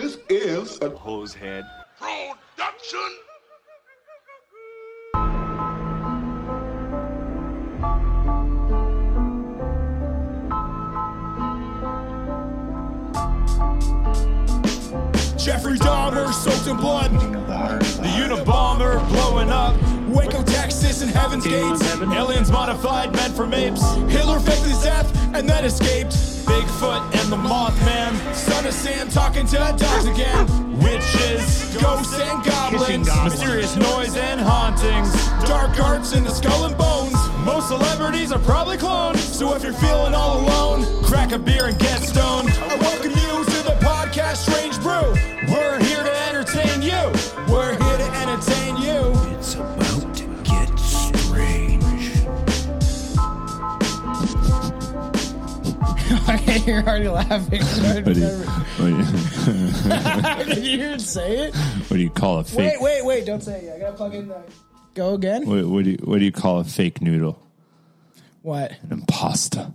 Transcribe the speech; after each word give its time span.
This 0.00 0.16
is 0.30 0.80
a 0.80 0.88
hose 0.88 1.34
head. 1.34 1.62
production. 1.98 2.98
Jeffrey 15.36 15.76
Dahmer 15.76 16.32
soaked 16.32 16.66
in 16.66 16.78
blood. 16.78 17.10
The 17.10 18.08
Unabomber 18.24 19.06
blowing 19.10 19.50
up. 19.50 19.74
Waco, 20.08 20.42
Texas, 20.80 21.02
and 21.02 21.10
Heaven's 21.10 21.46
Gates. 21.46 21.82
Aliens 22.00 22.50
modified, 22.50 23.14
meant 23.14 23.36
from 23.36 23.52
apes. 23.52 23.82
Hitler 24.08 24.40
faked 24.40 24.62
his 24.62 24.82
death 24.82 25.14
and 25.34 25.48
then 25.48 25.64
escaped. 25.64 26.12
Bigfoot 26.48 27.02
and 27.20 27.30
the 27.30 27.36
Mothman. 27.36 28.34
Son 28.34 28.66
of 28.66 28.72
Sam 28.72 29.08
talking 29.10 29.46
to 29.48 29.56
dogs 29.76 30.06
again. 30.06 30.46
Witches, 30.78 31.76
ghosts, 31.76 32.18
and 32.18 32.42
goblins. 32.44 33.08
Mysterious 33.24 33.76
noise 33.76 34.16
and 34.16 34.40
hauntings. 34.40 35.12
Dark 35.46 35.78
arts 35.80 36.14
in 36.14 36.24
the 36.24 36.30
skull 36.30 36.64
and 36.64 36.76
bones. 36.78 37.14
Most 37.44 37.68
celebrities 37.68 38.32
are 38.32 38.40
probably 38.40 38.78
cloned. 38.78 39.18
So 39.18 39.54
if 39.54 39.62
you're 39.62 39.74
feeling 39.74 40.14
all 40.14 40.40
alone, 40.40 41.04
crack 41.04 41.32
a 41.32 41.38
beer 41.38 41.66
and 41.66 41.78
get 41.78 42.00
stoned. 42.00 42.48
I 42.48 42.76
welcome 42.76 43.10
you 43.10 43.44
to 43.44 43.62
the 43.64 43.76
podcast 43.80 44.48
Strange 44.48 44.80
Brew. 44.80 45.12
We're 45.52 45.78
here 45.84 46.02
to 46.02 46.28
entertain 46.28 46.80
you. 46.80 47.19
You're 56.66 56.82
already 56.82 57.08
laughing. 57.08 57.60
What 57.62 58.04
do 58.14 58.20
you, 58.20 58.26
what 58.26 58.86
do 58.86 58.96
you, 60.46 60.54
Did 60.54 60.64
you 60.64 60.78
hear 60.78 60.92
it 60.92 61.00
say 61.00 61.38
it? 61.48 61.54
what 61.56 61.96
do 61.96 62.02
you 62.02 62.10
call 62.10 62.38
a 62.38 62.44
fake? 62.44 62.58
Wait, 62.58 62.80
wait, 62.80 63.04
wait! 63.04 63.26
Don't 63.26 63.42
say 63.42 63.58
it. 63.58 63.64
yet. 63.64 63.76
I 63.76 63.80
gotta 63.80 63.96
plug 63.96 64.14
in 64.14 64.28
the. 64.28 64.40
Go 64.94 65.14
again. 65.14 65.46
What, 65.46 65.64
what 65.66 65.84
do 65.84 65.90
you 65.90 65.98
what 66.04 66.18
do 66.18 66.24
you 66.24 66.32
call 66.32 66.60
a 66.60 66.64
fake 66.64 67.00
noodle? 67.00 67.40
What? 68.42 68.72
An 68.90 69.00
impasta. 69.02 69.72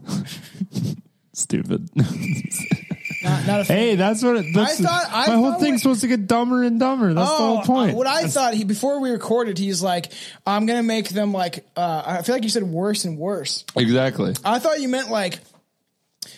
Stupid. 1.33 1.89
Not, 3.23 3.47
not 3.47 3.59
a. 3.61 3.63
hey, 3.65 3.95
that's 3.95 4.23
what. 4.23 4.37
It, 4.37 4.45
that's, 4.53 4.79
thought- 4.79 5.07
I 5.11 5.27
my 5.27 5.35
whole 5.35 5.51
thought 5.51 5.59
thing's 5.61 5.81
supposed 5.81 6.01
to 6.01 6.07
get 6.07 6.27
dumber 6.27 6.63
and 6.63 6.79
dumber. 6.79 7.13
That's 7.13 7.29
the 7.29 7.35
whole 7.35 7.61
point. 7.63 7.93
uh, 7.93 7.97
what 7.97 8.07
I 8.07 8.27
thought 8.27 8.53
he 8.53 8.63
before 8.63 8.99
we 9.01 9.09
recorded, 9.11 9.57
he's 9.57 9.81
like, 9.81 10.13
"I'm 10.47 10.65
gonna 10.65 10.83
make 10.83 11.09
them 11.09 11.33
like." 11.33 11.65
Uh, 11.75 12.03
I 12.05 12.21
feel 12.21 12.35
like 12.35 12.43
you 12.43 12.49
said 12.49 12.63
worse 12.63 13.03
and 13.05 13.17
worse. 13.17 13.65
exactly. 13.75 14.33
I 14.45 14.59
thought 14.59 14.79
you 14.79 14.87
meant 14.87 15.09
like, 15.09 15.39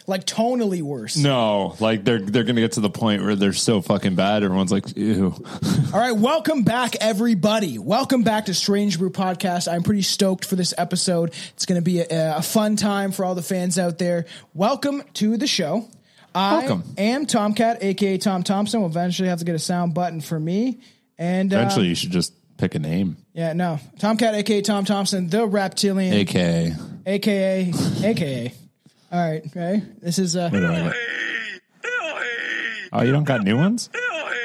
like 0.05 0.25
tonally 0.25 0.81
worse. 0.81 1.17
No, 1.17 1.75
like 1.79 2.03
they're 2.03 2.19
they're 2.19 2.43
gonna 2.43 2.61
get 2.61 2.73
to 2.73 2.79
the 2.79 2.89
point 2.89 3.23
where 3.23 3.35
they're 3.35 3.53
so 3.53 3.81
fucking 3.81 4.15
bad. 4.15 4.43
Everyone's 4.43 4.71
like, 4.71 4.95
ew. 4.97 5.33
All 5.93 5.99
right, 5.99 6.11
welcome 6.11 6.63
back, 6.63 6.95
everybody. 7.01 7.77
Welcome 7.79 8.23
back 8.23 8.45
to 8.45 8.53
Strange 8.53 8.99
Brew 8.99 9.09
Podcast. 9.09 9.71
I'm 9.71 9.83
pretty 9.83 10.01
stoked 10.01 10.45
for 10.45 10.55
this 10.55 10.73
episode. 10.77 11.33
It's 11.53 11.65
going 11.65 11.79
to 11.79 11.83
be 11.85 11.99
a, 12.01 12.37
a 12.37 12.41
fun 12.41 12.75
time 12.75 13.11
for 13.11 13.23
all 13.25 13.35
the 13.35 13.41
fans 13.41 13.79
out 13.79 13.97
there. 13.97 14.25
Welcome 14.53 15.03
to 15.15 15.37
the 15.37 15.47
show. 15.47 15.87
I 16.35 16.59
Welcome. 16.59 16.83
am 16.97 17.25
Tomcat, 17.25 17.83
aka 17.83 18.17
Tom 18.17 18.43
Thompson. 18.43 18.81
We'll 18.81 18.89
eventually 18.89 19.29
have 19.29 19.39
to 19.39 19.45
get 19.45 19.55
a 19.55 19.59
sound 19.59 19.93
button 19.93 20.21
for 20.21 20.39
me. 20.39 20.81
And 21.17 21.53
uh, 21.53 21.57
Eventually, 21.57 21.87
you 21.87 21.95
should 21.95 22.11
just 22.11 22.33
pick 22.57 22.75
a 22.75 22.79
name, 22.79 23.17
yeah, 23.33 23.53
no, 23.53 23.79
Tomcat, 23.99 24.33
aka 24.35 24.61
Tom 24.61 24.83
Thompson, 24.85 25.29
the 25.29 25.45
reptilian, 25.47 26.13
aka. 26.13 26.73
aka, 27.05 27.73
aka. 28.03 28.53
All 29.11 29.19
right, 29.19 29.41
okay. 29.47 29.81
This 30.01 30.19
is 30.19 30.35
uh, 30.35 30.49
What 30.49 30.59
do 30.59 30.67
I? 30.67 30.93
Oh, 32.93 33.01
you 33.03 33.11
don't 33.11 33.23
got 33.25 33.43
new 33.43 33.57
ones? 33.57 33.89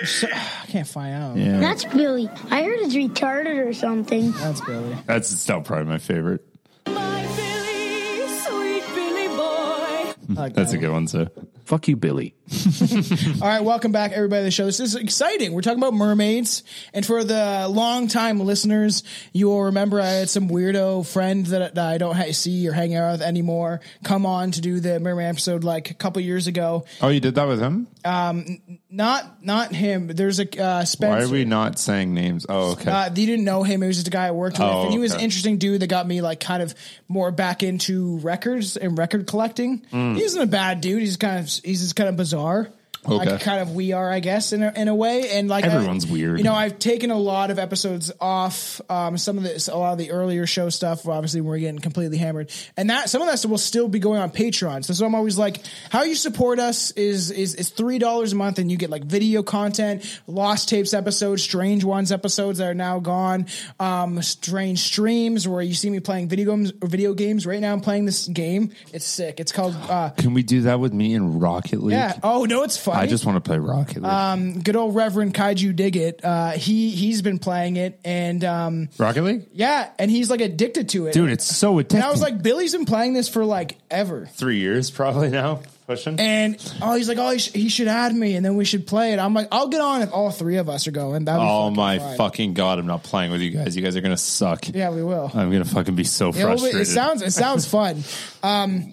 so- 0.04 0.28
I 0.32 0.66
can't 0.66 0.86
find 0.88 1.14
out. 1.14 1.36
Yeah, 1.36 1.60
That's 1.60 1.84
Billy. 1.84 2.28
I 2.50 2.62
heard 2.64 2.78
it's 2.80 2.94
retarded 2.94 3.66
or 3.66 3.72
something. 3.72 4.32
That's 4.32 4.60
Billy. 4.62 4.96
that's 5.06 5.28
still 5.28 5.60
probably 5.60 5.86
my 5.86 5.98
favorite. 5.98 6.44
My 6.86 7.26
Billy, 7.36 8.26
sweet 8.28 8.84
Billy 8.94 9.28
boy. 9.28 10.14
Like 10.40 10.54
That's 10.54 10.70
that 10.72 10.76
a 10.78 10.80
good 10.80 10.90
one 10.90 11.06
too. 11.06 11.28
Fuck 11.72 11.88
you, 11.88 11.96
Billy. 11.96 12.34
All 13.40 13.48
right, 13.48 13.64
welcome 13.64 13.92
back, 13.92 14.12
everybody, 14.12 14.42
to 14.42 14.44
the 14.44 14.50
show. 14.50 14.66
This 14.66 14.78
is 14.78 14.94
exciting. 14.94 15.54
We're 15.54 15.62
talking 15.62 15.78
about 15.78 15.94
mermaids, 15.94 16.64
and 16.92 17.06
for 17.06 17.24
the 17.24 17.66
long-time 17.70 18.40
listeners, 18.40 19.04
you 19.32 19.46
will 19.46 19.62
remember 19.64 19.98
I 19.98 20.08
had 20.08 20.28
some 20.28 20.50
weirdo 20.50 21.06
friend 21.10 21.46
that 21.46 21.78
I 21.78 21.96
don't 21.96 22.14
ha- 22.14 22.32
see 22.32 22.68
or 22.68 22.72
hang 22.72 22.94
out 22.94 23.12
with 23.12 23.22
anymore 23.22 23.80
come 24.04 24.26
on 24.26 24.50
to 24.50 24.60
do 24.60 24.80
the 24.80 25.00
mermaid 25.00 25.28
episode 25.28 25.64
like 25.64 25.90
a 25.90 25.94
couple 25.94 26.20
years 26.20 26.46
ago. 26.46 26.84
Oh, 27.00 27.08
you 27.08 27.20
did 27.20 27.36
that 27.36 27.48
with 27.48 27.58
him? 27.60 27.86
Um, 28.04 28.58
Not 28.90 29.42
not 29.42 29.72
him. 29.74 30.08
There's 30.08 30.40
a 30.40 30.62
uh, 30.62 30.84
Spencer. 30.84 31.16
Why 31.16 31.22
are 31.22 31.28
we 31.32 31.46
not 31.46 31.78
saying 31.78 32.12
names? 32.12 32.44
Oh, 32.50 32.72
okay. 32.72 32.90
Uh, 32.90 33.06
you 33.06 33.26
didn't 33.26 33.46
know 33.46 33.62
him. 33.62 33.82
It 33.82 33.86
was 33.86 33.96
just 33.96 34.08
a 34.08 34.10
guy 34.10 34.26
I 34.26 34.32
worked 34.32 34.58
with, 34.58 34.68
Oh, 34.68 34.82
and 34.82 34.92
he 34.92 34.98
was 34.98 35.12
an 35.12 35.16
okay. 35.18 35.24
interesting 35.24 35.56
dude 35.56 35.80
that 35.80 35.86
got 35.86 36.06
me 36.06 36.20
like 36.20 36.40
kind 36.40 36.62
of 36.62 36.74
more 37.08 37.30
back 37.30 37.62
into 37.62 38.18
records 38.18 38.76
and 38.76 38.98
record 38.98 39.26
collecting. 39.26 39.86
Hmm. 39.90 40.16
He 40.16 40.22
isn't 40.22 40.42
a 40.42 40.46
bad 40.46 40.82
dude. 40.82 41.00
He's 41.00 41.16
kind 41.16 41.38
of 41.38 41.61
he's 41.64 41.80
just 41.80 41.96
kind 41.96 42.08
of 42.08 42.16
bizarre. 42.16 42.68
Okay. 43.04 43.16
Like 43.32 43.40
kind 43.40 43.60
of 43.60 43.74
we 43.74 43.92
are, 43.92 44.10
I 44.12 44.20
guess, 44.20 44.52
in 44.52 44.62
a, 44.62 44.72
in 44.76 44.86
a 44.86 44.94
way. 44.94 45.30
And 45.30 45.48
like 45.48 45.64
I- 45.64 45.68
Everyone's 45.68 46.06
weird. 46.06 46.38
You 46.38 46.44
know, 46.44 46.54
I've 46.54 46.78
taken 46.78 47.10
a 47.10 47.18
lot 47.18 47.50
of 47.50 47.58
episodes 47.58 48.12
off. 48.20 48.80
Um, 48.88 49.18
some 49.18 49.38
of 49.38 49.42
the 49.44 49.70
a 49.72 49.76
lot 49.76 49.92
of 49.92 49.98
the 49.98 50.12
earlier 50.12 50.46
show 50.46 50.68
stuff. 50.68 51.06
Obviously, 51.08 51.40
we're 51.40 51.58
getting 51.58 51.80
completely 51.80 52.16
hammered, 52.18 52.50
and 52.76 52.90
that 52.90 53.10
some 53.10 53.20
of 53.20 53.26
that 53.28 53.38
stuff 53.40 53.50
will 53.50 53.58
still 53.58 53.88
be 53.88 53.98
going 53.98 54.20
on 54.20 54.30
Patreon. 54.30 54.84
So, 54.84 54.92
so 54.94 55.04
I'm 55.04 55.14
always 55.16 55.36
like, 55.36 55.58
how 55.90 56.02
you 56.04 56.14
support 56.14 56.60
us 56.60 56.92
is 56.92 57.30
is 57.32 57.54
is 57.56 57.70
three 57.70 57.98
dollars 57.98 58.32
a 58.34 58.36
month, 58.36 58.58
and 58.60 58.70
you 58.70 58.76
get 58.76 58.88
like 58.90 59.02
video 59.04 59.42
content, 59.42 60.04
lost 60.28 60.68
tapes 60.68 60.94
episodes, 60.94 61.42
strange 61.42 61.82
ones 61.82 62.12
episodes 62.12 62.58
that 62.58 62.68
are 62.68 62.74
now 62.74 63.00
gone, 63.00 63.46
um, 63.80 64.22
strange 64.22 64.78
streams 64.80 65.48
where 65.48 65.60
you 65.62 65.74
see 65.74 65.90
me 65.90 65.98
playing 66.00 66.28
video 66.28 66.54
games. 66.56 66.72
Video 66.82 67.14
games 67.14 67.46
right 67.46 67.60
now. 67.60 67.72
I'm 67.72 67.80
playing 67.80 68.04
this 68.04 68.28
game. 68.28 68.70
It's 68.92 69.04
sick. 69.06 69.40
It's 69.40 69.50
called. 69.50 69.74
Uh, 69.74 70.10
Can 70.10 70.34
we 70.34 70.42
do 70.44 70.62
that 70.62 70.78
with 70.78 70.92
me 70.92 71.14
in 71.14 71.40
Rocket 71.40 71.82
League? 71.82 71.96
yeah. 71.96 72.18
Oh 72.22 72.44
no, 72.44 72.62
it's 72.62 72.76
funny. 72.92 73.02
I 73.02 73.06
just 73.06 73.24
want 73.26 73.36
to 73.36 73.48
play 73.48 73.58
Rocket 73.58 74.02
League. 74.02 74.64
good 74.64 74.76
old 74.76 74.94
Reverend 74.94 75.34
Kaiju 75.34 75.74
Diggit. 75.76 76.24
Uh, 76.24 76.52
he 76.52 76.90
he's 76.90 77.22
been 77.22 77.38
playing 77.38 77.76
it, 77.76 77.98
and 78.04 78.44
um, 78.44 78.88
Rocket 78.98 79.22
League? 79.22 79.46
yeah, 79.52 79.90
and 79.98 80.10
he's 80.10 80.30
like 80.30 80.40
addicted 80.40 80.88
to 80.90 81.06
it, 81.06 81.12
Dude, 81.14 81.30
it's 81.30 81.44
so 81.44 81.74
addictive. 81.76 81.94
And 81.94 82.04
I 82.04 82.10
was 82.10 82.20
like, 82.22 82.42
Billy's 82.42 82.72
been 82.72 82.84
playing 82.86 83.12
this 83.14 83.28
for 83.28 83.44
like 83.44 83.76
ever, 83.90 84.26
three 84.26 84.58
years 84.58 84.90
probably 84.90 85.30
now. 85.30 85.60
Pushing. 85.84 86.20
and 86.20 86.56
oh, 86.80 86.94
he's 86.94 87.08
like, 87.08 87.18
oh, 87.18 87.30
he, 87.30 87.38
sh- 87.40 87.52
he 87.52 87.68
should 87.68 87.88
add 87.88 88.14
me, 88.14 88.36
and 88.36 88.46
then 88.46 88.54
we 88.54 88.64
should 88.64 88.86
play 88.86 89.12
it. 89.12 89.18
I'm 89.18 89.34
like, 89.34 89.48
I'll 89.50 89.66
get 89.66 89.80
on 89.80 90.02
if 90.02 90.12
all 90.12 90.30
three 90.30 90.56
of 90.58 90.68
us 90.68 90.86
are 90.86 90.92
going. 90.92 91.24
That'd 91.24 91.40
be 91.40 91.44
oh 91.44 91.64
fucking 91.64 91.76
my 91.76 91.98
fine. 91.98 92.16
fucking 92.16 92.54
god! 92.54 92.78
I'm 92.78 92.86
not 92.86 93.02
playing 93.02 93.32
with 93.32 93.40
you 93.40 93.50
guys. 93.50 93.74
You 93.76 93.82
guys 93.82 93.96
are 93.96 94.00
gonna 94.00 94.16
suck. 94.16 94.68
Yeah, 94.68 94.90
we 94.90 95.02
will. 95.02 95.30
I'm 95.34 95.50
gonna 95.50 95.64
fucking 95.64 95.96
be 95.96 96.04
so 96.04 96.26
Yeah, 96.32 96.44
well, 96.44 96.52
frustrated. 96.58 96.80
it 96.82 96.86
sounds 96.86 97.22
it 97.22 97.32
sounds 97.32 97.66
fun. 97.66 98.02
Um, 98.44 98.92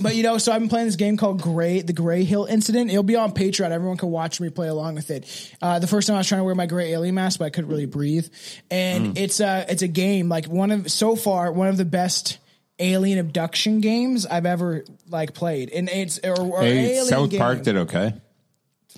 but 0.00 0.14
you 0.16 0.22
know, 0.22 0.38
so 0.38 0.52
I've 0.52 0.60
been 0.60 0.68
playing 0.68 0.86
this 0.86 0.96
game 0.96 1.16
called 1.16 1.40
Gray, 1.42 1.80
the 1.80 1.92
Greyhill 1.92 2.48
Incident. 2.48 2.90
It'll 2.90 3.02
be 3.02 3.16
on 3.16 3.32
Patreon. 3.32 3.70
Everyone 3.70 3.96
can 3.96 4.10
watch 4.10 4.40
me 4.40 4.48
play 4.48 4.68
along 4.68 4.94
with 4.96 5.10
it. 5.10 5.54
Uh, 5.60 5.78
the 5.78 5.86
first 5.86 6.06
time 6.06 6.16
I 6.16 6.20
was 6.20 6.28
trying 6.28 6.40
to 6.40 6.44
wear 6.44 6.54
my 6.54 6.66
gray 6.66 6.92
alien 6.92 7.14
mask, 7.14 7.38
but 7.38 7.46
I 7.46 7.50
couldn't 7.50 7.70
really 7.70 7.86
breathe. 7.86 8.28
And 8.70 9.18
it's 9.18 9.40
a 9.40 9.64
it's 9.68 9.82
a 9.82 9.88
game 9.88 10.28
like 10.28 10.46
one 10.46 10.70
of 10.70 10.90
so 10.90 11.16
far 11.16 11.50
one 11.52 11.68
of 11.68 11.76
the 11.76 11.84
best 11.84 12.38
alien 12.78 13.18
abduction 13.18 13.80
games 13.80 14.26
I've 14.26 14.46
ever 14.46 14.84
like 15.08 15.34
played. 15.34 15.70
And 15.70 15.88
it's 15.88 16.18
or, 16.22 16.38
or 16.38 16.62
hey, 16.62 16.96
alien 16.96 17.04
South 17.06 17.30
game. 17.30 17.40
Park 17.40 17.62
did 17.62 17.76
okay. 17.76 18.14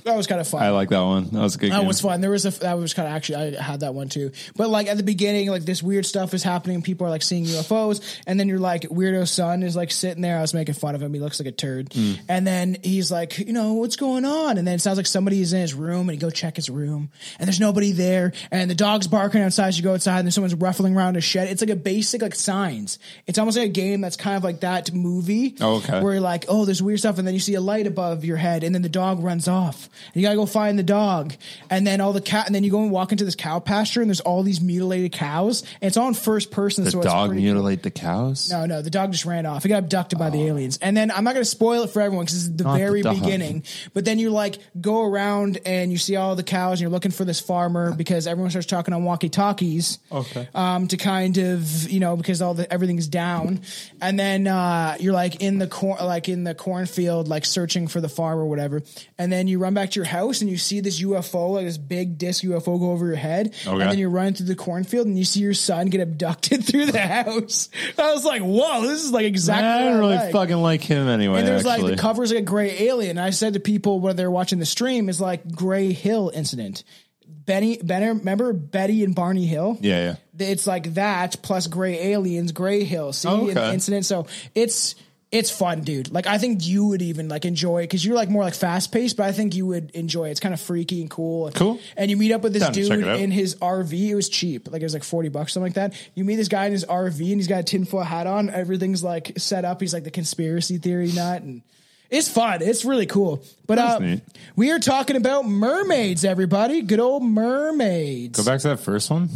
That 0.04 0.16
was 0.16 0.26
kind 0.26 0.40
of 0.40 0.46
fun. 0.46 0.62
I 0.62 0.70
like 0.70 0.90
that 0.90 1.02
one. 1.02 1.24
That 1.30 1.40
was 1.40 1.56
a 1.56 1.58
good. 1.58 1.72
That 1.72 1.78
game. 1.78 1.86
was 1.86 2.00
fun. 2.00 2.20
There 2.20 2.30
was 2.30 2.46
a 2.46 2.50
that 2.60 2.78
was 2.78 2.94
kind 2.94 3.08
of 3.08 3.14
actually 3.14 3.56
I 3.58 3.62
had 3.62 3.80
that 3.80 3.94
one 3.94 4.08
too. 4.08 4.30
But 4.56 4.68
like 4.70 4.86
at 4.86 4.96
the 4.96 5.02
beginning, 5.02 5.50
like 5.50 5.64
this 5.64 5.82
weird 5.82 6.06
stuff 6.06 6.34
is 6.34 6.42
happening. 6.42 6.82
People 6.82 7.06
are 7.06 7.10
like 7.10 7.22
seeing 7.22 7.44
UFOs, 7.44 8.20
and 8.26 8.38
then 8.38 8.48
you're 8.48 8.58
like 8.58 8.82
weirdo 8.82 9.26
son 9.26 9.62
is 9.62 9.74
like 9.74 9.90
sitting 9.90 10.22
there. 10.22 10.38
I 10.38 10.42
was 10.42 10.54
making 10.54 10.74
fun 10.74 10.94
of 10.94 11.02
him. 11.02 11.12
He 11.12 11.20
looks 11.20 11.40
like 11.40 11.48
a 11.48 11.52
turd. 11.52 11.92
Hmm. 11.92 12.12
And 12.28 12.46
then 12.46 12.76
he's 12.82 13.10
like, 13.10 13.38
you 13.38 13.52
know, 13.52 13.74
what's 13.74 13.96
going 13.96 14.24
on? 14.24 14.58
And 14.58 14.66
then 14.66 14.76
it 14.76 14.80
sounds 14.80 14.96
like 14.96 15.06
somebody 15.06 15.40
is 15.40 15.52
in 15.52 15.60
his 15.60 15.74
room, 15.74 16.08
and 16.08 16.16
you 16.16 16.20
go 16.20 16.30
check 16.30 16.56
his 16.56 16.70
room, 16.70 17.10
and 17.38 17.46
there's 17.49 17.60
nobody 17.60 17.92
there, 17.92 18.32
and 18.50 18.70
the 18.70 18.75
dog's 18.75 19.08
barking 19.08 19.42
outside. 19.42 19.75
You 19.75 19.82
go 19.82 19.94
outside, 19.94 20.19
and 20.19 20.26
there's 20.26 20.34
someone's 20.34 20.54
ruffling 20.54 20.96
around 20.96 21.16
a 21.16 21.20
shed. 21.20 21.49
It's 21.49 21.62
like 21.62 21.70
a 21.70 21.76
basic 21.76 22.22
like 22.22 22.34
signs. 22.34 22.99
It's 23.26 23.38
almost 23.38 23.56
like 23.56 23.66
a 23.66 23.72
game 23.72 24.00
that's 24.02 24.16
kind 24.16 24.37
of 24.37 24.44
like 24.44 24.60
that 24.60 24.92
movie. 24.92 25.56
Oh, 25.60 25.76
okay. 25.76 26.00
Where 26.00 26.14
you're 26.14 26.20
like, 26.20 26.44
oh, 26.49 26.64
there's 26.64 26.82
weird 26.82 27.00
stuff, 27.00 27.19
and 27.19 27.26
then 27.26 27.34
you 27.34 27.40
see 27.40 27.54
a 27.54 27.60
light 27.60 27.87
above 27.87 28.25
your 28.25 28.37
head, 28.37 28.62
and 28.62 28.75
then 28.75 28.82
the 28.82 28.88
dog 28.88 29.22
runs 29.22 29.49
off. 29.49 29.86
And 30.06 30.17
you 30.17 30.23
gotta 30.23 30.37
go 30.37 30.47
find 30.47 30.79
the 30.79 30.83
dog, 30.83 31.35
and 31.71 31.87
then 31.87 32.00
all 32.00 32.12
the 32.12 32.21
cat, 32.21 32.47
and 32.47 32.55
then 32.55 32.65
you 32.65 32.71
go 32.71 32.83
and 32.83 32.91
walk 32.91 33.12
into 33.12 33.25
this 33.25 33.35
cow 33.35 33.59
pasture, 33.61 34.00
and 34.00 34.09
there's 34.11 34.21
all 34.21 34.43
these 34.43 34.61
mutilated 34.61 35.12
cows, 35.12 35.62
and 35.81 35.88
it's 35.88 35.97
all 35.97 36.09
in 36.09 36.15
first 36.15 36.50
person. 36.50 36.85
the 36.85 36.91
so 36.91 36.99
it's 36.99 37.06
dog 37.06 37.29
pretty 37.31 37.43
mutilate 37.43 37.83
the 37.83 37.91
cows. 37.91 38.50
no, 38.50 38.67
no, 38.67 38.83
the 38.83 38.91
dog 38.91 39.12
just 39.12 39.25
ran 39.25 39.47
off. 39.47 39.62
He 39.62 39.69
got 39.69 39.79
abducted 39.79 40.19
by 40.19 40.31
the 40.31 40.43
aliens. 40.44 40.79
And 40.83 40.97
then 40.97 41.11
I'm 41.11 41.25
not 41.25 41.35
going 41.35 41.44
to 41.44 41.50
spoil 41.50 41.83
it 41.85 41.91
for 41.91 42.00
everyone 42.03 42.25
because 42.25 42.35
this 42.37 42.50
is 42.50 42.56
the 42.56 42.65
Not 42.65 42.79
very 42.79 43.03
dog. 43.03 43.21
beginning. 43.21 43.65
But 43.94 44.05
then 44.05 44.19
you 44.19 44.31
like 44.31 44.59
go 44.81 45.05
around 45.05 45.59
and 45.67 45.91
you 45.93 45.99
see 45.99 46.17
all 46.17 46.37
the 46.37 46.43
cows 46.43 46.73
and 46.75 46.81
you're 46.83 46.91
looking 46.91 47.11
for 47.11 47.25
this 47.25 47.41
farmer 47.41 47.93
because 47.94 48.27
everyone 48.27 48.50
starts 48.50 48.67
talking 48.67 48.94
on 48.94 49.05
walkie 49.05 49.29
talkies. 49.29 49.99
Okay. 50.11 50.49
Um, 50.55 50.88
to 50.88 50.97
kind 50.97 51.37
of, 51.38 51.91
you 51.91 52.00
know, 52.00 52.17
because 52.17 52.43
all 52.43 52.55
the, 52.55 52.71
everything's 52.73 53.09
down. 53.09 53.61
And 54.00 54.19
then, 54.19 54.47
uh, 54.47 54.97
you're 55.00 55.12
like 55.12 55.43
in 55.43 55.59
the 55.59 55.67
corn, 55.67 55.99
like 56.05 56.29
in 56.29 56.44
the 56.44 56.55
cornfield, 56.55 57.29
like 57.29 57.44
searching 57.44 57.88
for 57.88 58.00
the 58.00 58.09
farm 58.09 58.38
or 58.38 58.47
whatever. 58.47 58.83
And 59.19 59.33
then 59.33 59.49
you 59.49 59.59
run 59.59 59.75
back 59.76 59.93
to 59.93 60.00
your 60.00 60.06
house 60.06 60.40
and 60.40 60.50
you 60.50 60.56
see 60.58 60.81
this 60.81 61.00
UFO, 61.00 61.52
like 61.55 61.64
this 61.67 61.78
big 61.78 62.19
disc 62.19 62.43
UFO 62.43 62.81
go 62.81 62.90
over 62.90 63.06
your 63.06 63.14
head, 63.14 63.55
Okay. 63.64 63.70
and 63.70 63.81
then 63.93 63.99
you're 63.99 64.11
running 64.11 64.34
through 64.34 64.46
the 64.46 64.56
cornfield 64.56 65.06
and 65.06 65.17
you 65.17 65.25
see 65.25 65.38
your 65.40 65.55
son 65.55 65.87
get 65.87 66.00
abducted 66.00 66.64
through 66.67 66.87
the 66.87 66.99
house. 66.99 67.69
I 67.99 68.12
was 68.12 68.25
like, 68.25 68.43
whoa, 68.43 68.82
this 68.82 69.05
is 69.05 69.12
like 69.12 69.25
exactly. 69.26 69.64
I 69.69 69.84
don't 69.90 70.00
really 70.00 70.17
like. 70.17 70.32
fucking 70.32 70.56
like 70.56 70.82
him 70.82 71.06
anyway. 71.06 71.38
And 71.38 71.46
there's 71.46 71.64
actually. 71.64 71.90
like 71.90 71.96
the 71.96 72.02
cover's 72.02 72.32
like 72.32 72.40
a 72.43 72.44
gray 72.44 72.82
alien. 72.88 73.11
And 73.19 73.20
I 73.20 73.31
said 73.31 73.52
to 73.55 73.61
people 73.61 74.00
when 74.00 74.17
they're 74.17 74.31
watching 74.31 74.58
the 74.58 74.67
stream 74.67 75.08
is 75.08 75.20
like 75.20 75.49
Gray 75.55 75.93
Hill 75.93 76.32
incident. 76.34 76.82
Benny, 77.28 77.78
Benner, 77.81 78.14
remember 78.14 78.52
Betty 78.52 79.05
and 79.05 79.14
Barney 79.14 79.46
Hill? 79.46 79.78
yeah, 79.81 80.17
yeah. 80.38 80.46
It's 80.49 80.67
like 80.67 80.94
that 80.94 81.40
plus 81.43 81.67
Gray 81.69 82.12
Aliens, 82.12 82.50
Gray 82.52 82.82
Hill. 82.84 83.12
See 83.12 83.28
Oh, 83.28 83.49
okay. 83.49 83.73
incident. 83.73 84.05
So 84.05 84.26
it's 84.55 84.96
it's 85.32 85.50
fun, 85.50 85.82
dude. 85.82 86.12
Like 86.12 86.26
I 86.26 86.38
think 86.38 86.67
you 86.67 86.87
would 86.87 87.02
even 87.02 87.28
like 87.28 87.44
enjoy 87.44 87.82
because 87.82 88.05
you're 88.05 88.14
like 88.14 88.31
more 88.31 88.44
like 88.44 88.55
fast 88.55 88.93
paced, 88.93 89.17
but 89.17 89.26
I 89.26 89.32
think 89.32 89.55
you 89.55 89.67
would 89.67 89.90
enjoy 89.90 90.28
it. 90.28 90.32
It's 90.32 90.40
kind 90.40 90.55
of 90.55 90.61
freaky 90.61 91.00
and 91.00 91.11
cool. 91.11 91.50
Cool. 91.52 91.81
And 91.96 92.11
you 92.11 92.17
meet 92.17 92.32
up 92.32 92.43
with 92.43 92.52
this 92.52 92.62
to 92.62 92.69
check 92.69 92.75
dude 92.75 93.06
it 93.06 93.08
out. 93.08 93.20
in 93.20 93.31
his 93.31 93.56
RV. 93.56 93.93
It 93.93 94.14
was 94.14 94.28
cheap, 94.28 94.70
like 94.70 94.82
it 94.82 94.84
was 94.84 94.94
like 94.94 95.05
forty 95.05 95.28
bucks, 95.28 95.52
something 95.52 95.67
like 95.67 95.75
that. 95.75 96.11
You 96.14 96.25
meet 96.25 96.37
this 96.37 96.49
guy 96.49 96.67
in 96.67 96.73
his 96.73 96.84
RV, 96.84 97.19
and 97.19 97.37
he's 97.37 97.49
got 97.49 97.61
a 97.61 97.64
tinfoil 97.64 98.02
hat 98.02 98.26
on. 98.26 98.50
Everything's 98.50 99.02
like 99.02 99.32
set 99.37 99.64
up. 99.64 99.81
He's 99.81 99.93
like 99.93 100.05
the 100.05 100.11
conspiracy 100.12 100.78
theory 100.78 101.11
nut, 101.11 101.43
and 101.43 101.62
it's 102.08 102.28
fun. 102.28 102.62
It's 102.62 102.84
really 102.84 103.06
cool. 103.06 103.43
But 103.67 103.78
uh, 103.78 103.99
neat. 103.99 104.20
we 104.55 104.70
are 104.70 104.78
talking 104.78 105.17
about 105.17 105.44
mermaids, 105.44 106.25
everybody. 106.25 106.82
Good 106.82 107.00
old 107.00 107.25
mermaids. 107.25 108.38
Go 108.38 108.44
back 108.44 108.61
to 108.61 108.69
that 108.69 108.81
first 108.81 109.11
one. 109.11 109.28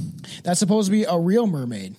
That's 0.45 0.61
supposed 0.61 0.87
to 0.87 0.93
be 0.93 1.03
a 1.03 1.19
real 1.19 1.49
mermaid. 1.49 1.97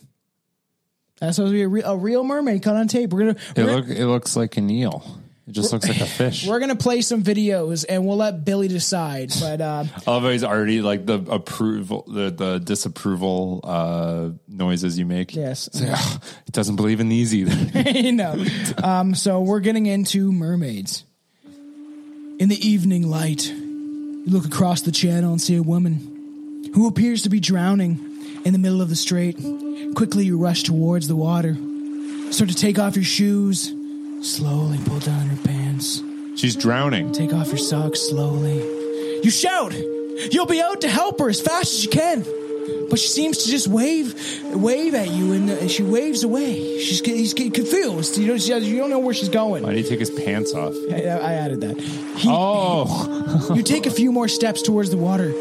That's 1.21 1.35
supposed 1.35 1.51
to 1.51 1.55
be 1.55 1.61
a, 1.61 1.67
re- 1.67 1.83
a 1.85 1.95
real 1.95 2.23
mermaid 2.23 2.63
caught 2.63 2.75
on 2.75 2.87
tape. 2.87 3.13
We're 3.13 3.19
gonna 3.19 3.35
It 3.55 3.63
we're, 3.63 3.75
look 3.75 3.87
it 3.87 4.07
looks 4.07 4.35
like 4.35 4.57
a 4.57 4.61
eel. 4.61 5.03
It 5.47 5.51
just 5.51 5.71
looks 5.71 5.87
like 5.87 6.01
a 6.01 6.05
fish. 6.07 6.47
we're 6.47 6.59
gonna 6.59 6.75
play 6.75 7.01
some 7.01 7.21
videos 7.21 7.85
and 7.87 8.07
we'll 8.07 8.17
let 8.17 8.43
Billy 8.43 8.67
decide. 8.67 9.31
But 9.39 9.61
how 10.05 10.19
he's 10.21 10.43
already 10.43 10.81
like 10.81 11.05
the 11.05 11.19
approval, 11.19 12.05
the 12.07 12.31
the 12.31 12.59
disapproval 12.59 13.59
uh, 13.63 14.29
noises 14.47 14.97
you 14.97 15.05
make. 15.05 15.35
Yes. 15.35 15.67
It's 15.67 15.81
like, 15.81 15.91
"Ah, 15.93 16.19
it 16.47 16.53
doesn't 16.53 16.75
believe 16.75 16.99
in 16.99 17.07
these 17.09 17.35
either. 17.35 17.89
you 17.91 18.13
know, 18.13 18.43
um, 18.83 19.13
so 19.13 19.41
we're 19.41 19.59
getting 19.59 19.85
into 19.85 20.31
mermaids. 20.31 21.05
In 22.39 22.49
the 22.49 22.67
evening 22.67 23.07
light, 23.07 23.47
you 23.47 24.23
look 24.25 24.45
across 24.45 24.81
the 24.81 24.91
channel 24.91 25.31
and 25.33 25.39
see 25.39 25.55
a 25.55 25.61
woman 25.61 26.71
who 26.73 26.87
appears 26.87 27.21
to 27.23 27.29
be 27.29 27.39
drowning 27.39 27.99
in 28.43 28.53
the 28.53 28.59
middle 28.59 28.81
of 28.81 28.89
the 28.89 28.95
strait. 28.95 29.37
Quickly, 29.95 30.25
you 30.25 30.37
rush 30.37 30.63
towards 30.63 31.07
the 31.07 31.15
water. 31.15 31.55
Start 32.31 32.49
to 32.49 32.55
take 32.55 32.79
off 32.79 32.95
your 32.95 33.05
shoes. 33.05 33.73
Slowly 34.21 34.77
pull 34.85 34.99
down 34.99 35.27
your 35.27 35.37
pants. 35.39 36.01
She's 36.35 36.55
drowning. 36.55 37.11
Take 37.11 37.33
off 37.33 37.47
your 37.49 37.57
socks 37.57 37.99
slowly. 37.99 38.57
You 39.23 39.29
shout! 39.29 39.73
You'll 40.31 40.45
be 40.45 40.61
out 40.61 40.81
to 40.81 40.87
help 40.87 41.19
her 41.19 41.29
as 41.29 41.41
fast 41.41 41.73
as 41.73 41.83
you 41.83 41.89
can. 41.91 42.25
But 42.89 42.99
she 42.99 43.07
seems 43.07 43.39
to 43.43 43.49
just 43.49 43.67
wave, 43.67 44.13
wave 44.53 44.93
at 44.93 45.09
you, 45.09 45.33
and 45.33 45.69
she 45.71 45.81
waves 45.83 46.23
away. 46.23 46.79
She's 46.79 46.99
he's 47.01 47.33
confused. 47.33 48.17
You 48.17 48.27
don't, 48.27 48.63
you 48.63 48.77
don't 48.77 48.89
know 48.89 48.99
where 48.99 49.13
she's 49.13 49.29
going. 49.29 49.63
Why 49.63 49.73
did 49.73 49.83
he 49.83 49.89
take 49.89 49.99
his 49.99 50.09
pants 50.11 50.53
off? 50.53 50.73
I, 50.91 50.95
I 50.95 51.33
added 51.33 51.61
that. 51.61 51.79
He- 51.79 52.29
Oh, 52.31 53.51
you 53.55 53.63
take 53.63 53.85
a 53.85 53.91
few 53.91 54.11
more 54.11 54.27
steps 54.27 54.61
towards 54.61 54.89
the 54.89 54.97
water 54.97 55.31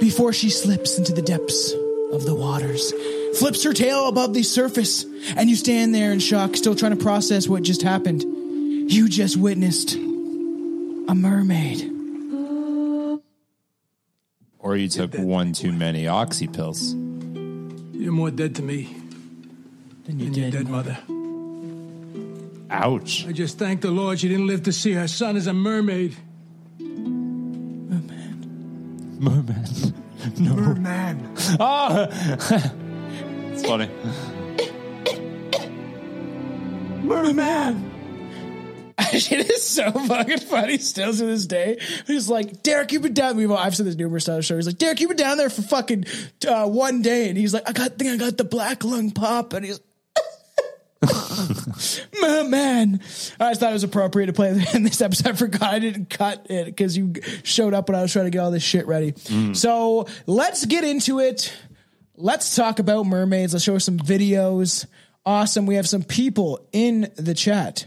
before 0.00 0.32
she 0.32 0.48
slips 0.50 0.96
into 0.98 1.12
the 1.12 1.22
depths 1.22 1.72
of 2.12 2.24
the 2.24 2.34
waters, 2.34 2.92
flips 3.36 3.62
her 3.64 3.72
tail 3.72 4.08
above 4.08 4.34
the 4.34 4.42
surface, 4.42 5.04
and 5.36 5.48
you 5.48 5.56
stand 5.56 5.94
there 5.94 6.12
in 6.12 6.18
shock, 6.18 6.56
still 6.56 6.74
trying 6.74 6.96
to 6.96 7.02
process 7.02 7.48
what 7.48 7.62
just 7.62 7.82
happened. 7.82 8.22
You 8.22 9.08
just 9.08 9.36
witnessed 9.36 9.94
a 9.94 11.14
mermaid. 11.14 11.92
or 14.58 14.76
you 14.76 14.88
took 14.88 15.14
one 15.14 15.52
too 15.52 15.72
many 15.72 16.08
oxy 16.08 16.48
pills. 16.48 16.94
You're 16.94 18.12
more 18.12 18.32
dead 18.32 18.56
to 18.56 18.62
me 18.62 18.96
Then 20.04 20.18
you 20.18 20.30
than 20.30 20.34
your 20.34 20.50
dead 20.50 20.68
mother. 20.68 20.98
Ouch. 22.70 23.26
I 23.26 23.32
just 23.32 23.58
thank 23.58 23.80
the 23.80 23.90
Lord 23.90 24.18
she 24.18 24.28
didn't 24.28 24.48
live 24.48 24.64
to 24.64 24.72
see 24.72 24.92
her 24.92 25.06
son 25.06 25.36
as 25.36 25.46
a 25.46 25.52
mermaid. 25.52 26.16
Merman. 26.80 28.36
Merman. 29.20 29.94
It's 30.28 30.40
funny. 33.66 33.90
murder 37.02 37.34
Merman. 37.34 37.92
it 39.12 39.50
is 39.50 39.66
so 39.66 39.90
fucking 39.92 40.38
funny 40.38 40.78
still 40.78 41.12
to 41.12 41.24
this 41.26 41.46
day. 41.46 41.78
He's 42.06 42.30
like, 42.30 42.62
Derek, 42.62 42.92
you've 42.92 43.02
been 43.02 43.12
down. 43.14 43.36
We've 43.36 43.50
I've 43.50 43.76
said 43.76 43.86
this 43.86 43.96
numerous 43.96 44.24
times. 44.24 44.46
Show. 44.46 44.56
He's 44.56 44.66
like, 44.66 44.78
Derek, 44.78 45.00
you've 45.00 45.08
been 45.08 45.16
down 45.16 45.36
there 45.36 45.50
for 45.50 45.62
fucking 45.62 46.06
uh, 46.48 46.66
one 46.66 47.02
day, 47.02 47.28
and 47.28 47.36
he's 47.36 47.52
like, 47.52 47.68
I 47.68 47.72
got, 47.72 47.98
think 47.98 48.10
I 48.10 48.16
got 48.16 48.38
the 48.38 48.44
black 48.44 48.84
lung 48.84 49.10
pop, 49.10 49.52
and 49.52 49.64
he's. 49.64 49.80
Like, 51.02 52.20
Merman. 52.20 53.00
I 53.38 53.50
just 53.50 53.60
thought 53.60 53.70
it 53.70 53.74
was 53.74 53.84
appropriate 53.84 54.26
to 54.26 54.32
play 54.32 54.50
in 54.74 54.82
this 54.82 55.02
episode. 55.02 55.28
I 55.28 55.32
forgot 55.34 55.62
I 55.62 55.78
didn't 55.78 56.08
cut 56.08 56.46
it 56.48 56.64
because 56.64 56.96
you 56.96 57.12
showed 57.42 57.74
up 57.74 57.88
when 57.88 57.96
I 57.96 58.02
was 58.02 58.12
trying 58.12 58.24
to 58.24 58.30
get 58.30 58.38
all 58.38 58.50
this 58.50 58.62
shit 58.62 58.86
ready. 58.86 59.12
So 59.52 60.06
let's 60.26 60.64
get 60.64 60.84
into 60.84 61.20
it. 61.20 61.54
Let's 62.16 62.54
talk 62.56 62.78
about 62.78 63.04
mermaids. 63.04 63.52
Let's 63.52 63.64
show 63.64 63.78
some 63.78 63.98
videos. 63.98 64.86
Awesome. 65.24 65.66
We 65.66 65.74
have 65.74 65.88
some 65.88 66.02
people 66.02 66.66
in 66.72 67.12
the 67.16 67.34
chat. 67.34 67.86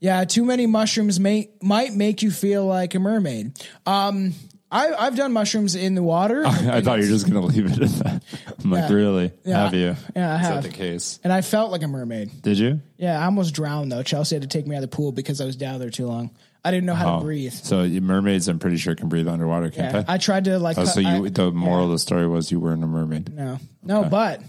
Yeah, 0.00 0.24
too 0.24 0.44
many 0.44 0.66
mushrooms 0.66 1.18
may 1.18 1.50
might 1.60 1.92
make 1.92 2.22
you 2.22 2.30
feel 2.30 2.64
like 2.64 2.94
a 2.94 3.00
mermaid. 3.00 3.52
Um, 3.84 4.32
I, 4.70 4.92
I've 4.92 5.16
done 5.16 5.32
mushrooms 5.32 5.74
in 5.74 5.94
the 5.94 6.02
water, 6.02 6.44
I 6.46 6.82
thought 6.82 6.98
you 6.98 7.04
were 7.06 7.10
just 7.10 7.26
gonna 7.26 7.40
leave 7.40 7.64
it 7.66 7.82
at 7.82 7.88
that. 8.04 8.22
I'm 8.62 8.70
like, 8.70 8.90
really? 8.90 9.32
Yeah. 9.44 9.64
Have 9.64 9.74
you? 9.74 9.96
Yeah, 10.14 10.32
I 10.34 10.40
Is 10.40 10.46
have. 10.46 10.62
that 10.62 10.70
the 10.70 10.76
case? 10.76 11.18
and 11.24 11.32
I 11.32 11.40
felt 11.40 11.72
like 11.72 11.82
a 11.82 11.88
mermaid. 11.88 12.42
Did 12.42 12.58
you? 12.58 12.80
Yeah, 12.98 13.20
I 13.20 13.24
almost 13.24 13.54
drowned 13.54 13.90
though. 13.90 14.02
Chelsea 14.02 14.36
had 14.36 14.42
to 14.42 14.48
take 14.48 14.66
me 14.66 14.76
out 14.76 14.84
of 14.84 14.90
the 14.90 14.94
pool 14.96 15.10
because 15.10 15.40
I 15.40 15.46
was 15.46 15.56
down 15.56 15.80
there 15.80 15.90
too 15.90 16.06
long. 16.06 16.30
I 16.64 16.70
didn't 16.70 16.86
know 16.86 16.94
how 16.94 17.04
Oh, 17.06 17.10
to 17.10 17.14
uh-huh. 17.16 17.24
breathe. 17.24 17.52
So 17.52 17.86
mermaids, 17.86 18.48
I'm 18.48 18.58
pretty 18.58 18.76
sure 18.78 18.94
can 18.94 19.08
breathe 19.08 19.28
underwater, 19.28 19.70
can't 19.70 19.94
Yeah, 19.94 20.02
they? 20.02 20.12
I 20.12 20.18
tried 20.18 20.44
to 20.44 20.58
like. 20.58 20.76
oh, 20.78 20.84
cut- 20.84 20.94
so 20.94 21.00
you, 21.00 21.26
I- 21.26 21.28
the 21.28 21.50
moral 21.52 21.86
of 21.86 21.90
the 21.92 21.98
story 21.98 22.26
was 22.26 22.50
you 22.50 22.60
weren't 22.60 22.82
a 22.82 22.86
mermaid. 22.86 23.32
no, 23.34 23.58
no, 23.82 24.04
but 24.04 24.42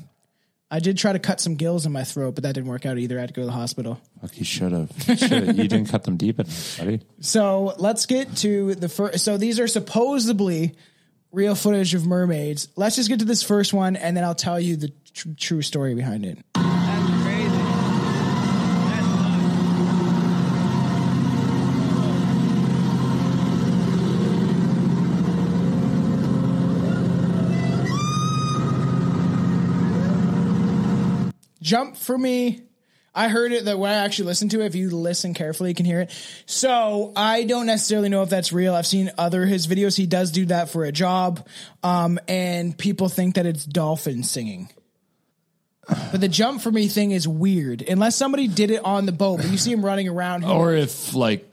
I 0.71 0.79
did 0.79 0.97
try 0.97 1.13
to 1.13 1.19
cut 1.19 1.39
some 1.39 1.55
gills 1.55 1.85
in 1.85 1.91
my 1.91 2.03
throat, 2.03 2.35
but 2.35 2.43
that 2.43 2.53
didn't 2.55 2.69
work 2.69 2.85
out 2.85 2.97
either. 2.97 3.17
I 3.17 3.21
had 3.21 3.29
to 3.29 3.33
go 3.33 3.41
to 3.41 3.45
the 3.47 3.51
hospital. 3.51 3.99
Fuck, 4.21 4.37
you 4.37 4.45
should 4.45 4.71
have. 4.71 4.91
You 5.07 5.67
didn't 5.67 5.85
cut 5.87 6.03
them 6.03 6.17
deep 6.17 6.39
enough, 6.39 6.77
buddy. 6.77 7.01
So 7.21 7.73
let's 7.77 8.05
get 8.05 8.35
to 8.37 8.75
the 8.75 8.89
first. 8.89 9.23
So 9.25 9.37
these 9.37 9.59
are 9.59 9.67
supposedly 9.67 10.75
real 11.31 11.53
footage 11.55 11.93
of 11.93 12.05
mermaids. 12.07 12.69
Let's 12.75 12.95
just 12.95 13.07
get 13.09 13.19
to 13.19 13.25
this 13.25 13.43
first 13.43 13.73
one, 13.73 13.95
and 13.95 14.15
then 14.17 14.23
I'll 14.23 14.35
tell 14.35 14.59
you 14.59 14.75
the 14.75 14.91
tr- 15.13 15.29
true 15.37 15.61
story 15.61 15.93
behind 15.95 16.25
it. 16.25 16.37
Jump 31.69 31.97
for 31.97 32.17
me. 32.17 32.63
I 33.13 33.27
heard 33.27 33.51
it 33.51 33.65
that 33.65 33.77
when 33.77 33.91
I 33.91 34.05
actually 34.05 34.25
listened 34.25 34.51
to 34.51 34.61
it, 34.61 34.65
if 34.65 34.73
you 34.75 34.89
listen 34.89 35.35
carefully, 35.35 35.69
you 35.69 35.75
can 35.75 35.85
hear 35.85 36.01
it. 36.01 36.11
So 36.47 37.13
I 37.15 37.43
don't 37.43 37.67
necessarily 37.67 38.09
know 38.09 38.23
if 38.23 38.29
that's 38.29 38.51
real. 38.51 38.73
I've 38.73 38.87
seen 38.87 39.11
other 39.19 39.45
his 39.45 39.67
videos. 39.67 39.95
He 39.95 40.07
does 40.07 40.31
do 40.31 40.45
that 40.45 40.69
for 40.69 40.83
a 40.83 40.91
job. 40.91 41.45
Um, 41.83 42.19
and 42.27 42.75
people 42.75 43.07
think 43.07 43.35
that 43.35 43.45
it's 43.45 43.65
dolphin 43.65 44.23
singing. 44.23 44.69
But 46.11 46.21
the 46.21 46.27
jump 46.27 46.61
for 46.61 46.71
me 46.71 46.87
thing 46.87 47.11
is 47.11 47.27
weird. 47.27 47.83
Unless 47.87 48.15
somebody 48.15 48.47
did 48.47 48.71
it 48.71 48.83
on 48.83 49.05
the 49.05 49.11
boat, 49.11 49.37
but 49.37 49.49
you 49.49 49.57
see 49.57 49.71
him 49.71 49.85
running 49.85 50.07
around. 50.07 50.43
Or 50.43 50.73
if 50.73 51.13
like 51.13 51.47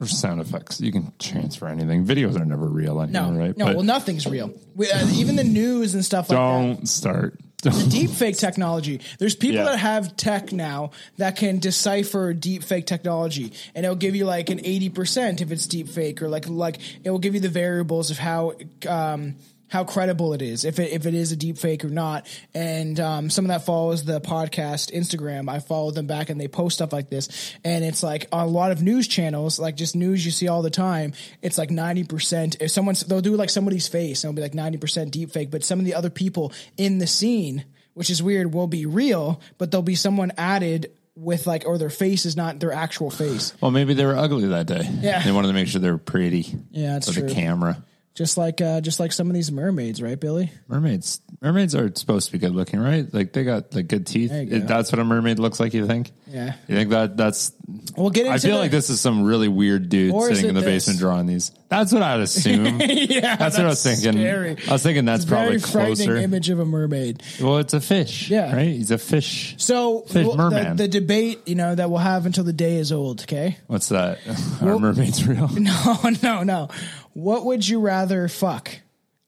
or 0.00 0.06
sound 0.06 0.40
effects, 0.40 0.80
you 0.80 0.92
can 0.92 1.12
transfer 1.18 1.66
anything. 1.66 2.04
Videos 2.04 2.38
are 2.40 2.44
never 2.44 2.66
real 2.66 3.00
anymore, 3.00 3.32
no, 3.32 3.38
right? 3.38 3.56
no, 3.56 3.66
But 3.66 3.76
well, 3.76 3.84
nothing's 3.84 4.26
real. 4.26 4.52
We, 4.74 4.90
uh, 4.90 5.08
even 5.14 5.34
the 5.36 5.44
news 5.44 5.94
and 5.94 6.04
stuff 6.04 6.28
like 6.28 6.36
that. 6.36 6.76
don't 6.76 6.88
start. 6.88 7.40
Don't. 7.70 7.88
deep 7.90 8.10
fake 8.10 8.36
technology. 8.36 9.00
There's 9.18 9.36
people 9.36 9.58
Yeah. 9.58 9.64
that 9.64 9.78
have 9.78 10.16
tech 10.16 10.52
now 10.52 10.90
that 11.18 11.36
can 11.36 11.58
decipher 11.58 12.32
deep 12.32 12.62
fake 12.62 12.86
technology, 12.86 13.52
and 13.74 13.84
it'll 13.84 13.96
give 13.96 14.14
you 14.16 14.24
like 14.24 14.50
an 14.50 14.60
eighty 14.64 14.88
percent 14.88 15.40
if 15.40 15.50
it's 15.52 15.66
deep 15.66 15.88
fake, 15.88 16.22
or 16.22 16.28
like 16.28 16.48
like 16.48 16.78
it 17.04 17.10
will 17.10 17.18
give 17.18 17.34
you 17.34 17.40
the 17.40 17.48
variables 17.48 18.10
of 18.10 18.18
how 18.18 18.52
um, 18.88 19.36
how 19.68 19.84
credible 19.84 20.32
it 20.32 20.42
is, 20.42 20.64
if 20.64 20.78
it 20.78 20.92
if 20.92 21.06
it 21.06 21.14
is 21.14 21.32
a 21.32 21.36
deep 21.36 21.58
fake 21.58 21.84
or 21.84 21.88
not. 21.88 22.26
And 22.54 22.98
um, 23.00 23.30
someone 23.30 23.48
that 23.48 23.64
follows 23.64 24.04
the 24.04 24.20
podcast 24.20 24.92
Instagram, 24.92 25.48
I 25.50 25.60
follow 25.60 25.90
them 25.90 26.06
back, 26.06 26.30
and 26.30 26.40
they 26.40 26.48
post 26.48 26.76
stuff 26.76 26.92
like 26.92 27.10
this, 27.10 27.54
and 27.64 27.84
it's 27.84 28.02
like 28.02 28.28
on 28.32 28.46
a 28.46 28.50
lot 28.50 28.72
of 28.72 28.82
news 28.82 29.08
channels, 29.08 29.58
like 29.58 29.76
just 29.76 29.96
news 29.96 30.24
you 30.24 30.30
see 30.30 30.48
all 30.48 30.62
the 30.62 30.70
time. 30.70 31.12
It's 31.42 31.58
like 31.58 31.70
ninety 31.70 32.04
percent. 32.04 32.56
If 32.60 32.70
someone's 32.70 33.00
they'll 33.00 33.20
do 33.20 33.36
like 33.36 33.50
somebody's 33.50 33.88
face, 33.88 34.24
and 34.24 34.30
it'll 34.30 34.36
be 34.36 34.42
like 34.42 34.54
ninety 34.54 34.78
percent 34.78 35.10
deep 35.10 35.30
fake, 35.30 35.50
but 35.50 35.64
some 35.64 35.78
of 35.78 35.84
the 35.84 35.94
other 35.94 36.10
people 36.10 36.52
in 36.76 36.98
the 36.98 37.06
scene 37.06 37.64
which 37.96 38.10
is 38.10 38.22
weird, 38.22 38.52
will 38.52 38.66
be 38.66 38.84
real, 38.84 39.40
but 39.56 39.70
there'll 39.70 39.82
be 39.82 39.94
someone 39.94 40.30
added 40.36 40.92
with 41.14 41.46
like, 41.46 41.64
or 41.66 41.78
their 41.78 41.88
face 41.88 42.26
is 42.26 42.36
not 42.36 42.60
their 42.60 42.72
actual 42.72 43.10
face. 43.10 43.54
Well, 43.62 43.70
maybe 43.70 43.94
they 43.94 44.04
were 44.04 44.14
ugly 44.14 44.48
that 44.48 44.66
day. 44.66 44.86
Yeah. 45.00 45.22
They 45.22 45.32
wanted 45.32 45.48
to 45.48 45.54
make 45.54 45.66
sure 45.66 45.80
they 45.80 45.90
were 45.90 45.96
pretty. 45.96 46.42
Yeah, 46.70 46.92
that's 46.92 47.08
for 47.08 47.20
true. 47.20 47.28
the 47.28 47.34
camera. 47.34 47.82
Just 48.16 48.38
like, 48.38 48.62
uh, 48.62 48.80
just 48.80 48.98
like 48.98 49.12
some 49.12 49.28
of 49.28 49.34
these 49.34 49.52
mermaids, 49.52 50.00
right, 50.00 50.18
Billy? 50.18 50.50
Mermaids, 50.68 51.20
mermaids 51.42 51.74
are 51.74 51.94
supposed 51.94 52.26
to 52.26 52.32
be 52.32 52.38
good 52.38 52.54
looking, 52.54 52.80
right? 52.80 53.06
Like 53.12 53.34
they 53.34 53.44
got 53.44 53.74
like 53.74 53.88
good 53.88 54.06
teeth. 54.06 54.30
That's 54.66 54.90
what 54.90 54.98
a 54.98 55.04
mermaid 55.04 55.38
looks 55.38 55.60
like. 55.60 55.74
You 55.74 55.86
think? 55.86 56.12
Yeah. 56.26 56.54
You 56.66 56.76
think 56.76 56.90
that 56.90 57.18
that's? 57.18 57.52
We'll 57.94 58.08
get 58.08 58.22
into 58.24 58.34
I 58.34 58.38
feel 58.38 58.56
the- 58.56 58.62
like 58.62 58.70
this 58.70 58.88
is 58.88 59.02
some 59.02 59.24
really 59.24 59.48
weird 59.48 59.90
dude 59.90 60.18
sitting 60.22 60.46
in 60.48 60.54
the 60.54 60.62
this? 60.62 60.86
basement 60.86 60.98
drawing 60.98 61.26
these. 61.26 61.52
That's 61.68 61.92
what 61.92 62.02
I'd 62.02 62.20
assume. 62.20 62.80
yeah, 62.80 63.36
That's 63.36 63.58
what 63.58 63.66
I 63.66 63.70
was 63.70 63.82
thinking. 63.82 64.12
Scary. 64.12 64.56
I 64.68 64.72
was 64.72 64.82
thinking 64.82 65.04
that's 65.04 65.24
It's 65.24 65.30
probably 65.30 65.58
frightening 65.58 65.96
closer. 65.96 66.16
image 66.16 66.48
of 66.48 66.60
a 66.60 66.64
mermaid. 66.64 67.22
Well, 67.40 67.58
it's 67.58 67.74
a 67.74 67.80
fish. 67.80 68.30
Yeah. 68.30 68.54
Right. 68.54 68.68
He's 68.68 68.92
a 68.92 68.98
fish. 68.98 69.56
So 69.58 70.02
Fish 70.02 70.26
well, 70.26 70.36
merman. 70.36 70.76
the 70.76 70.86
debate, 70.88 71.40
you 71.48 71.56
know, 71.56 71.74
that 71.74 71.90
we'll 71.90 71.98
have 71.98 72.24
until 72.24 72.44
the 72.44 72.52
day 72.52 72.76
is 72.76 72.92
old. 72.92 73.22
Okay. 73.22 73.56
What's 73.66 73.88
that? 73.88 74.20
Are 74.62 74.78
mermaids 74.78 75.26
real? 75.26 75.48
No, 75.58 75.98
no, 76.22 76.42
no. 76.44 76.68
What 77.16 77.46
would 77.46 77.66
you 77.66 77.80
rather 77.80 78.28
fuck? 78.28 78.70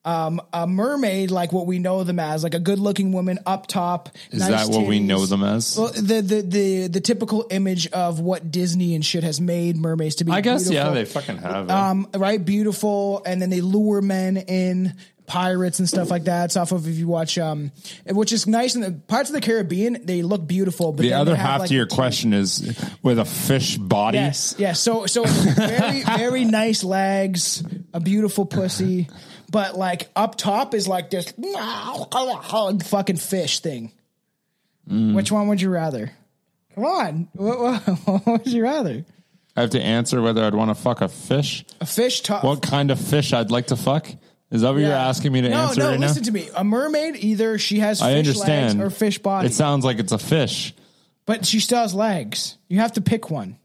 Um, 0.05 0.39
a 0.53 0.67
mermaid, 0.67 1.31
like 1.31 1.51
what 1.51 1.65
we 1.65 1.79
know 1.79 2.03
them 2.03 2.19
as, 2.19 2.43
like 2.43 2.53
a 2.53 2.59
good-looking 2.59 3.11
woman 3.11 3.39
up 3.47 3.65
top. 3.65 4.09
Is 4.29 4.47
nice 4.47 4.67
that 4.67 4.77
what 4.77 4.85
we 4.85 4.99
know 4.99 5.25
them 5.25 5.43
as? 5.43 5.75
Well, 5.75 5.91
the, 5.91 6.21
the 6.21 6.41
the 6.41 6.87
the 6.87 7.01
typical 7.01 7.47
image 7.49 7.87
of 7.87 8.19
what 8.19 8.51
Disney 8.51 8.93
and 8.93 9.03
shit 9.03 9.23
has 9.23 9.41
made 9.41 9.75
mermaids 9.75 10.17
to 10.17 10.23
be. 10.23 10.31
I 10.31 10.41
guess 10.41 10.69
yeah, 10.69 10.91
they 10.91 11.03
fucking 11.03 11.37
have. 11.37 11.65
It. 11.65 11.71
um, 11.71 12.07
right, 12.15 12.43
beautiful, 12.43 13.23
and 13.25 13.41
then 13.41 13.49
they 13.49 13.61
lure 13.61 14.03
men 14.03 14.37
in 14.37 14.93
pirates 15.29 15.79
and 15.79 15.87
stuff 15.87 16.09
like 16.09 16.25
that. 16.25 16.45
It's 16.45 16.57
off 16.57 16.73
of 16.73 16.87
if 16.87 16.97
you 16.97 17.07
watch, 17.07 17.37
um, 17.37 17.71
which 18.05 18.33
is 18.33 18.47
nice. 18.47 18.75
In 18.75 18.81
the 18.81 18.91
parts 18.91 19.29
of 19.29 19.35
the 19.35 19.41
Caribbean, 19.41 19.99
they 20.03 20.23
look 20.23 20.45
beautiful. 20.45 20.91
But 20.91 21.03
the 21.03 21.13
other 21.13 21.35
half 21.35 21.61
like, 21.61 21.69
to 21.69 21.75
your 21.75 21.85
question 21.85 22.33
is 22.33 22.77
with 23.01 23.19
a 23.19 23.25
fish 23.25 23.77
body. 23.77 24.17
Yes, 24.17 24.55
yes. 24.57 24.79
So, 24.79 25.05
so 25.05 25.23
very, 25.23 26.01
very 26.17 26.43
nice 26.43 26.83
legs, 26.83 27.63
a 27.93 27.99
beautiful 27.99 28.45
pussy, 28.45 29.07
but 29.49 29.77
like 29.77 30.09
up 30.15 30.35
top 30.35 30.73
is 30.73 30.87
like 30.87 31.11
this 31.11 31.31
fucking 32.83 33.17
fish 33.17 33.59
thing. 33.59 33.91
Mm. 34.89 35.13
Which 35.13 35.31
one 35.31 35.47
would 35.47 35.61
you 35.61 35.69
rather? 35.69 36.11
Come 36.73 36.85
on, 36.85 37.29
what, 37.33 37.59
what, 37.59 37.97
what 38.05 38.25
would 38.25 38.47
you 38.47 38.63
rather? 38.63 39.05
I 39.55 39.61
have 39.61 39.71
to 39.71 39.81
answer 39.81 40.21
whether 40.21 40.43
I'd 40.43 40.55
want 40.55 40.69
to 40.69 40.75
fuck 40.75 41.01
a 41.01 41.07
fish. 41.07 41.65
A 41.81 41.85
fish 41.85 42.21
top? 42.21 42.43
What 42.43 42.61
kind 42.61 42.91
of 42.91 42.99
fish 42.99 43.33
I'd 43.33 43.51
like 43.51 43.67
to 43.67 43.75
fuck? 43.75 44.07
Is 44.51 44.61
that 44.61 44.71
what 44.71 44.79
you're 44.81 44.91
asking 44.91 45.31
me 45.31 45.41
to 45.41 45.49
no, 45.49 45.57
answer 45.67 45.79
no, 45.81 45.89
right 45.91 45.99
listen 45.99 46.23
now? 46.23 46.25
to 46.27 46.31
me. 46.31 46.49
A 46.55 46.63
mermaid, 46.63 47.15
either 47.17 47.57
she 47.59 47.79
has 47.79 47.99
fish 47.99 48.07
I 48.07 48.13
understand. 48.15 48.79
legs 48.79 48.87
or 48.87 48.89
fish 48.95 49.19
body, 49.19 49.47
It 49.47 49.53
sounds 49.53 49.85
like 49.85 49.99
it's 49.99 50.11
a 50.11 50.17
fish. 50.17 50.73
but 51.27 51.45
she 51.45 51.59
still 51.59 51.79
has 51.79 51.93
legs. 51.93 52.57
You 52.67 52.79
have 52.79 52.93
to 52.93 53.01
pick 53.01 53.29
one. 53.29 53.57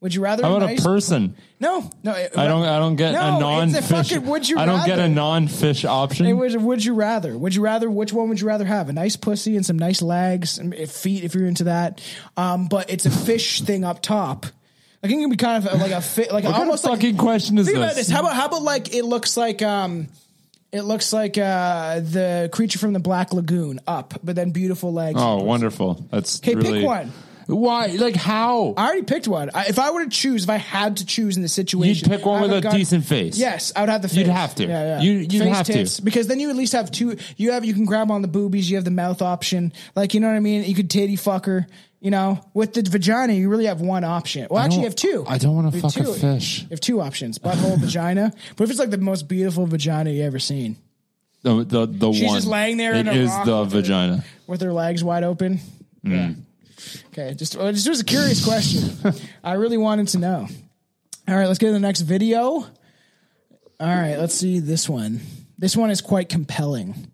Would 0.00 0.14
you 0.14 0.20
rather? 0.22 0.42
How 0.42 0.52
a 0.52 0.56
about 0.56 0.66
nice- 0.66 0.80
a 0.80 0.84
person? 0.84 1.36
No, 1.58 1.88
no. 2.02 2.12
I 2.12 2.46
don't. 2.46 2.64
I 2.64 2.78
don't 2.78 2.96
get 2.96 3.12
No, 3.12 3.18
a 3.20 3.32
it's 3.32 3.40
non-fish. 3.72 3.84
fucking 4.10 4.26
would 4.26 4.46
you 4.48 4.58
I 4.58 4.66
don't 4.66 4.84
get 4.84 4.98
a 4.98 5.08
non-fish 5.08 5.84
option. 5.86 6.26
Hey, 6.26 6.34
would, 6.34 6.54
would 6.60 6.84
you 6.84 6.92
rather? 6.92 7.36
Would 7.36 7.54
you 7.54 7.62
rather? 7.62 7.88
Which 7.90 8.12
one 8.12 8.28
would 8.28 8.38
you 8.40 8.46
rather 8.46 8.66
have? 8.66 8.88
A 8.90 8.92
nice 8.92 9.16
pussy 9.16 9.56
and 9.56 9.64
some 9.64 9.78
nice 9.78 10.02
legs 10.02 10.58
and 10.58 10.74
feet, 10.90 11.24
if 11.24 11.34
you're 11.34 11.46
into 11.46 11.64
that. 11.64 12.02
Um, 12.36 12.66
but 12.66 12.90
it's 12.90 13.06
a 13.06 13.10
fish 13.10 13.62
thing 13.62 13.84
up 13.84 14.02
top. 14.02 14.46
I 15.02 15.08
think 15.08 15.20
it 15.20 15.22
can 15.24 15.30
be 15.30 15.36
kind 15.36 15.66
of 15.66 15.80
like 15.80 15.92
a 15.92 16.00
fit, 16.00 16.32
like 16.32 16.44
what 16.44 16.52
kind 16.52 16.54
of 16.56 16.60
almost 16.62 16.84
like. 16.84 16.94
fucking 16.94 17.16
question 17.16 17.58
is 17.58 17.66
Think 17.66 17.76
this? 17.78 17.84
about 17.84 17.96
this. 17.96 18.08
How 18.10 18.20
about 18.20 18.34
how 18.34 18.46
about 18.46 18.62
like 18.62 18.94
it 18.94 19.04
looks 19.04 19.36
like 19.36 19.62
um, 19.62 20.08
it 20.72 20.82
looks 20.82 21.12
like 21.12 21.38
uh 21.38 22.00
the 22.00 22.48
creature 22.52 22.78
from 22.78 22.92
the 22.92 22.98
Black 23.00 23.32
Lagoon 23.32 23.80
up, 23.86 24.14
but 24.24 24.34
then 24.36 24.50
beautiful 24.50 24.92
legs. 24.92 25.18
oh, 25.22 25.42
wonderful! 25.44 26.04
That's 26.10 26.40
Okay, 26.40 26.54
really, 26.54 26.78
pick 26.80 26.86
one. 26.86 27.12
Why? 27.48 27.86
Like 27.86 28.16
how? 28.16 28.74
I 28.76 28.86
already 28.86 29.02
picked 29.04 29.28
one. 29.28 29.50
I, 29.54 29.66
if 29.66 29.78
I 29.78 29.92
were 29.92 30.02
to 30.02 30.10
choose, 30.10 30.42
if 30.42 30.50
I 30.50 30.56
had 30.56 30.96
to 30.96 31.06
choose 31.06 31.36
in 31.36 31.42
the 31.44 31.48
situation, 31.48 32.10
You'd 32.10 32.16
pick 32.18 32.26
one 32.26 32.38
I 32.42 32.46
with 32.48 32.56
a 32.56 32.60
gone- 32.60 32.74
decent 32.74 33.04
face. 33.04 33.38
Yes, 33.38 33.72
I 33.76 33.82
would 33.82 33.88
have 33.88 34.02
the 34.02 34.08
face. 34.08 34.16
You'd 34.18 34.26
have 34.26 34.56
to. 34.56 34.64
Yeah, 34.66 34.98
yeah. 34.98 35.00
You- 35.00 35.12
you'd 35.20 35.30
Face, 35.30 35.54
have 35.56 35.66
to. 35.96 36.02
because 36.02 36.26
then 36.26 36.40
you 36.40 36.50
at 36.50 36.56
least 36.56 36.72
have 36.72 36.90
two. 36.90 37.16
You 37.36 37.52
have 37.52 37.64
you 37.64 37.72
can 37.72 37.84
grab 37.84 38.10
on 38.10 38.22
the 38.22 38.28
boobies. 38.28 38.68
You 38.68 38.74
have 38.78 38.84
the 38.84 38.90
mouth 38.90 39.22
option. 39.22 39.72
Like 39.94 40.12
you 40.14 40.18
know 40.18 40.26
what 40.26 40.34
I 40.34 40.40
mean. 40.40 40.64
You 40.64 40.74
could 40.74 40.90
titty 40.90 41.16
fucker. 41.16 41.66
You 42.06 42.12
know, 42.12 42.38
with 42.54 42.72
the 42.72 42.82
vagina, 42.88 43.32
you 43.32 43.48
really 43.48 43.64
have 43.64 43.80
one 43.80 44.04
option. 44.04 44.46
Well, 44.48 44.62
actually, 44.62 44.82
you 44.82 44.84
have 44.84 44.94
two. 44.94 45.24
I 45.26 45.38
don't 45.38 45.56
want 45.56 45.72
to 45.72 45.76
You 45.76 45.82
have 45.82 45.92
fuck 45.92 46.02
a 46.04 46.06
two. 46.06 46.12
fish. 46.14 46.62
You 46.62 46.68
have 46.70 46.80
two 46.80 47.00
options: 47.00 47.36
butthole, 47.40 47.78
vagina. 47.80 48.32
But 48.54 48.62
if 48.62 48.70
it's 48.70 48.78
like 48.78 48.90
the 48.90 48.98
most 48.98 49.26
beautiful 49.26 49.66
vagina 49.66 50.10
you 50.10 50.22
ever 50.22 50.38
seen, 50.38 50.76
The 51.42 51.64
the, 51.64 51.86
the 51.86 52.12
She's 52.12 52.22
one. 52.28 52.36
just 52.36 52.46
laying 52.46 52.76
there 52.76 52.94
in 52.94 53.08
a 53.08 53.12
is 53.12 53.32
the 53.44 53.58
with 53.58 53.72
her- 53.72 53.80
vagina. 53.80 54.24
with 54.46 54.60
her 54.60 54.72
legs 54.72 55.02
wide 55.02 55.24
open. 55.24 55.58
Mm. 56.04 56.12
Yeah. 56.12 56.32
Okay, 57.10 57.34
just 57.34 57.56
uh, 57.56 57.72
just 57.72 57.88
was 57.88 57.98
a 58.00 58.04
curious 58.04 58.44
question. 58.44 58.88
I 59.42 59.54
really 59.54 59.76
wanted 59.78 60.06
to 60.08 60.18
know. 60.18 60.46
All 61.26 61.34
right, 61.34 61.46
let's 61.48 61.58
get 61.58 61.66
to 61.66 61.72
the 61.72 61.80
next 61.80 62.02
video. 62.02 62.38
All 62.38 62.66
right, 63.80 64.16
let's 64.16 64.34
see 64.34 64.60
this 64.60 64.88
one. 64.88 65.22
This 65.58 65.76
one 65.76 65.90
is 65.90 66.00
quite 66.02 66.28
compelling. 66.28 67.08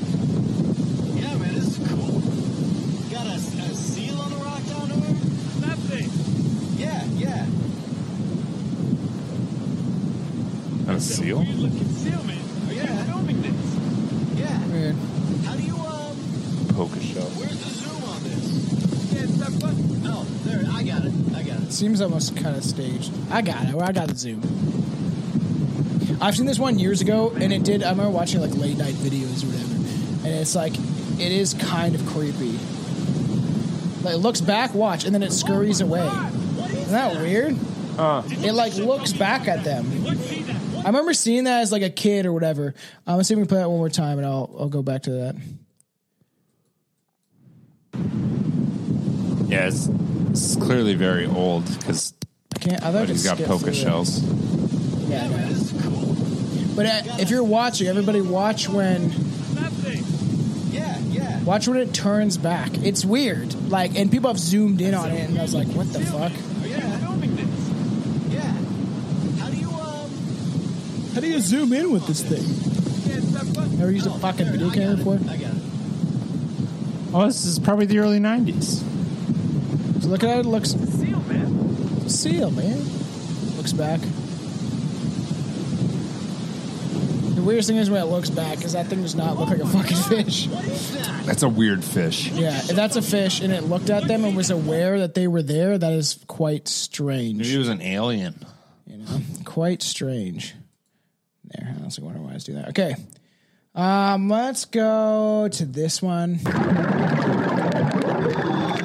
Yeah, 0.00 1.34
man, 1.38 1.54
this 1.54 1.66
is 1.78 1.88
cool. 1.88 2.20
Got 3.10 3.26
a, 3.26 3.34
a 3.34 3.74
seal 3.74 4.20
on 4.20 4.30
the 4.30 4.36
rock 4.36 4.64
down 4.66 4.88
there? 4.88 5.68
Nothing. 5.68 6.10
Yeah, 6.78 7.04
yeah. 7.16 7.46
A 10.86 10.87
seal? 10.87 10.87
looking 10.87 10.87
seal, 10.87 10.87
man. 10.87 10.87
Are 10.87 10.87
you 10.87 10.87
filming 10.87 10.87
this? 10.87 10.87
Yeah. 14.34 14.66
Weird. 14.68 14.96
How 15.44 15.56
do 15.56 15.62
you, 15.62 15.76
um, 15.76 16.16
Poker 16.74 17.00
show. 17.00 17.20
where's 17.20 17.58
the 17.58 17.70
zoom 17.70 18.02
on 18.04 18.22
this? 18.24 19.12
Yeah, 19.12 19.22
it's 19.22 19.36
that 19.38 19.60
button. 19.60 20.02
Oh, 20.06 20.24
there, 20.44 20.64
I 20.72 20.82
got 20.82 21.04
it. 21.04 21.12
I 21.34 21.42
got 21.42 21.62
it. 21.62 21.72
Seems 21.72 22.00
almost 22.00 22.36
kind 22.36 22.56
of 22.56 22.64
staged. 22.64 23.12
I 23.30 23.42
got 23.42 23.68
it. 23.68 23.74
I 23.76 23.92
got 23.92 24.08
the 24.08 24.16
zoom. 24.16 24.40
I've 26.20 26.36
seen 26.36 26.46
this 26.46 26.58
one 26.58 26.78
years 26.78 27.00
ago, 27.00 27.32
and 27.38 27.52
it 27.52 27.62
did. 27.64 27.82
I 27.82 27.90
remember 27.90 28.10
watching 28.10 28.40
like 28.40 28.54
late 28.56 28.76
night 28.78 28.94
videos 28.94 29.44
or 29.44 29.48
whatever, 29.48 29.74
and 30.28 30.34
it's 30.40 30.54
like 30.56 30.74
it 30.74 31.32
is 31.32 31.54
kind 31.54 31.94
of 31.94 32.04
creepy. 32.06 32.58
Like 34.02 34.14
it 34.14 34.18
looks 34.18 34.40
back, 34.40 34.74
watch, 34.74 35.04
and 35.04 35.14
then 35.14 35.22
it 35.22 35.32
scurries 35.32 35.80
away. 35.80 36.06
Isn't 36.06 36.90
that 36.92 37.20
weird? 37.20 37.56
It 38.28 38.52
like 38.54 38.74
looks 38.76 39.12
back 39.12 39.46
at 39.48 39.62
them. 39.64 39.84
I 40.78 40.86
remember 40.86 41.12
seeing 41.12 41.44
that 41.44 41.60
as 41.62 41.72
like 41.72 41.82
a 41.82 41.90
kid 41.90 42.24
or 42.26 42.32
whatever. 42.32 42.74
Um, 43.06 43.16
let's 43.16 43.28
see 43.28 43.34
if 43.34 43.40
we 43.40 43.46
play 43.46 43.58
that 43.58 43.68
one 43.68 43.78
more 43.78 43.88
time, 43.90 44.18
and 44.18 44.26
I'll 44.26 44.54
I'll 44.58 44.68
go 44.68 44.82
back 44.82 45.02
to 45.04 45.10
that. 45.12 45.36
Yeah, 49.48 49.66
it's, 49.68 49.88
it's 50.30 50.56
clearly 50.56 50.94
very 50.94 51.26
old 51.26 51.64
because 51.78 52.12
I 52.54 52.58
can't. 52.58 52.82
I 52.82 52.92
thought 52.92 53.08
he's 53.08 53.24
got 53.24 53.38
poker 53.38 53.70
it. 53.70 53.74
shells. 53.74 54.22
Yeah, 55.08 55.24
I 55.24 55.28
know. 55.28 55.44
But 56.76 56.86
uh, 56.86 57.02
if 57.18 57.30
you're 57.30 57.42
watching, 57.42 57.88
everybody 57.88 58.20
watch 58.20 58.68
when 58.68 59.10
Yeah, 60.70 60.98
yeah. 60.98 61.42
watch 61.44 61.66
when 61.66 61.78
it 61.78 61.92
turns 61.94 62.36
back. 62.36 62.70
It's 62.78 63.04
weird. 63.04 63.52
Like, 63.70 63.96
and 63.96 64.10
people 64.12 64.28
have 64.30 64.38
zoomed 64.38 64.80
in 64.80 64.94
on 64.94 65.10
it, 65.10 65.28
and 65.28 65.38
I 65.38 65.42
was 65.42 65.54
like, 65.54 65.66
"What 65.68 65.92
the 65.92 66.00
fuck? 66.00 66.30
Are 66.30 66.66
you 66.68 66.80
filming 66.98 67.34
this? 67.36 67.68
Yeah. 68.34 68.42
How 69.42 69.50
do 69.50 69.56
you, 69.56 69.70
um, 69.70 70.10
How 71.18 71.22
do 71.22 71.30
you 71.30 71.40
zoom 71.40 71.72
in 71.72 71.90
with 71.90 72.06
this 72.06 72.22
thing?" 72.22 72.44
yeah, 73.10 73.18
it's 73.18 73.32
that 73.32 73.52
button. 73.52 73.76
Never 73.76 73.90
used 73.90 74.06
a 74.06 74.10
fucking 74.20 74.52
video 74.52 74.70
camera 74.70 74.94
before. 74.94 75.14
I 75.14 75.36
got 75.36 75.52
it. 75.52 75.62
Oh, 77.12 77.26
this 77.26 77.44
is 77.44 77.58
probably 77.58 77.86
the 77.86 77.98
early 77.98 78.20
'90s. 78.20 78.84
So 80.00 80.10
look 80.10 80.22
at 80.22 80.30
how 80.30 80.38
it 80.38 80.46
looks. 80.46 80.70
Seal, 80.70 81.20
man. 81.22 82.08
Seal, 82.08 82.52
man. 82.52 82.78
Looks 83.56 83.72
back. 83.72 83.98
The 87.34 87.42
weirdest 87.42 87.68
thing 87.68 87.78
is 87.78 87.90
when 87.90 88.00
it 88.00 88.04
looks 88.04 88.30
back, 88.30 88.58
because 88.58 88.74
that 88.74 88.86
thing 88.86 89.02
does 89.02 89.16
not 89.16 89.40
look 89.40 89.48
like 89.48 89.58
a 89.58 89.66
fucking 89.66 89.96
fish. 89.96 90.46
That's 91.26 91.42
a 91.42 91.48
weird 91.48 91.82
fish. 91.82 92.30
Yeah, 92.30 92.56
if 92.58 92.76
that's 92.76 92.94
a 92.94 93.02
fish 93.02 93.40
and 93.40 93.52
it 93.52 93.64
looked 93.64 93.90
at 93.90 94.06
them 94.06 94.24
and 94.24 94.36
was 94.36 94.50
aware 94.50 95.00
that 95.00 95.14
they 95.14 95.26
were 95.26 95.42
there, 95.42 95.78
that 95.78 95.92
is 95.94 96.20
quite 96.28 96.68
strange. 96.68 97.38
Maybe 97.38 97.56
it 97.56 97.58
was 97.58 97.70
an 97.70 97.82
alien. 97.82 98.46
You 98.86 98.98
know, 98.98 99.20
quite 99.44 99.82
strange. 99.82 100.54
There, 101.50 101.76
I 101.78 101.84
also 101.84 102.02
wonder 102.02 102.20
why 102.20 102.30
I 102.30 102.34
was 102.34 102.44
doing 102.44 102.58
that. 102.58 102.68
Okay, 102.70 102.94
um, 103.74 104.28
let's 104.28 104.64
go 104.64 105.48
to 105.48 105.64
this 105.64 106.02
one. 106.02 106.38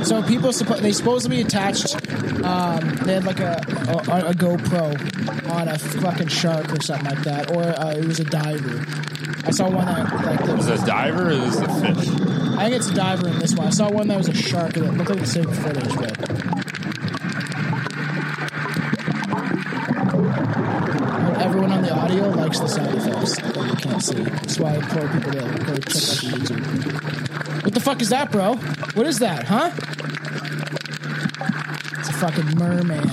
So 0.03 0.21
people 0.23 0.49
suppo- 0.49 0.79
they 0.81 0.91
supposed 0.91 1.23
to 1.23 1.29
be 1.29 1.41
attached. 1.41 1.95
Um, 2.43 2.95
they 3.03 3.13
had 3.13 3.23
like 3.23 3.39
a, 3.39 3.63
a 3.67 4.29
a 4.29 4.33
GoPro 4.33 5.49
on 5.49 5.67
a 5.69 5.79
fucking 5.79 6.27
shark 6.27 6.73
or 6.73 6.81
something 6.81 7.09
like 7.09 7.23
that, 7.23 7.55
or 7.55 7.63
uh, 7.63 7.95
it 7.95 8.05
was 8.05 8.19
a 8.19 8.25
diver. 8.25 8.85
I 9.45 9.51
saw 9.51 9.69
one 9.69 9.85
that 9.85 10.25
like 10.25 10.45
this 10.45 10.81
a 10.81 10.85
diver 10.85 11.27
or 11.27 11.31
is 11.31 11.59
this 11.59 11.67
a 11.67 11.95
fish? 11.95 12.09
I 12.57 12.69
think 12.69 12.75
it's 12.75 12.89
a 12.89 12.93
diver 12.93 13.27
in 13.27 13.39
this 13.39 13.53
one. 13.55 13.67
I 13.67 13.71
saw 13.71 13.89
one 13.89 14.07
that 14.07 14.17
was 14.17 14.29
a 14.29 14.33
shark 14.33 14.77
and 14.77 14.85
it 14.85 14.93
looked 14.93 15.09
like 15.09 15.19
the 15.19 15.25
same 15.25 15.51
footage, 15.51 15.95
but 15.95 16.62
everyone 21.53 21.71
on 21.71 21.83
the 21.83 21.93
audio 21.93 22.29
likes 22.29 22.59
the 22.59 22.67
sound 22.67 22.95
effects 22.95 23.35
that 23.37 23.55
you 23.55 23.75
can't 23.75 24.01
see. 24.01 24.23
That's 24.23 24.57
why 24.57 24.71
I 24.71 24.75
implore 24.77 25.07
people 25.07 25.31
to 25.33 25.37
go 25.37 25.45
check 25.45 26.33
out 26.33 26.39
the 26.39 26.55
YouTube. 26.55 27.63
What 27.63 27.73
the 27.75 27.79
fuck 27.79 28.01
is 28.01 28.09
that, 28.09 28.31
bro? 28.31 28.55
What 28.55 29.05
is 29.05 29.19
that, 29.19 29.45
huh? 29.45 29.69
It's 31.99 32.09
a 32.09 32.13
fucking 32.13 32.57
merman. 32.57 33.07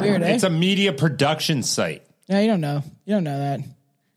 Weird, 0.00 0.22
eh? 0.22 0.34
It's 0.34 0.44
a 0.44 0.50
media 0.50 0.92
production 0.92 1.64
site. 1.64 2.04
yeah, 2.28 2.38
you 2.38 2.46
don't 2.46 2.60
know. 2.60 2.84
You 3.04 3.14
don't 3.14 3.24
know 3.24 3.38
that. 3.40 3.60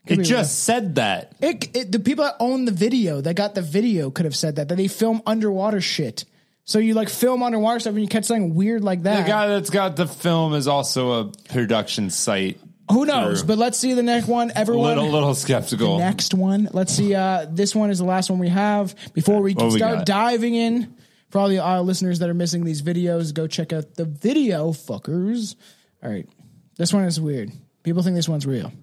Could 0.05 0.19
It 0.19 0.23
just 0.23 0.59
said 0.59 0.93
that. 0.95 1.33
It, 1.41 1.75
it, 1.75 1.91
the 1.91 1.99
people 1.99 2.23
that 2.23 2.35
own 2.39 2.65
the 2.65 2.71
video, 2.71 3.21
that 3.21 3.33
got 3.33 3.55
the 3.55 3.63
video, 3.63 4.11
could 4.11 4.25
have 4.25 4.35
said 4.35 4.57
that 4.57 4.67
that 4.67 4.75
they 4.75 4.87
film 4.87 5.23
underwater 5.25 5.81
shit. 5.81 6.25
So 6.65 6.79
you 6.79 6.93
like 6.93 7.09
film 7.09 7.43
underwater 7.43 7.79
stuff 7.79 7.93
and 7.93 8.01
you 8.01 8.07
catch 8.07 8.25
something 8.25 8.53
weird 8.55 8.83
like 8.83 9.03
that. 9.03 9.23
The 9.23 9.29
guy 9.29 9.47
that's 9.47 9.69
got 9.69 9.95
the 9.95 10.07
film 10.07 10.53
is 10.53 10.67
also 10.67 11.11
a 11.21 11.31
production 11.49 12.09
site. 12.09 12.59
Who 12.91 13.05
knows? 13.05 13.43
But 13.43 13.57
let's 13.57 13.77
see 13.77 13.93
the 13.93 14.03
next 14.03 14.27
one. 14.27 14.51
Everyone, 14.53 14.85
Little 14.87 15.09
little 15.09 15.33
skeptical. 15.33 15.97
next 15.97 16.33
one. 16.33 16.69
Let's 16.73 16.93
see. 16.93 17.15
Uh, 17.15 17.45
this 17.49 17.73
one 17.73 17.89
is 17.89 17.99
the 17.99 18.05
last 18.05 18.29
one 18.29 18.37
we 18.39 18.49
have 18.49 18.95
before 19.13 19.41
we 19.41 19.53
we 19.53 19.71
start 19.77 19.99
got? 19.99 20.05
diving 20.05 20.55
in. 20.55 20.95
For 21.29 21.39
all 21.39 21.47
the 21.47 21.59
uh, 21.65 21.81
listeners 21.81 22.19
that 22.19 22.27
are 22.29 22.33
missing 22.33 22.65
these 22.65 22.81
videos, 22.81 23.33
go 23.33 23.47
check 23.47 23.71
out 23.71 23.95
the 23.95 24.03
video, 24.03 24.71
fuckers. 24.71 25.55
All 26.03 26.09
right, 26.09 26.27
this 26.75 26.91
one 26.93 27.05
is 27.05 27.21
weird. 27.21 27.51
People 27.83 28.03
think 28.03 28.17
this 28.17 28.27
one's 28.27 28.45
real. 28.45 28.73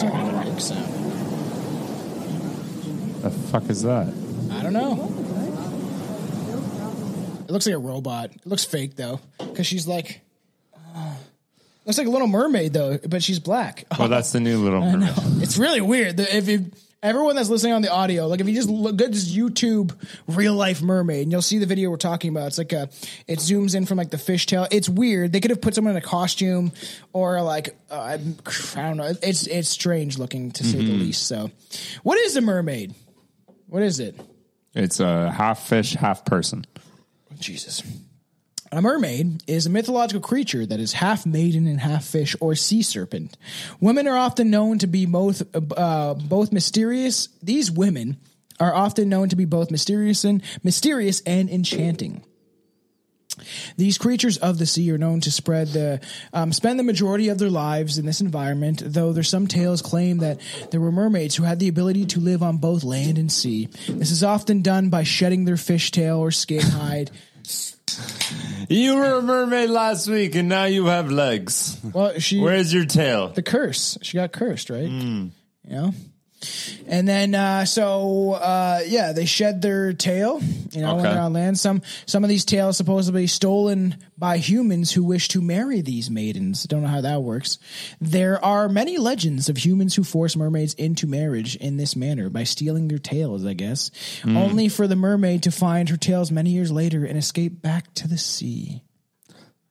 That's 0.00 0.14
not 0.14 0.46
a 0.46 0.50
big 0.50 0.60
sound. 0.60 0.86
The 3.22 3.30
fuck 3.30 3.68
is 3.68 3.82
that? 3.82 4.08
I 4.50 4.62
don't 4.62 4.72
know. 4.72 5.12
It 7.46 7.52
looks 7.52 7.66
like 7.66 7.74
a 7.74 7.78
robot. 7.78 8.30
It 8.30 8.46
looks 8.46 8.64
fake 8.64 8.96
though, 8.96 9.20
because 9.38 9.66
she's 9.66 9.86
like, 9.86 10.22
uh, 10.94 11.14
looks 11.84 11.98
like 11.98 12.06
a 12.06 12.10
little 12.10 12.28
mermaid 12.28 12.72
though, 12.72 12.98
but 13.08 13.22
she's 13.22 13.40
black. 13.40 13.84
Well, 13.98 14.08
that's 14.08 14.32
the 14.32 14.40
new 14.40 14.62
little. 14.62 14.80
Mermaid. 14.92 15.42
It's 15.42 15.58
really 15.58 15.80
weird. 15.80 16.18
If 16.18 16.48
you, 16.48 16.70
everyone 17.02 17.36
that's 17.36 17.48
listening 17.48 17.72
on 17.72 17.82
the 17.82 17.90
audio, 17.90 18.26
like 18.26 18.40
if 18.40 18.48
you 18.48 18.54
just 18.54 18.68
look, 18.68 18.96
go 18.96 19.08
just 19.08 19.34
YouTube 19.34 19.94
real 20.26 20.54
life 20.54 20.82
mermaid, 20.82 21.22
and 21.22 21.32
you'll 21.32 21.42
see 21.42 21.58
the 21.58 21.66
video 21.66 21.90
we're 21.90 21.96
talking 21.96 22.30
about. 22.30 22.48
It's 22.48 22.58
like 22.58 22.72
a, 22.72 22.88
it 23.26 23.38
zooms 23.38 23.74
in 23.74 23.86
from 23.86 23.98
like 23.98 24.10
the 24.10 24.16
fishtail. 24.16 24.68
It's 24.70 24.88
weird. 24.88 25.32
They 25.32 25.40
could 25.40 25.50
have 25.50 25.60
put 25.60 25.74
someone 25.74 25.92
in 25.92 25.96
a 25.96 26.06
costume 26.06 26.72
or 27.12 27.42
like 27.42 27.76
uh, 27.90 28.18
I 28.76 28.82
don't 28.82 28.96
know. 28.96 29.12
It's 29.22 29.46
it's 29.46 29.68
strange 29.68 30.18
looking 30.18 30.50
to 30.52 30.64
say 30.64 30.78
the 30.78 30.92
least. 30.92 31.26
So, 31.26 31.50
what 32.02 32.18
is 32.18 32.36
a 32.36 32.40
mermaid? 32.40 32.94
What 33.66 33.82
is 33.82 34.00
it? 34.00 34.18
It's 34.74 35.00
a 35.00 35.30
half 35.30 35.66
fish, 35.66 35.94
half 35.94 36.24
person. 36.24 36.64
Jesus. 37.38 37.82
A 38.72 38.80
mermaid 38.80 39.42
is 39.48 39.66
a 39.66 39.70
mythological 39.70 40.20
creature 40.20 40.64
that 40.64 40.78
is 40.78 40.92
half 40.92 41.26
maiden 41.26 41.66
and 41.66 41.80
half 41.80 42.04
fish 42.04 42.36
or 42.40 42.54
sea 42.54 42.82
serpent. 42.82 43.36
Women 43.80 44.06
are 44.06 44.16
often 44.16 44.50
known 44.50 44.78
to 44.78 44.86
be 44.86 45.06
both 45.06 45.42
uh, 45.54 46.14
both 46.14 46.52
mysterious. 46.52 47.28
These 47.42 47.70
women 47.70 48.18
are 48.60 48.72
often 48.72 49.08
known 49.08 49.28
to 49.30 49.36
be 49.36 49.44
both 49.44 49.72
mysterious 49.72 50.24
and 50.24 50.42
mysterious 50.62 51.20
and 51.22 51.50
enchanting. 51.50 52.22
These 53.76 53.98
creatures 53.98 54.38
of 54.38 54.58
the 54.58 54.66
sea 54.66 54.92
are 54.92 54.98
known 54.98 55.20
to 55.22 55.32
spread 55.32 55.68
the 55.68 56.00
um, 56.32 56.52
spend 56.52 56.78
the 56.78 56.84
majority 56.84 57.28
of 57.28 57.38
their 57.38 57.50
lives 57.50 57.98
in 57.98 58.06
this 58.06 58.20
environment. 58.20 58.82
Though 58.84 59.12
there's 59.12 59.28
some 59.28 59.48
tales 59.48 59.82
claim 59.82 60.18
that 60.18 60.40
there 60.70 60.80
were 60.80 60.92
mermaids 60.92 61.34
who 61.34 61.42
had 61.42 61.58
the 61.58 61.68
ability 61.68 62.06
to 62.06 62.20
live 62.20 62.42
on 62.42 62.58
both 62.58 62.84
land 62.84 63.18
and 63.18 63.32
sea. 63.32 63.68
This 63.88 64.12
is 64.12 64.22
often 64.22 64.62
done 64.62 64.90
by 64.90 65.02
shedding 65.02 65.44
their 65.44 65.56
fishtail 65.56 66.18
or 66.18 66.30
skin 66.30 66.62
hide. 66.62 67.10
You 68.68 68.96
were 68.96 69.14
a 69.14 69.22
mermaid 69.22 69.70
last 69.70 70.06
week, 70.08 70.34
and 70.34 70.48
now 70.48 70.64
you 70.64 70.86
have 70.86 71.10
legs. 71.10 71.76
Well, 71.92 72.18
she 72.18 72.40
Where's 72.40 72.72
your 72.72 72.84
tail? 72.84 73.28
the 73.28 73.42
curse. 73.42 73.98
She 74.02 74.16
got 74.16 74.32
cursed, 74.32 74.70
right? 74.70 74.88
Hmm. 74.88 75.28
You 75.66 75.74
know. 75.76 75.94
And 76.86 77.06
then, 77.06 77.34
uh, 77.34 77.64
so 77.66 78.32
uh, 78.32 78.80
yeah, 78.86 79.12
they 79.12 79.26
shed 79.26 79.60
their 79.62 79.92
tail. 79.92 80.40
You 80.72 80.80
know, 80.80 80.94
when 80.96 81.04
Okay. 81.06 81.14
they're 81.14 81.22
on 81.22 81.32
land. 81.34 81.58
Some 81.58 81.82
some 82.06 82.24
of 82.24 82.30
these 82.30 82.44
tails 82.44 82.76
supposedly 82.76 83.26
stolen 83.26 83.96
by 84.16 84.38
humans 84.38 84.92
who 84.92 85.04
wish 85.04 85.28
to 85.28 85.40
marry 85.42 85.80
these 85.82 86.10
maidens. 86.10 86.64
Don't 86.64 86.82
know 86.82 86.88
how 86.88 87.02
that 87.02 87.22
works. 87.22 87.58
There 88.00 88.42
are 88.44 88.68
many 88.68 88.96
legends 88.98 89.48
of 89.48 89.58
humans 89.58 89.94
who 89.94 90.04
force 90.04 90.36
mermaids 90.36 90.74
into 90.74 91.06
marriage 91.06 91.56
in 91.56 91.76
this 91.76 91.94
manner 91.96 92.30
by 92.30 92.44
stealing 92.44 92.88
their 92.88 92.98
tails. 92.98 93.44
I 93.44 93.52
guess 93.54 93.90
only 94.26 94.68
for 94.68 94.86
the 94.86 94.96
mermaid 94.96 95.42
to 95.44 95.50
find 95.50 95.88
her 95.90 95.96
tails 95.96 96.30
many 96.30 96.50
years 96.50 96.72
later 96.72 97.04
and 97.04 97.18
escape 97.18 97.60
back 97.60 97.92
to 97.94 98.08
the 98.08 98.18
sea. 98.18 98.82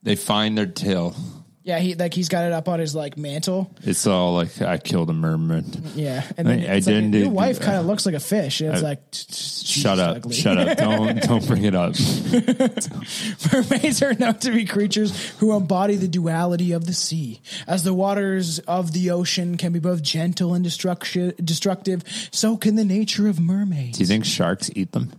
They 0.02 0.16
find 0.16 0.56
their 0.56 0.66
tail. 0.66 1.14
Yeah, 1.62 1.78
he 1.78 1.94
like 1.94 2.14
he's 2.14 2.30
got 2.30 2.44
it 2.46 2.52
up 2.52 2.68
on 2.68 2.80
his 2.80 2.94
like 2.94 3.18
mantle. 3.18 3.70
It's 3.82 4.06
all 4.06 4.32
like 4.34 4.62
I 4.62 4.78
killed 4.78 5.10
a 5.10 5.12
mermaid. 5.12 5.64
Yeah, 5.94 6.24
and 6.38 6.48
then 6.48 6.60
I- 6.60 6.72
I 6.72 6.74
it's 6.76 6.86
like, 6.86 6.94
didn't 6.96 7.12
your 7.12 7.28
wife 7.30 7.60
kind 7.60 7.76
of 7.76 7.84
looks 7.84 8.06
like 8.06 8.14
a 8.14 8.20
fish, 8.20 8.62
and 8.62 8.72
it's 8.72 8.82
like, 8.82 9.10
t- 9.10 9.24
t- 9.28 9.34
she's 9.34 9.82
Shut 9.82 9.98
up! 9.98 10.32
Shut 10.32 10.56
up! 10.56 10.78
Don't 10.78 11.20
don't 11.28 11.46
bring 11.46 11.64
it 11.64 11.74
up. 11.74 11.94
Mermaids 13.52 14.02
are 14.02 14.14
known 14.14 14.38
to 14.38 14.52
be 14.52 14.64
creatures 14.64 15.28
who 15.38 15.54
embody 15.56 15.96
the 15.96 16.08
duality 16.08 16.72
of 16.72 16.86
the 16.86 16.92
sea. 16.94 17.40
As 17.66 17.84
the 17.84 17.94
waters 17.94 18.58
of 18.60 18.92
the 18.92 19.10
ocean 19.10 19.56
can 19.56 19.72
be 19.72 19.80
both 19.80 20.02
gentle 20.02 20.54
and 20.54 20.64
destruction, 20.64 21.34
destructive, 21.44 22.02
so 22.30 22.56
can 22.56 22.76
the 22.76 22.84
nature 22.84 23.28
of 23.28 23.38
mermaids. 23.38 23.98
Do 23.98 24.02
you 24.02 24.06
think 24.06 24.24
sharks 24.24 24.70
eat 24.74 24.92
them? 24.92 25.12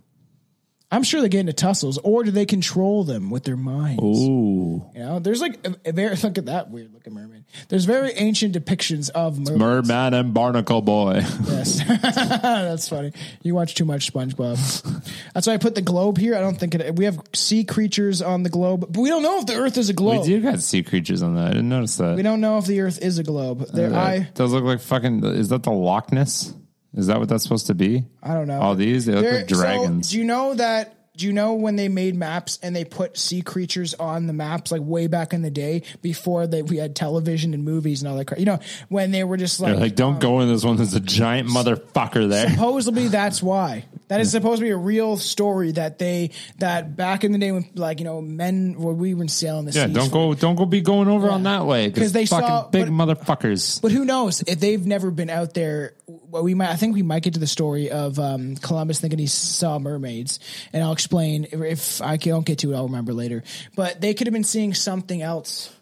I'm 0.93 1.03
sure 1.03 1.21
they 1.21 1.29
get 1.29 1.39
into 1.39 1.53
tussles, 1.53 1.97
or 1.99 2.23
do 2.23 2.31
they 2.31 2.45
control 2.45 3.03
them 3.05 3.29
with 3.29 3.45
their 3.45 3.55
minds? 3.55 4.03
Ooh, 4.03 4.83
You 4.93 4.99
know, 4.99 5.19
there's 5.19 5.39
like 5.39 5.65
a, 5.65 5.75
a 5.85 5.91
very 5.93 6.15
look 6.23 6.37
at 6.37 6.47
that 6.47 6.69
weird 6.69 6.93
looking 6.93 7.13
mermaid. 7.13 7.45
There's 7.69 7.85
very 7.85 8.11
ancient 8.13 8.53
depictions 8.55 9.09
of 9.09 9.37
mermaids. 9.39 9.59
merman 9.87 10.13
and 10.13 10.33
barnacle 10.33 10.81
boy. 10.81 11.21
Yes, 11.45 11.81
that's 12.01 12.89
funny. 12.89 13.13
You 13.41 13.55
watch 13.55 13.75
too 13.75 13.85
much 13.85 14.11
SpongeBob. 14.11 15.03
That's 15.33 15.47
why 15.47 15.53
I 15.53 15.57
put 15.57 15.75
the 15.75 15.81
globe 15.81 16.17
here. 16.17 16.35
I 16.35 16.39
don't 16.41 16.59
think 16.59 16.75
it. 16.75 16.95
We 16.95 17.05
have 17.05 17.21
sea 17.33 17.63
creatures 17.63 18.21
on 18.21 18.43
the 18.43 18.49
globe, 18.49 18.81
but 18.89 18.99
we 19.01 19.07
don't 19.09 19.23
know 19.23 19.39
if 19.39 19.45
the 19.45 19.55
Earth 19.55 19.77
is 19.77 19.89
a 19.89 19.93
globe. 19.93 20.21
We 20.21 20.27
do 20.27 20.41
got 20.41 20.59
sea 20.61 20.83
creatures 20.83 21.23
on 21.23 21.35
that. 21.35 21.45
I 21.47 21.49
didn't 21.51 21.69
notice 21.69 21.95
that. 21.97 22.15
We 22.17 22.21
don't 22.23 22.41
know 22.41 22.57
if 22.57 22.65
the 22.65 22.81
Earth 22.81 22.99
is 23.01 23.17
a 23.17 23.23
globe. 23.23 23.65
There, 23.73 23.93
uh, 23.93 23.97
I 23.97 24.29
does 24.33 24.51
look 24.51 24.63
like 24.65 24.81
fucking. 24.81 25.23
Is 25.23 25.49
that 25.49 25.63
the 25.63 25.71
Loch 25.71 26.11
Ness? 26.11 26.53
Is 26.95 27.07
that 27.07 27.19
what 27.19 27.29
that's 27.29 27.43
supposed 27.43 27.67
to 27.67 27.73
be? 27.75 28.05
I 28.21 28.33
don't 28.33 28.47
know. 28.47 28.59
All 28.59 28.75
these 28.75 29.05
they 29.05 29.13
look 29.13 29.23
There- 29.23 29.37
like 29.37 29.47
dragons. 29.47 30.07
So, 30.07 30.11
do 30.13 30.17
you 30.19 30.25
know 30.25 30.53
that? 30.55 30.95
Do 31.17 31.27
you 31.27 31.33
know 31.33 31.55
when 31.55 31.75
they 31.75 31.89
made 31.89 32.15
maps 32.15 32.57
and 32.63 32.73
they 32.73 32.85
put 32.85 33.17
sea 33.17 33.41
creatures 33.41 33.93
on 33.93 34.27
the 34.27 34.33
maps, 34.33 34.71
like 34.71 34.81
way 34.81 35.07
back 35.07 35.33
in 35.33 35.41
the 35.41 35.51
day, 35.51 35.83
before 36.01 36.47
that 36.47 36.67
we 36.67 36.77
had 36.77 36.95
television 36.95 37.53
and 37.53 37.65
movies 37.65 38.01
and 38.01 38.09
all 38.09 38.17
that 38.17 38.25
crap? 38.25 38.39
You 38.39 38.45
know, 38.45 38.59
when 38.87 39.11
they 39.11 39.25
were 39.25 39.35
just 39.35 39.59
like, 39.59 39.73
They're 39.73 39.81
like, 39.81 39.95
don't 39.95 40.13
um, 40.15 40.19
go 40.19 40.39
in 40.39 40.47
this 40.47 40.63
one. 40.63 40.77
There's 40.77 40.93
a 40.93 41.01
giant 41.01 41.49
motherfucker 41.49 42.29
there. 42.29 42.49
supposedly 42.49 43.09
that's 43.09 43.43
why 43.43 43.85
that 44.11 44.19
is 44.19 44.29
supposed 44.31 44.59
to 44.59 44.65
be 44.65 44.69
a 44.71 44.77
real 44.77 45.15
story 45.17 45.71
that 45.71 45.97
they 45.97 46.31
that 46.59 46.95
back 46.97 47.23
in 47.23 47.31
the 47.31 47.37
day 47.39 47.51
when 47.51 47.65
like 47.75 47.99
you 47.99 48.05
know 48.05 48.21
men 48.21 48.75
when 48.77 48.97
we 48.97 49.13
were 49.13 49.27
sailing 49.27 49.65
the 49.65 49.71
Yeah, 49.71 49.87
don't 49.87 50.09
for- 50.09 50.11
go, 50.11 50.33
don't 50.35 50.55
go 50.55 50.65
be 50.65 50.81
going 50.81 51.07
over 51.07 51.29
on 51.29 51.43
that 51.43 51.65
way 51.65 51.87
because 51.89 52.11
they 52.11 52.25
fucking 52.25 52.47
saw- 52.47 52.67
big 52.69 52.85
but- 52.85 52.91
motherfuckers. 53.17 53.81
But 53.81 53.91
who 53.91 54.03
knows 54.05 54.41
if 54.45 54.59
they've 54.59 54.85
never 54.85 55.09
been 55.11 55.29
out 55.29 55.53
there? 55.53 55.93
Well, 56.07 56.43
we 56.43 56.53
might. 56.53 56.69
I 56.69 56.75
think 56.75 56.93
we 56.95 57.03
might 57.03 57.23
get 57.23 57.33
to 57.35 57.39
the 57.39 57.47
story 57.47 57.89
of 57.89 58.19
um, 58.19 58.55
Columbus 58.57 58.99
thinking 58.99 59.19
he 59.19 59.27
saw 59.27 59.79
mermaids, 59.79 60.39
and 60.73 60.83
I'll 60.83 60.91
explain 60.93 61.47
if, 61.51 62.01
I 62.01 62.17
don't 62.17 62.45
get 62.45 62.59
to 62.59 62.73
it. 62.73 62.75
I'll 62.75 62.85
remember 62.87 63.13
later. 63.13 63.43
But 63.75 64.01
they 64.01 64.13
could 64.13 64.27
have 64.27 64.33
been 64.33 64.43
seeing 64.43 64.73
something 64.73 65.21
else, 65.21 65.73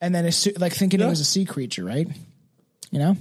and 0.00 0.14
then 0.14 0.24
assu- 0.24 0.58
like 0.60 0.72
thinking 0.72 1.00
it 1.00 1.06
was 1.06 1.20
a 1.20 1.24
sea 1.24 1.44
creature, 1.44 1.84
right? 1.84 2.08
You 2.92 2.98
know, 2.98 3.16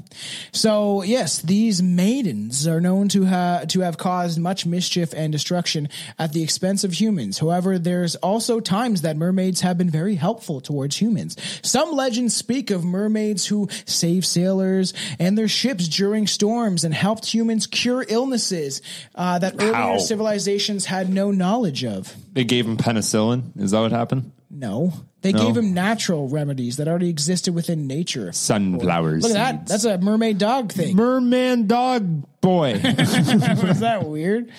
so 0.51 1.01
yes, 1.01 1.41
these 1.41 1.81
maidens 1.81 2.67
are 2.67 2.81
known 2.81 3.07
to 3.07 3.25
ha- 3.25 3.63
to 3.69 3.79
have 3.79 3.97
caused 3.97 4.37
much 4.37 4.65
mischief 4.65 5.13
and 5.15 5.31
destruction 5.31 5.87
at 6.19 6.33
the 6.33 6.43
expense 6.43 6.83
of 6.83 6.91
humans. 6.91 7.39
However, 7.39 7.79
there's 7.79 8.15
also 8.17 8.59
times 8.59 9.03
that 9.03 9.15
mermaids 9.15 9.61
have 9.61 9.77
been 9.77 9.89
very 9.89 10.15
helpful 10.15 10.59
towards 10.59 10.97
humans. 10.97 11.37
Some 11.63 11.93
legends 11.93 12.35
speak 12.35 12.69
of 12.69 12.83
mermaids 12.83 13.45
who 13.45 13.69
saved 13.85 14.25
sailors 14.25 14.93
and 15.19 15.37
their 15.37 15.47
ships 15.47 15.87
during 15.87 16.27
storms 16.27 16.83
and 16.83 16.93
helped 16.93 17.25
humans 17.25 17.65
cure 17.65 18.05
illnesses 18.09 18.81
uh, 19.15 19.39
that 19.39 19.55
earlier 19.57 19.73
How? 19.73 19.97
civilizations 19.99 20.83
had 20.83 21.09
no 21.09 21.31
knowledge 21.31 21.85
of. 21.85 22.13
They 22.33 22.43
gave 22.43 22.65
them 22.65 22.75
penicillin. 22.75 23.57
Is 23.57 23.71
that 23.71 23.79
what 23.79 23.93
happened? 23.93 24.33
No, 24.53 24.91
they 25.21 25.31
No? 25.31 25.45
gave 25.47 25.55
him 25.57 25.73
natural 25.73 26.27
remedies 26.27 26.75
that 26.77 26.87
already 26.87 27.09
existed 27.09 27.53
within 27.55 27.87
nature. 27.87 28.31
Sunflowers. 28.33 29.23
Look 29.23 29.31
at 29.31 29.35
that. 29.35 29.67
That's 29.67 29.85
a 29.85 29.97
mermaid 29.97 30.37
dog 30.37 30.71
thing. 30.73 30.95
merman 30.95 31.67
dog 31.67 32.25
boy. 32.41 32.71
Is 32.83 33.79
that 33.79 34.05
weird? 34.05 34.51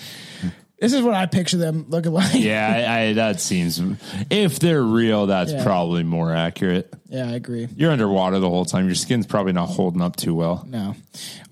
This 0.79 0.91
is 0.91 1.01
what 1.01 1.13
I 1.13 1.27
picture 1.27 1.55
them 1.57 1.85
looking 1.87 2.11
like. 2.11 2.33
yeah, 2.33 2.85
I, 2.89 2.99
I, 3.01 3.13
that 3.13 3.39
seems. 3.39 3.79
If 4.29 4.59
they're 4.59 4.83
real, 4.83 5.27
that's 5.27 5.53
Yeah. 5.53 5.63
probably 5.63 6.03
more 6.03 6.33
accurate. 6.33 6.93
Yeah, 7.07 7.29
I 7.29 7.33
agree. 7.35 7.69
You're 7.77 7.91
underwater 7.91 8.39
the 8.39 8.49
whole 8.49 8.65
time. 8.65 8.87
Your 8.87 8.95
skin's 8.95 9.25
probably 9.25 9.53
not 9.53 9.67
holding 9.67 10.01
up 10.01 10.17
too 10.17 10.35
well. 10.35 10.65
No. 10.67 10.95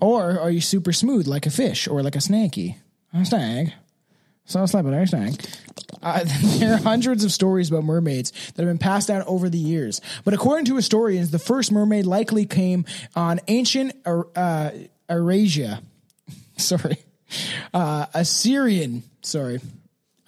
Or 0.00 0.38
are 0.38 0.50
you 0.50 0.60
super 0.60 0.92
smooth 0.92 1.26
like 1.26 1.46
a 1.46 1.50
fish 1.50 1.88
or 1.88 2.02
like 2.02 2.16
a 2.16 2.20
snaky? 2.20 2.76
A 3.14 3.24
snag. 3.24 3.72
Sounds 4.44 4.74
like 4.74 4.84
an 4.84 4.94
Einstein. 4.94 5.36
Uh, 6.02 6.24
there 6.58 6.74
are 6.74 6.78
hundreds 6.78 7.24
of 7.24 7.32
stories 7.32 7.70
about 7.70 7.84
mermaids 7.84 8.32
that 8.54 8.62
have 8.62 8.66
been 8.66 8.78
passed 8.78 9.08
down 9.08 9.22
over 9.22 9.48
the 9.48 9.58
years. 9.58 10.00
But 10.24 10.34
according 10.34 10.64
to 10.66 10.76
historians, 10.76 11.30
the 11.30 11.38
first 11.38 11.70
mermaid 11.70 12.06
likely 12.06 12.44
came 12.44 12.84
on 13.14 13.40
ancient 13.48 13.94
uh, 14.04 14.70
Eurasia. 15.08 15.80
Sorry. 16.56 16.98
Uh, 17.72 18.06
Assyrian. 18.14 19.04
Sorry. 19.22 19.60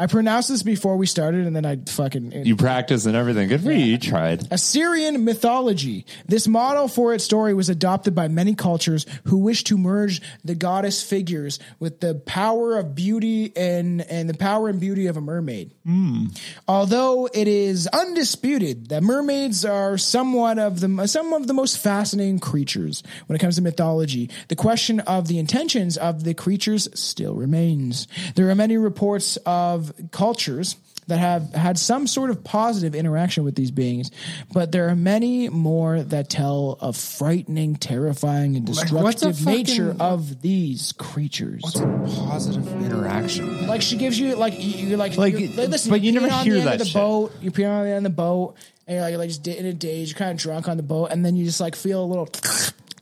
I 0.05 0.07
pronounced 0.07 0.51
this 0.51 0.63
before 0.63 0.99
we 0.99 1.07
started 1.07 1.47
and 1.47 1.57
then 1.57 1.65
I 1.65 1.77
fucking. 1.77 2.45
You 2.45 2.57
practice 2.57 3.07
and 3.07 3.17
everything. 3.17 3.49
Good 3.49 3.63
for 3.63 3.73
you. 3.73 3.87
You 3.87 3.97
tried. 3.97 4.47
Assyrian 4.53 5.25
mythology. 5.25 6.05
This 6.27 6.47
model 6.47 6.89
for 6.89 7.15
its 7.15 7.25
story 7.25 7.55
was 7.55 7.71
adopted 7.71 8.15
by 8.15 8.29
many 8.29 8.55
cultures 8.55 9.07
who 9.25 9.39
wish 9.39 9.65
to 9.65 9.79
merge 9.79 10.21
the 10.45 10.55
goddess 10.55 11.03
figures 11.03 11.59
with 11.79 12.01
the 12.01 12.17
power 12.17 12.77
of 12.77 12.95
beauty 12.95 13.57
and, 13.57 14.03
and 14.03 14.29
the 14.29 14.35
power 14.35 14.69
and 14.69 14.79
beauty 14.79 15.07
of 15.07 15.17
a 15.17 15.23
mermaid. 15.23 15.73
Hmm. 15.87 16.27
Although 16.69 17.31
it 17.33 17.49
is 17.49 17.87
undisputed 17.87 18.91
that 18.91 19.03
mermaids 19.03 19.65
are 19.65 19.97
somewhat 19.97 20.59
of 20.59 20.81
the 20.81 21.07
some 21.07 21.33
of 21.33 21.47
the 21.47 21.55
most 21.55 21.79
fascinating 21.79 22.41
creatures 22.41 23.03
when 23.27 23.37
it 23.37 23.39
comes 23.39 23.57
to 23.57 23.63
mythology, 23.63 24.29
the 24.49 24.57
question 24.57 25.01
of 25.01 25.29
the 25.29 25.39
intentions 25.39 25.97
of 25.97 26.25
the 26.25 26.35
creatures 26.35 26.91
still 26.93 27.33
remains. 27.33 28.07
There 28.35 28.51
are 28.51 28.55
many 28.55 28.77
reports 28.77 29.39
of 29.47 29.94
cultures 30.11 30.77
that 31.07 31.19
have 31.19 31.53
had 31.53 31.79
some 31.79 32.07
sort 32.07 32.31
of 32.31 32.43
positive 32.43 32.95
interaction 32.95 33.45
with 33.45 33.55
these 33.55 33.71
beings, 33.71 34.11
but 34.55 34.73
there 34.73 34.89
are 34.89 34.97
many 34.97 35.51
more 35.51 36.03
that 36.03 36.31
tell 36.31 36.79
of 36.81 36.97
frightening, 36.97 37.77
terrifying, 37.77 38.57
and 38.57 38.65
destructive 38.67 39.39
fucking- 39.39 39.45
nature 39.67 39.95
of 40.01 40.41
these 40.41 40.93
creatures. 40.93 41.61
What's 41.63 41.77
a 41.81 41.87
positive 42.27 42.67
interaction. 42.83 43.67
Like 43.67 43.83
she 43.83 43.97
gives 43.99 44.19
you 44.19 44.35
like 44.35 44.55
you- 44.59 44.87
you're 44.89 44.97
like 44.97 45.19
Like, 45.19 45.39
you're, 45.39 45.51
listen, 45.67 45.91
but 45.91 46.01
you 46.01 46.13
never 46.13 46.31
hear 46.43 46.61
that 46.65 46.79
the 46.79 46.87
shit. 46.87 46.95
boat. 46.95 47.33
You're 47.43 47.53
peeing 47.53 47.69
on 47.71 47.85
the 47.85 47.91
end 47.91 48.07
of 48.07 48.13
the 48.13 48.17
boat, 48.17 48.55
and 48.87 48.95
you're 48.95 49.03
like, 49.03 49.11
you're 49.11 49.19
like 49.19 49.29
just 49.29 49.47
in 49.47 49.67
a 49.67 49.75
daze. 49.75 50.09
You're 50.11 50.19
kind 50.19 50.31
of 50.31 50.39
drunk 50.39 50.69
on 50.69 50.79
the 50.79 50.83
boat, 50.83 51.09
and 51.11 51.23
then 51.23 51.37
you 51.37 51.45
just 51.45 51.61
like 51.61 51.77
feel 51.77 52.03
a 52.03 52.07
little, 52.07 52.31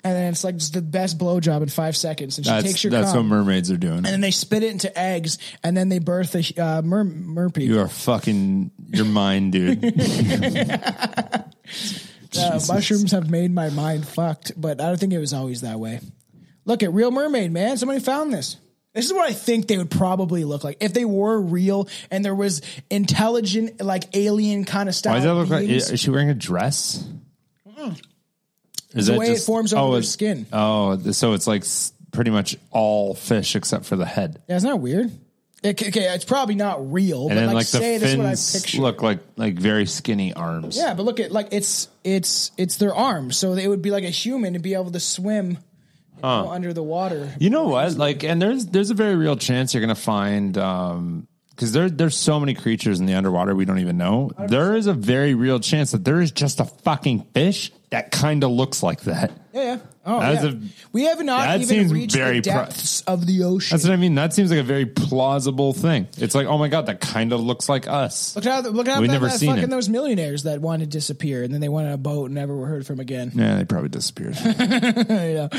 and 0.04 0.16
then 0.16 0.32
it's 0.32 0.44
like 0.44 0.56
just 0.56 0.74
the 0.74 0.82
best 0.82 1.18
blowjob 1.18 1.62
in 1.62 1.68
five 1.68 1.96
seconds. 1.96 2.38
And 2.38 2.46
she 2.46 2.50
That's 2.50 2.64
takes 2.64 2.84
your 2.84 2.90
that's 2.90 3.12
cum, 3.12 3.28
what 3.28 3.36
mermaids 3.36 3.70
are 3.70 3.76
doing. 3.76 3.98
and 3.98 4.06
then 4.06 4.20
they 4.20 4.30
spit 4.30 4.62
it 4.62 4.72
into 4.72 4.96
eggs, 4.98 5.38
and 5.62 5.76
then 5.76 5.88
they 5.88 5.98
birth 5.98 6.34
a 6.34 6.62
uh, 6.62 6.82
mer. 6.82 7.04
You 7.56 7.80
are 7.80 7.88
fucking 7.88 8.70
your 8.88 9.04
mind, 9.04 9.52
dude. 9.52 9.82
Uh, 12.34 12.58
mushrooms 12.66 13.12
have 13.12 13.30
made 13.30 13.52
my 13.52 13.68
mind 13.68 14.08
fucked, 14.08 14.52
but 14.58 14.80
I 14.80 14.86
don't 14.86 14.98
think 14.98 15.12
it 15.12 15.18
was 15.18 15.34
always 15.34 15.60
that 15.60 15.78
way. 15.78 16.00
Look 16.64 16.82
at 16.82 16.92
Real 16.92 17.10
Mermaid, 17.10 17.52
man. 17.52 17.76
Somebody 17.76 18.00
found 18.00 18.32
this. 18.32 18.56
This 18.94 19.06
is 19.06 19.12
what 19.12 19.28
I 19.28 19.32
think 19.32 19.68
they 19.68 19.78
would 19.78 19.90
probably 19.90 20.44
look 20.44 20.64
like 20.64 20.78
if 20.80 20.92
they 20.92 21.04
were 21.04 21.40
real 21.40 21.88
and 22.10 22.24
there 22.24 22.34
was 22.34 22.60
intelligent, 22.90 23.80
like 23.82 24.04
alien 24.14 24.64
kind 24.64 24.88
of 24.88 24.94
stuff. 24.94 25.12
Why 25.12 25.16
does 25.16 25.24
that 25.24 25.34
look 25.34 25.48
like? 25.48 25.68
Is 25.68 25.98
she 26.00 26.10
wearing 26.10 26.30
a 26.30 26.34
dress? 26.34 27.06
Is 28.94 29.06
the 29.06 29.12
that 29.12 29.18
way 29.18 29.32
it 29.32 29.40
forms 29.40 29.72
over 29.72 29.82
oh, 29.82 29.92
their 29.92 30.02
skin. 30.02 30.46
Oh, 30.52 30.98
so 31.12 31.32
it's 31.32 31.46
like 31.46 31.64
pretty 32.12 32.30
much 32.30 32.56
all 32.70 33.14
fish 33.14 33.56
except 33.56 33.86
for 33.86 33.96
the 33.96 34.06
head, 34.06 34.40
Yeah, 34.48 34.56
it's 34.56 34.64
not 34.64 34.80
weird. 34.80 35.10
It- 35.62 35.80
okay, 35.80 36.12
it's 36.12 36.24
probably 36.24 36.56
not 36.56 36.92
real, 36.92 37.28
and 37.28 37.30
but 37.30 37.34
then 37.36 37.46
like, 37.46 37.54
like, 37.54 37.66
the 37.68 37.78
say 37.78 37.98
this 37.98 38.10
is 38.10 38.16
what 38.16 38.26
I 38.26 38.60
picture. 38.60 38.82
look 38.82 39.02
like 39.02 39.20
like 39.36 39.54
very 39.54 39.86
skinny 39.86 40.34
arms. 40.34 40.76
Yeah, 40.76 40.94
but 40.94 41.04
look 41.04 41.20
at 41.20 41.30
like 41.30 41.48
it's 41.52 41.88
it's 42.02 42.50
it's 42.56 42.76
their 42.76 42.94
arms, 42.94 43.36
so 43.38 43.52
it 43.52 43.68
would 43.68 43.82
be 43.82 43.92
like 43.92 44.04
a 44.04 44.10
human 44.10 44.54
to 44.54 44.58
be 44.58 44.74
able 44.74 44.90
to 44.90 45.00
swim 45.00 45.50
you 45.50 45.56
know, 46.22 46.50
under 46.50 46.72
the 46.72 46.82
water. 46.82 47.32
You 47.38 47.50
know 47.50 47.68
what? 47.68 47.94
Like, 47.94 48.24
and 48.24 48.42
there's 48.42 48.66
there's 48.66 48.90
a 48.90 48.94
very 48.94 49.14
real 49.14 49.36
chance 49.36 49.72
you're 49.72 49.80
gonna 49.80 49.94
find 49.94 50.58
um 50.58 51.28
because 51.50 51.70
there 51.70 51.88
there's 51.88 52.16
so 52.16 52.40
many 52.40 52.54
creatures 52.54 52.98
in 52.98 53.06
the 53.06 53.14
underwater 53.14 53.54
we 53.54 53.64
don't 53.64 53.78
even 53.78 53.96
know. 53.96 54.32
There 54.48 54.74
is 54.74 54.88
a 54.88 54.94
very 54.94 55.34
real 55.34 55.60
chance 55.60 55.92
that 55.92 56.04
there 56.04 56.20
is 56.20 56.32
just 56.32 56.58
a 56.58 56.64
fucking 56.64 57.28
fish 57.34 57.70
that 57.92 58.10
kind 58.10 58.42
of 58.44 58.50
looks 58.50 58.82
like 58.82 59.02
that. 59.02 59.32
Yeah, 59.54 59.62
yeah. 59.62 59.78
Oh, 60.04 60.18
That's 60.18 60.44
yeah. 60.44 60.50
a- 60.50 60.60
we 60.92 61.04
have 61.04 61.22
not 61.22 61.42
that 61.42 61.56
even 61.60 61.68
seems 61.68 61.92
reached 61.92 62.16
very 62.16 62.40
the 62.40 62.50
pro- 62.50 62.64
depths 62.64 63.02
of 63.02 63.26
the 63.26 63.44
ocean. 63.44 63.76
That's 63.76 63.84
what 63.86 63.92
I 63.92 63.96
mean. 63.96 64.14
That 64.14 64.32
seems 64.32 64.50
like 64.50 64.58
a 64.58 64.64
very 64.64 64.86
plausible 64.86 65.74
thing. 65.74 66.08
It's 66.16 66.34
like, 66.34 66.46
oh 66.46 66.56
my 66.56 66.68
god, 66.68 66.86
that 66.86 67.00
kind 67.02 67.32
of 67.34 67.40
looks 67.40 67.68
like 67.68 67.86
us. 67.86 68.34
Look 68.34 68.46
how 68.46 68.62
look 68.62 68.88
how 68.88 69.00
We've 69.00 69.10
never 69.10 69.26
that 69.28 69.38
seen 69.38 69.50
fucking 69.50 69.64
it. 69.64 69.70
those 69.70 69.90
millionaires 69.90 70.44
that 70.44 70.60
wanted 70.62 70.90
to 70.90 70.96
disappear 70.96 71.42
and 71.44 71.52
then 71.52 71.60
they 71.60 71.68
went 71.68 71.86
on 71.86 71.92
a 71.92 71.98
boat 71.98 72.26
and 72.26 72.34
never 72.34 72.56
were 72.56 72.66
heard 72.66 72.86
from 72.86 72.98
again. 72.98 73.30
Yeah, 73.34 73.56
they 73.56 73.64
probably 73.64 73.90
disappeared. 73.90 74.36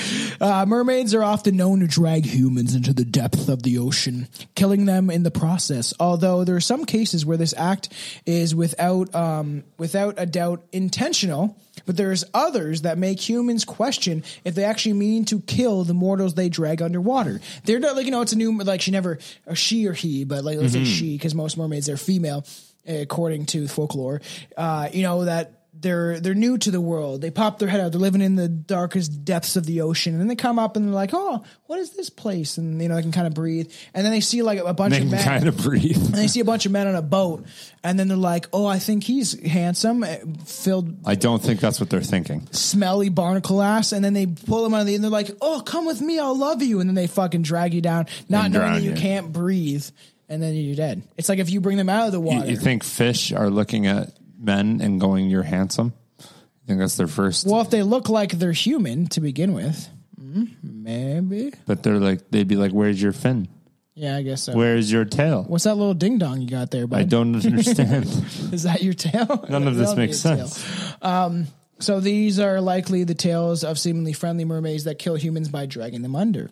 Uh, 0.42 0.66
mermaids 0.68 1.14
are 1.14 1.24
often 1.24 1.56
known 1.56 1.80
to 1.80 1.88
drag 1.88 2.26
humans 2.26 2.76
into 2.76 2.92
the 2.94 3.06
depth 3.06 3.48
of 3.50 3.64
the 3.64 3.78
ocean, 3.78 4.28
killing 4.56 4.86
them 4.86 5.10
in 5.10 5.24
the 5.24 5.32
process. 5.32 5.94
Although 6.00 6.44
there 6.44 6.56
are 6.56 6.60
some 6.62 6.86
cases 6.86 7.26
where 7.26 7.38
this 7.38 7.54
act 7.56 7.90
is 8.26 8.54
without 8.56 9.14
um, 9.16 9.64
without 9.78 10.16
a 10.18 10.26
doubt 10.26 10.64
intentional, 10.72 11.58
but 11.86 11.98
there's 11.98 12.24
others 12.34 12.82
that 12.82 12.98
make 12.98 13.20
humans 13.20 13.66
question 13.66 14.24
if 14.44 14.56
they 14.56 14.64
actually 14.64 14.94
mean 14.94 15.26
to 15.26 15.40
kill 15.42 15.84
the 15.84 15.94
mortals 15.94 16.34
they 16.34 16.50
drag 16.50 16.82
underwater. 16.82 17.42
They're 17.64 17.80
not 17.80 17.96
like 17.96 18.06
you 18.06 18.12
know 18.12 18.22
it's 18.22 18.34
a 18.34 18.38
new 18.38 18.58
like 18.60 18.82
she 18.82 18.92
never 18.92 19.20
or 19.46 19.56
she 19.56 19.88
or 19.88 19.94
he, 19.94 20.24
but 20.24 20.44
like 20.44 20.58
let's 20.58 20.74
say 20.74 20.86
she 20.86 21.16
because 21.16 21.36
most 21.36 21.58
mermaids 21.58 21.90
are 21.90 21.98
female 21.98 22.46
according 22.88 23.46
to 23.48 23.68
folklore. 23.68 24.22
Uh, 24.58 24.90
you 24.92 25.04
know 25.04 25.26
that 25.26 25.63
they're 25.74 26.20
they're 26.20 26.34
new 26.36 26.58
to 26.60 26.72
the 26.72 26.80
world. 26.80 27.22
They 27.22 27.32
pop 27.32 27.60
their 27.60 27.68
head 27.68 27.82
out. 27.82 27.92
They're 27.92 28.00
living 28.00 28.22
in 28.22 28.36
the 28.36 28.48
darkest 28.48 29.26
depths 29.26 29.56
of 29.56 29.66
the 29.66 29.82
ocean, 29.82 30.14
and 30.14 30.22
then 30.22 30.28
they 30.28 30.36
come 30.36 30.58
up 30.60 30.76
and 30.78 30.86
they're 30.86 30.94
like, 30.94 31.10
"Oh, 31.14 31.44
what 31.66 31.80
is 31.80 31.92
this 31.92 32.10
place?" 32.10 32.58
And 32.58 32.82
you 32.82 32.88
know 32.88 32.96
they 32.96 33.02
can 33.02 33.12
kind 33.12 33.28
of 33.28 33.34
breathe. 33.34 33.72
And 33.94 34.06
then 34.06 34.12
they 34.14 34.22
see 34.22 34.42
like 34.44 34.60
a 34.60 34.74
bunch 34.74 34.94
they 34.94 35.02
of 35.02 35.12
men. 35.12 35.24
kind 35.24 35.48
of 35.48 35.58
breathe. 35.58 35.98
and 35.98 36.14
they 36.16 36.28
see 36.28 36.40
a 36.40 36.46
bunch 36.46 36.66
of 36.66 36.72
men 36.72 36.88
on 36.88 36.96
a 36.96 37.02
boat, 37.02 37.46
and 37.84 38.00
then 38.00 38.08
they're 38.08 38.16
like, 38.18 38.48
"Oh, 38.54 38.66
I 38.66 38.80
think 38.80 39.04
he's 39.04 39.38
handsome, 39.46 40.04
eh, 40.04 40.20
filled 40.46 40.96
I 41.06 41.16
don't 41.16 41.42
think 41.44 41.60
that's 41.60 41.80
what 41.80 41.90
they're 41.90 42.02
thinking. 42.02 42.48
smelly 42.52 43.10
barnacle 43.10 43.62
ass." 43.62 43.92
And 43.92 44.06
then 44.06 44.14
they 44.14 44.26
pull 44.28 44.66
him 44.66 44.74
out 44.74 44.82
of 44.82 44.88
the, 44.88 44.96
and 44.96 45.04
they're 45.04 45.12
like, 45.12 45.32
"Oh, 45.42 45.62
come 45.66 45.86
with 45.86 46.02
me, 46.02 46.20
I'll 46.20 46.38
love 46.38 46.62
you." 46.64 46.80
And 46.80 46.90
then 46.90 46.96
they 46.96 47.08
fucking 47.08 47.42
drag 47.42 47.74
you 47.74 47.82
down, 47.82 48.06
not 48.30 48.46
And 48.46 48.54
knowing 48.54 48.74
that 48.76 48.82
you 48.84 48.92
you. 48.92 48.96
can't 48.96 49.34
breathe, 49.34 49.86
and 50.30 50.42
then 50.42 50.54
you're 50.56 50.76
dead. 50.76 51.04
It's 51.18 51.28
like 51.30 51.40
if 51.40 51.50
you 51.50 51.60
bring 51.62 51.78
them 51.78 51.90
out 51.90 52.06
of 52.06 52.12
the 52.14 52.20
You, 52.22 52.26
water. 52.38 52.50
you 52.50 52.58
think 52.58 52.84
fish 52.84 53.34
are 53.34 53.50
looking 53.50 53.86
at 53.88 54.10
men 54.44 54.82
and 54.82 55.00
going, 55.00 55.30
"You're 55.30 55.44
handsome"? 55.44 55.94
I 56.20 56.68
think 56.68 56.80
that's 56.80 56.96
their 56.98 57.08
first. 57.08 57.46
well, 57.48 57.62
if 57.62 57.70
they 57.70 57.84
look 57.84 58.10
like 58.10 58.34
they're 58.34 58.52
human 58.52 59.08
to 59.08 59.22
begin 59.22 59.54
with, 59.54 59.90
mm, 60.20 60.50
maybe. 60.62 61.54
But 61.66 61.84
they're 61.84 62.00
like, 62.00 62.30
they'd 62.32 62.48
be 62.48 62.56
like, 62.56 62.72
"Where's 62.72 63.02
your 63.02 63.12
fin? 63.12 63.48
Yeah, 63.96 64.16
I 64.18 64.22
guess 64.24 64.44
so. 64.44 64.54
Where's 64.56 64.92
your 64.92 65.06
tail?" 65.06 65.44
What's 65.48 65.66
that 65.66 65.76
little 65.76 65.94
ding 65.94 66.18
dong 66.20 66.42
you 66.42 66.50
got 66.50 66.72
there, 66.72 66.88
bud? 66.88 67.00
I 67.00 67.04
don't 67.04 67.36
understand. 67.46 68.06
Is 68.54 68.64
that 68.64 68.82
your 68.84 68.94
tail? 68.94 69.46
None 69.50 69.68
of 69.68 69.76
this 69.76 69.96
makes 69.96 70.24
be 70.24 70.30
a 70.30 70.36
tail. 70.36 70.48
sense. 70.48 71.50
So 71.80 72.00
these 72.00 72.40
are 72.40 72.62
likely 72.62 73.04
the 73.04 73.16
tales 73.16 73.64
of 73.66 73.78
seemingly 73.78 74.14
friendly 74.14 74.46
mermaids 74.46 74.86
that 74.86 75.00
kill 75.00 75.16
humans 75.16 75.50
by 75.50 75.66
dragging 75.66 76.02
them 76.02 76.16
under. 76.16 76.50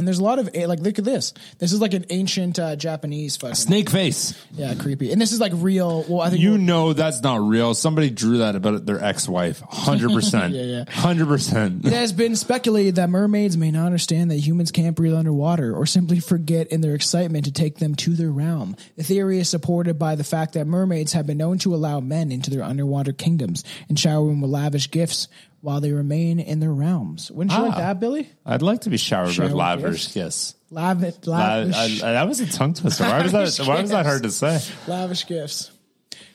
And 0.00 0.08
there's 0.08 0.18
a 0.18 0.24
lot 0.24 0.38
of 0.38 0.48
like 0.54 0.80
look 0.80 0.98
at 0.98 1.04
this. 1.04 1.34
This 1.58 1.72
is 1.72 1.80
like 1.80 1.92
an 1.92 2.06
ancient 2.08 2.58
uh, 2.58 2.74
Japanese 2.74 3.36
fucking 3.36 3.54
Snake 3.54 3.90
face. 3.90 4.32
yeah 4.52 4.72
creepy. 4.74 5.12
And 5.12 5.20
this 5.20 5.32
is 5.32 5.40
like 5.40 5.52
real. 5.54 6.06
Well, 6.08 6.22
I 6.22 6.30
think 6.30 6.40
You 6.40 6.56
know 6.56 6.94
that's 6.94 7.22
not 7.22 7.40
real. 7.42 7.74
Somebody 7.74 8.08
drew 8.08 8.38
that 8.38 8.56
about 8.56 8.86
their 8.86 9.04
ex-wife. 9.04 9.60
Hundred 9.68 10.12
percent. 10.12 10.54
Yeah, 10.54 10.62
yeah. 10.62 10.84
Hundred 10.90 11.26
percent. 11.28 11.84
It 11.84 11.92
has 11.92 12.14
been 12.14 12.34
speculated 12.34 12.94
that 12.94 13.10
mermaids 13.10 13.58
may 13.58 13.70
not 13.70 13.84
understand 13.84 14.30
that 14.30 14.38
humans 14.38 14.70
can't 14.70 14.96
breathe 14.96 15.12
underwater 15.12 15.74
or 15.76 15.84
simply 15.84 16.18
forget 16.18 16.68
in 16.68 16.80
their 16.80 16.94
excitement 16.94 17.44
to 17.44 17.52
take 17.52 17.76
them 17.76 17.94
to 17.96 18.14
their 18.14 18.30
realm. 18.30 18.76
The 18.96 19.04
theory 19.04 19.38
is 19.38 19.50
supported 19.50 19.98
by 19.98 20.14
the 20.14 20.24
fact 20.24 20.54
that 20.54 20.66
mermaids 20.66 21.12
have 21.12 21.26
been 21.26 21.36
known 21.36 21.58
to 21.58 21.74
allow 21.74 22.00
men 22.00 22.32
into 22.32 22.48
their 22.48 22.62
underwater 22.62 23.12
kingdoms 23.12 23.64
and 23.90 23.98
shower 23.98 24.26
them 24.28 24.40
with 24.40 24.50
lavish 24.50 24.90
gifts 24.90 25.28
while 25.60 25.80
they 25.80 25.92
remain 25.92 26.40
in 26.40 26.60
their 26.60 26.72
realms. 26.72 27.30
Wouldn't 27.30 27.54
you 27.56 27.62
like 27.64 27.74
Ah. 27.74 27.78
that, 27.78 28.00
Billy? 28.00 28.28
I'd 28.46 28.62
like 28.62 28.82
to 28.82 28.90
be 28.90 28.96
showered 28.96 29.36
with 29.36 29.52
lavish 29.52 30.12
gifts? 30.14 30.54
Lavish, 30.70 31.14
La- 31.26 31.36
lavish, 31.38 31.76
I- 31.76 32.08
I- 32.08 32.12
that 32.12 32.28
was 32.28 32.40
a 32.40 32.46
tongue 32.46 32.74
twister. 32.74 33.04
Why 33.04 33.22
was 33.22 33.32
that? 33.32 33.66
Why 33.66 33.80
was 33.80 33.90
that 33.90 34.06
hard 34.06 34.22
to 34.22 34.30
say? 34.30 34.60
lavish 34.86 35.26
gifts. 35.26 35.70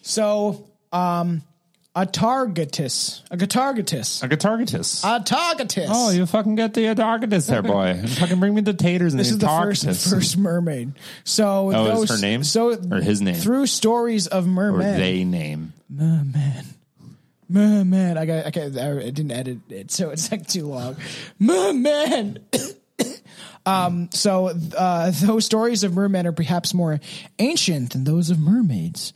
So, 0.02 0.68
um, 0.92 1.42
a 1.96 2.06
targetus, 2.06 3.22
a 3.32 3.38
guitargetus, 3.38 4.22
a 4.22 4.36
targetus. 4.36 5.02
a 5.06 5.22
targetus. 5.26 5.90
oh, 5.90 6.10
you 6.12 6.26
fucking 6.26 6.56
get 6.56 6.74
the 6.74 6.94
targetus 6.94 7.48
there, 7.48 7.62
boy. 7.62 8.02
fucking 8.20 8.40
bring 8.40 8.54
me 8.54 8.60
the 8.62 8.74
taters 8.74 9.14
and 9.14 9.20
This 9.20 9.32
is 9.32 9.38
the 9.38 9.48
first, 9.48 9.86
first 10.10 10.38
mermaid. 10.38 10.92
So 11.24 11.72
Oh, 11.74 11.86
those, 11.86 12.12
is 12.12 12.18
her 12.20 12.22
name? 12.22 12.44
So 12.44 12.74
Or 12.92 13.00
his 13.00 13.22
name? 13.22 13.36
through 13.36 13.68
stories 13.68 14.28
of 14.28 14.46
mermaids. 14.46 14.98
or 14.98 15.00
they 15.00 15.24
name. 15.24 15.72
merman, 15.90 16.66
merman. 17.50 18.18
I 18.18 18.26
got. 18.26 18.46
I, 18.46 18.50
got, 18.50 18.78
I 18.78 19.10
didn't 19.10 19.32
edit 19.32 19.60
it, 19.70 19.92
so 19.92 20.10
it's 20.10 20.32
like 20.32 20.48
too 20.48 20.68
long. 20.68 20.96
Merman. 21.40 22.40
um. 23.66 24.10
So 24.12 24.54
uh, 24.78 25.12
those 25.12 25.46
stories 25.46 25.84
of 25.84 25.94
mermen 25.94 26.28
are 26.28 26.32
perhaps 26.32 26.74
more 26.74 27.00
ancient 27.40 27.94
than 27.94 28.04
those 28.04 28.30
of 28.30 28.40
mermaids. 28.40 29.14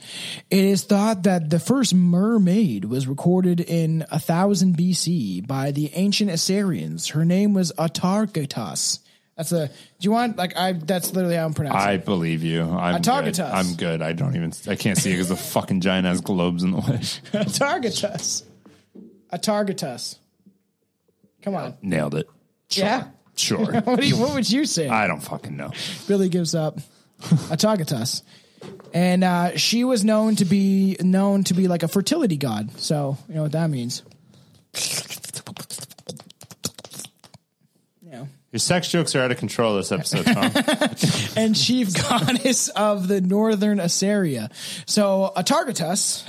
It 0.49 0.63
is 0.63 0.83
thought 0.83 1.23
that 1.23 1.49
the 1.49 1.59
first 1.59 1.93
mermaid 1.93 2.85
was 2.85 3.07
recorded 3.07 3.59
in 3.59 4.05
a 4.11 4.19
thousand 4.19 4.77
BC 4.77 5.45
by 5.47 5.71
the 5.71 5.91
ancient 5.93 6.31
Assyrians. 6.31 7.09
Her 7.09 7.25
name 7.25 7.53
was 7.53 7.71
Atargatis. 7.73 8.99
That's 9.39 9.53
a. 9.53 9.67
Do 9.67 9.73
you 10.01 10.11
want 10.11 10.35
like 10.35 10.57
I? 10.57 10.73
That's 10.73 11.13
literally 11.13 11.37
how 11.37 11.45
I'm 11.45 11.53
pronouncing. 11.53 11.79
I 11.79 11.93
it. 11.93 12.03
believe 12.03 12.43
you. 12.43 12.61
I'm 12.61 13.01
Atargatis. 13.01 13.37
good. 13.37 13.39
I'm 13.39 13.73
good. 13.75 14.01
I 14.01 14.11
don't 14.11 14.35
even. 14.35 14.51
I 14.67 14.75
can't 14.75 14.97
see 14.97 15.11
it 15.11 15.13
because 15.13 15.29
the 15.29 15.37
fucking 15.37 15.79
giant 15.79 16.05
ass 16.05 16.19
globes 16.19 16.61
in 16.61 16.71
the 16.71 16.79
way. 16.79 16.99
a 17.39 17.45
targetus. 17.45 18.43
A 19.29 19.37
targetus. 19.37 20.19
Come 21.41 21.55
on. 21.55 21.77
Nailed 21.81 22.15
it. 22.15 22.29
Yeah. 22.71 23.07
Sure. 23.37 23.59
what, 23.81 24.01
do 24.01 24.05
you, 24.05 24.17
what 24.17 24.33
would 24.33 24.51
you 24.51 24.65
say? 24.65 24.89
I 24.89 25.07
don't 25.07 25.21
fucking 25.21 25.55
know. 25.55 25.71
Billy 26.05 26.27
gives 26.27 26.53
up. 26.53 26.77
A 27.49 27.55
targetus. 27.55 28.23
And 28.93 29.23
uh, 29.23 29.55
she 29.55 29.85
was 29.85 30.03
known 30.03 30.35
to 30.35 30.45
be 30.45 30.97
known 30.99 31.45
to 31.45 31.53
be 31.53 31.69
like 31.69 31.83
a 31.83 31.87
fertility 31.87 32.35
god. 32.35 32.77
So 32.77 33.17
you 33.29 33.35
know 33.35 33.43
what 33.43 33.53
that 33.53 33.69
means. 33.69 34.03
Yeah. 38.01 38.25
Your 38.51 38.59
sex 38.59 38.89
jokes 38.89 39.15
are 39.15 39.21
out 39.21 39.29
of 39.29 39.37
control 39.37 39.75
this 39.75 39.91
episode, 39.91 40.25
Tom. 40.25 40.51
and 41.37 41.55
chief 41.55 41.93
goddess 41.93 42.69
of 42.69 43.07
the 43.07 43.21
northern 43.21 43.79
Assyria. 43.79 44.49
So 44.87 45.31
Atargatis, 45.37 46.27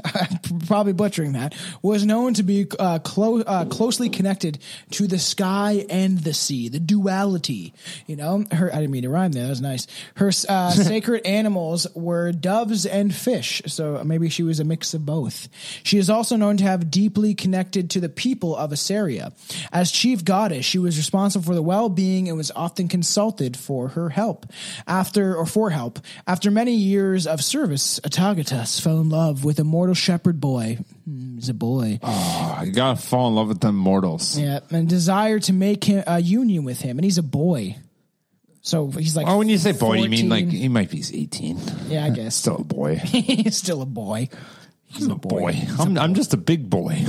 probably 0.66 0.92
butchering 0.92 1.32
that, 1.32 1.54
was 1.80 2.04
known 2.04 2.34
to 2.34 2.42
be 2.42 2.66
uh, 2.78 2.98
clo- 2.98 3.40
uh, 3.40 3.64
closely 3.64 4.10
connected 4.10 4.58
to 4.90 5.06
the 5.06 5.18
sky 5.18 5.86
and 5.88 6.18
the 6.18 6.34
sea, 6.34 6.68
the 6.68 6.78
duality. 6.78 7.72
You 8.06 8.16
know, 8.16 8.44
her. 8.52 8.70
I 8.70 8.80
didn't 8.80 8.90
mean 8.90 9.04
to 9.04 9.08
rhyme 9.08 9.32
there. 9.32 9.44
That 9.44 9.48
was 9.50 9.62
nice. 9.62 9.86
Her 10.16 10.30
uh, 10.46 10.70
sacred 10.72 11.24
animals 11.24 11.86
were 11.94 12.32
doves 12.32 12.84
and 12.84 13.14
fish. 13.14 13.62
So 13.64 14.04
maybe 14.04 14.28
she 14.28 14.42
was 14.42 14.60
a 14.60 14.64
mix 14.64 14.92
of 14.92 15.06
both. 15.06 15.48
She 15.84 15.96
is 15.96 16.10
also 16.10 16.36
known 16.36 16.58
to 16.58 16.64
have 16.64 16.90
deeply 16.90 17.34
connected 17.34 17.88
to 17.90 18.00
the 18.00 18.10
people 18.10 18.54
of 18.54 18.72
Assyria. 18.72 19.32
As 19.72 19.90
chief 19.90 20.22
goddess, 20.22 20.66
she 20.66 20.78
was 20.78 20.98
responsible 20.98 21.46
for 21.46 21.54
the 21.54 21.62
well-being 21.62 22.09
and 22.18 22.36
was 22.36 22.50
often 22.54 22.88
consulted 22.88 23.56
for 23.56 23.88
her 23.88 24.08
help. 24.10 24.46
After 24.86 25.34
or 25.36 25.46
for 25.46 25.70
help, 25.70 25.98
after 26.26 26.50
many 26.50 26.74
years 26.74 27.26
of 27.26 27.42
service, 27.42 28.00
Atagatas 28.00 28.80
fell 28.80 29.00
in 29.00 29.08
love 29.08 29.44
with 29.44 29.58
a 29.60 29.64
mortal 29.64 29.94
shepherd 29.94 30.40
boy. 30.40 30.78
Hmm, 31.04 31.36
He's 31.36 31.48
a 31.48 31.54
boy. 31.54 31.98
I 32.02 32.70
gotta 32.72 33.00
fall 33.00 33.28
in 33.28 33.34
love 33.34 33.48
with 33.48 33.60
them 33.60 33.76
mortals. 33.76 34.38
Yeah, 34.38 34.60
and 34.70 34.88
desire 34.88 35.38
to 35.40 35.52
make 35.52 35.84
him 35.84 36.04
a 36.06 36.20
union 36.20 36.64
with 36.64 36.80
him, 36.80 36.98
and 36.98 37.04
he's 37.04 37.18
a 37.18 37.22
boy. 37.22 37.76
So 38.62 38.90
he's 38.90 39.16
like. 39.16 39.26
Oh, 39.26 39.38
when 39.38 39.48
you 39.48 39.56
say 39.58 39.72
boy, 39.72 39.94
you 39.94 40.08
mean 40.08 40.28
like 40.28 40.48
he 40.48 40.68
might 40.68 40.90
be 40.90 40.98
18. 41.12 41.58
Yeah, 41.88 42.04
I 42.04 42.10
guess. 42.10 42.34
Still 42.40 42.56
a 42.56 42.64
boy. 42.64 42.96
he's 43.04 43.56
still 43.56 43.80
a 43.82 43.86
boy. 43.86 44.28
He's 44.92 45.06
a 45.06 45.14
boy. 45.14 45.56
I'm, 45.78 45.96
I'm 45.96 46.14
just 46.14 46.34
a 46.34 46.36
big 46.36 46.68
boy. 46.68 46.96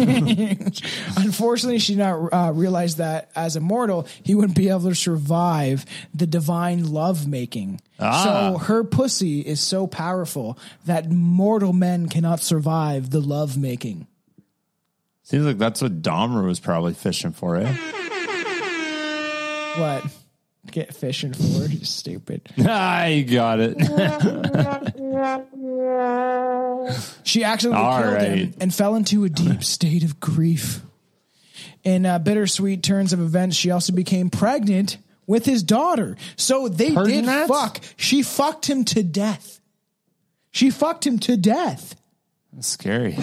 Unfortunately, 1.17 1.79
she 1.79 1.93
did 1.95 1.99
not 1.99 2.29
uh, 2.31 2.51
realize 2.53 2.97
that 2.97 3.31
as 3.35 3.55
a 3.55 3.59
mortal, 3.59 4.07
he 4.23 4.35
wouldn't 4.35 4.55
be 4.55 4.69
able 4.69 4.89
to 4.89 4.95
survive 4.95 5.85
the 6.13 6.27
divine 6.27 6.91
love 6.91 7.27
making. 7.27 7.81
Ah. 7.99 8.53
So 8.53 8.57
her 8.59 8.83
pussy 8.83 9.41
is 9.41 9.61
so 9.61 9.87
powerful 9.87 10.59
that 10.85 11.09
mortal 11.09 11.73
men 11.73 12.07
cannot 12.07 12.39
survive 12.41 13.09
the 13.09 13.19
love 13.19 13.57
making. 13.57 14.05
Seems 15.23 15.45
like 15.45 15.57
that's 15.57 15.81
what 15.81 16.03
Dahmer 16.03 16.45
was 16.45 16.59
probably 16.59 16.93
fishing 16.93 17.31
for, 17.31 17.55
eh? 17.55 17.75
What? 19.77 20.05
Get 20.69 20.93
fishing 20.93 21.33
for? 21.33 21.65
You 21.65 21.83
stupid. 21.85 22.47
I 22.59 23.25
got 23.29 23.59
it. 23.59 23.77
She 27.23 27.43
accidentally 27.43 27.83
All 27.83 28.01
killed 28.01 28.21
him 28.21 28.45
right. 28.47 28.53
and 28.59 28.73
fell 28.73 28.95
into 28.95 29.23
a 29.23 29.29
deep 29.29 29.63
state 29.63 30.03
of 30.03 30.19
grief. 30.19 30.81
In 31.83 32.05
uh, 32.05 32.19
bittersweet 32.19 32.83
turns 32.83 33.13
of 33.13 33.19
events, 33.19 33.55
she 33.55 33.71
also 33.71 33.93
became 33.93 34.29
pregnant 34.29 34.97
with 35.27 35.45
his 35.45 35.63
daughter. 35.63 36.17
So 36.35 36.67
they 36.67 36.93
Heard 36.93 37.07
did 37.07 37.25
that? 37.25 37.47
fuck. 37.47 37.79
She 37.97 38.23
fucked 38.23 38.69
him 38.69 38.83
to 38.85 39.03
death. 39.03 39.59
She 40.51 40.69
fucked 40.69 41.05
him 41.07 41.19
to 41.19 41.37
death. 41.37 41.95
That's 42.53 42.67
scary. 42.67 43.15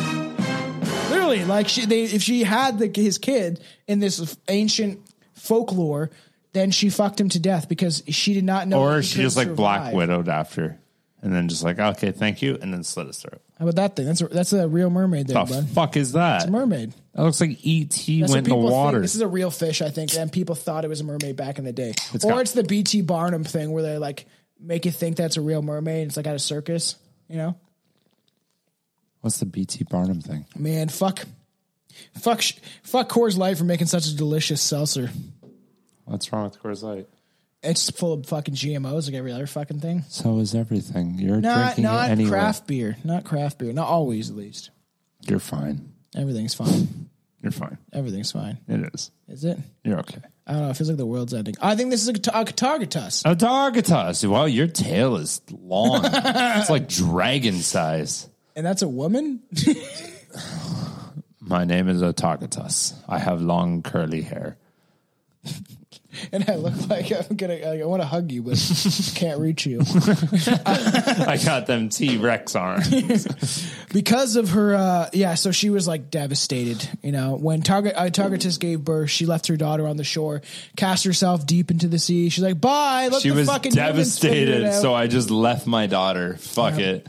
Literally, 1.10 1.44
like 1.44 1.68
she, 1.68 1.84
they, 1.84 2.04
if 2.04 2.22
she 2.22 2.42
had 2.44 2.78
the, 2.78 2.90
his 2.94 3.18
kid 3.18 3.60
in 3.86 3.98
this 3.98 4.36
ancient 4.48 5.00
folklore, 5.34 6.10
then 6.52 6.70
she 6.70 6.90
fucked 6.90 7.20
him 7.20 7.28
to 7.30 7.40
death 7.40 7.68
because 7.68 8.02
she 8.08 8.34
did 8.34 8.44
not 8.44 8.68
know. 8.68 8.80
Or 8.80 8.96
he 8.96 9.02
she 9.02 9.22
just 9.22 9.36
like 9.36 9.54
black 9.54 9.92
widowed 9.92 10.28
after. 10.28 10.78
And 11.20 11.34
then 11.34 11.48
just 11.48 11.64
like, 11.64 11.80
okay, 11.80 12.12
thank 12.12 12.42
you. 12.42 12.56
And 12.62 12.72
then 12.72 12.84
slit 12.84 13.08
his 13.08 13.18
throat. 13.18 13.42
How 13.58 13.64
about 13.64 13.74
that 13.74 13.96
thing? 13.96 14.06
That's 14.06 14.20
a, 14.20 14.28
that's 14.28 14.52
a 14.52 14.68
real 14.68 14.88
mermaid 14.88 15.26
there, 15.26 15.44
The 15.44 15.52
bud. 15.52 15.68
fuck 15.70 15.96
is 15.96 16.12
that? 16.12 16.36
It's 16.42 16.44
a 16.44 16.50
mermaid. 16.52 16.94
That 17.12 17.22
looks 17.24 17.40
like 17.40 17.58
E.T. 17.60 18.20
That's 18.20 18.32
went 18.32 18.46
in 18.46 18.50
the 18.50 18.56
water. 18.56 18.98
Think. 18.98 19.02
This 19.02 19.16
is 19.16 19.20
a 19.20 19.26
real 19.26 19.50
fish, 19.50 19.82
I 19.82 19.90
think, 19.90 20.14
and 20.14 20.30
people 20.30 20.54
thought 20.54 20.84
it 20.84 20.88
was 20.88 21.00
a 21.00 21.04
mermaid 21.04 21.34
back 21.34 21.58
in 21.58 21.64
the 21.64 21.72
day. 21.72 21.90
It's 22.14 22.24
or 22.24 22.30
got- 22.30 22.42
it's 22.42 22.52
the 22.52 22.62
PT 22.62 23.04
Barnum 23.04 23.42
thing 23.42 23.72
where 23.72 23.82
they 23.82 23.98
like 23.98 24.26
make 24.60 24.84
you 24.84 24.92
think 24.92 25.16
that's 25.16 25.36
a 25.36 25.40
real 25.40 25.60
mermaid. 25.60 26.06
It's 26.06 26.16
like 26.16 26.28
at 26.28 26.36
a 26.36 26.38
circus, 26.38 26.94
you 27.28 27.36
know? 27.36 27.56
What's 29.20 29.38
the 29.38 29.46
P.T. 29.46 29.86
Barnum 29.90 30.20
thing? 30.20 30.46
Man, 30.56 30.88
fuck, 30.88 31.24
fuck, 32.16 32.40
fuck 32.84 33.08
Coors 33.08 33.36
Light 33.36 33.58
for 33.58 33.64
making 33.64 33.88
such 33.88 34.06
a 34.06 34.14
delicious 34.16 34.62
seltzer. 34.62 35.10
What's 36.08 36.32
wrong 36.32 36.44
with 36.44 36.62
Coors 36.62 36.82
Light? 36.82 37.06
It's 37.62 37.90
full 37.90 38.12
of 38.14 38.26
fucking 38.26 38.54
GMOs 38.54 39.06
like 39.06 39.14
every 39.14 39.32
other 39.32 39.46
fucking 39.46 39.80
thing. 39.80 40.04
So 40.08 40.38
is 40.38 40.54
everything. 40.54 41.16
You're 41.18 41.40
Not 41.40 41.74
drinking 41.74 41.84
not 41.84 42.08
it 42.08 42.12
anyway. 42.12 42.30
craft 42.30 42.66
beer, 42.66 42.96
not 43.04 43.24
craft 43.24 43.58
beer, 43.58 43.72
not 43.72 43.88
always 43.88 44.30
at 44.30 44.36
least. 44.36 44.70
You're 45.28 45.40
fine. 45.40 45.92
Everything's 46.16 46.54
fine. 46.54 47.10
You're 47.42 47.52
fine. 47.52 47.78
Everything's 47.92 48.32
fine. 48.32 48.58
It 48.68 48.88
is. 48.94 49.10
Is 49.28 49.44
it? 49.44 49.58
You're 49.84 49.98
okay. 50.00 50.20
I 50.46 50.52
don't 50.52 50.62
know. 50.62 50.70
It 50.70 50.76
feels 50.76 50.88
like 50.88 50.98
the 50.98 51.06
world's 51.06 51.34
ending. 51.34 51.54
I 51.60 51.76
think 51.76 51.90
this 51.90 52.02
is 52.02 52.08
a, 52.08 52.12
a 52.40 52.44
Targetus. 52.44 53.22
A 53.24 53.36
Targatus. 53.36 54.28
Wow, 54.28 54.46
your 54.46 54.66
tail 54.66 55.16
is 55.16 55.40
long. 55.50 56.00
it's 56.04 56.70
like 56.70 56.88
dragon 56.88 57.58
size. 57.58 58.28
And 58.56 58.64
that's 58.64 58.82
a 58.82 58.88
woman? 58.88 59.42
My 61.40 61.64
name 61.64 61.88
is 61.88 62.02
a 62.02 62.12
Targatus. 62.12 62.94
I 63.08 63.18
have 63.18 63.40
long 63.42 63.82
curly 63.82 64.22
hair. 64.22 64.56
And 66.32 66.48
I 66.48 66.56
look 66.56 66.88
like 66.88 67.10
I'm 67.12 67.36
gonna. 67.36 67.54
I 67.54 67.84
want 67.84 68.02
to 68.02 68.06
hug 68.06 68.30
you, 68.32 68.42
but 68.42 68.54
can't 69.14 69.40
reach 69.40 69.66
you 69.66 69.80
I 70.66 71.38
got 71.44 71.66
them 71.66 71.88
T 71.88 72.16
Rex 72.16 72.54
arms. 72.54 72.88
because 73.92 74.36
of 74.36 74.50
her. 74.50 74.74
Uh, 74.74 75.10
yeah, 75.12 75.34
so 75.34 75.52
she 75.52 75.70
was 75.70 75.86
like 75.86 76.10
devastated. 76.10 76.88
You 77.02 77.12
know, 77.12 77.36
when 77.36 77.62
Target 77.62 77.94
uh, 77.96 78.10
Targetus 78.10 78.58
gave 78.58 78.80
birth, 78.80 79.10
she 79.10 79.26
left 79.26 79.46
her 79.48 79.56
daughter 79.56 79.86
on 79.86 79.96
the 79.96 80.04
shore, 80.04 80.42
cast 80.76 81.04
herself 81.04 81.46
deep 81.46 81.70
into 81.70 81.88
the 81.88 81.98
sea. 81.98 82.28
She's 82.28 82.44
like, 82.44 82.60
"Bye." 82.60 83.10
She 83.20 83.30
the 83.30 83.36
was 83.36 83.48
fucking 83.48 83.72
humans 83.72 84.18
figure 84.18 84.36
it 84.36 84.46
devastated, 84.46 84.80
so 84.80 84.94
I 84.94 85.06
just 85.06 85.30
left 85.30 85.66
my 85.66 85.86
daughter. 85.86 86.36
Fuck 86.36 86.78
it. 86.78 87.06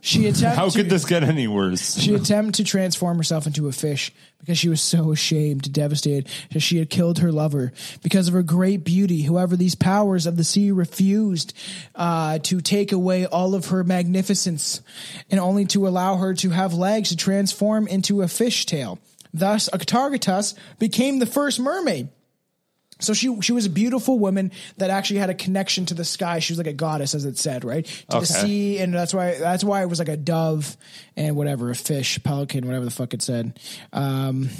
She 0.00 0.26
attempted. 0.26 0.58
How 0.58 0.70
could 0.70 0.84
to- 0.84 0.90
this 0.90 1.04
get 1.04 1.22
any 1.22 1.46
worse? 1.46 1.96
She 1.98 2.14
attempted 2.14 2.54
to 2.54 2.64
transform 2.64 3.18
herself 3.18 3.46
into 3.46 3.68
a 3.68 3.72
fish 3.72 4.12
because 4.38 4.58
she 4.58 4.68
was 4.68 4.80
so 4.80 5.12
ashamed, 5.12 5.72
devastated 5.72 6.28
that 6.52 6.60
she 6.60 6.78
had 6.78 6.88
killed 6.88 7.18
her 7.18 7.30
lover. 7.30 7.72
Because 8.02 8.26
of 8.28 8.34
her 8.34 8.42
great 8.42 8.84
beauty, 8.84 9.22
however, 9.22 9.56
these 9.56 9.74
powers 9.74 10.24
of 10.26 10.36
the 10.36 10.44
sea 10.44 10.70
refused 10.70 11.52
uh, 11.94 12.38
to 12.38 12.60
take 12.62 12.92
away 12.92 13.26
all 13.26 13.54
of 13.54 13.66
her 13.66 13.84
magnificence 13.84 14.80
and 15.30 15.38
only 15.38 15.66
to 15.66 15.86
allow 15.86 16.16
her 16.16 16.32
to 16.34 16.50
have 16.50 16.72
legs 16.72 17.10
to 17.10 17.16
transform 17.16 17.86
into 17.86 18.22
a 18.22 18.28
fish 18.28 18.64
tail. 18.64 18.98
Thus, 19.34 19.68
Atargatis 19.72 20.54
became 20.78 21.18
the 21.18 21.26
first 21.26 21.60
mermaid. 21.60 22.08
So 23.00 23.14
she 23.14 23.40
she 23.40 23.52
was 23.52 23.66
a 23.66 23.70
beautiful 23.70 24.18
woman 24.18 24.52
that 24.78 24.90
actually 24.90 25.20
had 25.20 25.30
a 25.30 25.34
connection 25.34 25.86
to 25.86 25.94
the 25.94 26.04
sky. 26.04 26.38
She 26.38 26.52
was 26.52 26.58
like 26.58 26.66
a 26.66 26.72
goddess, 26.72 27.14
as 27.14 27.24
it 27.24 27.38
said, 27.38 27.64
right? 27.64 27.84
To 28.10 28.20
the 28.20 28.26
sea, 28.26 28.78
and 28.78 28.94
that's 28.94 29.12
why 29.14 29.38
that's 29.38 29.64
why 29.64 29.82
it 29.82 29.86
was 29.86 29.98
like 29.98 30.08
a 30.08 30.16
dove 30.16 30.76
and 31.16 31.36
whatever, 31.36 31.70
a 31.70 31.74
fish, 31.74 32.22
pelican, 32.22 32.66
whatever 32.66 32.84
the 32.84 32.90
fuck 32.90 33.14
it 33.14 33.22
said. 33.22 33.58
Um, 33.92 34.50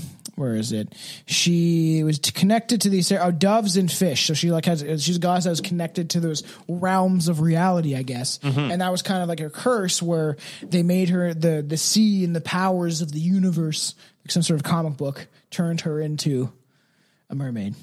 where 0.41 0.55
is 0.55 0.73
it? 0.73 0.95
She 1.27 2.03
was 2.03 2.19
connected 2.19 2.81
to 2.83 2.89
these 2.89 3.13
oh, 3.13 3.31
doves 3.31 3.77
and 3.77 3.93
fish. 3.93 4.27
So 4.27 4.35
she 4.35 4.51
like 4.51 4.65
has 4.65 4.81
she's 5.03 5.17
a 5.17 5.21
goddess 5.21 5.45
that 5.45 5.51
was 5.51 5.61
connected 5.61 6.11
to 6.11 6.21
those 6.21 6.43
realms 6.67 7.29
of 7.29 7.41
reality, 7.41 7.95
I 7.95 8.03
guess. 8.03 8.39
And 8.71 8.81
that 8.81 8.91
was 8.91 9.03
kind 9.03 9.23
of 9.23 9.29
like 9.29 9.41
a 9.41 9.51
curse 9.51 10.03
where 10.03 10.39
they 10.63 10.83
made 10.83 11.11
her 11.11 11.35
the 11.35 11.63
the 11.67 11.77
sea 11.77 12.25
and 12.25 12.35
the 12.35 12.41
powers 12.41 13.03
of 13.03 13.13
the 13.13 13.21
universe, 13.21 13.95
like 14.25 14.33
some 14.33 14.43
sort 14.43 14.59
of 14.59 14.65
comic 14.65 14.97
book, 14.97 15.27
turned 15.51 15.83
her 15.83 16.01
into 16.01 16.51
a 17.29 17.35
mermaid. 17.35 17.75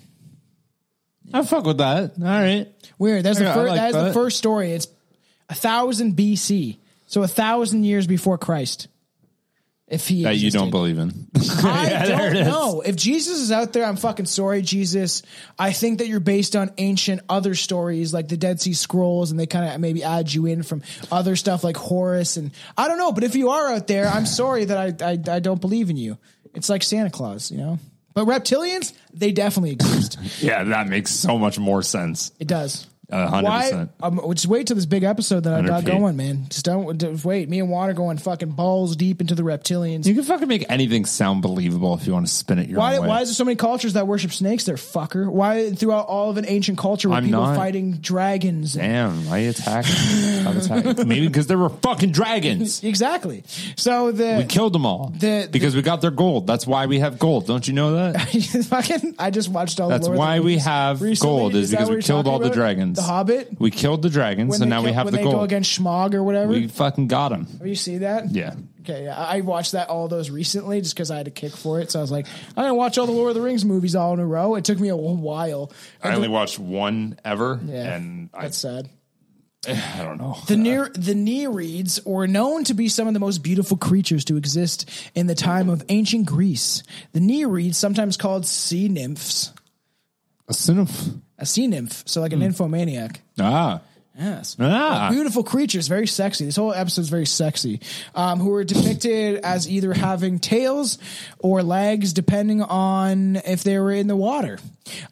I 1.33 1.43
fuck 1.43 1.65
with 1.65 1.77
that. 1.79 2.13
All 2.19 2.25
right. 2.25 2.67
Weird. 2.97 3.23
That's 3.23 3.39
the 3.39 3.49
I 3.49 3.53
first. 3.53 3.69
like 3.69 3.77
that 3.79 3.89
is 3.99 4.05
the 4.07 4.13
first 4.13 4.37
story. 4.37 4.71
It's 4.71 4.87
a 5.49 5.55
thousand 5.55 6.15
BC, 6.15 6.77
so 7.05 7.23
a 7.23 7.27
thousand 7.27 7.83
years 7.83 8.07
before 8.07 8.37
Christ. 8.37 8.87
If 9.89 10.05
he 10.09 10.23
That 10.23 10.35
you 10.35 10.51
don't 10.51 10.67
existed. 10.67 10.71
believe 10.71 10.97
in. 10.97 11.27
I 11.65 11.87
Yeah, 11.89 12.05
there 12.05 12.17
don't 12.17 12.35
it 12.35 12.39
is. 12.41 12.47
know. 12.47 12.81
If 12.81 12.97
Jesus 12.97 13.39
is 13.39 13.53
out 13.53 13.71
there, 13.71 13.85
I'm 13.85 13.95
fucking 13.95 14.25
sorry, 14.25 14.61
Jesus. 14.61 15.23
I 15.57 15.71
think 15.71 15.99
that 15.99 16.07
you're 16.09 16.19
based 16.19 16.57
on 16.57 16.71
ancient 16.77 17.21
other 17.29 17.55
stories 17.55 18.13
like 18.13 18.27
the 18.27 18.35
Dead 18.35 18.59
Sea 18.59 18.73
Scrolls, 18.73 19.31
and 19.31 19.39
they 19.39 19.45
kind 19.47 19.73
of 19.73 19.79
maybe 19.79 20.03
add 20.03 20.33
you 20.33 20.45
in 20.45 20.61
from 20.63 20.81
other 21.09 21.37
stuff 21.37 21.63
like 21.63 21.77
Horus, 21.77 22.35
and 22.35 22.51
I 22.77 22.89
don't 22.89 22.97
know. 22.97 23.13
But 23.13 23.23
if 23.23 23.35
you 23.35 23.49
are 23.51 23.71
out 23.71 23.87
there, 23.87 24.07
I'm 24.09 24.25
sorry 24.25 24.65
that 24.65 25.01
I 25.01 25.11
I, 25.11 25.35
I 25.35 25.39
don't 25.39 25.61
believe 25.61 25.89
in 25.89 25.95
you. 25.95 26.17
It's 26.53 26.67
like 26.67 26.83
Santa 26.83 27.09
Claus, 27.09 27.49
you 27.49 27.57
know. 27.57 27.79
But 28.17 28.25
reptilians, 28.25 28.93
they 29.13 29.31
definitely 29.31 29.73
exist. 29.73 30.17
Yeah, 30.41 30.63
that 30.63 30.87
makes 30.87 31.11
so 31.11 31.37
much 31.37 31.59
more 31.59 31.83
sense. 31.83 32.31
it 32.39 32.47
does. 32.47 32.87
A 33.09 33.25
hundred 33.27 33.47
Why? 33.49 33.61
percent. 33.63 33.91
Um, 34.01 34.21
just 34.33 34.47
wait 34.47 34.67
till 34.67 34.75
this 34.75 34.85
big 34.85 35.03
episode 35.03 35.45
that 35.45 35.53
I 35.53 35.61
got 35.65 35.83
100p. 35.83 35.97
going, 35.97 36.17
man. 36.17 36.45
Just 36.49 36.65
don't 36.65 36.97
just 36.99 37.23
wait. 37.23 37.47
Me 37.47 37.59
and 37.61 37.69
Juan 37.69 37.89
are 37.89 37.93
going 37.93 38.17
fucking 38.17 38.49
balls 38.51 38.97
deep 38.97 39.21
into 39.21 39.33
the 39.33 39.43
reptilians. 39.43 40.05
You 40.05 40.13
can 40.13 40.23
fucking 40.23 40.47
make 40.49 40.65
anything 40.67 41.05
sound 41.05 41.41
believable 41.41 41.93
if 41.93 42.05
you 42.05 42.11
want 42.11 42.27
to 42.27 42.33
spin 42.33 42.59
it 42.59 42.67
your 42.67 42.79
Why, 42.79 42.97
own 42.97 43.03
way. 43.03 43.07
why 43.07 43.21
is 43.21 43.29
there 43.29 43.35
so 43.35 43.45
many 43.45 43.55
cultures 43.55 43.93
that 43.93 44.07
worship 44.07 44.33
snakes 44.33 44.65
there, 44.65 44.75
fucker? 44.75 45.29
Why 45.31 45.71
throughout 45.71 46.07
all 46.07 46.29
of 46.29 46.35
an 46.37 46.43
ancient 46.49 46.77
culture 46.77 47.07
were 47.07 47.15
I'm 47.15 47.23
people 47.23 47.43
not. 47.43 47.55
fighting 47.55 47.93
dragons? 47.93 48.75
and- 48.75 48.91
Damn, 48.91 49.29
why 49.29 49.39
are 49.39 49.43
you 49.43 49.49
attacking? 49.51 49.93
Stop 49.93 50.55
attacking. 50.55 51.07
Maybe 51.07 51.27
because 51.27 51.47
there 51.47 51.57
were 51.57 51.69
fucking 51.69 52.11
dragons. 52.11 52.83
Exactly. 52.97 53.43
So 53.77 54.11
the 54.11 54.39
We 54.39 54.45
killed 54.45 54.73
them 54.73 54.85
all 54.85 55.13
The- 55.17 55.47
because 55.49 55.75
we 55.77 55.81
got 55.81 56.01
their 56.01 56.11
gold. 56.11 56.45
That's 56.45 56.67
why 56.67 56.87
we 56.87 56.99
have 56.99 57.19
gold. 57.19 57.47
Don't 57.47 57.65
you 57.67 57.73
know 57.73 57.93
that? 58.11 58.19
fucking, 58.69 59.15
I 59.17 59.29
just 59.31 59.47
watched 59.47 59.79
all. 59.79 59.87
That's 59.87 60.07
the 60.07 60.11
the 60.13 60.19
why 60.19 60.41
we 60.41 60.57
have 60.57 61.01
recently. 61.01 61.37
gold 61.37 61.55
is 61.55 61.71
that 61.71 61.77
because 61.77 61.87
what 61.87 61.91
we 61.91 61.95
you're 61.95 62.01
killed 62.01 62.25
talking 62.25 62.33
all 62.33 62.39
the 62.39 62.45
about? 62.47 62.55
dragons. 62.55 62.96
The 62.97 63.03
Hobbit. 63.03 63.59
We 63.59 63.71
killed 63.71 64.01
the 64.01 64.09
dragons, 64.09 64.57
so 64.57 64.63
they 64.65 64.69
now 64.69 64.81
we 64.81 64.87
kill- 64.87 64.93
have 64.95 65.05
when 65.05 65.13
the 65.13 65.17
they 65.19 65.23
go 65.23 65.31
gold. 65.31 65.43
against 65.45 65.79
Schmog 65.79 66.13
or 66.13 66.23
whatever. 66.23 66.51
We 66.51 66.67
fucking 66.67 67.07
got 67.07 67.29
them. 67.29 67.45
Have 67.59 67.65
you 67.67 67.75
see 67.75 67.99
that? 67.99 68.31
Yeah. 68.31 68.55
Okay, 68.81 69.03
yeah, 69.05 69.17
I 69.17 69.37
I 69.37 69.41
watched 69.41 69.73
that 69.73 69.89
all 69.89 70.07
those 70.07 70.29
recently 70.29 70.79
just 70.81 70.95
because 70.95 71.11
I 71.11 71.17
had 71.17 71.27
a 71.27 71.31
kick 71.31 71.51
for 71.53 71.79
it. 71.81 71.91
So 71.91 71.99
I 71.99 72.01
was 72.01 72.11
like, 72.11 72.25
I'm 72.55 72.63
gonna 72.63 72.75
watch 72.75 72.97
all 72.97 73.05
the 73.05 73.11
Lord 73.11 73.29
of 73.29 73.35
the 73.35 73.41
Rings 73.41 73.63
movies 73.65 73.95
all 73.95 74.13
in 74.13 74.19
a 74.19 74.25
row. 74.25 74.55
It 74.55 74.63
took 74.65 74.79
me 74.79 74.87
a 74.89 74.95
while. 74.95 75.71
I 76.03 76.13
only 76.15 76.27
watched 76.29 76.57
one 76.59 77.19
ever, 77.25 77.59
Yeah, 77.65 77.95
and 77.95 78.29
I, 78.33 78.43
that's 78.43 78.57
sad. 78.57 78.89
I 79.67 80.03
don't 80.03 80.17
know. 80.17 80.37
The 80.47 80.55
near 80.55 80.89
the 80.93 81.13
Nereids 81.13 82.05
were 82.05 82.27
known 82.27 82.63
to 82.65 82.73
be 82.73 82.87
some 82.87 83.07
of 83.09 83.13
the 83.13 83.19
most 83.19 83.39
beautiful 83.39 83.75
creatures 83.75 84.23
to 84.25 84.37
exist 84.37 84.89
in 85.15 85.27
the 85.27 85.35
time 85.35 85.69
of 85.69 85.83
ancient 85.89 86.25
Greece. 86.25 86.83
The 87.11 87.19
Nereids, 87.19 87.75
sometimes 87.75 88.15
called 88.15 88.45
sea 88.45 88.87
nymphs, 88.87 89.51
A 90.49 90.53
synonym. 90.53 91.23
a 91.37 91.45
sea 91.45 91.67
nymph, 91.67 92.03
so 92.05 92.21
like 92.21 92.33
a 92.33 92.37
nymphomaniac. 92.37 93.21
Ah. 93.39 93.81
Yes. 94.19 94.55
Ah. 94.59 95.09
Beautiful 95.11 95.43
creatures, 95.43 95.87
very 95.87 96.07
sexy. 96.07 96.45
This 96.45 96.55
whole 96.55 96.73
episode 96.73 97.01
is 97.01 97.09
very 97.09 97.27
sexy. 97.27 97.81
Um, 98.15 98.39
who 98.39 98.51
are 98.55 98.63
depicted 98.63 99.41
as 99.43 99.69
either 99.69 99.93
having 99.93 100.39
tails 100.39 100.97
or 101.37 101.61
legs, 101.61 102.13
depending 102.13 102.63
on 102.63 103.35
if 103.35 103.63
they 103.63 103.77
were 103.77 103.91
in 103.91 104.07
the 104.07 104.15
water. 104.15 104.57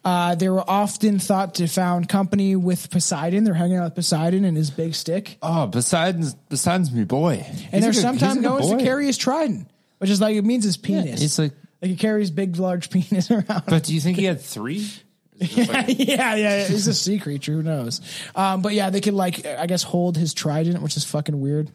Uh, 0.04 0.34
they 0.34 0.48
were 0.48 0.64
often 0.68 1.20
thought 1.20 1.54
to 1.56 1.68
found 1.68 2.08
company 2.08 2.56
with 2.56 2.90
Poseidon. 2.90 3.44
They're 3.44 3.54
hanging 3.54 3.76
out 3.76 3.84
with 3.84 3.94
Poseidon 3.94 4.44
and 4.44 4.56
his 4.56 4.70
big 4.72 4.96
stick. 4.96 5.38
Oh, 5.40 5.68
Poseidon's 5.70 6.34
Poseidon's 6.48 6.90
me 6.90 7.04
boy. 7.04 7.46
And 7.70 7.84
they're 7.84 7.92
sometimes 7.92 8.40
known 8.40 8.60
to 8.62 8.76
boy. 8.76 8.82
carry 8.82 9.06
his 9.06 9.18
trident, 9.18 9.70
which 9.98 10.10
is 10.10 10.20
like, 10.20 10.34
it 10.34 10.44
means 10.44 10.64
his 10.64 10.78
penis. 10.78 11.22
It's 11.22 11.38
like, 11.38 11.52
like 11.80 11.90
he 11.90 11.96
carries 11.96 12.32
big, 12.32 12.56
large 12.56 12.90
penis 12.90 13.30
around. 13.30 13.62
but 13.68 13.84
do 13.84 13.94
you 13.94 14.00
think 14.00 14.18
he 14.18 14.24
had 14.24 14.40
three? 14.40 14.90
yeah, 15.40 15.86
yeah, 15.86 16.34
yeah. 16.34 16.64
He's 16.66 16.86
a 16.86 16.94
sea 16.94 17.18
creature. 17.18 17.52
Who 17.52 17.62
knows? 17.62 18.00
Um, 18.34 18.62
but 18.62 18.72
yeah, 18.72 18.90
they 18.90 19.00
could 19.00 19.14
like, 19.14 19.44
I 19.46 19.66
guess, 19.66 19.82
hold 19.82 20.16
his 20.16 20.34
trident, 20.34 20.82
which 20.82 20.96
is 20.96 21.04
fucking 21.04 21.38
weird. 21.40 21.70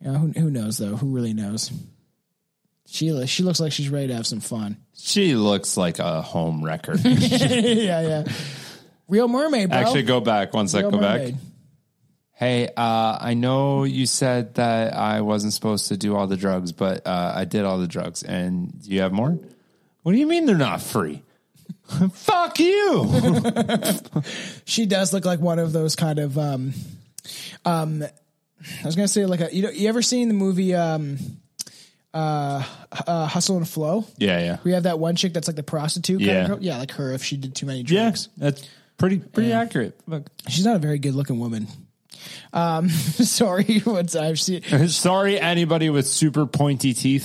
You 0.00 0.12
know, 0.12 0.18
who, 0.18 0.28
who 0.32 0.50
knows 0.50 0.78
though? 0.78 0.96
Who 0.96 1.14
really 1.14 1.34
knows? 1.34 1.70
She 2.86 3.26
she 3.26 3.42
looks 3.42 3.60
like 3.60 3.72
she's 3.72 3.90
ready 3.90 4.08
to 4.08 4.14
have 4.14 4.26
some 4.26 4.40
fun. 4.40 4.78
She 4.96 5.34
looks 5.34 5.76
like 5.76 5.98
a 5.98 6.22
home 6.22 6.64
wrecker. 6.64 6.94
yeah, 7.04 8.00
yeah. 8.00 8.24
Real 9.08 9.28
mermaid, 9.28 9.68
bro. 9.68 9.78
Actually, 9.78 10.02
go 10.02 10.20
back 10.20 10.54
one 10.54 10.68
sec. 10.68 10.82
Real 10.82 10.90
Go 10.92 11.00
mermaid. 11.00 11.34
back. 11.34 11.42
Hey, 12.32 12.68
uh, 12.68 13.18
I 13.20 13.34
know 13.34 13.84
you 13.84 14.06
said 14.06 14.54
that 14.54 14.94
I 14.94 15.22
wasn't 15.22 15.52
supposed 15.52 15.88
to 15.88 15.96
do 15.96 16.14
all 16.14 16.28
the 16.28 16.36
drugs, 16.36 16.72
but 16.72 17.06
uh, 17.06 17.32
I 17.34 17.44
did 17.44 17.64
all 17.64 17.78
the 17.78 17.88
drugs. 17.88 18.22
And 18.22 18.80
do 18.80 18.90
you 18.90 19.00
have 19.00 19.12
more? 19.12 19.36
What 20.02 20.12
do 20.12 20.18
you 20.18 20.26
mean 20.26 20.46
they're 20.46 20.56
not 20.56 20.80
free? 20.80 21.22
Fuck 22.12 22.58
you. 22.58 23.10
She 24.64 24.84
does 24.86 25.12
look 25.12 25.24
like 25.24 25.40
one 25.40 25.58
of 25.58 25.72
those 25.72 25.96
kind 25.96 26.18
of 26.18 26.36
um, 26.38 26.74
um. 27.64 28.02
I 28.02 28.84
was 28.86 28.96
gonna 28.96 29.08
say 29.08 29.24
like 29.24 29.40
a 29.40 29.54
you 29.54 29.62
know 29.62 29.70
you 29.70 29.88
ever 29.88 30.02
seen 30.02 30.28
the 30.28 30.34
movie 30.34 30.74
um, 30.74 31.18
uh, 32.12 32.62
uh 33.06 33.26
Hustle 33.26 33.56
and 33.56 33.68
Flow? 33.68 34.04
yeah, 34.18 34.38
yeah. 34.40 34.56
We 34.64 34.72
have 34.72 34.82
that 34.82 34.98
one 34.98 35.16
chick 35.16 35.32
that's 35.32 35.46
like 35.48 35.56
the 35.56 35.62
prostitute. 35.62 36.18
Kind 36.20 36.30
Yeah. 36.30 36.42
of 36.42 36.48
girl. 36.48 36.58
yeah, 36.60 36.76
like 36.78 36.90
her 36.92 37.12
if 37.12 37.22
she 37.24 37.36
did 37.36 37.54
too 37.54 37.66
many 37.66 37.82
Yeah, 37.82 38.12
that's 38.36 38.68
pretty 38.98 39.18
pretty 39.18 39.52
accurate. 39.52 39.98
Look. 40.06 40.28
She's 40.48 40.64
not 40.66 40.76
a 40.76 40.80
very 40.80 40.98
good 40.98 41.14
looking 41.14 41.38
woman. 41.38 41.68
Um, 42.52 42.88
sorry, 42.90 43.78
what's 43.84 44.16
I've 44.16 44.40
seen. 44.40 44.62
Sorry, 44.88 45.40
anybody 45.40 45.88
with 45.88 46.06
super 46.06 46.46
pointy 46.46 46.92
teeth 46.94 47.24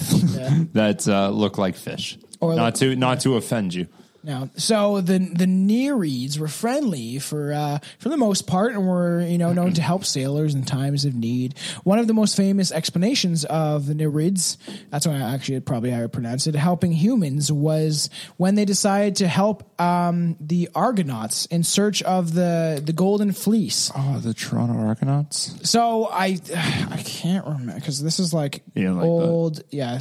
that 0.73 1.07
uh, 1.07 1.29
look 1.29 1.57
like 1.57 1.75
fish. 1.75 2.17
Or 2.39 2.55
not 2.55 2.63
like- 2.63 2.73
to 2.75 2.95
not 2.95 3.19
to 3.21 3.35
offend 3.35 3.73
you. 3.73 3.87
No, 4.25 4.49
so 4.55 5.01
the 5.01 5.19
the 5.19 5.45
Nereids 5.45 6.39
were 6.39 6.47
friendly 6.47 7.19
for 7.19 7.51
uh, 7.51 7.79
for 7.99 8.07
the 8.07 8.15
most 8.15 8.47
part, 8.47 8.71
and 8.71 8.87
were 8.87 9.21
you 9.21 9.37
know 9.37 9.51
known 9.51 9.73
to 9.73 9.81
help 9.81 10.05
sailors 10.05 10.55
in 10.55 10.63
times 10.63 11.03
of 11.03 11.13
need. 11.13 11.55
One 11.83 11.99
of 11.99 12.07
the 12.07 12.13
most 12.13 12.37
famous 12.37 12.71
explanations 12.71 13.43
of 13.43 13.85
the 13.85 13.93
Nereids, 13.93 14.55
that's 14.89 15.05
what 15.05 15.17
I 15.17 15.33
actually 15.33 15.59
probably 15.59 15.91
how 15.91 15.99
I 15.99 16.01
would 16.03 16.13
pronounce 16.13 16.47
it, 16.47 16.55
helping 16.55 16.93
humans 16.93 17.51
was 17.51 18.09
when 18.37 18.55
they 18.55 18.63
decided 18.63 19.17
to 19.17 19.27
help 19.27 19.79
um, 19.81 20.37
the 20.39 20.69
Argonauts 20.73 21.45
in 21.47 21.63
search 21.63 22.01
of 22.03 22.33
the 22.33 22.81
the 22.83 22.93
Golden 22.93 23.33
Fleece. 23.33 23.91
Oh, 23.93 24.19
the 24.19 24.33
Toronto 24.33 24.79
Argonauts. 24.87 25.53
So 25.69 26.07
I 26.09 26.39
I 26.55 27.01
can't 27.03 27.45
remember 27.45 27.75
because 27.75 28.01
this 28.01 28.19
is 28.21 28.33
like 28.33 28.63
didn't 28.73 28.95
like 28.95 29.03
that? 29.03 29.07
old. 29.07 29.63
Yeah, 29.69 29.99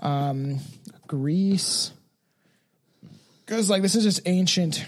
I 0.00 0.30
um, 0.30 0.60
Greece. 1.06 1.92
Because 3.44 3.70
like 3.70 3.82
this 3.82 3.94
is 3.94 4.04
just 4.04 4.20
ancient 4.26 4.84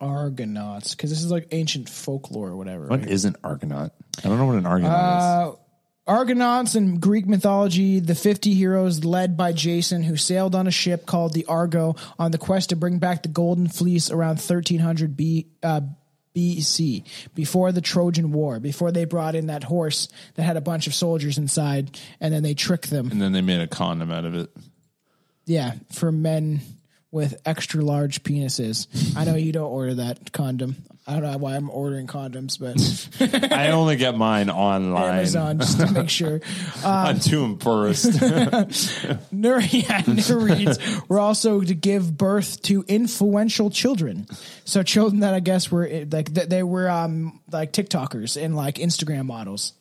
Argonauts. 0.00 0.94
Because 0.94 1.10
this 1.10 1.22
is 1.22 1.30
like 1.30 1.48
ancient 1.52 1.88
folklore 1.88 2.48
or 2.48 2.56
whatever. 2.56 2.86
What 2.86 3.00
right? 3.00 3.08
is 3.08 3.24
an 3.24 3.36
Argonaut? 3.42 3.92
I 4.18 4.28
don't 4.28 4.38
know 4.38 4.46
what 4.46 4.56
an 4.56 4.66
Argonaut 4.66 5.54
is. 5.54 5.58
Argonauts 6.04 6.74
in 6.74 6.98
Greek 6.98 7.28
mythology, 7.28 8.00
the 8.00 8.16
50 8.16 8.54
heroes 8.54 9.04
led 9.04 9.36
by 9.36 9.52
Jason 9.52 10.02
who 10.02 10.16
sailed 10.16 10.56
on 10.56 10.66
a 10.66 10.70
ship 10.72 11.06
called 11.06 11.32
the 11.32 11.44
Argo 11.46 11.94
on 12.18 12.32
the 12.32 12.38
quest 12.38 12.70
to 12.70 12.76
bring 12.76 12.98
back 12.98 13.22
the 13.22 13.28
Golden 13.28 13.68
Fleece 13.68 14.10
around 14.10 14.40
1300 14.40 15.16
B, 15.16 15.46
uh, 15.62 15.80
BC, 16.34 17.04
before 17.34 17.70
the 17.70 17.80
Trojan 17.80 18.32
War, 18.32 18.58
before 18.58 18.90
they 18.90 19.04
brought 19.04 19.36
in 19.36 19.46
that 19.46 19.62
horse 19.62 20.08
that 20.34 20.42
had 20.42 20.56
a 20.56 20.60
bunch 20.60 20.88
of 20.88 20.94
soldiers 20.94 21.38
inside 21.38 21.96
and 22.20 22.34
then 22.34 22.42
they 22.42 22.54
tricked 22.54 22.90
them. 22.90 23.08
And 23.10 23.22
then 23.22 23.32
they 23.32 23.42
made 23.42 23.60
a 23.60 23.68
condom 23.68 24.10
out 24.10 24.24
of 24.24 24.34
it. 24.34 24.50
Yeah, 25.46 25.74
for 25.92 26.10
men 26.10 26.62
with 27.12 27.40
extra 27.44 27.82
large 27.82 28.24
penises. 28.24 28.88
I 29.16 29.24
know 29.24 29.36
you 29.36 29.52
don't 29.52 29.70
order 29.70 29.94
that 29.94 30.32
condom. 30.32 30.76
I 31.06 31.14
don't 31.14 31.22
know 31.30 31.36
why 31.36 31.56
I'm 31.56 31.68
ordering 31.68 32.06
condoms, 32.06 32.58
but 32.58 33.52
I 33.52 33.72
only 33.72 33.96
get 33.96 34.16
mine 34.16 34.50
online. 34.50 35.18
Amazon 35.18 35.58
just 35.58 35.80
to 35.80 35.90
make 35.90 36.08
sure. 36.08 36.40
I'm 36.84 37.18
too 37.18 37.44
embarrassed. 37.44 38.20
Ner- 39.32 39.60
yeah, 39.60 40.02
Nereids 40.02 41.08
were 41.08 41.18
also 41.18 41.60
to 41.60 41.74
give 41.74 42.16
birth 42.16 42.62
to 42.62 42.84
influential 42.86 43.68
children. 43.68 44.26
So 44.64 44.82
children 44.84 45.20
that 45.20 45.34
I 45.34 45.40
guess 45.40 45.70
were 45.70 45.86
eh, 45.86 46.04
like 46.10 46.32
they 46.32 46.62
were 46.62 46.88
um 46.88 47.40
like 47.50 47.72
TikTokers 47.72 48.40
and 48.42 48.54
like 48.56 48.76
Instagram 48.76 49.26
models. 49.26 49.72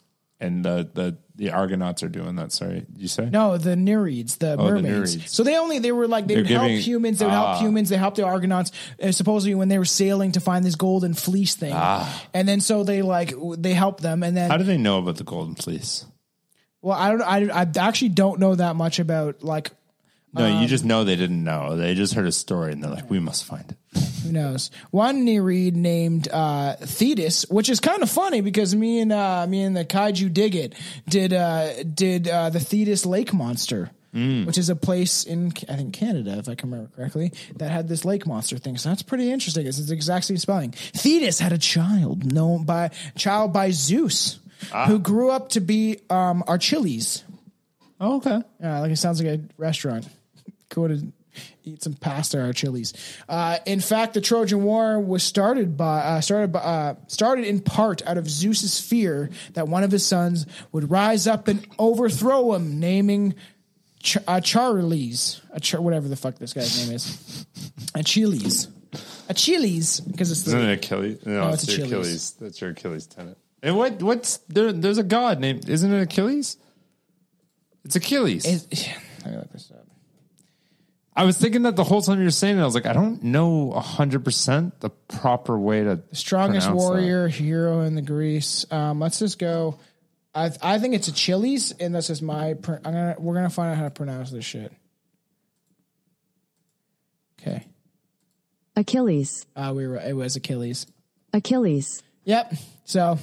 And 0.41 0.65
the, 0.65 0.89
the 0.93 1.17
the 1.35 1.51
Argonauts 1.51 2.03
are 2.03 2.09
doing 2.09 2.35
that. 2.35 2.51
Sorry, 2.51 2.85
you 2.97 3.07
say? 3.07 3.29
No, 3.31 3.57
the 3.57 3.75
Nereids, 3.75 4.37
the 4.37 4.53
Oh, 4.53 4.57
the 4.67 4.81
mermaids. 4.81 5.15
Nereids. 5.15 5.29
So 5.29 5.43
they 5.43 5.57
only 5.57 5.79
they 5.79 5.91
were 5.91 6.07
like 6.07 6.27
they 6.27 6.35
They're 6.35 6.43
would 6.43 6.51
help 6.51 6.71
humans. 6.71 7.19
They 7.19 7.25
would 7.25 7.33
Ah. 7.33 7.53
help 7.53 7.63
humans. 7.63 7.89
They 7.89 7.97
helped 7.97 8.17
the 8.17 8.23
Argonauts. 8.25 8.71
Uh, 9.01 9.11
supposedly 9.11 9.55
when 9.55 9.67
they 9.69 9.77
were 9.77 9.85
sailing 9.85 10.33
to 10.33 10.39
find 10.39 10.65
this 10.65 10.75
golden 10.75 11.13
fleece 11.13 11.55
thing, 11.55 11.73
and 12.33 12.47
then 12.47 12.59
so 12.59 12.83
they 12.83 13.01
like 13.01 13.33
they 13.57 13.73
helped 13.73 14.01
them. 14.03 14.23
And 14.23 14.35
then 14.35 14.49
Ah. 14.49 14.53
How 14.53 14.57
do 14.57 14.63
they 14.65 14.77
know 14.77 14.97
about 14.99 15.15
the 15.17 15.23
Golden 15.23 15.55
Fleece? 15.55 16.05
well, 16.81 16.97
I 16.97 17.09
don't. 17.11 17.21
I, 17.21 17.61
I 17.61 17.67
actually 17.87 18.09
don't 18.09 18.39
know 18.39 18.55
that 18.55 18.75
much 18.75 18.99
about 18.99 19.43
like 19.43 19.71
No, 20.33 20.45
Um, 20.45 20.61
you 20.61 20.67
just 20.67 20.85
know 20.85 21.03
they 21.03 21.17
didn't 21.17 21.43
know. 21.43 21.75
They 21.75 21.93
just 21.93 22.13
heard 22.13 22.25
a 22.25 22.31
story 22.31 22.71
and 22.71 22.81
they're 22.81 22.89
like, 22.91 23.09
"We 23.09 23.19
must 23.19 23.43
find 23.43 23.65
it." 23.69 23.77
Who 24.23 24.31
knows? 24.31 24.71
One 24.91 25.25
Nereid 25.25 25.75
named 25.75 26.29
uh, 26.31 26.75
Thetis, 26.77 27.45
which 27.49 27.69
is 27.69 27.79
kind 27.81 28.01
of 28.01 28.09
funny 28.09 28.39
because 28.41 28.73
me 28.73 29.01
and 29.01 29.11
uh, 29.11 29.45
me 29.47 29.61
and 29.63 29.75
the 29.75 29.83
Kaiju 29.83 30.33
Dig 30.33 30.55
It 30.55 30.73
did 31.09 31.33
uh, 31.33 31.83
did 31.83 32.27
uh, 32.29 32.49
the 32.49 32.59
Thetis 32.61 33.05
Lake 33.05 33.33
Monster, 33.33 33.91
which 34.13 34.57
is 34.57 34.69
a 34.69 34.75
place 34.75 35.25
in 35.25 35.51
I 35.67 35.75
think 35.75 35.93
Canada, 35.93 36.37
if 36.37 36.47
I 36.47 36.55
can 36.55 36.71
remember 36.71 36.91
correctly, 36.95 37.33
that 37.57 37.69
had 37.71 37.89
this 37.89 38.05
lake 38.05 38.25
monster 38.25 38.57
thing. 38.57 38.77
So 38.77 38.87
that's 38.89 39.01
pretty 39.03 39.31
interesting. 39.31 39.65
It's 39.67 39.85
the 39.85 39.93
exact 39.93 40.25
same 40.25 40.37
spelling. 40.37 40.71
Thetis 40.71 41.39
had 41.39 41.51
a 41.51 41.57
child 41.57 42.31
known 42.31 42.63
by 42.63 42.91
child 43.17 43.51
by 43.51 43.71
Zeus, 43.71 44.39
who 44.87 44.97
grew 44.99 45.29
up 45.31 45.49
to 45.49 45.59
be 45.59 45.99
um, 46.09 46.41
Archiles. 46.47 47.23
Oh, 47.99 48.17
okay. 48.17 48.41
Yeah, 48.61 48.79
like 48.79 48.91
it 48.91 48.97
sounds 48.97 49.21
like 49.21 49.39
a 49.39 49.43
restaurant. 49.57 50.07
Go 50.73 50.87
to 50.87 51.11
eat 51.63 51.83
some 51.83 51.93
pasta 51.93 52.43
or 52.43 52.53
chilies. 52.53 52.93
Uh, 53.29 53.57
in 53.65 53.79
fact, 53.79 54.13
the 54.13 54.21
Trojan 54.21 54.63
War 54.63 54.99
was 54.99 55.23
started 55.23 55.77
by 55.77 55.99
uh, 55.99 56.21
started 56.21 56.51
by, 56.51 56.59
uh, 56.59 56.95
started 57.07 57.45
in 57.45 57.59
part 57.59 58.05
out 58.07 58.17
of 58.17 58.29
Zeus's 58.29 58.79
fear 58.79 59.29
that 59.53 59.67
one 59.67 59.83
of 59.83 59.91
his 59.91 60.05
sons 60.05 60.45
would 60.71 60.89
rise 60.89 61.27
up 61.27 61.47
and 61.47 61.65
overthrow 61.79 62.53
him, 62.53 62.79
naming 62.79 63.35
Ch- 64.01 64.17
uh, 64.27 64.41
Charlie's, 64.41 65.41
a 65.51 65.59
Char- 65.59 65.81
whatever 65.81 66.07
the 66.07 66.15
fuck 66.15 66.35
this 66.35 66.53
guy's 66.53 66.85
name 66.85 66.95
is, 66.95 67.45
a 67.93 68.03
Chili's, 68.03 68.67
a 69.29 69.33
Chili's 69.33 69.99
because 69.99 70.31
it's 70.31 70.47
Isn't 70.47 70.59
it 70.61 70.73
Achilles? 70.73 71.25
No, 71.25 71.47
No, 71.47 71.53
it's, 71.53 71.63
it's 71.63 71.77
your 71.77 71.85
Achilles. 71.85 72.05
Achilles. 72.07 72.31
That's 72.39 72.61
your 72.61 72.69
Achilles 72.71 73.07
tenant. 73.07 73.37
And 73.63 73.77
what? 73.77 74.01
What's 74.01 74.37
there? 74.49 74.71
There's 74.71 74.97
a 74.97 75.03
god 75.03 75.39
named. 75.39 75.69
Isn't 75.69 75.93
it 75.93 76.01
Achilles? 76.01 76.57
It's 77.85 77.95
Achilles. 77.95 78.45
it, 78.45 78.89
let 79.25 79.31
me 79.31 79.37
look 79.37 79.51
this. 79.51 79.71
I 81.13 81.25
was 81.25 81.37
thinking 81.37 81.63
that 81.63 81.75
the 81.75 81.83
whole 81.83 82.01
time 82.01 82.19
you 82.19 82.23
were 82.23 82.31
saying 82.31 82.57
it. 82.57 82.61
I 82.61 82.65
was 82.65 82.73
like, 82.75 82.85
I 82.85 82.93
don't 82.93 83.21
know 83.23 83.71
hundred 83.71 84.23
percent 84.23 84.79
the 84.79 84.89
proper 84.89 85.59
way 85.59 85.83
to 85.83 86.01
strongest 86.13 86.67
pronounce 86.67 86.83
that. 86.83 86.89
warrior 86.89 87.27
hero 87.27 87.81
in 87.81 87.95
the 87.95 88.01
Greece. 88.01 88.65
Um, 88.71 88.99
let's 88.99 89.19
just 89.19 89.37
go. 89.37 89.77
I 90.33 90.51
I 90.61 90.79
think 90.79 90.93
it's 90.95 91.09
a 91.09 91.11
Chili's, 91.11 91.71
and 91.73 91.93
this 91.93 92.09
is 92.09 92.21
my. 92.21 92.53
pr- 92.53 92.75
I'm 92.75 92.93
gonna 92.93 93.15
we're 93.19 93.35
gonna 93.35 93.49
find 93.49 93.71
out 93.71 93.77
how 93.77 93.83
to 93.83 93.89
pronounce 93.89 94.31
this 94.31 94.45
shit. 94.45 94.71
Okay, 97.41 97.65
Achilles. 98.75 99.45
uh, 99.55 99.73
we 99.75 99.87
were 99.87 99.97
it 99.97 100.15
was 100.15 100.35
Achilles. 100.35 100.85
Achilles. 101.33 102.03
Yep. 102.23 102.53
So 102.85 103.17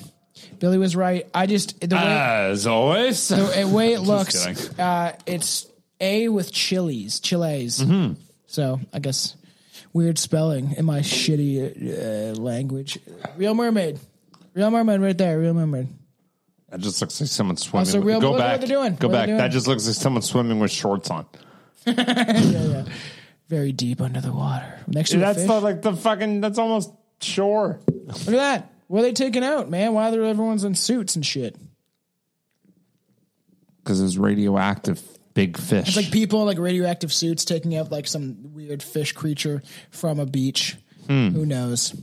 Billy 0.59 0.77
was 0.79 0.97
right. 0.97 1.27
I 1.33 1.47
just 1.47 1.81
the 1.81 1.95
way 1.97 2.03
As 2.03 2.67
always, 2.67 3.29
the 3.29 3.71
way 3.73 3.93
it 3.93 4.01
looks, 4.03 4.47
uh, 4.79 5.17
it's 5.25 5.67
A 6.01 6.29
with 6.29 6.53
Chili's, 6.53 7.21
Chiles. 7.21 7.81
Mm-hmm. 7.81 8.15
So 8.47 8.81
I 8.93 8.99
guess 8.99 9.37
weird 9.93 10.19
spelling 10.19 10.73
in 10.77 10.85
my 10.85 11.01
shitty 11.01 12.33
uh, 12.37 12.41
language. 12.41 12.99
Real 13.37 13.55
mermaid, 13.55 13.99
real 14.55 14.71
mermaid, 14.71 15.01
right 15.01 15.17
there. 15.19 15.39
Real 15.39 15.55
mermaid. 15.55 15.89
that 16.71 16.81
just 16.81 17.01
looks 17.01 17.21
like 17.21 17.29
someone 17.29 17.57
swimming. 17.57 17.87
Also, 17.89 18.01
real- 18.01 18.21
go 18.21 18.31
what 18.33 18.39
back. 18.39 18.61
they're 18.61 18.69
doing. 18.69 18.95
Go 18.97 19.09
What 19.09 19.15
back. 19.15 19.27
they're 19.27 19.39
That 19.39 19.49
just 19.51 19.67
looks 19.67 19.87
like 19.87 19.97
someone 19.97 20.23
swimming 20.23 20.61
with 20.61 20.71
shorts 20.71 21.11
on. 21.11 21.27
Yeah, 21.87 21.95
yeah. 21.97 22.85
Very 23.49 23.73
deep 23.73 24.03
under 24.03 24.21
the 24.21 24.33
water, 24.33 24.79
next 24.87 25.11
to 25.11 25.17
That's 25.19 25.43
the, 25.43 25.61
like 25.61 25.81
the 25.81 25.97
fucking. 25.97 26.43
That's 26.43 26.59
almost 26.59 26.93
shore. 27.23 27.81
Look 27.89 28.17
at 28.17 28.27
that. 28.27 28.73
What 28.89 29.01
are 29.01 29.03
they 29.05 29.13
taking 29.13 29.43
out, 29.43 29.71
man? 29.71 29.95
Why 29.95 30.11
are 30.15 30.23
everyone's 30.23 30.65
in 30.65 30.75
suits 30.75 31.17
and 31.17 31.25
shit? 31.25 31.57
Because 33.83 34.03
it's 34.03 34.17
radioactive 34.19 35.01
big 35.39 35.57
fish. 35.57 35.89
It's 35.89 35.97
like 35.97 36.11
people 36.11 36.41
in 36.41 36.47
like 36.47 36.59
radioactive 36.59 37.13
suits 37.13 37.45
taking 37.45 37.77
out 37.77 37.93
like 37.93 38.07
some 38.09 38.55
weird 38.55 38.83
fish 38.83 39.13
creature 39.13 39.63
from 39.91 40.19
a 40.19 40.27
beach. 40.27 40.77
Hmm. 41.07 41.29
Who 41.31 41.47
knows? 41.47 41.95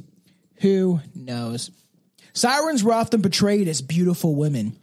Who 0.62 1.02
knows? 1.14 1.70
Sirens 2.34 2.84
were 2.84 2.94
often 2.94 3.22
portrayed 3.22 3.68
as 3.68 3.82
beautiful 3.82 4.36
women. 4.36 4.78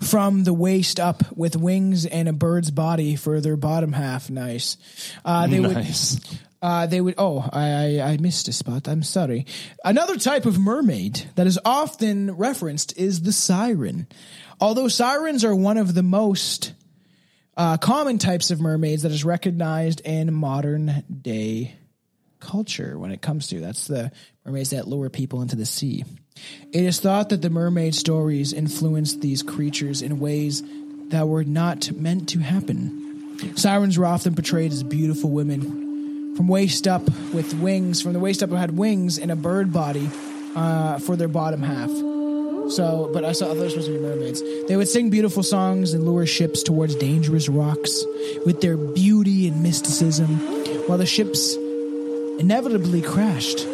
From 0.00 0.44
the 0.44 0.54
waist 0.54 0.98
up, 0.98 1.22
with 1.36 1.54
wings 1.54 2.06
and 2.06 2.28
a 2.28 2.32
bird's 2.32 2.70
body 2.70 3.14
for 3.14 3.40
their 3.42 3.56
bottom 3.58 3.92
half. 3.92 4.30
Nice. 4.30 4.78
Uh, 5.22 5.46
they 5.48 5.58
Nice. 5.58 6.14
would. 6.14 6.38
Uh, 6.62 6.86
they 6.86 7.00
would. 7.00 7.14
Oh, 7.18 7.46
I, 7.52 7.98
I 8.00 8.12
I 8.12 8.16
missed 8.16 8.48
a 8.48 8.52
spot. 8.52 8.88
I'm 8.88 9.02
sorry. 9.02 9.44
Another 9.84 10.16
type 10.16 10.46
of 10.46 10.58
mermaid 10.58 11.28
that 11.34 11.46
is 11.46 11.58
often 11.64 12.30
referenced 12.36 12.96
is 12.96 13.20
the 13.22 13.32
siren. 13.32 14.06
Although 14.60 14.88
sirens 14.88 15.44
are 15.44 15.54
one 15.54 15.76
of 15.76 15.92
the 15.94 16.02
most 16.02 16.72
uh, 17.56 17.76
common 17.78 18.18
types 18.18 18.50
of 18.50 18.60
mermaids 18.60 19.02
that 19.02 19.12
is 19.12 19.24
recognized 19.24 20.00
in 20.00 20.32
modern 20.32 21.04
day 21.22 21.74
culture 22.38 22.98
when 22.98 23.10
it 23.10 23.22
comes 23.22 23.48
to 23.48 23.60
that's 23.60 23.86
the 23.86 24.12
mermaids 24.44 24.70
that 24.70 24.86
lure 24.86 25.08
people 25.08 25.42
into 25.42 25.56
the 25.56 25.66
sea. 25.66 26.04
It 26.72 26.84
is 26.84 27.00
thought 27.00 27.30
that 27.30 27.42
the 27.42 27.50
mermaid 27.50 27.94
stories 27.94 28.52
influenced 28.52 29.20
these 29.20 29.42
creatures 29.42 30.02
in 30.02 30.20
ways 30.20 30.62
that 31.08 31.26
were 31.26 31.44
not 31.44 31.90
meant 31.92 32.28
to 32.30 32.40
happen. 32.40 33.56
Sirens 33.56 33.98
were 33.98 34.06
often 34.06 34.34
portrayed 34.34 34.72
as 34.72 34.82
beautiful 34.82 35.30
women 35.30 36.36
from 36.36 36.48
waist 36.48 36.86
up 36.86 37.02
with 37.32 37.54
wings. 37.54 38.02
From 38.02 38.12
the 38.12 38.18
waist 38.18 38.42
up, 38.42 38.50
who 38.50 38.56
had 38.56 38.76
wings 38.76 39.18
and 39.18 39.30
a 39.30 39.36
bird 39.36 39.72
body 39.72 40.10
uh, 40.54 40.98
for 40.98 41.16
their 41.16 41.28
bottom 41.28 41.62
half. 41.62 41.90
So, 42.70 43.10
but 43.12 43.24
I 43.24 43.32
saw 43.32 43.54
those 43.54 43.72
supposed 43.72 43.88
to 43.88 43.94
be 43.94 43.98
mermaids. 43.98 44.42
They 44.66 44.76
would 44.76 44.88
sing 44.88 45.10
beautiful 45.10 45.42
songs 45.42 45.94
and 45.94 46.04
lure 46.04 46.26
ships 46.26 46.62
towards 46.62 46.94
dangerous 46.96 47.48
rocks 47.48 48.04
with 48.44 48.60
their 48.60 48.76
beauty 48.76 49.46
and 49.48 49.62
mysticism. 49.62 50.26
While 50.88 50.98
the 50.98 51.06
ships 51.06 51.54
inevitably 52.38 53.02
crashed, 53.02 53.66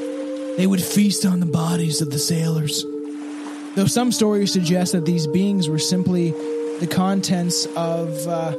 they 0.57 0.67
would 0.67 0.83
feast 0.83 1.25
on 1.25 1.41
the 1.41 1.47
bodies 1.47 2.01
of 2.01 2.11
the 2.11 2.19
sailors. 2.19 2.85
Though 3.75 3.87
some 3.87 4.13
stories 4.13 4.53
suggest 4.53 4.93
that 4.93 5.07
these 5.07 5.27
beings 5.27 5.69
were 5.69 5.79
simply 5.79 6.33
the 6.81 6.89
contents 6.91 7.67
of 7.77 8.09
uh, 8.29 8.51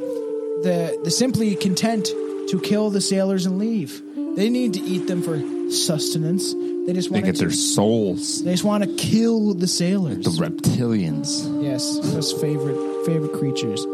the 0.62 0.98
the 1.04 1.10
simply 1.10 1.54
content 1.54 2.06
to 2.48 2.60
kill 2.62 2.90
the 2.90 3.00
sailors 3.00 3.46
and 3.46 3.58
leave. 3.58 4.02
They 4.34 4.50
need 4.50 4.72
to 4.74 4.80
eat 4.80 5.06
them 5.06 5.22
for 5.22 5.38
sustenance. 5.70 6.52
They 6.86 6.92
just 6.92 7.08
they 7.08 7.14
want 7.14 7.24
get 7.26 7.36
to 7.36 7.40
their 7.42 7.50
souls. 7.50 8.42
they 8.42 8.50
just 8.50 8.64
want 8.64 8.84
to 8.84 8.94
kill 8.96 9.54
the 9.54 9.66
sailors. 9.66 10.24
The 10.24 10.30
reptilians. 10.30 11.62
Yes, 11.62 11.98
those 12.00 12.32
favorite 12.32 13.06
favorite 13.06 13.32
creatures. 13.32 13.84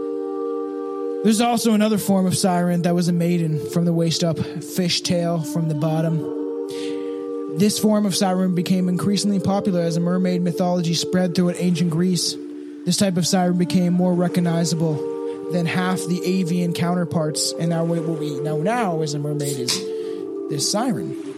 There's 1.22 1.40
also 1.40 1.74
another 1.74 1.98
form 1.98 2.26
of 2.26 2.36
siren 2.36 2.82
that 2.82 2.94
was 2.94 3.08
a 3.08 3.12
maiden 3.12 3.60
from 3.70 3.84
the 3.84 3.92
waist 3.92 4.24
up, 4.24 4.36
fishtail 4.36 5.46
from 5.52 5.68
the 5.68 5.74
bottom. 5.74 6.18
This 7.58 7.78
form 7.78 8.06
of 8.06 8.16
siren 8.16 8.54
became 8.54 8.88
increasingly 8.88 9.38
popular 9.38 9.82
as 9.82 9.96
a 9.96 10.00
mermaid 10.00 10.40
mythology 10.40 10.94
spread 10.94 11.34
throughout 11.34 11.56
ancient 11.58 11.90
Greece. 11.90 12.36
This 12.86 12.96
type 12.96 13.18
of 13.18 13.26
siren 13.26 13.58
became 13.58 13.92
more 13.92 14.14
recognizable 14.14 14.94
than 15.52 15.66
half 15.66 15.98
the 16.06 16.22
avian 16.24 16.72
counterparts, 16.72 17.52
and 17.52 17.68
now 17.68 17.84
what 17.84 18.02
we 18.18 18.40
know 18.40 18.62
now 18.62 19.02
as 19.02 19.14
a 19.14 19.18
mermaid 19.18 19.58
is 19.58 19.78
this 20.48 20.70
siren. 20.70 21.29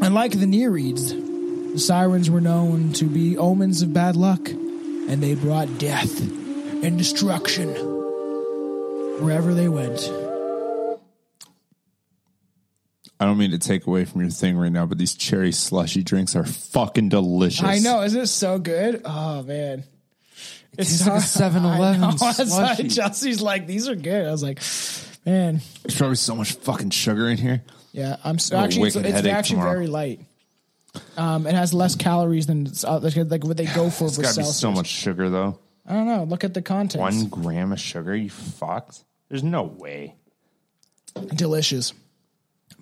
Unlike 0.00 0.32
the 0.38 0.46
Nereids, 0.46 1.72
the 1.72 1.78
sirens 1.78 2.30
were 2.30 2.40
known 2.40 2.92
to 2.94 3.04
be 3.04 3.36
omens 3.36 3.82
of 3.82 3.92
bad 3.92 4.16
luck, 4.16 4.48
and 4.48 5.22
they 5.22 5.34
brought 5.34 5.78
death 5.78 6.20
and 6.20 6.96
destruction 6.96 7.68
wherever 9.20 9.54
they 9.54 9.68
went. 9.68 10.00
I 13.20 13.24
don't 13.24 13.36
mean 13.38 13.50
to 13.50 13.58
take 13.58 13.86
away 13.88 14.04
from 14.04 14.20
your 14.20 14.30
thing 14.30 14.56
right 14.56 14.70
now, 14.70 14.86
but 14.86 14.96
these 14.96 15.14
cherry 15.14 15.50
slushy 15.50 16.04
drinks 16.04 16.36
are 16.36 16.44
fucking 16.44 17.08
delicious. 17.08 17.64
I 17.64 17.80
know, 17.80 18.02
isn't 18.02 18.20
it 18.20 18.26
so 18.28 18.60
good? 18.60 19.02
Oh 19.04 19.42
man, 19.42 19.82
it's 20.78 21.04
like 21.04 21.16
a 21.16 21.24
7-Eleven 21.24 22.04
I 22.04 22.10
know. 22.10 22.10
That's 22.20 22.38
why 22.38 22.74
slushie. 22.76 22.94
Chelsea's 22.94 23.42
like, 23.42 23.66
these 23.66 23.88
are 23.88 23.96
good. 23.96 24.26
I 24.26 24.30
was 24.30 24.44
like, 24.44 24.60
man, 25.26 25.60
There's 25.82 25.96
probably 25.98 26.16
so 26.16 26.36
much 26.36 26.52
fucking 26.52 26.90
sugar 26.90 27.28
in 27.28 27.38
here. 27.38 27.62
Yeah. 27.98 28.16
I'm 28.24 28.38
so, 28.38 28.56
actually 28.56 28.88
it's, 28.88 28.96
it's 28.96 29.26
actually 29.26 29.56
tomorrow. 29.56 29.72
very 29.72 29.86
light. 29.88 30.20
Um, 31.16 31.46
it 31.46 31.54
has 31.54 31.74
less 31.74 31.96
calories 31.96 32.46
than 32.46 32.68
uh, 32.84 32.98
like 33.00 33.16
like 33.16 33.44
what 33.44 33.56
they 33.56 33.66
go 33.66 33.90
for 33.90 34.06
It's 34.06 34.18
got 34.18 34.34
to 34.34 34.40
be 34.40 34.46
so 34.46 34.70
much 34.70 34.86
sugar 34.86 35.28
though. 35.28 35.58
I 35.86 35.94
don't 35.94 36.06
know. 36.06 36.24
Look 36.24 36.44
at 36.44 36.54
the 36.54 36.62
contents. 36.62 36.96
One 36.96 37.28
gram 37.28 37.72
of 37.72 37.80
sugar, 37.80 38.14
you 38.14 38.30
fucked. 38.30 39.04
There's 39.28 39.42
no 39.42 39.62
way. 39.62 40.16
Delicious. 41.34 41.92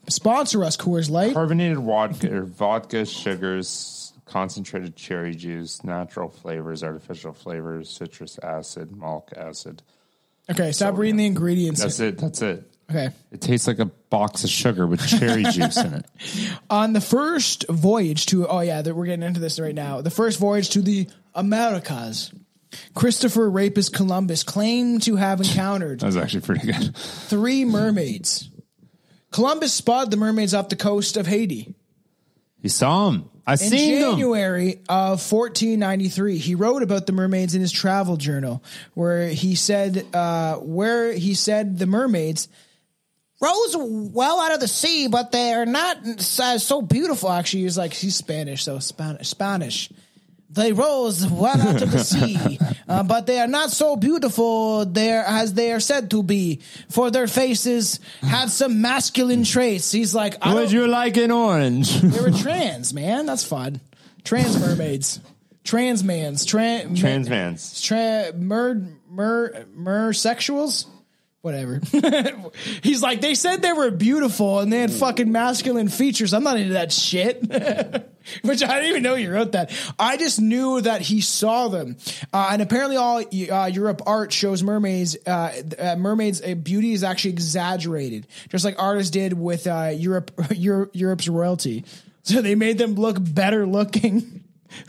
Sponsor 0.08 0.64
us, 0.64 0.76
Coors 0.76 1.08
Light. 1.08 1.34
Carbonated 1.34 1.78
vodka, 1.78 2.36
or 2.36 2.42
vodka, 2.42 3.06
sugars, 3.06 4.12
concentrated 4.24 4.96
cherry 4.96 5.34
juice, 5.34 5.82
natural 5.84 6.28
flavors, 6.28 6.82
artificial 6.82 7.32
flavors, 7.32 7.90
citrus 7.90 8.38
acid, 8.42 8.96
malic 8.96 9.32
acid. 9.36 9.82
Okay, 10.50 10.72
stop 10.72 10.96
reading 10.96 11.16
the 11.16 11.26
ingredients. 11.26 11.80
That's 11.80 12.00
it. 12.00 12.18
That's 12.18 12.42
it. 12.42 12.70
Okay. 12.90 13.10
It 13.32 13.40
tastes 13.40 13.66
like 13.66 13.80
a 13.80 13.86
box 13.86 14.44
of 14.44 14.50
sugar 14.50 14.86
with 14.86 15.04
cherry 15.06 15.42
juice 15.50 15.76
in 15.76 15.94
it. 15.94 16.06
On 16.70 16.92
the 16.92 17.00
first 17.00 17.66
voyage 17.68 18.26
to, 18.26 18.46
oh 18.46 18.60
yeah, 18.60 18.82
that 18.82 18.94
we're 18.94 19.06
getting 19.06 19.24
into 19.24 19.40
this 19.40 19.58
right 19.58 19.74
now. 19.74 20.00
The 20.00 20.10
first 20.10 20.38
voyage 20.38 20.70
to 20.70 20.82
the 20.82 21.08
Americas, 21.34 22.32
Christopher 22.94 23.50
Rapist 23.50 23.92
Columbus 23.92 24.44
claimed 24.44 25.02
to 25.02 25.16
have 25.16 25.40
encountered 25.40 26.00
That 26.00 26.06
was 26.06 26.16
actually 26.16 26.42
pretty 26.42 26.66
good. 26.72 26.96
three 26.96 27.64
mermaids. 27.64 28.50
Columbus 29.32 29.72
spotted 29.72 30.12
the 30.12 30.16
mermaids 30.16 30.54
off 30.54 30.68
the 30.68 30.76
coast 30.76 31.16
of 31.16 31.26
Haiti. 31.26 31.74
You 32.62 32.68
saw 32.68 33.08
him. 33.08 33.28
I 33.46 33.52
In 33.52 33.58
seen 33.58 34.00
them. 34.00 34.08
In 34.10 34.10
January 34.16 34.72
of 34.88 35.20
1493, 35.30 36.38
he 36.38 36.54
wrote 36.54 36.82
about 36.82 37.06
the 37.06 37.12
mermaids 37.12 37.54
in 37.54 37.60
his 37.60 37.70
travel 37.70 38.16
journal, 38.16 38.62
where 38.94 39.28
he 39.28 39.54
said, 39.54 40.06
uh, 40.14 40.56
where 40.56 41.12
he 41.12 41.34
said 41.34 41.78
the 41.78 41.86
mermaids 41.86 42.48
rose 43.40 43.76
well 43.76 44.40
out 44.40 44.54
of 44.54 44.60
the 44.60 44.68
sea, 44.68 45.08
but 45.08 45.32
they 45.32 45.52
are 45.52 45.66
not 45.66 45.98
uh, 46.06 46.58
so 46.58 46.82
beautiful. 46.82 47.30
Actually, 47.30 47.62
he's 47.62 47.78
like 47.78 47.94
she's 47.94 48.16
Spanish, 48.16 48.64
so 48.64 48.78
Spanish. 48.78 49.28
Spanish. 49.28 49.90
They 50.48 50.72
rose 50.72 51.26
well 51.26 51.60
out 51.60 51.82
of 51.82 51.90
the 51.90 51.98
sea, 52.04 52.58
uh, 52.88 53.02
but 53.02 53.26
they 53.26 53.40
are 53.40 53.48
not 53.48 53.70
so 53.70 53.96
beautiful 53.96 54.86
there 54.86 55.22
as 55.26 55.52
they 55.52 55.72
are 55.72 55.80
said 55.80 56.10
to 56.12 56.22
be. 56.22 56.60
For 56.88 57.10
their 57.10 57.26
faces 57.26 58.00
had 58.22 58.48
some 58.48 58.80
masculine 58.80 59.44
traits. 59.44 59.92
He's 59.92 60.14
like, 60.14 60.36
I 60.40 60.54
Would 60.54 60.72
you 60.72 60.86
like 60.86 61.16
an 61.18 61.30
orange? 61.30 62.00
they 62.00 62.20
were 62.20 62.30
trans, 62.42 62.94
man. 62.94 63.26
That's 63.26 63.44
fun. 63.44 63.80
Trans 64.24 64.58
mermaids. 64.58 65.20
Trans 65.62 66.02
mans. 66.04 66.44
Trans 66.44 66.98
Trans 66.98 67.28
mans. 67.28 67.90
Mer 67.90 68.82
mer 69.10 69.66
mer 69.74 70.12
sexuals. 70.12 70.86
Whatever. 71.46 71.80
He's 72.82 73.02
like, 73.02 73.20
they 73.20 73.36
said 73.36 73.62
they 73.62 73.72
were 73.72 73.92
beautiful 73.92 74.58
and 74.58 74.72
they 74.72 74.80
had 74.80 74.90
fucking 74.90 75.30
masculine 75.30 75.88
features. 75.88 76.34
I'm 76.34 76.42
not 76.42 76.56
into 76.56 76.72
that 76.72 76.92
shit. 76.92 77.40
Which 78.42 78.64
I 78.64 78.80
didn't 78.80 78.90
even 78.90 79.02
know 79.04 79.14
you 79.14 79.32
wrote 79.32 79.52
that. 79.52 79.70
I 79.96 80.16
just 80.16 80.40
knew 80.40 80.80
that 80.80 81.02
he 81.02 81.20
saw 81.20 81.68
them. 81.68 81.96
Uh, 82.32 82.48
and 82.50 82.60
apparently, 82.60 82.96
all 82.96 83.18
uh, 83.18 83.66
Europe 83.66 84.02
art 84.04 84.32
shows 84.32 84.64
mermaids. 84.64 85.16
Uh, 85.24 85.52
uh, 85.78 85.94
mermaids' 85.94 86.42
uh, 86.42 86.56
beauty 86.56 86.92
is 86.92 87.04
actually 87.04 87.30
exaggerated, 87.30 88.26
just 88.48 88.64
like 88.64 88.82
artists 88.82 89.12
did 89.12 89.32
with 89.32 89.68
uh, 89.68 89.92
Europe, 89.94 90.32
Europe, 90.50 90.90
Europe's 90.94 91.28
royalty. 91.28 91.84
So 92.24 92.42
they 92.42 92.56
made 92.56 92.78
them 92.78 92.96
look 92.96 93.18
better 93.20 93.64
looking 93.64 94.42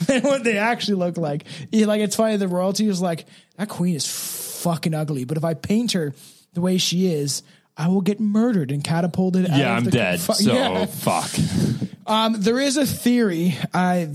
than 0.07 0.23
what 0.23 0.43
they 0.43 0.57
actually 0.57 0.95
look 0.95 1.17
like. 1.17 1.45
Like 1.71 2.01
it's 2.01 2.15
funny. 2.15 2.37
The 2.37 2.47
royalty 2.47 2.87
was 2.87 2.99
like 2.99 3.27
that 3.57 3.69
queen 3.69 3.93
is 3.93 4.07
fucking 4.63 4.95
ugly, 4.95 5.25
but 5.25 5.37
if 5.37 5.43
I 5.43 5.53
paint 5.53 5.91
her 5.91 6.15
the 6.53 6.61
way 6.61 6.77
she 6.77 7.07
is, 7.13 7.43
I 7.77 7.87
will 7.89 8.01
get 8.01 8.19
murdered 8.19 8.71
and 8.71 8.83
catapulted. 8.83 9.49
out 9.49 9.57
Yeah, 9.57 9.71
of 9.73 9.77
I'm 9.77 9.83
the- 9.85 9.91
dead. 9.91 10.19
fu- 10.19 10.33
So 10.33 10.53
Yeah. 10.53 10.85
fuck. 10.85 11.29
Um, 12.07 12.35
there 12.39 12.57
is 12.57 12.77
a 12.77 12.85
theory. 12.85 13.53
I 13.73 14.09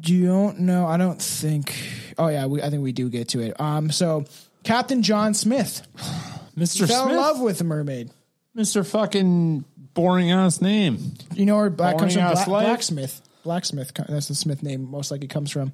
don't 0.00 0.60
know. 0.60 0.86
I 0.86 0.96
don't 0.96 1.20
think. 1.20 1.74
Oh 2.16 2.28
yeah, 2.28 2.46
we, 2.46 2.62
I 2.62 2.70
think 2.70 2.82
we 2.82 2.92
do 2.92 3.10
get 3.10 3.28
to 3.30 3.40
it. 3.40 3.60
Um, 3.60 3.90
so 3.90 4.24
Captain 4.64 5.02
John 5.02 5.34
Smith 5.34 5.86
Mr. 6.56 6.88
fell 6.88 7.08
in 7.10 7.16
love 7.16 7.40
with 7.40 7.58
the 7.58 7.64
mermaid. 7.64 8.10
Mr. 8.56 8.84
Fucking 8.86 9.64
boring 9.92 10.30
ass 10.32 10.62
name. 10.62 11.12
You 11.34 11.44
know 11.44 11.56
where 11.56 11.68
that 11.70 11.98
comes 11.98 12.14
from? 12.14 12.22
Boring 12.24 12.44
Bla- 12.46 12.60
blacksmith. 12.62 13.20
Blacksmith. 13.44 13.92
That's 14.08 14.28
the 14.28 14.34
Smith 14.34 14.62
name. 14.62 14.90
Most 14.90 15.10
likely 15.10 15.28
comes 15.28 15.50
from. 15.50 15.72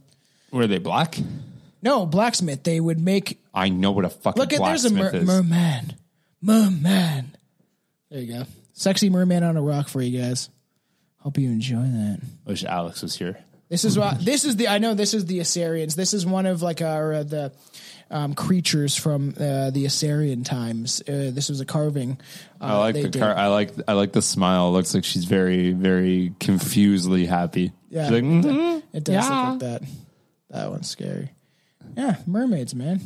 Were 0.51 0.67
they 0.67 0.79
black? 0.79 1.17
No, 1.83 2.05
blacksmith. 2.05 2.65
They 2.65 2.81
would 2.81 3.01
make. 3.01 3.41
I 3.55 3.69
know 3.69 3.93
what 3.93 4.05
a 4.05 4.11
fucking 4.11 4.41
Look 4.41 4.53
at 4.53 4.61
there's 4.61 4.85
a 4.85 4.91
mer- 4.91 5.15
is. 5.15 5.25
merman. 5.27 5.95
Merman. 6.43 7.37
There 8.11 8.21
you 8.21 8.33
go. 8.33 8.45
Sexy 8.73 9.09
merman 9.11 9.43
on 9.45 9.57
a 9.57 9.63
rock 9.63 9.89
for 9.89 10.03
you 10.03 10.21
guys. 10.21 10.51
Hope 11.19 11.39
you 11.39 11.49
enjoy 11.49 11.77
that. 11.83 12.21
Wish 12.45 12.65
Alex 12.65 13.03
was 13.03 13.17
here. 13.17 13.39
This 13.71 13.85
is 13.85 13.99
what 13.99 14.23
this 14.25 14.45
is 14.45 14.57
the 14.57 14.69
I 14.69 14.79
know 14.79 14.95
this 14.95 15.15
is 15.15 15.25
the 15.27 15.41
Assyrians. 15.41 15.95
This 15.97 16.13
is 16.13 16.27
one 16.27 16.45
of 16.47 16.61
like 16.63 16.83
our 16.83 17.15
uh, 17.15 17.23
the 17.23 17.53
um, 18.11 18.35
creatures 18.35 18.95
from 18.95 19.31
uh, 19.41 19.71
the 19.71 19.87
Assyrian 19.87 20.45
times. 20.45 21.01
Uh, 21.09 21.31
this 21.33 21.49
was 21.49 21.61
a 21.61 21.65
carving. 21.65 22.19
Uh, 22.61 22.65
I 22.65 22.73
like 22.79 22.95
they 22.95 23.03
the 23.03 23.09
did. 23.09 23.21
car. 23.21 23.35
I 23.35 23.47
like. 23.47 23.71
I 23.89 23.95
like 23.95 24.13
the 24.13 24.21
smile. 24.23 24.69
It 24.69 24.73
looks 24.73 24.95
like 24.95 25.05
she's 25.05 25.25
very, 25.25 25.73
very 25.73 26.35
confusedly 26.41 27.25
happy. 27.25 27.73
Yeah, 27.89 28.05
She's 28.05 28.13
like, 28.13 28.23
it, 28.23 28.27
"Mhm." 28.27 28.83
it 28.93 29.05
does 29.05 29.25
look 29.29 29.49
like 29.49 29.59
that. 29.61 29.83
That 30.51 30.71
one's 30.71 30.89
scary. 30.91 31.31
Yeah, 31.97 32.17
mermaids, 32.27 32.75
man. 32.75 33.01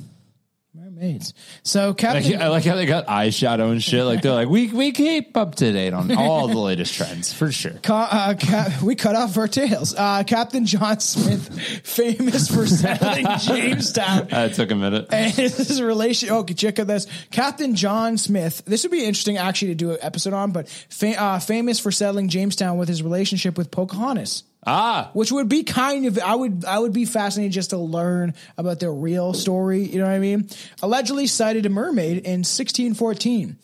Mermaids. 0.78 1.34
So 1.64 1.90
I 1.90 1.92
Captain, 1.94 2.32
like, 2.32 2.40
I 2.40 2.48
like 2.48 2.64
how 2.64 2.76
they 2.76 2.86
got 2.86 3.06
eyeshadow 3.06 3.72
and 3.72 3.82
shit. 3.82 4.04
Like 4.04 4.22
they're 4.22 4.32
like, 4.32 4.48
we 4.48 4.68
we 4.72 4.92
keep 4.92 5.36
up 5.36 5.56
to 5.56 5.72
date 5.72 5.92
on 5.92 6.12
all 6.14 6.46
the 6.46 6.58
latest 6.58 6.94
trends 6.94 7.32
for 7.32 7.50
sure. 7.50 7.72
Ca- 7.82 8.36
uh, 8.48 8.70
we 8.82 8.94
cut 8.94 9.16
off 9.16 9.36
our 9.36 9.48
tails. 9.48 9.94
Uh, 9.94 10.22
Captain 10.24 10.66
John 10.66 11.00
Smith, 11.00 11.60
famous 11.84 12.48
for 12.48 12.66
settling 12.66 13.26
Jamestown. 13.40 14.32
Uh, 14.32 14.48
it 14.50 14.54
took 14.54 14.70
a 14.70 14.76
minute. 14.76 15.08
And 15.10 15.32
this 15.34 15.58
is 15.58 15.78
a 15.80 15.84
relation. 15.84 16.30
Okay, 16.30 16.54
check 16.54 16.78
out 16.78 16.86
this. 16.86 17.06
Captain 17.30 17.74
John 17.74 18.16
Smith. 18.16 18.62
This 18.64 18.84
would 18.84 18.92
be 18.92 19.04
interesting 19.04 19.36
actually 19.36 19.68
to 19.68 19.74
do 19.74 19.90
an 19.92 19.98
episode 20.00 20.32
on, 20.32 20.52
but 20.52 20.68
fa- 20.68 21.20
uh, 21.20 21.38
famous 21.40 21.80
for 21.80 21.90
settling 21.90 22.28
Jamestown 22.28 22.78
with 22.78 22.88
his 22.88 23.02
relationship 23.02 23.58
with 23.58 23.70
Pocahontas. 23.70 24.44
Ah, 24.66 25.10
Which 25.12 25.30
would 25.30 25.48
be 25.48 25.62
kind 25.62 26.04
of 26.06 26.18
I 26.18 26.34
would 26.34 26.64
I 26.64 26.78
would 26.78 26.92
be 26.92 27.04
fascinated 27.04 27.52
just 27.52 27.70
to 27.70 27.78
learn 27.78 28.34
about 28.56 28.80
their 28.80 28.92
real 28.92 29.32
story. 29.32 29.84
You 29.84 29.98
know 29.98 30.04
what 30.04 30.12
I 30.12 30.18
mean? 30.18 30.48
Allegedly 30.82 31.26
sighted 31.28 31.64
a 31.64 31.68
mermaid 31.68 32.18
in 32.18 32.40
1614. 32.40 33.56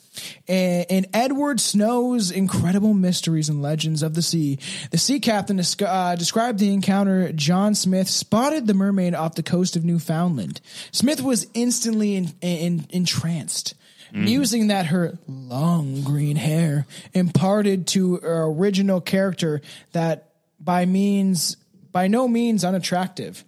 In, 0.47 0.84
in 0.88 1.07
Edward 1.12 1.59
Snow's 1.59 2.30
Incredible 2.30 2.95
Mysteries 2.95 3.49
and 3.49 3.61
Legends 3.61 4.05
of 4.05 4.14
the 4.14 4.22
Sea, 4.22 4.61
the 4.92 4.99
sea 4.99 5.18
captain 5.18 5.61
uh, 5.61 6.14
described 6.14 6.61
the 6.61 6.72
encounter. 6.72 7.32
John 7.32 7.74
Smith 7.74 8.09
spotted 8.09 8.68
the 8.68 8.74
mermaid 8.74 9.14
off 9.14 9.34
the 9.34 9.42
coast 9.42 9.74
of 9.74 9.84
Newfoundland. 9.84 10.61
Smith 10.92 11.20
was 11.20 11.49
instantly 11.55 12.14
in, 12.14 12.32
in, 12.40 12.86
entranced 12.90 13.74
musing 14.14 14.68
that 14.68 14.86
her 14.86 15.18
long 15.26 16.03
green 16.03 16.36
hair 16.36 16.86
imparted 17.12 17.86
to 17.88 18.16
her 18.18 18.45
original 18.45 19.01
character 19.01 19.61
that 19.92 20.24
by 20.64 20.86
means 20.86 21.56
by 21.92 22.08
no 22.08 22.26
means 22.26 22.64
unattractive. 22.64 23.44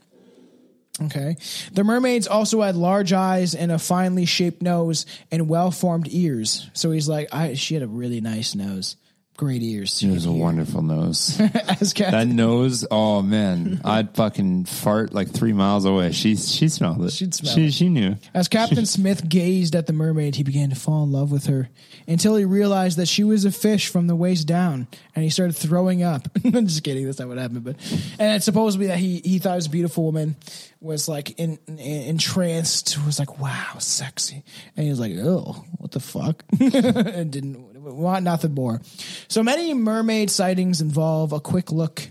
Okay. 1.02 1.36
The 1.72 1.84
mermaids 1.84 2.26
also 2.26 2.62
had 2.62 2.74
large 2.74 3.12
eyes 3.12 3.54
and 3.54 3.70
a 3.70 3.78
finely 3.78 4.24
shaped 4.24 4.62
nose 4.62 5.04
and 5.30 5.48
well 5.48 5.70
formed 5.70 6.08
ears. 6.10 6.70
So 6.72 6.90
he's 6.90 7.08
like, 7.08 7.28
I, 7.34 7.54
she 7.54 7.74
had 7.74 7.82
a 7.82 7.88
really 7.88 8.20
nice 8.20 8.54
nose. 8.54 8.96
Great 9.36 9.62
ears. 9.62 10.02
it 10.02 10.10
was 10.10 10.24
a 10.24 10.32
wonderful 10.32 10.82
nose. 10.82 11.40
That 11.96 12.26
nose. 12.26 12.86
Oh 12.90 13.22
man, 13.22 13.80
I'd 13.84 14.14
fucking 14.14 14.64
fart 14.64 15.12
like 15.12 15.30
three 15.30 15.52
miles 15.52 15.84
away. 15.84 16.12
She 16.12 16.36
she 16.36 16.68
smelled 16.68 17.04
it. 17.04 17.12
She'd 17.12 17.34
smell 17.34 17.54
she, 17.54 17.66
it. 17.66 17.74
She 17.74 17.88
knew. 17.88 18.16
As 18.32 18.48
Captain 18.48 18.86
Smith 18.86 19.28
gazed 19.28 19.74
at 19.74 19.86
the 19.86 19.92
mermaid, 19.92 20.36
he 20.36 20.42
began 20.42 20.70
to 20.70 20.76
fall 20.76 21.04
in 21.04 21.12
love 21.12 21.30
with 21.30 21.46
her 21.46 21.68
until 22.08 22.36
he 22.36 22.44
realized 22.44 22.98
that 22.98 23.08
she 23.08 23.24
was 23.24 23.44
a 23.44 23.52
fish 23.52 23.88
from 23.88 24.06
the 24.06 24.16
waist 24.16 24.46
down, 24.46 24.86
and 25.14 25.22
he 25.22 25.30
started 25.30 25.54
throwing 25.54 26.02
up. 26.02 26.28
I'm 26.44 26.66
just 26.66 26.82
kidding. 26.82 27.04
That's 27.04 27.18
not 27.18 27.28
what 27.28 27.38
happened. 27.38 27.64
But 27.64 27.76
and 28.18 28.36
it's 28.36 28.44
supposedly 28.44 28.86
that 28.88 28.98
he 28.98 29.20
he 29.24 29.38
thought 29.38 29.52
it 29.52 29.56
was 29.56 29.66
a 29.66 29.70
beautiful 29.70 30.04
woman, 30.04 30.36
was 30.80 31.08
like 31.08 31.38
in, 31.38 31.58
in 31.66 31.78
entranced, 31.78 33.04
was 33.04 33.18
like 33.18 33.38
wow, 33.38 33.76
sexy, 33.78 34.44
and 34.76 34.84
he 34.84 34.90
was 34.90 35.00
like, 35.00 35.12
oh, 35.16 35.64
what 35.78 35.90
the 35.90 36.00
fuck, 36.00 36.42
and 36.58 37.30
didn't 37.30 37.65
want 37.94 38.24
nothing 38.24 38.54
more. 38.54 38.80
So 39.28 39.42
many 39.42 39.74
mermaid 39.74 40.30
sightings 40.30 40.80
involve 40.80 41.32
a 41.32 41.40
quick 41.40 41.70
look 41.70 42.08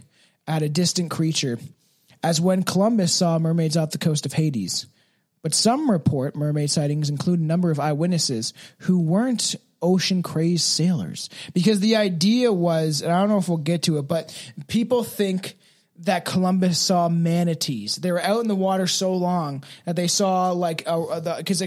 at 0.48 0.62
a 0.62 0.70
distant 0.70 1.12
creature, 1.12 1.60
as 2.24 2.40
when 2.40 2.64
Columbus 2.64 3.14
saw 3.14 3.40
mermaids 3.40 3.78
off 3.78 3.92
the 3.92 3.98
coast 3.98 4.26
of 4.26 4.34
Hades. 4.34 4.88
But 5.42 5.54
some 5.54 5.92
report 5.92 6.36
mermaid 6.36 6.72
sightings 6.72 7.10
include 7.10 7.40
a 7.40 7.44
number 7.44 7.70
of 7.70 7.80
eyewitnesses 7.80 8.54
who 8.80 9.00
weren't 9.00 9.56
ocean 9.82 10.24
crazed 10.24 10.66
sailors. 10.66 11.30
Because 11.54 11.80
the 11.80 11.98
idea 11.98 12.52
was, 12.52 13.02
and 13.02 13.12
I 13.12 13.20
don't 13.20 13.30
know 13.30 13.38
if 13.38 13.48
we'll 13.48 13.58
get 13.60 13.84
to 13.84 14.00
it, 14.00 14.04
but 14.04 14.36
people 14.68 15.04
think 15.04 15.56
that 16.00 16.26
Columbus 16.26 16.80
saw 16.80 17.08
manatees. 17.10 17.96
They 17.96 18.12
were 18.12 18.22
out 18.22 18.42
in 18.42 18.48
the 18.48 18.56
water 18.56 18.88
so 18.88 19.14
long 19.14 19.64
that 19.86 19.96
they 19.96 20.08
saw 20.08 20.52
like 20.52 20.80
because 20.80 21.64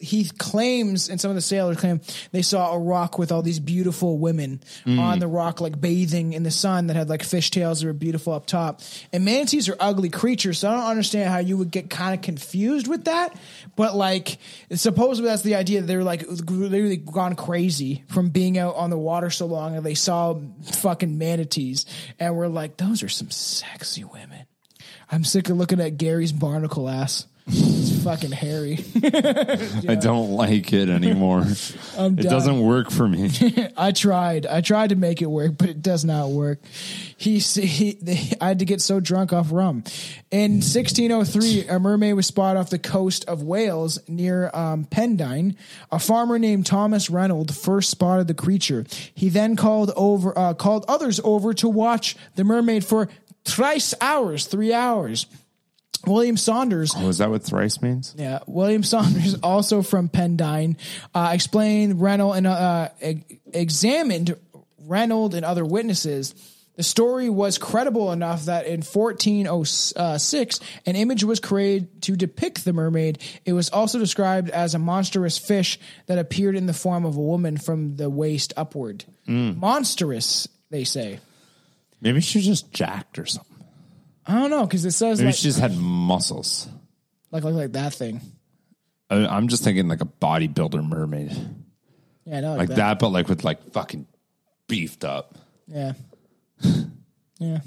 he 0.00 0.30
claims 0.38 1.08
and 1.08 1.20
some 1.20 1.30
of 1.30 1.34
the 1.34 1.40
sailors 1.40 1.76
claim 1.76 2.00
they 2.30 2.42
saw 2.42 2.72
a 2.72 2.78
rock 2.78 3.18
with 3.18 3.32
all 3.32 3.42
these 3.42 3.58
beautiful 3.58 4.16
women 4.18 4.60
mm. 4.86 4.98
on 4.98 5.18
the 5.18 5.26
rock 5.26 5.60
like 5.60 5.80
bathing 5.80 6.34
in 6.34 6.44
the 6.44 6.52
sun 6.52 6.86
that 6.86 6.94
had 6.94 7.08
like 7.08 7.22
fishtails 7.22 7.80
that 7.80 7.86
were 7.86 7.92
beautiful 7.92 8.32
up 8.32 8.46
top. 8.46 8.80
And 9.12 9.24
manatees 9.24 9.68
are 9.68 9.76
ugly 9.80 10.08
creatures 10.08 10.58
so 10.60 10.70
i 10.70 10.74
don't 10.74 10.84
understand 10.84 11.30
how 11.30 11.38
you 11.38 11.56
would 11.56 11.72
get 11.72 11.90
kind 11.90 12.14
of 12.14 12.22
confused 12.22 12.86
with 12.86 13.06
that. 13.06 13.36
But 13.74 13.96
like 13.96 14.38
supposedly 14.72 15.30
that's 15.30 15.42
the 15.42 15.56
idea 15.56 15.82
they 15.82 15.96
were 15.96 16.04
like 16.04 16.24
literally 16.28 16.96
gone 16.96 17.34
crazy 17.34 18.04
from 18.08 18.28
being 18.30 18.56
out 18.56 18.76
on 18.76 18.90
the 18.90 18.98
water 18.98 19.30
so 19.30 19.46
long 19.46 19.76
and 19.76 19.84
they 19.84 19.94
saw 19.94 20.40
fucking 20.74 21.18
manatees 21.18 21.86
and 22.20 22.36
we're 22.36 22.46
like 22.46 22.76
those 22.76 23.02
are 23.02 23.08
some 23.08 23.30
sexy 23.30 24.04
women. 24.04 24.46
I'm 25.10 25.24
sick 25.24 25.48
of 25.48 25.56
looking 25.56 25.80
at 25.80 25.96
gary's 25.96 26.32
barnacle 26.32 26.88
ass 26.88 27.26
it's 27.48 28.04
fucking 28.04 28.30
hairy 28.30 28.78
I 29.88 29.94
don't 29.94 30.32
like 30.32 30.72
it 30.72 30.88
anymore. 30.88 31.40
I'm 31.98 32.18
it 32.18 32.22
done. 32.22 32.32
doesn't 32.32 32.60
work 32.60 32.90
for 32.90 33.08
me. 33.08 33.30
I 33.76 33.92
tried. 33.92 34.46
I 34.46 34.60
tried 34.60 34.90
to 34.90 34.96
make 34.96 35.22
it 35.22 35.26
work, 35.26 35.52
but 35.56 35.68
it 35.68 35.82
does 35.82 36.04
not 36.04 36.30
work. 36.30 36.60
He, 37.16 37.38
he 37.38 37.98
I 38.40 38.48
had 38.48 38.58
to 38.60 38.64
get 38.64 38.80
so 38.80 39.00
drunk 39.00 39.32
off 39.32 39.52
rum. 39.52 39.84
In 40.30 40.54
1603, 40.54 41.68
a 41.68 41.78
mermaid 41.78 42.14
was 42.14 42.26
spotted 42.26 42.58
off 42.58 42.70
the 42.70 42.78
coast 42.78 43.24
of 43.26 43.42
Wales 43.42 43.98
near 44.08 44.50
um, 44.54 44.84
Pendine. 44.84 45.56
A 45.90 45.98
farmer 45.98 46.38
named 46.38 46.66
Thomas 46.66 47.10
Reynolds 47.10 47.58
first 47.62 47.90
spotted 47.90 48.26
the 48.28 48.34
creature. 48.34 48.84
He 49.14 49.28
then 49.28 49.56
called 49.56 49.92
over, 49.96 50.36
uh, 50.38 50.54
called 50.54 50.84
others 50.88 51.20
over 51.24 51.54
to 51.54 51.68
watch 51.68 52.16
the 52.36 52.44
mermaid 52.44 52.84
for 52.84 53.08
thrice 53.44 53.94
hours, 54.00 54.46
three 54.46 54.72
hours. 54.72 55.26
William 56.06 56.36
Saunders 56.36 56.92
oh, 56.96 57.08
is 57.08 57.18
that 57.18 57.30
what 57.30 57.42
thrice 57.42 57.82
means? 57.82 58.14
yeah, 58.16 58.40
William 58.46 58.82
Saunders, 58.82 59.34
also 59.42 59.82
from 59.82 60.08
Pendine, 60.08 60.76
uh, 61.14 61.30
explained 61.32 62.00
Reynolds 62.00 62.38
and 62.38 62.46
uh, 62.46 62.88
e- 63.02 63.22
examined 63.52 64.36
Reynolds 64.86 65.34
and 65.34 65.44
other 65.44 65.64
witnesses. 65.64 66.34
The 66.76 66.84
story 66.84 67.28
was 67.28 67.58
credible 67.58 68.12
enough 68.12 68.44
that 68.44 68.66
in 68.66 68.82
1406, 68.82 70.60
an 70.86 70.94
image 70.94 71.24
was 71.24 71.40
created 71.40 72.02
to 72.02 72.14
depict 72.16 72.64
the 72.64 72.72
mermaid. 72.72 73.18
It 73.44 73.52
was 73.52 73.68
also 73.70 73.98
described 73.98 74.48
as 74.50 74.76
a 74.76 74.78
monstrous 74.78 75.38
fish 75.38 75.80
that 76.06 76.18
appeared 76.18 76.54
in 76.54 76.66
the 76.66 76.72
form 76.72 77.04
of 77.04 77.16
a 77.16 77.20
woman 77.20 77.56
from 77.56 77.96
the 77.96 78.08
waist 78.08 78.52
upward. 78.56 79.04
Monstrous, 79.26 80.46
they 80.70 80.84
say. 80.84 81.18
Maybe 82.00 82.20
she's 82.20 82.46
just 82.46 82.72
jacked 82.72 83.18
or 83.18 83.26
something. 83.26 83.47
I 84.28 84.34
don't 84.34 84.50
know 84.50 84.66
because 84.66 84.84
it 84.84 84.90
says 84.92 85.18
Maybe 85.18 85.28
like, 85.28 85.36
she 85.36 85.44
just 85.44 85.58
had 85.58 85.76
muscles. 85.76 86.68
like 87.30 87.44
like 87.44 87.54
like 87.54 87.72
that 87.72 87.94
thing. 87.94 88.20
I, 89.10 89.26
I'm 89.26 89.48
just 89.48 89.64
thinking 89.64 89.88
like 89.88 90.02
a 90.02 90.06
bodybuilder 90.06 90.86
mermaid, 90.86 91.32
Yeah, 92.26 92.40
no, 92.40 92.54
like 92.56 92.68
that. 92.70 92.98
but 92.98 93.08
like 93.08 93.28
with 93.28 93.42
like 93.42 93.72
fucking 93.72 94.06
beefed 94.68 95.02
up. 95.04 95.36
Yeah, 95.66 95.92
yeah, 97.38 97.60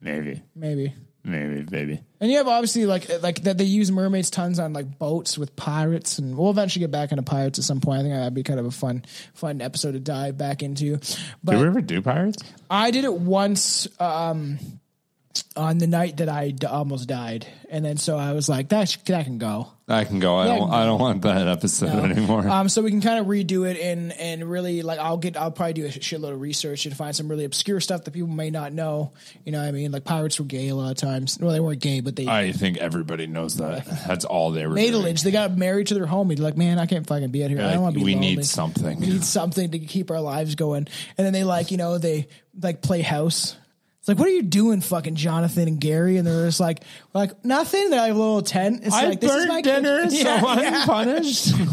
Maybe, 0.00 0.42
maybe. 0.54 0.92
maybe, 1.22 1.62
baby. 1.62 2.00
And 2.20 2.30
you 2.30 2.38
have 2.38 2.48
obviously 2.48 2.86
like 2.86 3.22
like 3.22 3.42
that 3.42 3.58
they 3.58 3.64
use 3.64 3.90
mermaids 3.92 4.30
tons 4.30 4.58
on 4.58 4.72
like 4.72 4.98
boats 4.98 5.36
with 5.36 5.54
pirates, 5.56 6.18
and 6.18 6.36
we'll 6.36 6.50
eventually 6.50 6.80
get 6.80 6.90
back 6.90 7.12
into 7.12 7.22
pirates 7.22 7.58
at 7.58 7.64
some 7.66 7.80
point. 7.82 8.00
I 8.00 8.02
think 8.02 8.14
that'd 8.14 8.32
be 8.34 8.42
kind 8.42 8.58
of 8.60 8.64
a 8.66 8.70
fun 8.70 9.04
fun 9.34 9.60
episode 9.60 9.92
to 9.92 10.00
dive 10.00 10.38
back 10.38 10.62
into. 10.62 10.98
But 11.42 11.52
Did 11.52 11.60
we 11.60 11.66
ever 11.66 11.80
do 11.82 12.00
pirates? 12.00 12.42
I 12.70 12.90
did 12.90 13.04
it 13.04 13.12
once 13.14 13.86
um, 14.00 14.58
on 15.56 15.78
the 15.78 15.86
night 15.86 16.18
that 16.18 16.28
I 16.28 16.50
d- 16.50 16.66
almost 16.66 17.08
died, 17.08 17.46
and 17.70 17.84
then 17.84 17.96
so 17.96 18.16
I 18.18 18.32
was 18.32 18.48
like, 18.48 18.68
that 18.70 18.88
sh- 18.88 18.98
that 19.06 19.24
can 19.24 19.38
go. 19.38 19.68
I 19.86 20.04
can 20.04 20.18
go. 20.18 20.36
I 20.36 20.46
Yeah, 20.46 20.58
don't. 20.58 20.70
I 20.72 20.84
don't 20.86 20.98
want 21.00 21.22
that 21.22 21.46
episode 21.46 22.10
anymore. 22.10 22.48
Um, 22.48 22.68
so 22.70 22.80
we 22.80 22.90
can 22.90 23.02
kind 23.02 23.18
of 23.18 23.26
redo 23.26 23.68
it 23.70 23.78
and 23.78 24.12
and 24.12 24.48
really 24.48 24.80
like 24.82 24.98
I'll 24.98 25.18
get 25.18 25.36
I'll 25.36 25.50
probably 25.50 25.74
do 25.74 25.84
a 25.84 25.88
shitload 25.88 26.32
of 26.32 26.40
research 26.40 26.86
and 26.86 26.96
find 26.96 27.14
some 27.14 27.28
really 27.28 27.44
obscure 27.44 27.80
stuff 27.80 28.04
that 28.04 28.10
people 28.12 28.28
may 28.30 28.48
not 28.50 28.72
know. 28.72 29.12
You 29.44 29.52
know, 29.52 29.58
what 29.60 29.68
I 29.68 29.72
mean, 29.72 29.92
like 29.92 30.04
pirates 30.04 30.38
were 30.38 30.46
gay 30.46 30.68
a 30.68 30.74
lot 30.74 30.90
of 30.90 30.96
times. 30.96 31.38
Well, 31.38 31.52
they 31.52 31.60
weren't 31.60 31.80
gay, 31.80 32.00
but 32.00 32.16
they 32.16 32.26
I 32.26 32.52
think 32.52 32.78
everybody 32.78 33.26
knows 33.26 33.56
that. 33.56 33.84
That's 34.06 34.24
all 34.24 34.52
they 34.52 34.66
were. 34.66 34.74
doing. 34.76 35.16
They 35.22 35.30
got 35.30 35.56
married 35.56 35.88
to 35.88 35.94
their 35.94 36.06
homie. 36.06 36.36
They're 36.36 36.44
like, 36.44 36.56
man, 36.56 36.78
I 36.78 36.86
can't 36.86 37.06
fucking 37.06 37.28
be 37.30 37.44
out 37.44 37.50
here. 37.50 37.60
I 37.60 37.64
Like, 37.64 37.74
don't 37.74 37.82
want 37.82 37.94
to 37.94 37.98
be 38.00 38.04
we 38.04 38.14
lonely. 38.14 38.36
need 38.36 38.46
something. 38.46 39.00
We 39.00 39.06
need 39.06 39.24
something 39.24 39.70
to 39.72 39.78
keep 39.80 40.10
our 40.10 40.20
lives 40.20 40.54
going. 40.54 40.88
And 41.18 41.26
then 41.26 41.32
they 41.34 41.44
like, 41.44 41.70
you 41.70 41.76
know, 41.76 41.98
they 41.98 42.28
like 42.58 42.80
play 42.80 43.02
house. 43.02 43.56
It's 44.04 44.08
like, 44.10 44.18
what 44.18 44.28
are 44.28 44.32
you 44.32 44.42
doing, 44.42 44.82
fucking 44.82 45.14
Jonathan 45.14 45.66
and 45.66 45.80
Gary? 45.80 46.18
And 46.18 46.26
they're 46.26 46.44
just 46.44 46.60
like, 46.60 46.82
like 47.14 47.42
nothing. 47.42 47.88
They're 47.88 48.02
like 48.02 48.12
a 48.12 48.14
little 48.14 48.42
tent. 48.42 48.82
It's 48.84 48.94
I 48.94 49.06
like 49.06 49.18
this 49.18 49.32
is 49.34 49.46
my 49.46 49.62
dinner, 49.62 50.02
kitchen. 50.02 50.18
so 50.18 50.28
Yeah, 50.28 50.42
I'm 50.44 50.62
yeah. 50.62 50.84
punished. 50.84 51.54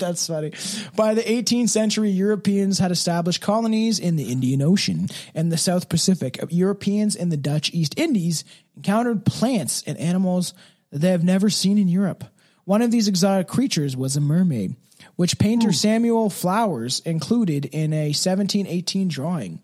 That's 0.00 0.26
funny. 0.26 0.50
By 0.96 1.14
the 1.14 1.22
18th 1.22 1.68
century, 1.68 2.10
Europeans 2.10 2.80
had 2.80 2.90
established 2.90 3.42
colonies 3.42 4.00
in 4.00 4.16
the 4.16 4.24
Indian 4.24 4.60
Ocean 4.60 5.08
and 5.36 5.52
the 5.52 5.56
South 5.56 5.88
Pacific. 5.88 6.40
Europeans 6.50 7.14
in 7.14 7.28
the 7.28 7.36
Dutch 7.36 7.72
East 7.72 7.96
Indies 7.96 8.42
encountered 8.76 9.24
plants 9.24 9.84
and 9.86 9.96
animals 9.98 10.52
that 10.90 10.98
they 10.98 11.12
have 11.12 11.22
never 11.22 11.48
seen 11.48 11.78
in 11.78 11.86
Europe. 11.86 12.24
One 12.64 12.82
of 12.82 12.90
these 12.90 13.06
exotic 13.06 13.46
creatures 13.46 13.96
was 13.96 14.16
a 14.16 14.20
mermaid, 14.20 14.74
which 15.14 15.38
painter 15.38 15.68
hmm. 15.68 15.74
Samuel 15.74 16.28
Flowers 16.28 16.98
included 17.04 17.66
in 17.66 17.92
a 17.92 18.06
1718 18.06 19.06
drawing. 19.06 19.60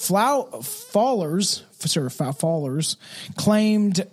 Flow- 0.00 0.48
Fallers, 0.62 1.62
Fa- 1.72 2.32
Fallers 2.32 2.96
claimed 3.36 4.06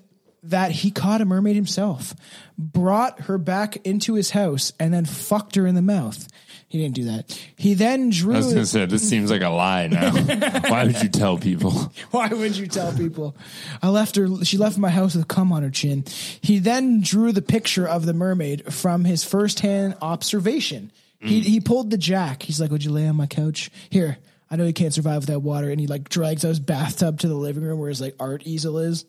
that 0.43 0.71
he 0.71 0.91
caught 0.91 1.21
a 1.21 1.25
mermaid 1.25 1.55
himself, 1.55 2.13
brought 2.57 3.21
her 3.21 3.37
back 3.37 3.77
into 3.85 4.15
his 4.15 4.31
house, 4.31 4.73
and 4.81 4.93
then 4.93 5.05
fucked 5.05 5.55
her 5.55 5.65
in 5.65 5.75
the 5.75 5.81
mouth. 5.81 6.27
He 6.67 6.79
didn't 6.79 6.95
do 6.95 7.05
that. 7.05 7.41
He 7.55 7.73
then 7.73 8.09
drew. 8.09 8.33
I 8.33 8.37
was 8.37 8.47
going 8.47 8.57
to 8.57 8.65
say 8.65 8.85
this 8.85 9.07
seems 9.07 9.31
like 9.31 9.41
a 9.41 9.49
lie 9.49 9.87
now. 9.87 10.11
Why 10.67 10.83
would 10.83 11.01
you 11.01 11.07
tell 11.07 11.37
people? 11.37 11.71
Why 12.11 12.27
would 12.27 12.57
you 12.57 12.67
tell 12.67 12.91
people? 12.91 13.37
I 13.81 13.87
left 13.87 14.17
her. 14.17 14.43
She 14.43 14.57
left 14.57 14.77
my 14.77 14.89
house 14.89 15.15
with 15.15 15.29
cum 15.29 15.53
on 15.53 15.63
her 15.63 15.69
chin. 15.69 16.03
He 16.41 16.59
then 16.59 16.99
drew 16.99 17.31
the 17.31 17.41
picture 17.41 17.87
of 17.87 18.05
the 18.05 18.13
mermaid 18.13 18.73
from 18.73 19.05
his 19.05 19.23
firsthand 19.23 19.95
observation. 20.01 20.91
He 21.21 21.39
hmm. 21.39 21.47
he 21.47 21.59
pulled 21.61 21.91
the 21.91 21.97
jack. 21.97 22.43
He's 22.43 22.59
like, 22.59 22.71
"Would 22.71 22.83
you 22.83 22.91
lay 22.91 23.07
on 23.07 23.15
my 23.15 23.27
couch? 23.27 23.71
Here, 23.89 24.17
I 24.49 24.55
know 24.55 24.65
you 24.65 24.73
can't 24.73 24.93
survive 24.93 25.21
without 25.21 25.41
water." 25.41 25.69
And 25.69 25.79
he 25.79 25.87
like 25.87 26.09
drags 26.09 26.43
out 26.45 26.49
his 26.49 26.59
bathtub 26.59 27.19
to 27.19 27.27
the 27.27 27.35
living 27.35 27.63
room 27.63 27.79
where 27.79 27.89
his 27.89 28.01
like 28.01 28.15
art 28.19 28.43
easel 28.45 28.79
is. 28.79 29.05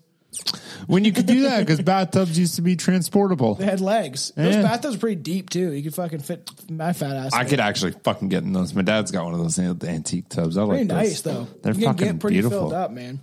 When 0.86 1.05
you 1.07 1.12
could 1.12 1.24
do 1.24 1.43
that 1.43 1.61
because 1.61 1.80
bathtubs 1.80 2.39
used 2.39 2.57
to 2.57 2.62
be 2.62 2.76
transportable. 2.76 3.55
They 3.55 3.64
had 3.64 3.80
legs. 3.80 4.30
Those 4.36 4.57
Yeah. 4.57 4.62
bathtubs 4.62 4.97
are 4.97 4.99
pretty 4.99 5.16
deep 5.16 5.49
too. 5.49 5.72
You 5.72 5.82
could 5.82 5.95
fucking 5.95 6.18
fit 6.20 6.51
my 6.70 6.93
fat 6.93 7.16
ass. 7.16 7.32
I 7.32 7.43
in 7.43 7.47
could 7.49 7.61
it. 7.61 7.62
actually 7.62 7.93
fucking 8.05 8.28
get 8.28 8.43
in 8.43 8.53
those. 8.53 8.74
My 8.74 8.82
dad's 8.82 9.11
got 9.11 9.24
one 9.24 9.32
of 9.32 9.41
those 9.41 9.59
antique 9.59 10.28
tubs. 10.28 10.59
I 10.59 10.66
Pretty 10.66 10.84
like 10.84 10.89
those. 10.89 10.97
nice 11.09 11.20
though. 11.22 11.47
They're 11.62 11.72
you 11.72 11.78
can 11.86 11.93
fucking 11.95 12.07
get 12.09 12.20
pretty 12.20 12.34
beautiful. 12.34 12.59
filled 12.61 12.72
up, 12.74 12.91
man. 12.93 13.20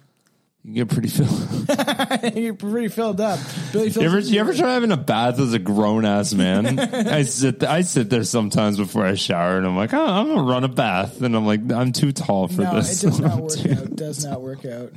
You 0.68 0.74
get 0.84 0.90
pretty 0.90 1.10
filled. 1.10 2.36
You're 2.36 2.56
pretty 2.56 2.88
filled 2.88 3.22
up. 3.22 3.40
Billy 3.72 3.90
You 3.90 4.02
ever, 4.02 4.20
you 4.20 4.40
ever 4.40 4.52
try 4.52 4.74
having 4.74 4.92
a 4.92 4.98
bath 4.98 5.40
as 5.40 5.54
a 5.54 5.60
grown 5.60 6.06
ass 6.06 6.34
man? 6.34 6.80
I 7.08 7.22
sit 7.22 7.64
I 7.64 7.82
sit 7.82 8.10
there 8.10 8.24
sometimes 8.24 8.78
before 8.78 9.06
I 9.06 9.14
shower 9.14 9.58
and 9.58 9.68
I'm 9.68 9.76
like, 9.78 9.94
oh, 9.94 10.04
I'm 10.04 10.28
gonna 10.28 10.42
run 10.42 10.64
a 10.64 10.68
bath, 10.68 11.22
and 11.22 11.36
I'm 11.36 11.46
like, 11.46 11.72
I'm 11.72 11.92
too 11.92 12.12
tall 12.12 12.48
for 12.48 12.64
No, 12.64 12.76
this. 12.78 13.04
it 13.04 13.08
does 13.10 13.20
not 13.22 13.38
work 13.42 13.60
out. 13.60 13.66
It 13.84 13.96
does 13.96 14.26
not 14.26 14.42
work 14.42 14.66
out. 14.66 14.92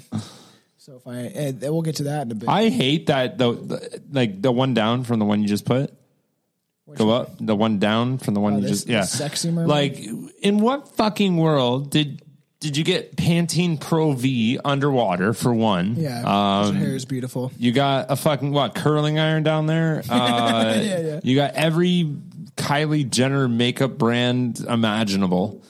So 0.78 0.98
fine. 1.00 1.26
And 1.26 1.60
we'll 1.60 1.82
get 1.82 1.96
to 1.96 2.04
that 2.04 2.22
in 2.22 2.32
a 2.32 2.34
bit. 2.34 2.48
I 2.48 2.70
hate 2.70 3.08
that 3.08 3.36
the, 3.36 3.52
the 3.52 4.02
like 4.10 4.40
the 4.40 4.50
one 4.50 4.72
down 4.72 5.04
from 5.04 5.18
the 5.18 5.26
one 5.26 5.42
you 5.42 5.48
just 5.48 5.66
put. 5.66 5.92
Go 6.94 7.10
up 7.10 7.32
the 7.38 7.54
one 7.54 7.78
down 7.78 8.16
from 8.16 8.32
the 8.32 8.40
one 8.40 8.54
Oh, 8.54 8.56
you 8.56 8.62
this- 8.62 8.70
just 8.70 8.88
yeah. 8.88 9.00
this 9.00 9.12
sexy 9.12 9.50
mermaid? 9.50 9.68
Like 9.68 9.98
in 10.40 10.60
what 10.60 10.96
fucking 10.96 11.36
world 11.36 11.90
did 11.90 12.22
did 12.60 12.76
you 12.76 12.82
get 12.84 13.16
Pantene 13.16 13.78
Pro 13.80 14.12
V 14.12 14.58
underwater 14.64 15.32
for 15.32 15.52
one? 15.54 15.94
yeah, 15.96 16.20
Um, 16.20 16.74
her 16.74 16.86
hair 16.86 16.96
is 16.96 17.04
beautiful. 17.04 17.52
You 17.58 17.72
got 17.72 18.10
a 18.10 18.16
fucking 18.16 18.50
what 18.52 18.74
curling 18.74 19.18
iron 19.18 19.42
down 19.44 19.66
there? 19.66 20.02
Uh, 20.10 20.74
Yeah, 20.82 20.98
yeah. 21.00 21.20
You 21.22 21.36
got 21.36 21.54
every 21.54 22.14
Kylie 22.56 23.08
Jenner 23.08 23.46
makeup 23.48 23.96
brand 23.98 24.60
imaginable. 24.60 25.62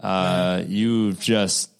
Uh, 0.00 0.62
you've 0.66 1.18
just 1.20 1.70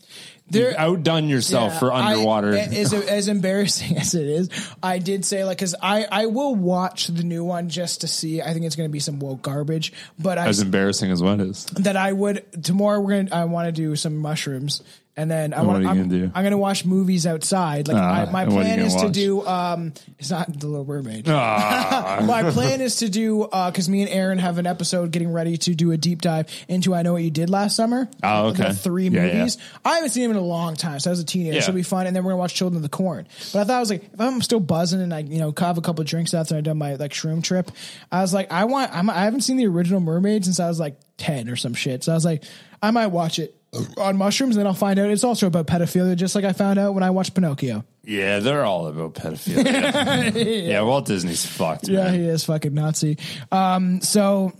There- 0.51 0.68
you've 0.70 0.76
outdone 0.78 1.28
yourself 1.28 1.74
Yeah, 1.74 1.78
for 1.78 1.92
I- 1.92 2.12
underwater. 2.12 2.55
as, 2.57 2.92
as 3.09 3.28
embarrassing 3.28 3.96
as 3.99 4.14
it 4.14 4.26
is, 4.26 4.51
I 4.82 4.99
did 4.99 5.24
say 5.24 5.44
like 5.44 5.59
because 5.59 5.74
I 5.82 6.07
I 6.11 6.26
will 6.26 6.55
watch 6.55 7.09
the 7.09 7.22
new 7.22 7.44
one 7.44 7.68
just 7.68 8.01
to 8.03 8.09
see. 8.09 8.40
I 8.42 8.53
think 8.53 8.64
it's 8.64 8.76
going 8.76 8.88
to 8.88 8.92
be 8.92 9.01
some 9.01 9.18
woke 9.18 9.42
garbage, 9.42 9.92
but 10.18 10.38
I 10.38 10.46
as 10.49 10.61
embarrassing 10.61 11.11
as 11.11 11.22
what 11.22 11.40
is. 11.40 11.64
that 11.76 11.96
I 11.96 12.12
would 12.12 12.44
tomorrow. 12.64 13.01
We're 13.01 13.22
gonna 13.24 13.36
I 13.42 13.44
want 13.44 13.66
to 13.66 13.72
do 13.72 13.94
some 13.96 14.16
mushrooms. 14.16 14.82
And 15.19 15.29
then 15.29 15.53
I 15.53 15.62
want. 15.62 15.85
I'm, 15.85 16.09
gonna? 16.09 16.31
I'm 16.33 16.45
gonna 16.45 16.57
watch 16.57 16.85
movies 16.85 17.27
outside. 17.27 17.89
Like 17.89 17.97
Ah, 17.97 18.27
I, 18.29 18.31
my 18.31 18.43
and 18.45 18.53
what 18.55 18.64
are 18.64 18.69
you 18.69 18.75
plan 18.75 18.77
gonna 18.77 18.87
is 18.87 18.95
to 18.95 19.05
watch? 19.07 19.12
do. 19.12 19.47
Um, 19.47 19.93
it's 20.19 20.31
not 20.31 20.47
the 20.61 20.66
Little 20.69 20.85
Mermaid. 20.87 21.29
Ah. 21.29 22.21
My 22.25 22.51
plan 22.53 22.81
is 22.81 22.97
to 22.97 23.09
do 23.09 23.45
because 23.51 23.89
me 23.89 24.03
and 24.03 24.11
Aaron 24.11 24.39
have 24.39 24.59
an 24.59 24.66
episode 24.66 25.11
getting 25.11 25.33
ready 25.33 25.57
to 25.57 25.75
do 25.75 25.91
a 25.91 25.97
deep 25.97 26.23
dive 26.23 26.47
into 26.69 26.95
I 26.95 27.03
Know 27.03 27.14
What 27.14 27.23
You 27.25 27.31
Did 27.31 27.51
Last 27.51 27.75
Summer. 27.75 28.09
Oh, 28.23 28.53
The 28.53 28.64
okay. 28.66 28.73
three 28.75 29.09
Yeah, 29.09 29.25
yeah. 29.27 29.39
movies. 29.39 29.59
I 29.85 29.97
haven't 29.97 30.11
seen 30.11 30.23
them 30.23 30.31
in 30.33 30.37
a 30.37 30.41
long 30.41 30.77
time, 30.77 31.01
so 31.01 31.11
I 31.11 31.12
was 31.12 31.19
a 31.21 31.25
teenager. 31.25 31.57
Yeah. 31.57 31.61
So 31.62 31.71
it'll 31.71 31.77
be 31.77 31.83
fun. 31.83 32.07
And 32.07 32.14
then 32.14 32.23
we're 32.23 32.31
gonna 32.31 32.39
watch 32.41 32.55
Children 32.55 32.77
of 32.77 32.83
the 32.83 32.89
Corn. 32.89 33.27
But 33.53 33.61
I 33.61 33.64
thought 33.64 33.77
I 33.77 33.81
was 33.81 33.91
like, 33.91 34.05
if 34.12 34.21
I'm 34.21 34.41
still 34.41 34.61
buzzing 34.61 35.01
and 35.03 35.12
I 35.12 35.19
you 35.19 35.39
know 35.41 35.53
have 35.59 35.79
a 35.79 35.83
couple 35.83 36.05
drinks 36.05 36.33
after 36.33 36.57
I 36.57 36.61
done 36.61 36.79
my 36.79 36.95
like 36.95 37.11
shroom 37.12 37.43
trip, 37.43 37.73
I 38.12 38.21
was 38.21 38.33
like, 38.33 38.53
I 38.53 38.64
want. 38.66 38.95
I'm, 38.95 39.11
I 39.11 39.25
haven't 39.25 39.41
seen 39.41 39.57
the 39.57 39.66
original 39.66 39.99
Mermaid 40.01 40.45
since 40.45 40.61
I 40.61 40.69
was 40.69 40.79
like 40.79 40.97
ten 41.16 41.49
or 41.49 41.57
some 41.57 41.75
shit. 41.75 42.05
So 42.05 42.12
I 42.12 42.14
was 42.14 42.25
like, 42.25 42.45
I 42.81 42.93
might 42.93 43.09
watch 43.09 43.41
it 43.41 43.57
on 43.97 44.16
mushrooms, 44.16 44.57
and 44.57 44.61
then 44.61 44.66
I'll 44.66 44.75
find 44.75 44.99
out 44.99 45.11
it's 45.11 45.25
also 45.25 45.47
about 45.47 45.66
pedophilia, 45.66 46.16
just 46.16 46.35
like 46.35 46.45
I 46.45 46.53
found 46.53 46.79
out 46.79 46.95
when 46.95 47.03
I 47.03 47.11
watched 47.11 47.35
Pinocchio. 47.35 47.85
Yeah, 48.05 48.39
they're 48.41 48.64
all 48.64 48.87
about 48.87 49.14
pedophilia. 49.14 50.66
yeah, 50.69 50.81
Walt 50.83 51.07
Disney's 51.07 51.45
fucked. 51.45 51.89
Yeah, 51.89 52.05
man. 52.05 52.14
he 52.14 52.27
is 52.27 52.45
fucking 52.45 52.73
Nazi. 52.73 53.19
Um, 53.53 54.01
so 54.01 54.53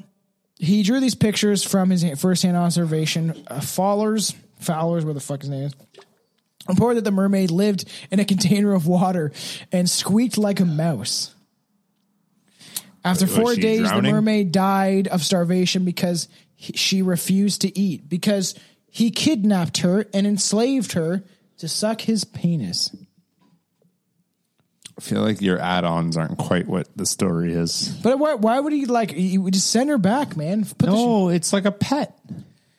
he 0.59 0.83
drew 0.83 1.01
these 1.01 1.15
pictures 1.15 1.65
from 1.65 1.91
his 1.91 2.05
firsthand 2.19 2.57
observation. 2.57 3.45
Uh, 3.47 3.61
Fowlers, 3.61 4.35
Fowlers, 4.61 5.05
where 5.05 5.15
the 5.15 5.21
fuck 5.21 5.41
his 5.41 5.51
name 5.51 5.65
is. 5.65 5.75
Reported 6.69 6.97
that 6.97 7.05
the 7.05 7.11
mermaid 7.13 7.51
lived 7.51 7.87
in 8.11 8.21
a 8.21 8.25
container 8.27 8.75
of 8.75 8.87
water 8.87 9.33
and 9.73 9.89
squeaked 9.89 10.37
like 10.37 10.61
a 10.61 10.67
mouse. 10.67 11.35
After 13.05 13.25
Was 13.25 13.35
four 13.35 13.55
days, 13.55 13.81
drowning? 13.81 14.03
the 14.03 14.11
mermaid 14.13 14.53
died 14.53 15.09
of 15.09 15.25
starvation 15.25 15.85
because 15.85 16.29
he, 16.57 16.75
she 16.75 17.01
refused 17.01 17.63
to 17.63 17.79
eat 17.79 18.07
because 18.09 18.55
he 18.91 19.11
kidnapped 19.11 19.79
her 19.79 20.07
and 20.13 20.27
enslaved 20.27 20.93
her 20.93 21.23
to 21.59 21.69
suck 21.69 22.03
his 22.03 22.25
penis. 22.25 22.95
I 24.97 25.01
feel 25.01 25.23
like 25.23 25.41
your 25.41 25.61
add-ons 25.61 26.17
aren't 26.17 26.39
quite 26.39 26.67
what 26.67 26.89
the 26.97 27.07
story 27.07 27.53
is. 27.53 27.97
But 28.03 28.19
why, 28.19 28.35
why 28.35 28.59
would 28.59 28.73
he 28.73 28.87
like? 28.87 29.13
He 29.13 29.39
would 29.39 29.55
just 29.55 29.71
send 29.71 29.91
her 29.91 29.99
back, 29.99 30.37
man. 30.37 30.65
Put 30.65 30.79
the 30.79 30.87
No, 30.87 31.29
it's 31.29 31.53
like 31.53 31.67
a 31.67 31.73
pet. 31.73 32.19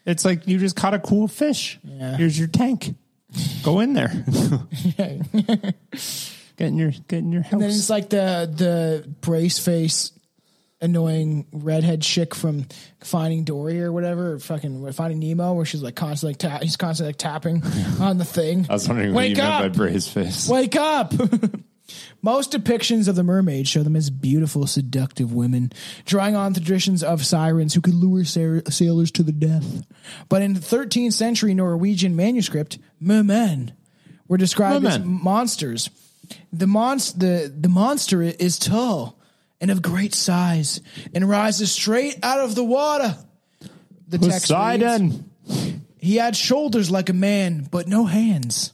It's 0.05 0.26
like 0.26 0.45
you 0.45 0.57
just 0.57 0.76
caught 0.76 0.93
a 0.93 0.99
cool 0.99 1.30
fish. 1.30 1.80
Yeah. 1.84 2.18
Here's 2.18 2.38
your 2.38 2.49
tank. 2.49 2.95
Go 3.64 3.80
in 3.80 3.93
there. 3.93 4.07
get 4.97 5.76
in 6.57 6.78
your 6.78 6.91
get 7.07 7.20
in 7.20 7.32
your 7.32 7.43
house. 7.43 7.53
And 7.53 7.62
then 7.62 7.70
it's 7.70 7.89
like 7.89 8.10
the 8.10 8.51
the 8.53 9.07
brace 9.22 9.60
face, 9.60 10.12
annoying 10.82 11.46
redhead 11.52 12.02
chick 12.02 12.34
from 12.34 12.66
Finding 13.02 13.44
Dory 13.44 13.82
or 13.82 13.92
whatever, 13.92 14.34
or 14.34 14.40
fucking 14.40 14.92
Finding 14.94 15.20
Nemo, 15.20 15.54
where 15.54 15.66
she's 15.66 15.82
like 15.84 15.96
constantly 15.96 16.36
ta- 16.36 16.60
he's 16.62 16.78
constantly 16.78 17.10
like 17.10 17.18
tapping 17.18 17.64
on 18.00 18.18
the 18.18 18.26
thing. 18.26 18.66
I 18.70 18.74
was 18.74 18.88
wondering 18.88 19.14
what 19.14 19.22
Wake 19.22 19.38
you 19.38 19.44
up! 19.44 19.62
meant 19.62 19.74
by 19.74 19.78
braised 19.78 20.10
face. 20.10 20.48
Wake 20.50 20.76
up! 20.76 21.14
Most 22.22 22.52
depictions 22.52 23.08
of 23.08 23.16
the 23.16 23.24
mermaid 23.24 23.68
show 23.68 23.82
them 23.82 23.96
as 23.96 24.10
beautiful, 24.10 24.68
seductive 24.68 25.34
women, 25.34 25.72
drawing 26.06 26.36
on 26.36 26.54
traditions 26.54 27.02
of 27.04 27.26
sirens 27.26 27.74
who 27.74 27.82
could 27.82 27.96
lure 27.96 28.24
sa- 28.26 28.60
sailors 28.70 29.10
to 29.12 29.24
the 29.24 29.32
death. 29.32 29.86
But 30.28 30.42
in 30.44 30.54
the 30.54 30.60
13th 30.60 31.14
century 31.14 31.54
Norwegian 31.56 32.16
manuscript, 32.16 32.78
mermen 33.00 33.72
were 34.28 34.38
described 34.38 34.86
as 34.86 35.00
Mermen. 35.00 35.24
monsters. 35.24 35.90
The 36.54 36.68
monst- 36.68 37.18
the 37.20 37.52
the 37.56 37.70
monster 37.70 38.22
is 38.22 38.60
tall 38.60 39.19
and 39.62 39.72
of 39.72 39.82
great 39.82 40.14
size, 40.16 40.82
and 41.14 41.28
rises 41.28 41.72
straight 41.72 42.18
out 42.24 42.39
of 42.39 42.55
the 42.55 42.64
water. 42.64 43.18
The 44.07 44.18
text 44.18 44.24
reads, 44.32 44.41
Poseidon. 44.47 45.32
He 45.97 46.16
had 46.16 46.36
shoulders 46.36 46.89
like 46.89 47.10
a 47.10 47.14
man, 47.14 47.68
but 47.70 47.88
no 47.88 48.05
hands. 48.05 48.74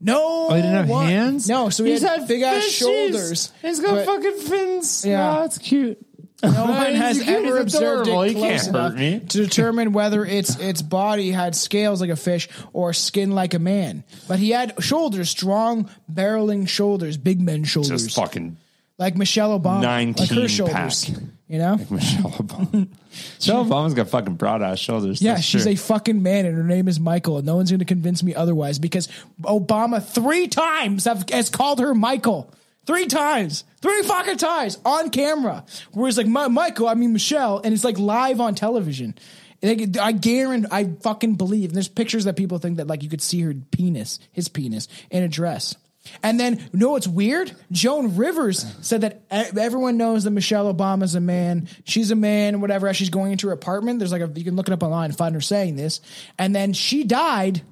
No, 0.00 0.48
Oh, 0.50 0.54
he 0.54 0.60
didn't 0.62 0.74
have 0.76 0.88
one- 0.88 1.06
hands? 1.06 1.48
No, 1.48 1.68
so 1.70 1.84
he 1.84 1.92
He's 1.92 2.02
had 2.02 2.20
had 2.20 2.28
big 2.28 2.42
ass 2.42 2.64
fishes. 2.64 2.76
shoulders. 2.78 3.52
He's 3.62 3.80
got 3.80 3.94
but 3.94 4.06
fucking 4.06 4.38
fins. 4.40 5.04
Yeah. 5.06 5.38
Oh, 5.38 5.40
that's 5.42 5.58
cute. 5.58 5.98
No 6.42 6.64
one 6.64 6.94
has 6.96 7.18
He's 7.18 7.24
cute. 7.24 7.36
ever 7.46 7.58
observed 7.58 8.08
adorable. 8.08 8.22
it 8.22 8.26
oh, 8.26 8.28
He 8.28 8.34
close 8.34 8.62
can't 8.64 8.76
hurt 8.76 8.86
enough 8.86 8.94
me. 8.98 9.20
to 9.28 9.38
determine 9.38 9.92
whether 9.92 10.24
its 10.24 10.56
its 10.58 10.82
body 10.82 11.30
had 11.30 11.54
scales 11.54 12.00
like 12.00 12.10
a 12.10 12.16
fish 12.16 12.48
or 12.72 12.92
skin 12.92 13.30
like 13.30 13.54
a 13.54 13.60
man. 13.60 14.02
But 14.26 14.40
he 14.40 14.50
had 14.50 14.74
shoulders, 14.82 15.30
strong, 15.30 15.88
barreling 16.12 16.66
shoulders, 16.68 17.16
big 17.16 17.40
men 17.40 17.62
shoulders, 17.62 18.02
Just 18.02 18.16
fucking 18.16 18.56
like 19.02 19.16
Michelle 19.16 19.58
Obama, 19.58 19.82
like 19.82 20.06
19 20.16 20.42
her 20.42 20.48
shoulders. 20.48 21.04
pack. 21.10 21.18
You 21.48 21.58
know? 21.58 21.76
Michelle 21.90 22.30
Obama. 22.30 22.88
Michelle 23.38 23.64
Obama's 23.66 23.92
got 23.94 24.08
fucking 24.08 24.36
broad 24.36 24.62
ass 24.62 24.78
shoulders. 24.78 25.20
Yeah, 25.20 25.34
That's 25.34 25.44
she's 25.44 25.64
true. 25.64 25.72
a 25.72 25.76
fucking 25.76 26.22
man, 26.22 26.46
and 26.46 26.56
her 26.56 26.62
name 26.64 26.88
is 26.88 26.98
Michael, 26.98 27.36
and 27.36 27.46
no 27.46 27.56
one's 27.56 27.70
going 27.70 27.80
to 27.80 27.84
convince 27.84 28.22
me 28.22 28.34
otherwise 28.34 28.78
because 28.78 29.08
Obama 29.42 30.02
three 30.02 30.48
times 30.48 31.04
have, 31.04 31.28
has 31.30 31.50
called 31.50 31.80
her 31.80 31.94
Michael. 31.94 32.52
Three 32.84 33.06
times, 33.06 33.62
three 33.80 34.02
fucking 34.02 34.38
times 34.38 34.78
on 34.84 35.10
camera. 35.10 35.64
Where 35.92 36.08
it's 36.08 36.16
like 36.16 36.26
"Mi- 36.26 36.48
Michael, 36.48 36.88
I 36.88 36.94
mean 36.94 37.12
Michelle, 37.12 37.60
and 37.62 37.72
it's 37.72 37.84
like 37.84 37.98
live 37.98 38.40
on 38.40 38.54
television. 38.56 39.14
Like, 39.62 39.96
I 39.98 40.10
guarantee, 40.10 40.66
I 40.72 40.90
fucking 41.02 41.34
believe. 41.36 41.68
And 41.70 41.76
there's 41.76 41.86
pictures 41.86 42.24
that 42.24 42.34
people 42.34 42.58
think 42.58 42.78
that 42.78 42.88
like 42.88 43.04
you 43.04 43.08
could 43.08 43.22
see 43.22 43.40
her 43.42 43.54
penis, 43.70 44.18
his 44.32 44.48
penis, 44.48 44.88
in 45.12 45.22
a 45.22 45.28
dress. 45.28 45.76
And 46.22 46.38
then, 46.38 46.58
you 46.58 46.78
know 46.78 46.90
what's 46.90 47.06
weird? 47.06 47.52
Joan 47.70 48.16
Rivers 48.16 48.66
said 48.80 49.02
that 49.02 49.22
everyone 49.30 49.96
knows 49.96 50.24
that 50.24 50.30
Michelle 50.32 50.72
Obama's 50.72 51.14
a 51.14 51.20
man. 51.20 51.68
She's 51.84 52.10
a 52.10 52.16
man, 52.16 52.60
whatever. 52.60 52.88
As 52.88 52.96
she's 52.96 53.10
going 53.10 53.32
into 53.32 53.46
her 53.48 53.52
apartment, 53.52 53.98
there's 53.98 54.12
like 54.12 54.22
a, 54.22 54.30
you 54.34 54.44
can 54.44 54.56
look 54.56 54.68
it 54.68 54.72
up 54.72 54.82
online 54.82 55.06
and 55.10 55.16
find 55.16 55.34
her 55.34 55.40
saying 55.40 55.76
this. 55.76 56.00
And 56.38 56.54
then 56.54 56.72
she 56.72 57.04
died 57.04 57.62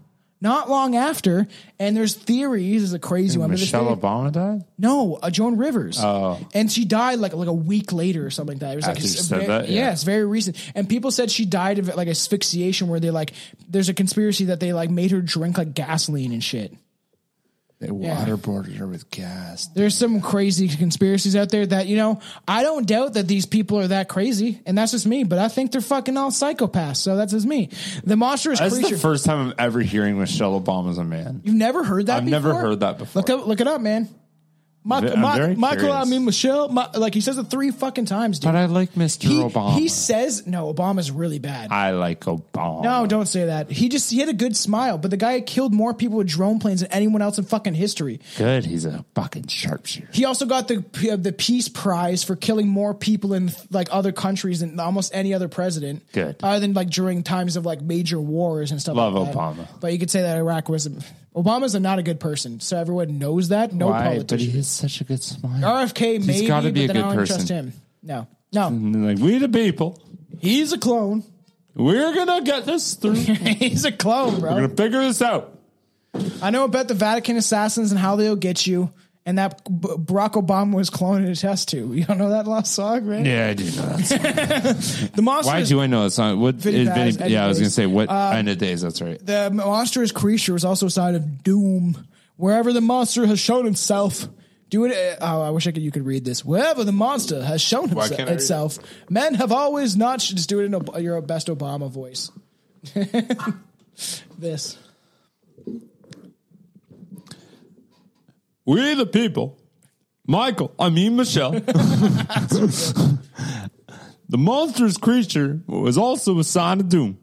not 0.40 0.70
long 0.70 0.94
after. 0.96 1.48
And 1.78 1.96
there's 1.96 2.14
theories, 2.14 2.82
is 2.84 2.92
a 2.92 2.98
crazy 2.98 3.38
one. 3.38 3.48
but 3.50 3.58
there's 3.58 3.72
Michelle 3.72 3.96
Obama 3.96 4.30
died? 4.32 4.64
no, 4.78 5.18
uh, 5.20 5.28
Joan 5.30 5.56
Rivers. 5.56 5.98
Oh. 6.00 6.38
and 6.54 6.70
she 6.70 6.84
died 6.84 7.18
like 7.18 7.34
like 7.34 7.48
a 7.48 7.52
week 7.52 7.92
later 7.92 8.24
or 8.24 8.30
something 8.30 8.54
like 8.56 8.60
that. 8.60 8.72
It 8.72 8.76
was 8.76 8.86
like 8.86 8.96
After 8.96 9.02
you 9.02 9.08
said 9.08 9.40
ve- 9.40 9.46
that, 9.46 9.68
yeah. 9.68 9.80
yeah. 9.86 9.92
it's 9.92 10.04
very 10.04 10.24
recent. 10.24 10.56
And 10.74 10.88
people 10.88 11.10
said 11.10 11.30
she 11.30 11.44
died 11.46 11.78
of 11.78 11.88
like 11.94 12.08
asphyxiation, 12.08 12.88
where 12.88 13.00
they 13.00 13.10
like 13.10 13.32
there's 13.68 13.88
a 13.88 13.94
conspiracy 13.94 14.46
that 14.46 14.60
they 14.60 14.72
like 14.72 14.88
made 14.88 15.10
her 15.10 15.20
drink 15.20 15.58
like 15.58 15.74
gasoline 15.74 16.32
and 16.32 16.42
shit. 16.44 16.72
They 17.80 17.86
Yeah. 17.88 18.24
waterboarded 18.26 18.76
her 18.76 18.86
with 18.86 19.10
gas. 19.10 19.68
There's 19.74 19.94
some 19.94 20.20
crazy 20.20 20.68
conspiracies 20.68 21.34
out 21.34 21.48
there 21.48 21.64
that 21.64 21.86
you 21.86 21.96
know 21.96 22.20
I 22.46 22.62
don't 22.62 22.86
doubt 22.86 23.14
that 23.14 23.26
these 23.26 23.46
people 23.46 23.78
are 23.78 23.88
that 23.88 24.06
crazy, 24.08 24.60
and 24.66 24.76
that's 24.76 24.92
just 24.92 25.06
me. 25.06 25.24
But 25.24 25.38
I 25.38 25.48
think 25.48 25.72
they're 25.72 25.80
fucking 25.80 26.14
all 26.18 26.30
psychopaths. 26.30 26.98
So 26.98 27.16
that's 27.16 27.32
just 27.32 27.46
me. 27.46 27.70
The 28.04 28.16
monstrous 28.16 28.58
That's 28.58 28.74
creature. 28.74 28.96
the 28.96 29.00
first 29.00 29.24
time 29.24 29.48
I'm 29.48 29.54
ever 29.58 29.80
hearing 29.80 30.18
Michelle 30.18 30.60
Obama's 30.60 30.98
a 30.98 31.04
man. 31.04 31.40
You've 31.42 31.54
never 31.54 31.82
heard 31.82 32.06
that? 32.06 32.18
I've 32.18 32.24
never 32.28 32.54
heard 32.54 32.80
that 32.80 32.98
before. 32.98 33.20
Look 33.22 33.30
up, 33.30 33.46
look 33.46 33.60
it 33.62 33.66
up, 33.66 33.80
man. 33.80 34.08
Michael, 34.82 35.12
I'm 35.12 35.20
Mi- 35.20 35.36
very 35.38 35.54
Michael, 35.56 35.86
I 35.92 36.00
curious. 36.04 36.08
mean 36.08 36.24
Michelle. 36.24 36.68
Mi- 36.70 36.86
like 36.96 37.12
he 37.12 37.20
says 37.20 37.36
it 37.36 37.44
three 37.44 37.70
fucking 37.70 38.06
times, 38.06 38.38
dude. 38.38 38.48
But 38.48 38.56
I 38.56 38.64
like 38.64 38.94
Mr. 38.94 39.24
he, 39.28 39.38
Obama. 39.38 39.74
he 39.78 39.88
says 39.88 40.46
no. 40.46 40.72
Obama's 40.72 41.10
really 41.10 41.38
bad. 41.38 41.70
I 41.70 41.90
like 41.90 42.20
Obama. 42.20 42.82
no, 42.82 43.06
don't 43.06 43.26
say 43.26 43.44
that. 43.44 43.70
He 43.70 43.90
just 43.90 44.10
he 44.10 44.20
had 44.20 44.30
a 44.30 44.32
good 44.32 44.56
smile, 44.56 44.96
but 44.96 45.10
the 45.10 45.18
guy 45.18 45.38
killed 45.42 45.74
more 45.74 45.92
people 45.92 46.16
with 46.16 46.28
drone 46.28 46.60
planes 46.60 46.80
than 46.80 46.90
anyone 46.92 47.20
else 47.20 47.36
in 47.36 47.44
fucking 47.44 47.74
history. 47.74 48.20
Good. 48.38 48.64
He's 48.64 48.86
a 48.86 49.04
fucking 49.14 49.48
sharpshooter. 49.48 50.08
He 50.12 50.24
also 50.24 50.46
got 50.46 50.68
the 50.68 50.82
uh, 51.12 51.16
the 51.16 51.32
peace 51.32 51.68
prize 51.68 52.24
for 52.24 52.34
killing 52.34 52.66
more 52.66 52.94
people 52.94 53.34
in 53.34 53.50
like 53.70 53.88
other 53.92 54.12
countries 54.12 54.60
than 54.60 54.80
almost 54.80 55.14
any 55.14 55.34
other 55.34 55.48
president. 55.48 56.10
Good. 56.12 56.36
other 56.42 56.60
than 56.60 56.72
like 56.72 56.88
during 56.88 57.22
times 57.22 57.56
of 57.56 57.66
like 57.66 57.82
major 57.82 58.18
wars 58.18 58.70
and 58.70 58.80
stuff. 58.80 58.96
Love 58.96 59.12
like 59.12 59.26
that. 59.26 59.36
Obama. 59.36 59.68
but 59.80 59.92
you 59.92 59.98
could 59.98 60.10
say 60.10 60.22
that 60.22 60.38
Iraq 60.38 60.70
was. 60.70 60.88
Obama's 61.34 61.74
a 61.74 61.80
not 61.80 61.98
a 61.98 62.02
good 62.02 62.18
person, 62.18 62.58
so 62.60 62.76
everyone 62.76 63.18
knows 63.18 63.48
that. 63.48 63.72
No 63.72 63.88
Why? 63.88 63.98
But 64.18 64.28
politician. 64.28 64.50
he 64.50 64.56
has 64.56 64.68
such 64.68 65.00
a 65.00 65.04
good 65.04 65.22
smile. 65.22 65.86
RFK 65.86 66.24
maybe, 66.26 66.46
gotta 66.46 66.70
be 66.72 66.86
but 66.86 66.96
a 66.96 66.98
I 66.98 67.02
good 67.02 67.16
don't 67.16 67.26
trust 67.26 67.48
him. 67.48 67.72
No, 68.02 68.26
no, 68.52 68.66
And 68.68 68.94
they're 68.94 69.14
like, 69.14 69.22
we 69.22 69.38
the 69.38 69.48
people, 69.48 70.02
he's 70.40 70.72
a 70.72 70.78
clone. 70.78 71.22
we're 71.74 72.12
gonna 72.14 72.42
get 72.42 72.64
this 72.66 72.94
through. 72.94 73.12
We're 73.12 73.34
he's 73.34 73.84
a 73.84 73.92
clone, 73.92 74.40
bro. 74.40 74.54
We're 74.54 74.60
gonna 74.62 74.76
figure 74.76 75.00
this 75.02 75.22
out. 75.22 75.56
I 76.42 76.50
know 76.50 76.64
about 76.64 76.88
the 76.88 76.94
Vatican 76.94 77.36
assassins 77.36 77.92
and 77.92 78.00
how 78.00 78.16
they'll 78.16 78.34
get 78.34 78.66
you, 78.66 78.92
and 79.26 79.38
that 79.38 79.62
B- 79.64 79.88
Barack 79.88 80.32
Obama 80.32 80.74
was 80.74 80.90
cloning 80.90 81.30
a 81.30 81.34
test 81.36 81.68
too. 81.68 81.92
You 81.94 82.04
don't 82.04 82.18
know 82.18 82.30
that 82.30 82.46
last 82.46 82.74
song, 82.74 83.04
right? 83.06 83.24
Yeah, 83.24 83.48
I 83.48 83.54
do 83.54 83.64
know 83.64 83.70
that. 83.96 85.10
The 85.14 85.22
monster. 85.22 85.52
Why 85.52 85.58
is- 85.60 85.68
do 85.68 85.80
I 85.80 85.86
know 85.86 86.04
that 86.04 86.10
song? 86.12 86.40
What? 86.40 86.54
Vinny 86.56 86.78
is 86.80 86.88
Vinny- 87.16 87.32
yeah, 87.32 87.44
I 87.44 87.48
was 87.48 87.58
gonna 87.58 87.70
say 87.70 87.86
what 87.86 88.08
uh, 88.08 88.32
end 88.34 88.48
of 88.48 88.58
days. 88.58 88.80
That's 88.82 89.00
right. 89.02 89.24
the 89.24 89.50
monstrous 89.52 90.12
creature 90.12 90.52
was 90.54 90.64
also 90.64 90.86
a 90.86 90.90
sign 90.90 91.14
of 91.14 91.42
doom. 91.42 92.06
Wherever 92.36 92.72
the 92.72 92.80
monster 92.80 93.26
has 93.26 93.38
shown 93.38 93.66
himself, 93.66 94.26
do 94.70 94.86
it. 94.86 94.92
Uh, 94.92 95.16
oh, 95.20 95.42
I 95.42 95.50
wish 95.50 95.66
I 95.66 95.72
could. 95.72 95.82
You 95.82 95.90
could 95.90 96.06
read 96.06 96.24
this. 96.24 96.42
Wherever 96.42 96.84
the 96.84 96.92
monster 96.92 97.42
has 97.44 97.60
shown 97.60 97.90
Why 97.90 98.06
himse- 98.08 98.16
can't 98.16 98.28
I 98.28 98.32
read 98.32 98.40
itself, 98.40 98.78
men 99.10 99.34
have 99.34 99.52
always 99.52 99.94
not. 99.96 100.20
Just 100.20 100.48
do 100.48 100.60
it 100.60 100.64
in 100.64 100.74
Ob- 100.74 100.98
your 101.00 101.20
best 101.20 101.48
Obama 101.48 101.90
voice. 101.90 102.30
this. 104.38 104.78
We 108.70 108.94
the 108.94 109.04
people, 109.04 109.58
Michael. 110.28 110.72
I 110.78 110.90
mean 110.90 111.16
Michelle. 111.16 111.50
the 111.50 113.18
monstrous 114.30 114.96
creature 114.96 115.60
was 115.66 115.98
also 115.98 116.38
a 116.38 116.44
sign 116.44 116.78
of 116.78 116.88
doom. 116.88 117.18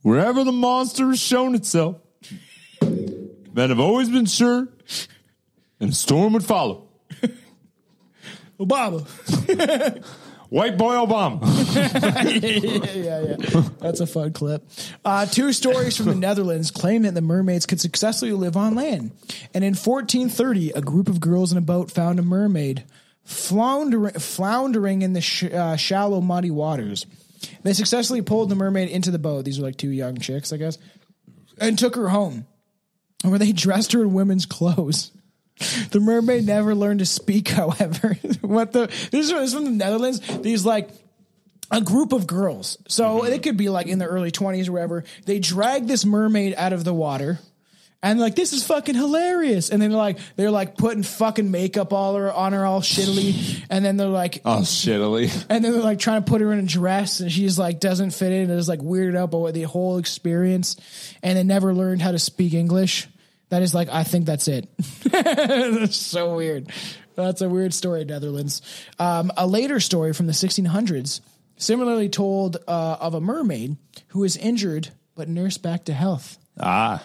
Wherever 0.00 0.42
the 0.42 0.52
monster 0.52 1.08
has 1.08 1.20
shown 1.20 1.54
itself, 1.54 1.98
men 2.80 3.68
have 3.68 3.78
always 3.78 4.08
been 4.08 4.24
sure, 4.24 4.68
and 5.80 5.90
a 5.90 5.94
storm 5.94 6.32
would 6.32 6.44
follow. 6.44 6.88
Obama. 8.58 9.06
White 10.48 10.78
boy 10.78 10.94
Obama. 10.94 11.40
yeah, 12.94 13.36
yeah. 13.36 13.68
That's 13.80 14.00
a 14.00 14.06
fun 14.06 14.32
clip. 14.32 14.68
Uh, 15.04 15.26
two 15.26 15.52
stories 15.52 15.96
from 15.96 16.06
the 16.06 16.14
Netherlands 16.14 16.70
claim 16.70 17.02
that 17.02 17.14
the 17.14 17.20
mermaids 17.20 17.66
could 17.66 17.80
successfully 17.80 18.32
live 18.32 18.56
on 18.56 18.74
land. 18.74 19.10
And 19.54 19.64
in 19.64 19.74
1430, 19.74 20.70
a 20.70 20.80
group 20.80 21.08
of 21.08 21.20
girls 21.20 21.52
in 21.52 21.58
a 21.58 21.62
boat 21.62 21.90
found 21.90 22.18
a 22.18 22.22
mermaid 22.22 22.84
floundering, 23.24 24.14
floundering 24.14 25.02
in 25.02 25.12
the 25.12 25.20
sh- 25.20 25.44
uh, 25.44 25.76
shallow, 25.76 26.20
muddy 26.20 26.50
waters. 26.50 27.06
They 27.62 27.72
successfully 27.72 28.22
pulled 28.22 28.48
the 28.48 28.54
mermaid 28.54 28.88
into 28.88 29.10
the 29.10 29.18
boat. 29.18 29.44
These 29.44 29.58
were 29.58 29.66
like 29.66 29.76
two 29.76 29.90
young 29.90 30.18
chicks, 30.18 30.52
I 30.52 30.56
guess, 30.56 30.78
and 31.58 31.78
took 31.78 31.96
her 31.96 32.08
home, 32.08 32.46
where 33.22 33.38
they 33.38 33.52
dressed 33.52 33.92
her 33.92 34.02
in 34.02 34.14
women's 34.14 34.46
clothes. 34.46 35.10
The 35.90 36.00
mermaid 36.00 36.44
never 36.44 36.74
learned 36.74 37.00
to 37.00 37.06
speak, 37.06 37.48
however. 37.60 38.18
what 38.40 38.72
the 38.72 38.86
this 39.10 39.30
is, 39.30 39.54
from 39.54 39.64
the 39.64 39.70
Netherlands. 39.70 40.20
These 40.38 40.66
like 40.66 40.90
a 41.70 41.80
group 41.80 42.12
of 42.12 42.26
girls. 42.26 42.78
So 42.88 43.20
mm-hmm. 43.20 43.32
it 43.32 43.42
could 43.42 43.56
be 43.56 43.68
like 43.68 43.86
in 43.86 43.98
the 43.98 44.06
early 44.06 44.30
20s 44.30 44.68
or 44.68 44.72
whatever. 44.72 45.04
They 45.24 45.38
drag 45.38 45.86
this 45.86 46.04
mermaid 46.04 46.54
out 46.56 46.72
of 46.72 46.84
the 46.84 46.94
water. 46.94 47.38
And 48.02 48.20
like 48.20 48.36
this 48.36 48.52
is 48.52 48.64
fucking 48.64 48.94
hilarious, 48.94 49.70
and 49.70 49.80
then 49.82 49.90
they're 49.90 49.98
like 49.98 50.18
they're 50.36 50.50
like 50.50 50.76
putting 50.76 51.02
fucking 51.02 51.50
makeup 51.50 51.92
all 51.92 52.14
her 52.14 52.32
on 52.32 52.52
her 52.52 52.64
all 52.64 52.80
shittily, 52.80 53.64
and 53.68 53.84
then 53.84 53.96
they're 53.96 54.06
like 54.06 54.42
oh, 54.44 54.58
shittily. 54.60 55.32
and 55.50 55.64
then 55.64 55.72
they're 55.72 55.82
like 55.82 55.98
trying 55.98 56.22
to 56.22 56.30
put 56.30 56.40
her 56.40 56.52
in 56.52 56.58
a 56.58 56.62
dress, 56.62 57.20
and 57.20 57.32
she's 57.32 57.58
like 57.58 57.80
doesn't 57.80 58.10
fit 58.10 58.30
in, 58.30 58.50
and 58.50 58.60
is 58.60 58.68
like 58.68 58.80
weirded 58.80 59.16
out 59.16 59.32
by 59.32 59.50
the 59.50 59.62
whole 59.62 59.96
experience, 59.98 60.76
and 61.22 61.38
they 61.38 61.42
never 61.42 61.74
learned 61.74 62.02
how 62.02 62.12
to 62.12 62.18
speak 62.18 62.52
English. 62.54 63.08
That 63.48 63.62
is 63.62 63.74
like 63.74 63.88
I 63.88 64.04
think 64.04 64.26
that's 64.26 64.48
it. 64.48 64.68
that's 65.04 65.96
so 65.96 66.34
weird. 66.34 66.70
That's 67.14 67.40
a 67.40 67.48
weird 67.48 67.72
story, 67.72 68.04
Netherlands. 68.04 68.60
Um, 68.98 69.32
a 69.36 69.46
later 69.46 69.80
story 69.80 70.12
from 70.12 70.26
the 70.26 70.32
1600s, 70.32 71.20
similarly 71.56 72.08
told 72.08 72.58
uh, 72.68 72.96
of 73.00 73.14
a 73.14 73.20
mermaid 73.20 73.76
who 74.08 74.20
was 74.20 74.36
injured 74.36 74.90
but 75.14 75.28
nursed 75.28 75.62
back 75.62 75.86
to 75.86 75.94
health. 75.94 76.36
Ah. 76.60 77.02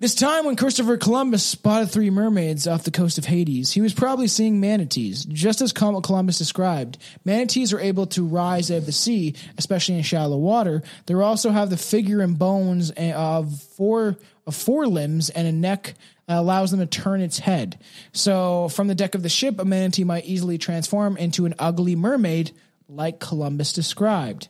This 0.00 0.14
time 0.16 0.44
when 0.44 0.56
Christopher 0.56 0.96
Columbus 0.96 1.44
spotted 1.44 1.90
three 1.90 2.10
mermaids 2.10 2.66
off 2.66 2.82
the 2.82 2.90
coast 2.90 3.16
of 3.16 3.26
Hades, 3.26 3.72
he 3.72 3.80
was 3.80 3.94
probably 3.94 4.26
seeing 4.26 4.60
manatees. 4.60 5.24
Just 5.24 5.60
as 5.60 5.72
Columbus 5.72 6.36
described, 6.36 6.98
manatees 7.24 7.72
are 7.72 7.80
able 7.80 8.06
to 8.08 8.26
rise 8.26 8.70
out 8.70 8.78
of 8.78 8.86
the 8.86 8.92
sea, 8.92 9.34
especially 9.56 9.96
in 9.96 10.02
shallow 10.02 10.36
water. 10.36 10.82
They 11.06 11.14
also 11.14 11.50
have 11.50 11.70
the 11.70 11.76
figure 11.76 12.20
and 12.20 12.38
bones 12.38 12.90
of 12.90 13.62
four 13.62 14.16
of 14.46 14.54
four 14.54 14.86
limbs 14.86 15.30
and 15.30 15.46
a 15.46 15.52
neck 15.52 15.94
that 16.26 16.38
allows 16.38 16.70
them 16.70 16.80
to 16.80 16.86
turn 16.86 17.20
its 17.20 17.38
head. 17.38 17.78
So 18.12 18.68
from 18.68 18.88
the 18.88 18.94
deck 18.94 19.14
of 19.14 19.22
the 19.22 19.28
ship, 19.28 19.58
a 19.58 19.64
manatee 19.64 20.04
might 20.04 20.24
easily 20.24 20.58
transform 20.58 21.16
into 21.16 21.46
an 21.46 21.54
ugly 21.58 21.96
mermaid 21.96 22.52
like 22.88 23.20
Columbus 23.20 23.72
described. 23.72 24.48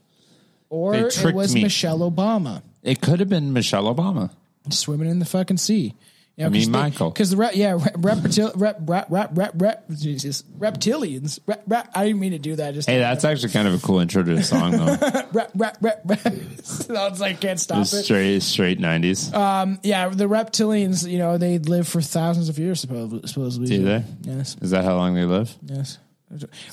Or 0.71 0.95
it 0.95 1.35
was 1.35 1.55
me. 1.55 1.63
Michelle 1.63 2.01
Obama 2.01 2.63
It 2.83 3.01
could 3.01 3.21
have 3.21 3.29
been 3.29 3.53
Michelle 3.53 3.93
Obama. 3.95 4.31
swimming 4.71 5.09
in 5.09 5.19
the 5.21 5.25
fucking 5.25 5.59
sea. 5.59 5.95
I 6.39 6.49
mean, 6.49 6.71
Michael. 6.71 7.11
Because 7.11 7.31
the 7.31 7.37
rep, 7.37 7.55
yeah, 7.55 7.73
rep, 7.73 7.95
reptil, 7.95 8.53
rep, 8.57 8.79
rep, 8.81 9.07
rep, 9.09 9.31
rep, 9.35 9.53
rep, 9.55 9.89
Jesus, 9.91 10.43
reptilians. 10.59 11.39
Rep, 11.47 11.63
rep, 11.69 11.89
I 11.95 12.07
didn't 12.07 12.21
mean 12.21 12.33
to 12.33 12.39
do 12.41 12.57
that. 12.57 12.75
Just 12.75 12.89
Hey, 12.89 12.99
that's 12.99 13.25
actually 13.25 13.53
kind 13.53 13.69
of 13.69 13.75
a 13.75 13.79
cool 13.79 14.01
intro 14.01 14.25
to 14.25 14.35
the 14.35 14.43
song, 14.43 14.73
though. 14.73 14.97
rep, 15.33 15.53
rep, 15.55 15.79
rep, 15.81 16.05
was 16.09 17.21
like, 17.21 17.41
can't 17.41 17.61
stop 17.61 17.83
it. 17.83 17.87
straight, 17.87 18.41
straight 18.41 18.81
nineties. 18.81 19.33
Um, 19.33 19.79
yeah, 19.85 20.09
the 20.09 20.25
reptilians, 20.25 21.09
you 21.09 21.19
know, 21.19 21.39
they 21.39 21.59
live 21.59 21.87
for 21.87 22.01
thousands 22.01 22.49
of 22.49 22.59
years, 22.59 22.81
supposedly. 22.81 23.29
supposedly. 23.29 23.69
Do 23.69 23.85
they? 23.85 24.05
Yes. 24.23 24.57
Is 24.61 24.71
that 24.71 24.85
how 24.85 24.97
long 24.97 25.15
they 25.15 25.25
live? 25.25 25.57
Yes. 25.63 25.99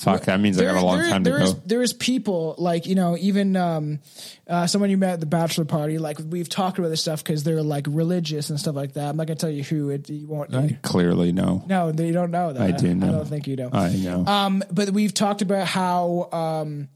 Fuck, 0.00 0.22
that 0.22 0.40
means 0.40 0.60
I 0.60 0.64
got 0.64 0.76
a 0.76 0.84
long 0.84 0.98
there- 0.98 1.10
time 1.10 1.24
to 1.24 1.30
there 1.30 1.38
go. 1.40 1.52
there 1.66 1.82
is 1.82 1.92
people 1.92 2.54
like 2.58 2.86
you 2.86 2.94
know 2.94 3.16
even 3.18 3.56
um, 3.56 4.00
uh, 4.46 4.66
someone 4.66 4.90
you 4.90 4.96
met 4.96 5.14
at 5.14 5.20
the 5.20 5.26
bachelor 5.26 5.64
party. 5.64 5.98
Like 5.98 6.18
we've 6.24 6.48
talked 6.48 6.78
about 6.78 6.88
this 6.88 7.00
stuff 7.00 7.22
because 7.22 7.44
they're 7.44 7.62
like 7.62 7.86
religious 7.88 8.50
and 8.50 8.58
stuff 8.58 8.74
like 8.74 8.94
that. 8.94 9.08
I'm 9.10 9.16
not 9.16 9.26
gonna 9.26 9.36
tell 9.36 9.50
you 9.50 9.62
who 9.62 9.90
it. 9.90 10.08
You 10.08 10.26
won't. 10.26 10.54
I 10.54 10.78
clearly 10.82 11.32
know. 11.32 11.64
no, 11.66 11.88
you 11.88 12.12
don't 12.12 12.30
know 12.30 12.52
that. 12.52 12.62
I 12.62 12.70
do 12.72 12.94
know. 12.94 13.08
I 13.08 13.12
don't 13.12 13.28
think 13.28 13.46
you 13.46 13.56
know. 13.56 13.70
I 13.72 13.90
know. 13.94 14.26
Um, 14.26 14.62
but 14.70 14.90
we've 14.90 15.14
talked 15.14 15.42
about 15.42 15.66
how 15.66 16.28
um, 16.32 16.88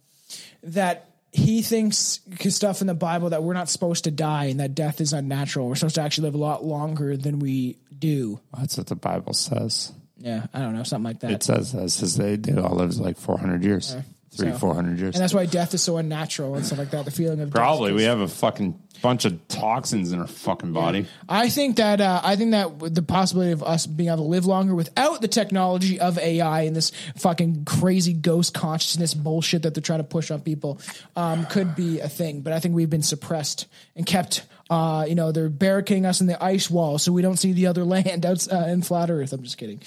that 0.63 1.11
he 1.33 1.61
thinks 1.63 2.21
stuff 2.49 2.81
in 2.81 2.87
the 2.87 2.95
Bible 2.95 3.31
that 3.31 3.43
we're 3.43 3.53
not 3.53 3.69
supposed 3.69 4.05
to 4.05 4.11
die 4.11 4.47
and 4.47 4.61
that 4.61 4.75
death 4.75 5.01
is 5.03 5.13
unnatural. 5.13 5.69
We're 5.69 5.75
supposed 5.75 5.97
to 5.97 6.01
actually 6.01 6.29
live 6.29 6.35
a 6.35 6.39
lot 6.39 6.65
longer 6.65 7.17
than 7.17 7.41
we 7.41 7.79
do. 7.97 8.41
That's 8.59 8.79
what 8.79 8.87
the 8.87 8.97
Bible 8.97 9.35
says. 9.35 9.93
Yeah, 10.19 10.47
I 10.55 10.61
don't 10.61 10.75
know, 10.75 10.83
something 10.83 11.05
like 11.05 11.21
that. 11.21 11.31
It 11.31 11.43
says 11.43 11.73
that. 11.73 11.85
It 11.85 11.91
says 11.91 12.17
they, 12.17 12.37
they 12.37 12.59
all 12.61 12.77
live 12.77 12.97
like 12.97 13.19
400 13.19 13.63
years. 13.63 13.95
Three, 14.33 14.51
so- 14.51 14.59
400 14.59 14.99
years. 14.99 15.15
and 15.15 15.23
that's 15.23 15.33
why 15.33 15.47
death 15.47 15.73
is 15.73 15.83
so 15.83 15.97
unnatural 15.97 16.57
and 16.57 16.67
stuff 16.67 16.79
like 16.79 16.91
that. 16.91 17.05
The 17.07 17.11
feeling 17.11 17.41
of 17.41 17.49
death 17.51 17.55
Probably. 17.55 17.91
is- 17.93 17.97
We 17.97 18.03
have 18.05 18.21
a 18.21 18.29
fucking 18.29 18.79
bunch 19.03 19.25
of 19.27 19.47
toxins 19.49 20.13
in 20.13 20.21
our 20.21 20.27
fucking 20.27 20.73
body. 20.73 21.07
I 21.29 21.49
think 21.51 21.77
that 21.77 22.01
uh, 22.01 22.21
I 22.25 22.37
think 22.37 22.51
that 22.53 22.77
with 22.77 22.95
the 22.95 23.03
possibility 23.03 23.53
of 23.53 23.63
us 23.63 23.87
being 23.87 24.09
able 24.09 24.19
to 24.19 24.23
live 24.25 24.47
longer 24.47 24.75
without 24.75 25.21
the 25.21 25.29
technology 25.29 26.01
of 26.01 26.19
AI 26.19 26.63
and 26.63 26.75
this 26.75 26.93
fucking 27.17 27.65
crazy 27.67 28.13
ghost 28.15 28.53
consciousness 28.55 29.13
bullshit 29.15 29.63
that 29.63 29.75
they're 29.75 29.83
trying 29.83 30.01
to 30.01 30.05
push 30.05 30.31
on 30.31 30.41
people 30.41 30.81
um, 31.15 31.45
could 31.47 31.75
be 31.77 32.01
a 32.01 32.09
thing. 32.09 32.41
But 32.41 32.53
I 32.55 32.59
think 32.61 32.75
we've 32.75 32.91
been 32.91 33.03
suppressed 33.03 33.67
and 33.95 34.05
kept. 34.07 34.45
Uh, 34.69 35.05
you 35.09 35.15
know, 35.15 35.31
they're 35.31 35.49
barricading 35.49 36.05
us 36.07 36.21
in 36.21 36.27
the 36.27 36.43
ice 36.43 36.69
wall 36.69 36.99
so 36.99 37.13
we 37.13 37.23
don't 37.23 37.37
see 37.37 37.53
the 37.53 37.69
other 37.69 37.85
land 37.95 38.27
out 38.27 38.47
uh, 38.53 38.67
in 38.67 38.83
flat 38.83 39.11
Earth. 39.11 39.33
I'm 39.33 39.43
just 39.45 39.59
kidding. 39.59 39.81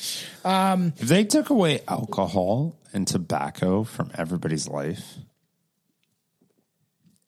Um, 0.46 0.94
If 0.98 1.08
they 1.10 1.26
took 1.26 1.50
away 1.50 1.82
alcohol 1.88 2.76
and 2.94 3.06
tobacco 3.08 3.84
from 3.84 4.10
everybody's 4.16 4.68
life, 4.70 5.18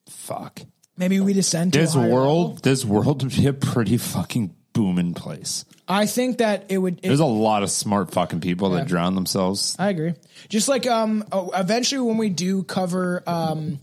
fuck. 0.08 0.60
maybe 0.96 1.20
we 1.20 1.32
descend 1.32 1.72
to 1.74 1.78
This 1.78 1.94
a 1.94 2.00
world, 2.00 2.46
level. 2.46 2.58
this 2.62 2.84
world 2.84 3.22
would 3.22 3.32
be 3.34 3.46
a 3.46 3.52
pretty 3.52 3.96
fucking 3.96 4.54
booming 4.72 5.14
place. 5.14 5.64
I 5.92 6.06
think 6.06 6.38
that 6.38 6.66
it 6.68 6.78
would. 6.78 6.98
It, 6.98 7.02
There's 7.02 7.20
a 7.20 7.24
lot 7.24 7.62
of 7.62 7.70
smart 7.70 8.12
fucking 8.12 8.40
people 8.40 8.70
that 8.70 8.86
drown 8.86 9.14
themselves. 9.14 9.76
I 9.78 9.90
agree. 9.90 10.14
Just 10.48 10.68
like 10.68 10.86
um, 10.86 11.24
oh, 11.32 11.50
eventually 11.54 12.00
when 12.00 12.18
we 12.18 12.30
do 12.30 12.62
cover 12.62 13.22
um, 13.26 13.78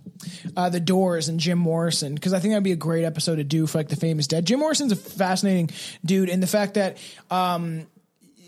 uh, 0.58 0.70
the 0.70 0.80
Doors 0.80 1.30
and 1.30 1.40
Jim 1.40 1.58
Morrison, 1.58 2.16
because 2.16 2.34
I 2.34 2.40
think 2.40 2.52
that'd 2.54 2.64
be 2.64 2.72
a 2.72 2.78
great 2.78 3.06
episode 3.06 3.38
to 3.38 3.44
do 3.44 3.68
for 3.68 3.78
like 3.78 3.90
the 3.90 3.96
famous 3.96 4.28
dead. 4.28 4.46
Jim 4.46 4.60
Morrison's 4.60 4.92
a 4.92 4.96
fascinating 4.96 5.70
dude, 6.04 6.30
and 6.30 6.42
the 6.42 6.48
fact 6.48 6.74
that 6.74 6.98
um, 7.30 7.86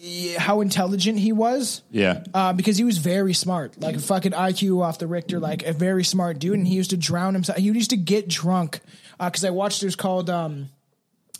y- 0.01 0.36
how 0.38 0.62
intelligent 0.62 1.20
he 1.20 1.32
was. 1.32 1.84
Yeah. 1.91 2.24
Uh, 2.34 2.53
because 2.53 2.78
he 2.78 2.84
was 2.84 2.97
very 2.97 3.34
smart, 3.34 3.80
like 3.80 3.95
a 3.95 3.99
fucking 3.99 4.32
IQ 4.32 4.82
off 4.82 4.97
the 4.99 5.07
Richter, 5.07 5.39
like 5.39 5.64
a 5.64 5.74
very 5.74 6.03
smart 6.03 6.39
dude, 6.39 6.55
and 6.57 6.68
he 6.68 6.76
used 6.76 6.89
to 6.89 6.97
drown 6.97 7.34
himself. 7.34 7.57
He 7.57 7.66
used 7.66 7.91
to 7.91 7.97
get 7.97 8.28
drunk. 8.28 8.80
Because 9.20 9.45
I 9.45 9.51
watched 9.51 9.84
it 9.84 9.86
was 9.86 9.95
called 9.95 10.32
um, 10.32 10.70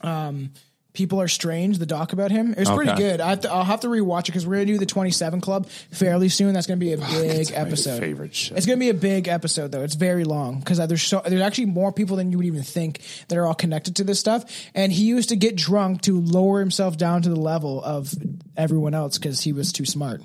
um, 0.01 0.51
"People 0.93 1.21
Are 1.21 1.27
Strange," 1.27 1.77
the 1.77 1.85
doc 1.85 2.13
about 2.13 2.31
him. 2.31 2.51
It 2.53 2.59
was 2.59 2.69
pretty 2.69 2.91
Okay. 2.91 3.01
good. 3.01 3.21
I 3.21 3.29
have 3.29 3.41
to, 3.41 3.51
I'll 3.51 3.63
have 3.63 3.79
to 3.81 3.87
rewatch 3.87 4.21
it 4.21 4.25
because 4.27 4.45
we're 4.45 4.55
gonna 4.55 4.65
do 4.65 4.77
the 4.77 4.85
Twenty 4.85 5.11
Seven 5.11 5.39
Club 5.41 5.67
fairly 5.91 6.29
soon. 6.29 6.53
That's 6.53 6.67
gonna 6.67 6.77
be 6.77 6.93
a 6.93 6.97
big 7.21 7.51
my 7.51 7.55
episode. 7.57 7.99
favorite 7.99 8.35
shit. 8.35 8.57
It's 8.57 8.65
gonna 8.65 8.77
be 8.77 8.89
a 8.89 8.93
big 8.93 9.27
episode 9.27 9.71
though. 9.71 9.83
It's 9.83 9.95
very 9.95 10.23
long 10.23 10.59
because 10.59 10.77
there's 10.87 11.01
so 11.01 11.21
there's 11.25 11.41
actually 11.41 11.65
more 11.67 11.91
people 11.91 12.17
than 12.17 12.31
you 12.31 12.37
would 12.37 12.47
even 12.47 12.63
think 12.63 12.99
that 13.27 13.37
are 13.37 13.45
all 13.47 13.53
connected 13.53 13.95
to 13.97 14.03
this 14.03 14.19
stuff. 14.19 14.43
And 14.75 14.91
he 14.91 15.05
used 15.05 15.29
to 15.29 15.35
get 15.35 15.55
drunk 15.55 16.01
to 16.03 16.19
lower 16.19 16.59
himself 16.59 16.97
down 16.97 17.21
to 17.23 17.29
the 17.29 17.39
level 17.39 17.83
of 17.83 18.13
everyone 18.57 18.93
else 18.93 19.17
because 19.17 19.41
he 19.41 19.53
was 19.53 19.71
too 19.71 19.85
smart. 19.85 20.21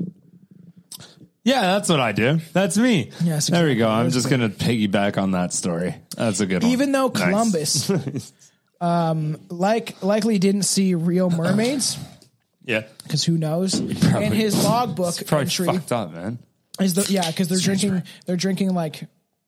Yeah, 1.45 1.61
that's 1.63 1.89
what 1.89 2.01
I 2.01 2.11
do. 2.11 2.41
That's 2.53 2.77
me. 2.77 3.13
Yes, 3.23 3.47
there 3.47 3.67
we 3.67 3.77
go. 3.77 3.89
I'm 3.89 4.11
just 4.11 4.29
going 4.29 4.41
to 4.41 4.49
piggyback 4.49 5.17
on 5.17 5.31
that 5.31 5.53
story. 5.53 5.95
That's 6.17 6.41
a 6.41 6.47
good 6.47 6.65
one. 6.65 6.73
Even 6.73 6.91
though 6.91 7.07
Nice. 7.07 7.23
Columbus, 7.23 7.89
um, 8.81 9.39
like 9.49 10.03
likely 10.03 10.39
didn't 10.39 10.63
see 10.63 10.95
real 10.95 11.31
mermaids 11.31 11.99
yeah. 12.65 12.83
because 13.03 13.25
who 13.25 13.39
knows? 13.39 13.79
In 13.79 14.33
his 14.33 14.65
logbook 14.65 15.15
probably 15.27 15.45
entry 15.45 15.67
fucked 15.67 15.93
up, 15.93 16.13
man. 16.13 16.39
is 16.81 16.95
the 16.95 17.11
yeah 17.13 17.31
because 17.31 17.49
they're 17.49 17.59
drinking 17.59 18.03
they're 18.27 18.37
drinking 18.37 18.75
like 18.75 19.05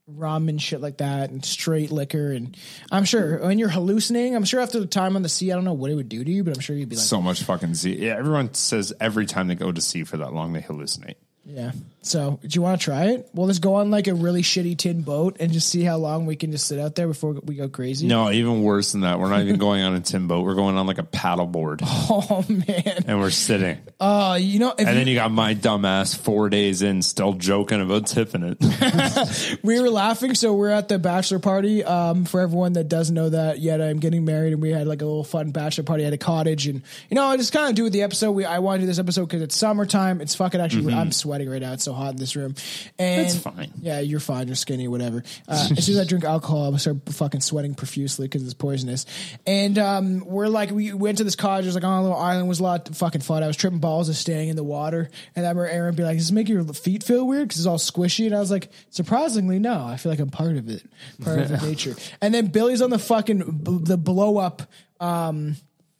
rum 0.06 0.48
and 0.48 0.60
shit 0.60 0.80
like 0.80 0.98
that 0.98 1.28
and 1.28 1.44
straight 1.44 1.90
liquor 1.90 2.32
and 2.32 2.56
I'm 2.90 3.04
sure 3.04 3.38
when 3.40 3.58
you're 3.58 3.68
hallucinating 3.68 4.34
I'm 4.34 4.44
sure 4.44 4.60
after 4.60 4.80
the 4.80 4.86
time 4.86 5.16
on 5.16 5.22
the 5.22 5.28
sea 5.28 5.52
I 5.52 5.54
don't 5.54 5.64
know 5.64 5.74
what 5.74 5.90
it 5.90 5.94
would 5.94 6.08
do 6.08 6.24
to 6.24 6.30
you 6.30 6.42
but 6.42 6.54
I'm 6.54 6.60
sure 6.60 6.74
you'd 6.74 6.88
be 6.88 6.96
like 6.96 7.04
So 7.04 7.20
much 7.20 7.42
fucking 7.42 7.74
sea. 7.74 8.06
Yeah, 8.06 8.16
everyone 8.16 8.54
says 8.54 8.94
every 9.00 9.26
time 9.26 9.48
they 9.48 9.54
go 9.54 9.70
to 9.70 9.80
sea 9.82 10.04
for 10.04 10.16
that 10.16 10.32
long, 10.32 10.54
they 10.54 10.62
hallucinate. 10.62 11.16
Yeah. 11.48 11.72
So 12.02 12.38
do 12.42 12.48
you 12.52 12.62
want 12.62 12.80
to 12.80 12.84
try 12.84 13.06
it? 13.06 13.28
We'll 13.34 13.48
just 13.48 13.60
go 13.60 13.74
on 13.74 13.90
like 13.90 14.06
a 14.06 14.14
really 14.14 14.40
shitty 14.42 14.78
tin 14.78 15.02
boat 15.02 15.38
and 15.40 15.52
just 15.52 15.68
see 15.68 15.82
how 15.82 15.96
long 15.96 16.24
we 16.26 16.36
can 16.36 16.52
just 16.52 16.66
sit 16.66 16.78
out 16.78 16.94
there 16.94 17.08
before 17.08 17.32
we 17.32 17.56
go 17.56 17.68
crazy. 17.68 18.06
No, 18.06 18.30
even 18.30 18.62
worse 18.62 18.92
than 18.92 19.00
that. 19.02 19.18
We're 19.18 19.28
not 19.28 19.40
even 19.42 19.58
going 19.58 19.82
on 19.82 19.94
a 19.94 20.00
tin 20.00 20.26
boat. 20.26 20.44
We're 20.44 20.54
going 20.54 20.76
on 20.76 20.86
like 20.86 20.98
a 20.98 21.02
paddle 21.02 21.46
board. 21.46 21.82
Oh 22.10 22.44
man. 22.48 23.04
And 23.06 23.18
we're 23.20 23.30
sitting. 23.30 23.78
uh 24.00 24.38
you 24.40 24.58
know 24.58 24.70
if 24.70 24.78
And 24.78 24.88
you, 24.88 24.94
then 24.94 25.06
you 25.08 25.14
got 25.14 25.30
my 25.30 25.54
dumbass 25.54 26.16
four 26.16 26.48
days 26.48 26.80
in 26.82 27.02
still 27.02 27.32
joking 27.34 27.80
about 27.82 28.06
tipping 28.06 28.42
it. 28.58 29.58
we 29.62 29.80
were 29.80 29.90
laughing 29.90 30.34
so 30.34 30.54
we're 30.54 30.70
at 30.70 30.88
the 30.88 30.98
bachelor 30.98 31.38
party. 31.38 31.84
Um 31.84 32.24
for 32.24 32.40
everyone 32.40 32.74
that 32.74 32.88
doesn't 32.88 33.14
know 33.14 33.28
that 33.28 33.58
yet 33.58 33.80
i'm 33.82 33.98
getting 33.98 34.24
married 34.24 34.52
and 34.52 34.62
we 34.62 34.70
had 34.70 34.86
like 34.86 35.02
a 35.02 35.04
little 35.04 35.24
fun 35.24 35.50
bachelor 35.50 35.84
party 35.84 36.04
at 36.04 36.12
a 36.12 36.18
cottage. 36.18 36.66
And 36.66 36.82
you 37.10 37.14
know 37.16 37.24
i 37.24 37.36
just 37.36 37.52
kind 37.52 37.68
of 37.68 37.74
do 37.74 37.82
with 37.84 37.92
the 37.92 38.02
episode. 38.02 38.32
We 38.32 38.44
i 38.44 38.58
want 38.60 38.78
to 38.78 38.82
do 38.82 38.86
this 38.86 38.98
episode 38.98 39.26
because 39.26 39.42
it's 39.42 39.56
summertime. 39.56 40.20
It's 40.20 40.34
fucking 40.34 40.60
actually 40.60 40.94
i'm 40.94 41.12
sweating 41.12 41.37
right 41.46 41.60
now. 41.60 41.74
It's 41.74 41.84
so 41.84 41.92
hot 41.92 42.12
in 42.12 42.16
this 42.16 42.34
room. 42.36 42.54
And 42.98 43.26
It's 43.26 43.36
fine. 43.36 43.70
yeah 43.82 44.00
you're 44.00 44.18
fine. 44.18 44.46
You're 44.46 44.56
skinny 44.56 44.88
whatever. 44.88 45.22
Uh, 45.46 45.68
as 45.76 45.84
soon 45.84 45.96
as 45.96 46.00
i 46.00 46.04
drink 46.04 46.24
alcohol 46.24 46.64
i'm 46.68 46.78
start 46.78 46.96
fucking 47.10 47.42
sweating 47.42 47.74
profusely 47.74 48.26
because 48.26 48.42
it's 48.42 48.54
poisonous. 48.54 49.04
And 49.46 49.76
um 49.78 50.20
we're 50.26 50.48
like 50.48 50.70
we 50.70 50.94
went 50.94 51.18
to 51.18 51.24
this 51.24 51.36
cottage 51.36 51.66
it 51.66 51.68
was 51.68 51.74
like 51.74 51.84
on 51.84 51.98
a 51.98 52.02
little 52.02 52.16
island. 52.16 52.46
It 52.46 52.48
was 52.48 52.60
a 52.60 52.62
lot 52.62 52.88
of 52.88 52.96
fucking 52.96 53.20
fun. 53.20 53.42
I 53.42 53.46
was 53.46 53.56
tripping 53.58 53.80
balls 53.80 54.08
of 54.08 54.16
staying 54.16 54.48
in 54.48 54.56
the 54.56 54.64
water. 54.64 55.10
And 55.36 55.44
i 55.44 55.50
remember 55.50 55.68
aaron 55.68 55.94
be 55.94 56.02
like 56.04 56.16
does 56.16 56.28
this 56.28 56.32
make 56.32 56.48
your 56.48 56.64
feet 56.72 57.02
feel 57.04 57.26
weird? 57.26 57.48
Because 57.48 57.58
it's 57.60 57.66
all 57.66 57.76
squishy. 57.78 58.24
And 58.24 58.34
i 58.34 58.40
was 58.40 58.50
like 58.50 58.70
surprisingly 58.88 59.58
no. 59.58 59.84
I 59.84 59.98
feel 59.98 60.10
like 60.10 60.20
i'm 60.20 60.30
part 60.30 60.56
of 60.56 60.68
it. 60.70 60.82
Part 61.22 61.40
of 61.40 61.48
the 61.50 61.58
nature. 61.66 61.94
And 62.22 62.32
then 62.32 62.46
billy's 62.46 62.80
on 62.80 62.88
the 62.90 62.98
fucking 62.98 63.38
b- 63.62 63.80
the 63.82 63.98
blow 63.98 64.38
up 64.38 64.62
um 65.00 65.56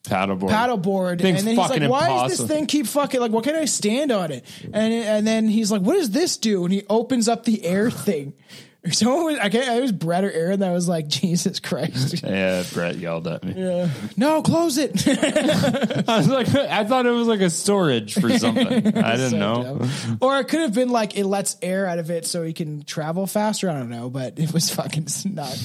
Paddleboard. 0.08 0.50
paddleboard, 0.50 1.20
Thing's 1.20 1.38
and 1.40 1.46
then 1.48 1.54
he's 1.56 1.58
like, 1.58 1.68
fucking 1.72 1.88
"Why 1.88 2.08
does 2.28 2.38
this 2.38 2.48
thing 2.48 2.66
keep 2.66 2.86
fucking 2.86 3.20
like? 3.20 3.30
What 3.32 3.44
can 3.44 3.54
I 3.56 3.64
stand 3.66 4.10
on 4.12 4.32
it?" 4.32 4.44
And 4.64 4.92
and 4.92 5.26
then 5.26 5.46
he's 5.48 5.70
like, 5.70 5.82
"What 5.82 5.94
does 5.94 6.10
this 6.10 6.36
do?" 6.36 6.64
And 6.64 6.72
he 6.72 6.82
opens 6.88 7.28
up 7.28 7.44
the 7.44 7.64
air 7.64 7.90
thing. 7.90 8.34
Someone 8.92 9.24
was, 9.24 9.38
I 9.40 9.48
can't, 9.48 9.76
it 9.76 9.82
was 9.82 9.90
Brett 9.92 10.24
or 10.24 10.30
Aaron 10.30 10.60
that 10.60 10.70
was 10.72 10.88
like, 10.88 11.08
"Jesus 11.08 11.58
Christ." 11.60 12.22
Yeah, 12.22 12.62
Brett 12.72 12.96
yelled 12.96 13.26
at 13.26 13.44
me. 13.44 13.54
Yeah. 13.56 13.88
No, 14.16 14.40
close 14.40 14.78
it. 14.78 14.92
I 16.08 16.16
was 16.18 16.28
like, 16.28 16.48
I 16.54 16.84
thought 16.84 17.04
it 17.04 17.10
was 17.10 17.26
like 17.26 17.40
a 17.40 17.50
storage 17.50 18.14
for 18.14 18.30
something. 18.38 18.66
I 18.96 19.16
didn't 19.16 19.30
So 19.32 19.36
know. 19.36 19.78
dumb. 19.80 20.18
Or 20.20 20.38
it 20.38 20.44
could 20.48 20.60
have 20.60 20.72
been 20.74 20.90
like 20.90 21.18
it 21.18 21.26
lets 21.26 21.56
air 21.60 21.86
out 21.86 21.98
of 21.98 22.10
it 22.10 22.24
so 22.24 22.44
he 22.44 22.52
can 22.52 22.84
travel 22.84 23.26
faster. 23.26 23.68
I 23.68 23.74
don't 23.74 23.90
know, 23.90 24.08
but 24.10 24.38
it 24.38 24.52
was 24.54 24.70
fucking 24.70 25.08
not. 25.26 25.58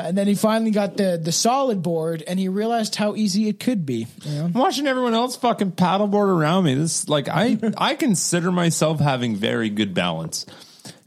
And 0.00 0.16
then 0.16 0.26
he 0.26 0.34
finally 0.34 0.70
got 0.70 0.96
the 0.96 1.20
the 1.22 1.32
solid 1.32 1.82
board, 1.82 2.22
and 2.26 2.38
he 2.38 2.48
realized 2.48 2.94
how 2.96 3.14
easy 3.14 3.48
it 3.48 3.58
could 3.60 3.84
be. 3.86 4.06
You 4.24 4.32
know? 4.32 4.44
I'm 4.46 4.52
watching 4.52 4.86
everyone 4.86 5.14
else 5.14 5.36
fucking 5.36 5.72
paddleboard 5.72 6.28
around 6.28 6.64
me. 6.64 6.74
This 6.74 7.08
like 7.08 7.28
I 7.28 7.58
I 7.76 7.94
consider 7.94 8.50
myself 8.52 9.00
having 9.00 9.36
very 9.36 9.68
good 9.70 9.94
balance. 9.94 10.46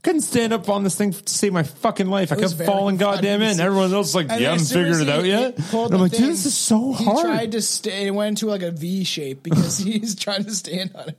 Couldn't 0.03 0.21
stand 0.21 0.53
up 0.53 0.69
on 0.69 0.83
this 0.83 0.95
thing 0.95 1.13
to 1.13 1.23
save 1.27 1.51
my 1.51 1.63
fucking 1.63 2.05
life. 2.05 2.31
I 2.31 2.36
kept 2.36 2.53
falling 2.63 2.97
goddamn 2.97 3.41
in. 3.41 3.59
Everyone 3.59 3.91
else 3.91 4.09
is 4.09 4.15
like, 4.15 4.29
And 4.29 4.39
you 4.39 4.45
then 4.45 4.59
haven't 4.59 4.61
as 4.61 4.71
figured 4.71 5.01
it 5.01 5.09
out 5.09 5.25
yet. 5.25 5.57
he 5.57 5.77
I'm 5.79 5.89
like, 5.99 6.11
dude, 6.11 6.29
this 6.29 6.45
is 6.45 6.55
so 6.55 6.93
He 6.93 7.05
hard. 7.05 7.25
tried 7.25 7.51
to 7.53 7.61
stay. 7.63 8.05
It 8.05 8.11
went 8.11 8.27
into 8.29 8.45
like 8.45 8.61
a 8.61 8.69
V 8.69 9.03
shape 9.03 9.41
because 9.41 9.77
he's 9.79 10.13
trying 10.13 10.43
to 10.43 10.51
stand 10.53 10.91
on 10.93 11.09
it. 11.09 11.17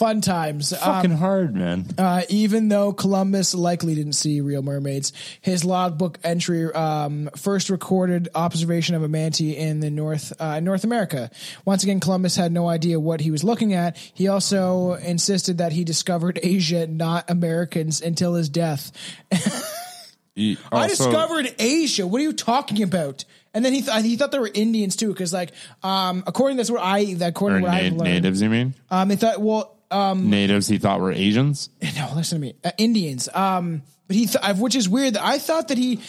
Fun 0.00 0.22
times. 0.22 0.72
fucking 0.74 1.12
Um, 1.12 1.18
hard, 1.18 1.54
man. 1.54 1.84
uh, 1.98 2.22
even 2.30 2.68
though 2.68 2.92
Columbus 2.94 3.54
likely 3.54 3.94
didn't 3.94 4.14
see 4.14 4.40
real 4.40 4.62
mermaids, 4.62 5.12
his 5.42 5.62
logbook 5.62 6.18
entry 6.24 6.72
um, 6.72 7.28
first 7.36 7.68
recorded 7.68 8.30
observation 8.34 8.94
of 8.94 9.02
a 9.02 9.08
manatee 9.08 9.54
in 9.54 9.80
the 9.80 9.90
North 9.90 10.32
uh, 10.40 10.58
North 10.60 10.84
America. 10.84 11.30
Once 11.66 11.82
again, 11.82 12.00
Columbus 12.00 12.34
had 12.34 12.50
no 12.50 12.66
idea 12.66 12.98
what 12.98 13.20
he 13.20 13.30
was 13.30 13.44
looking 13.44 13.74
at. 13.74 13.98
He 14.14 14.26
also 14.26 14.94
insisted 14.94 15.58
that 15.58 15.72
he 15.72 15.84
discovered 15.84 16.40
Asia, 16.42 16.86
not 16.86 17.28
Americans, 17.30 18.00
until 18.00 18.32
his 18.34 18.48
death. 18.48 18.92
He 20.34 20.56
I 20.72 20.86
discovered 20.88 21.54
Asia. 21.58 22.06
What 22.06 22.20
are 22.20 22.24
you 22.24 22.32
talking 22.32 22.82
about? 22.82 23.24
And 23.52 23.64
then 23.64 23.72
he 23.74 23.82
th- 23.82 24.02
he 24.02 24.16
thought 24.16 24.30
there 24.30 24.40
were 24.40 24.50
Indians 24.54 24.96
too, 24.96 25.08
because 25.08 25.32
like 25.32 25.50
um 25.82 26.22
according 26.26 26.56
that's 26.56 26.70
what 26.70 26.80
I 26.82 27.14
that 27.14 27.30
according 27.30 27.58
or 27.58 27.60
to 27.60 27.66
what 27.66 27.74
I've 27.74 27.92
learned. 27.92 28.02
natives. 28.04 28.40
You 28.40 28.48
mean 28.48 28.74
Um, 28.90 29.08
they 29.08 29.16
thought 29.16 29.40
well 29.42 29.76
um 29.90 30.30
natives? 30.30 30.68
He 30.68 30.78
thought 30.78 31.00
were 31.00 31.12
Asians. 31.12 31.70
no 31.96 32.12
listen 32.14 32.38
to 32.38 32.42
me 32.42 32.54
uh, 32.64 32.70
Indians. 32.78 33.28
Um, 33.32 33.82
but 34.06 34.16
he 34.16 34.26
th- 34.26 34.56
which 34.56 34.74
is 34.74 34.88
weird. 34.88 35.16
I 35.16 35.38
thought 35.38 35.68
that 35.68 35.78
he. 35.78 36.00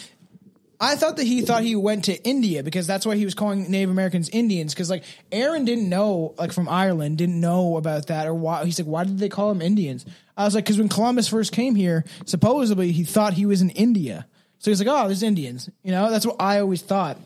I 0.80 0.96
thought 0.96 1.16
that 1.18 1.26
he 1.26 1.42
thought 1.42 1.62
he 1.62 1.76
went 1.76 2.06
to 2.06 2.20
India 2.24 2.64
because 2.64 2.88
that's 2.88 3.06
why 3.06 3.14
he 3.14 3.24
was 3.24 3.34
calling 3.34 3.70
Native 3.70 3.90
Americans 3.90 4.28
Indians. 4.30 4.74
Because 4.74 4.90
like 4.90 5.04
Aaron 5.30 5.64
didn't 5.64 5.88
know, 5.88 6.34
like 6.36 6.50
from 6.52 6.68
Ireland, 6.68 7.18
didn't 7.18 7.40
know 7.40 7.76
about 7.76 8.08
that 8.08 8.26
or 8.26 8.34
why. 8.34 8.64
He's 8.64 8.80
like, 8.80 8.88
why 8.88 9.04
did 9.04 9.18
they 9.18 9.28
call 9.28 9.52
him 9.52 9.62
Indians? 9.62 10.04
I 10.36 10.44
was 10.44 10.56
like, 10.56 10.64
because 10.64 10.78
when 10.78 10.88
Columbus 10.88 11.28
first 11.28 11.52
came 11.52 11.76
here, 11.76 12.04
supposedly 12.26 12.90
he 12.90 13.04
thought 13.04 13.34
he 13.34 13.46
was 13.46 13.62
in 13.62 13.70
India. 13.70 14.26
So 14.58 14.72
he's 14.72 14.84
like, 14.84 14.88
oh, 14.90 15.06
there's 15.06 15.22
Indians. 15.22 15.70
You 15.84 15.92
know, 15.92 16.10
that's 16.10 16.26
what 16.26 16.36
I 16.40 16.58
always 16.58 16.82
thought 16.82 17.16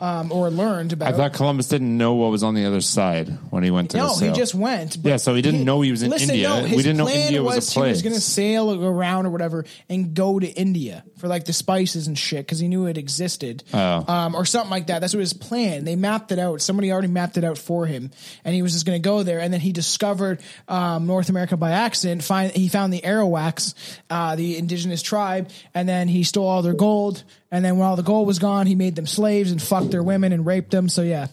um, 0.00 0.32
or 0.32 0.50
learned 0.50 0.92
about. 0.92 1.12
I 1.12 1.16
thought 1.16 1.32
Columbus 1.32 1.68
didn't 1.68 1.96
know 1.96 2.14
what 2.14 2.30
was 2.30 2.42
on 2.42 2.54
the 2.54 2.64
other 2.66 2.80
side 2.80 3.28
when 3.50 3.62
he 3.62 3.70
went 3.70 3.90
to. 3.92 3.96
No, 3.98 4.08
go 4.08 4.26
he 4.26 4.32
just 4.32 4.54
went. 4.54 4.96
Yeah, 5.02 5.16
so 5.16 5.34
he 5.34 5.42
didn't 5.42 5.64
know 5.64 5.80
he 5.80 5.90
was 5.90 6.02
in 6.02 6.10
listen, 6.10 6.30
India. 6.30 6.48
No, 6.48 6.62
We 6.62 6.76
didn't 6.82 6.96
know 6.96 7.08
India 7.08 7.42
was 7.42 7.54
a 7.54 7.56
was 7.56 7.74
He 7.74 7.80
was 7.80 8.02
going 8.02 8.14
to 8.14 8.20
sail 8.20 8.84
around 8.84 9.26
or 9.26 9.30
whatever 9.30 9.64
and 9.88 10.14
go 10.14 10.38
to 10.38 10.46
India 10.46 11.04
for 11.18 11.28
like 11.28 11.44
the 11.44 11.52
spices 11.52 12.06
and 12.06 12.18
shit 12.18 12.46
because 12.46 12.58
he 12.58 12.68
knew 12.68 12.86
it 12.86 12.98
existed, 12.98 13.62
Oh. 13.72 14.04
um, 14.06 14.34
or 14.34 14.44
something 14.44 14.70
like 14.70 14.86
that. 14.88 15.00
That's 15.00 15.14
what 15.14 15.20
his 15.20 15.32
plan. 15.32 15.84
They 15.84 15.96
mapped 15.96 16.32
it 16.32 16.38
out. 16.38 16.60
Somebody 16.60 16.92
already 16.92 17.08
mapped 17.08 17.36
it 17.36 17.44
out 17.44 17.58
for 17.58 17.86
him, 17.86 18.10
and 18.44 18.54
he 18.54 18.62
was 18.62 18.72
just 18.72 18.86
going 18.86 19.00
to 19.00 19.06
go 19.06 19.22
there. 19.22 19.40
And 19.40 19.52
then 19.52 19.60
he 19.60 19.72
discovered 19.72 20.40
um, 20.68 21.06
North 21.06 21.28
America 21.28 21.56
by 21.56 21.72
accident. 21.72 22.22
Find 22.22 22.52
he 22.52 22.68
found 22.68 22.92
the 22.92 23.00
Arawaks, 23.00 23.74
uh, 24.08 24.36
the 24.36 24.56
indigenous 24.56 25.02
tribe, 25.02 25.50
and 25.74 25.88
then 25.88 26.08
he 26.08 26.24
stole 26.24 26.46
all 26.46 26.62
their 26.62 26.74
gold. 26.74 27.24
And 27.50 27.64
then 27.64 27.78
when 27.78 27.86
all 27.86 27.96
the 27.96 28.02
gold 28.02 28.26
was 28.26 28.38
gone, 28.38 28.66
he 28.66 28.74
made 28.74 28.94
them 28.94 29.06
slaves 29.06 29.50
and 29.50 29.60
fucked 29.60 29.90
their 29.90 30.02
women 30.02 30.32
and 30.32 30.46
raped 30.46 30.70
them. 30.70 30.88
So 30.88 31.02
yeah. 31.02 31.26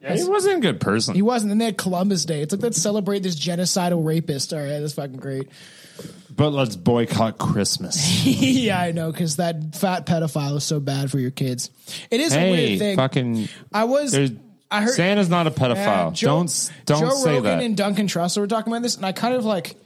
Yeah, 0.00 0.16
he 0.16 0.24
wasn't 0.24 0.58
a 0.58 0.60
good 0.60 0.80
person. 0.80 1.14
He 1.14 1.22
wasn't. 1.22 1.50
Then 1.50 1.58
they 1.58 1.64
had 1.64 1.78
Columbus 1.78 2.26
Day. 2.26 2.42
It's 2.42 2.52
like 2.52 2.62
let's 2.62 2.80
celebrate 2.80 3.22
this 3.22 3.36
genocidal 3.36 4.04
rapist. 4.04 4.52
All 4.52 4.58
right, 4.60 4.78
that's 4.78 4.92
fucking 4.92 5.16
great. 5.16 5.48
But 6.36 6.50
let's 6.50 6.76
boycott 6.76 7.38
Christmas. 7.38 8.24
yeah, 8.26 8.78
I 8.78 8.92
know 8.92 9.10
because 9.10 9.36
that 9.36 9.74
fat 9.74 10.04
pedophile 10.04 10.56
is 10.56 10.64
so 10.64 10.78
bad 10.78 11.10
for 11.10 11.18
your 11.18 11.30
kids. 11.30 11.70
It 12.10 12.20
is 12.20 12.34
a 12.34 12.38
hey, 12.38 12.50
weird 12.50 12.78
thing. 12.80 12.96
fucking. 12.96 13.48
I 13.72 13.84
was. 13.84 14.12
there's- 14.12 14.32
I 14.70 14.82
heard 14.82 14.94
Santa's 14.94 15.28
not 15.28 15.46
a 15.46 15.50
pedophile. 15.52 16.12
Joe- 16.12 16.26
don't 16.28 16.70
don't 16.84 17.00
Joe 17.00 17.10
say 17.14 17.30
Rogan 17.36 17.44
that. 17.44 17.62
and 17.62 17.76
Duncan 17.76 18.06
Trussell 18.08 18.38
were 18.38 18.46
talking 18.46 18.72
about 18.72 18.82
this, 18.82 18.96
and 18.96 19.06
I 19.06 19.12
kind 19.12 19.34
of 19.34 19.44
like 19.44 19.76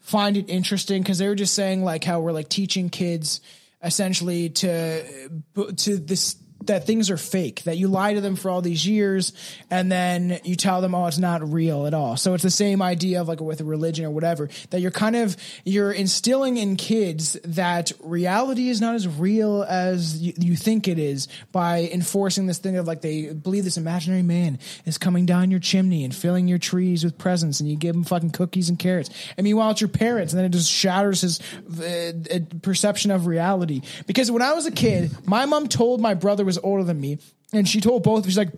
find 0.00 0.36
it 0.36 0.48
interesting 0.48 1.02
because 1.02 1.18
they 1.18 1.28
were 1.28 1.34
just 1.34 1.54
saying 1.54 1.84
like 1.84 2.02
how 2.04 2.20
we're 2.20 2.32
like 2.32 2.48
teaching 2.48 2.88
kids 2.88 3.40
essentially 3.82 4.50
to 4.50 5.28
to 5.76 5.96
this 5.98 6.36
that 6.62 6.86
things 6.86 7.10
are 7.10 7.16
fake 7.16 7.62
that 7.64 7.76
you 7.78 7.88
lie 7.88 8.14
to 8.14 8.20
them 8.20 8.36
for 8.36 8.50
all 8.50 8.60
these 8.60 8.86
years 8.86 9.32
and 9.70 9.90
then 9.90 10.40
you 10.44 10.54
tell 10.54 10.80
them 10.80 10.94
oh 10.94 11.06
it's 11.06 11.18
not 11.18 11.42
real 11.52 11.86
at 11.86 11.94
all. 11.94 12.16
So 12.16 12.34
it's 12.34 12.42
the 12.42 12.50
same 12.50 12.82
idea 12.82 13.20
of 13.20 13.28
like 13.28 13.40
with 13.40 13.60
a 13.60 13.64
religion 13.64 14.04
or 14.04 14.10
whatever 14.10 14.48
that 14.70 14.80
you're 14.80 14.90
kind 14.90 15.16
of 15.16 15.36
you're 15.64 15.92
instilling 15.92 16.56
in 16.56 16.76
kids 16.76 17.38
that 17.44 17.92
reality 18.00 18.68
is 18.68 18.80
not 18.80 18.94
as 18.94 19.08
real 19.08 19.62
as 19.62 20.20
you, 20.20 20.32
you 20.38 20.56
think 20.56 20.88
it 20.88 20.98
is 20.98 21.28
by 21.52 21.88
enforcing 21.92 22.46
this 22.46 22.58
thing 22.58 22.76
of 22.76 22.86
like 22.86 23.00
they 23.00 23.32
believe 23.32 23.64
this 23.64 23.76
imaginary 23.76 24.22
man 24.22 24.58
is 24.84 24.98
coming 24.98 25.26
down 25.26 25.50
your 25.50 25.60
chimney 25.60 26.04
and 26.04 26.14
filling 26.14 26.46
your 26.46 26.58
trees 26.58 27.04
with 27.04 27.16
presents 27.16 27.60
and 27.60 27.70
you 27.70 27.76
give 27.76 27.94
him 27.94 28.04
fucking 28.04 28.30
cookies 28.30 28.68
and 28.68 28.78
carrots 28.78 29.10
and 29.36 29.44
meanwhile 29.44 29.70
it's 29.70 29.80
your 29.80 29.88
parents 29.88 30.32
and 30.32 30.38
then 30.38 30.46
it 30.46 30.50
just 30.50 30.70
shatters 30.70 31.22
his 31.22 31.40
uh, 31.80 32.34
uh, 32.34 32.38
perception 32.62 33.10
of 33.10 33.26
reality. 33.26 33.80
Because 34.06 34.30
when 34.30 34.42
i 34.42 34.52
was 34.52 34.66
a 34.66 34.70
kid 34.70 35.10
my 35.26 35.46
mom 35.46 35.68
told 35.68 36.00
my 36.00 36.14
brother 36.14 36.49
was 36.50 36.58
older 36.62 36.84
than 36.84 37.00
me 37.00 37.18
and 37.52 37.68
she 37.68 37.80
told 37.80 38.02
both 38.02 38.26
she's 38.26 38.38
like 38.38 38.50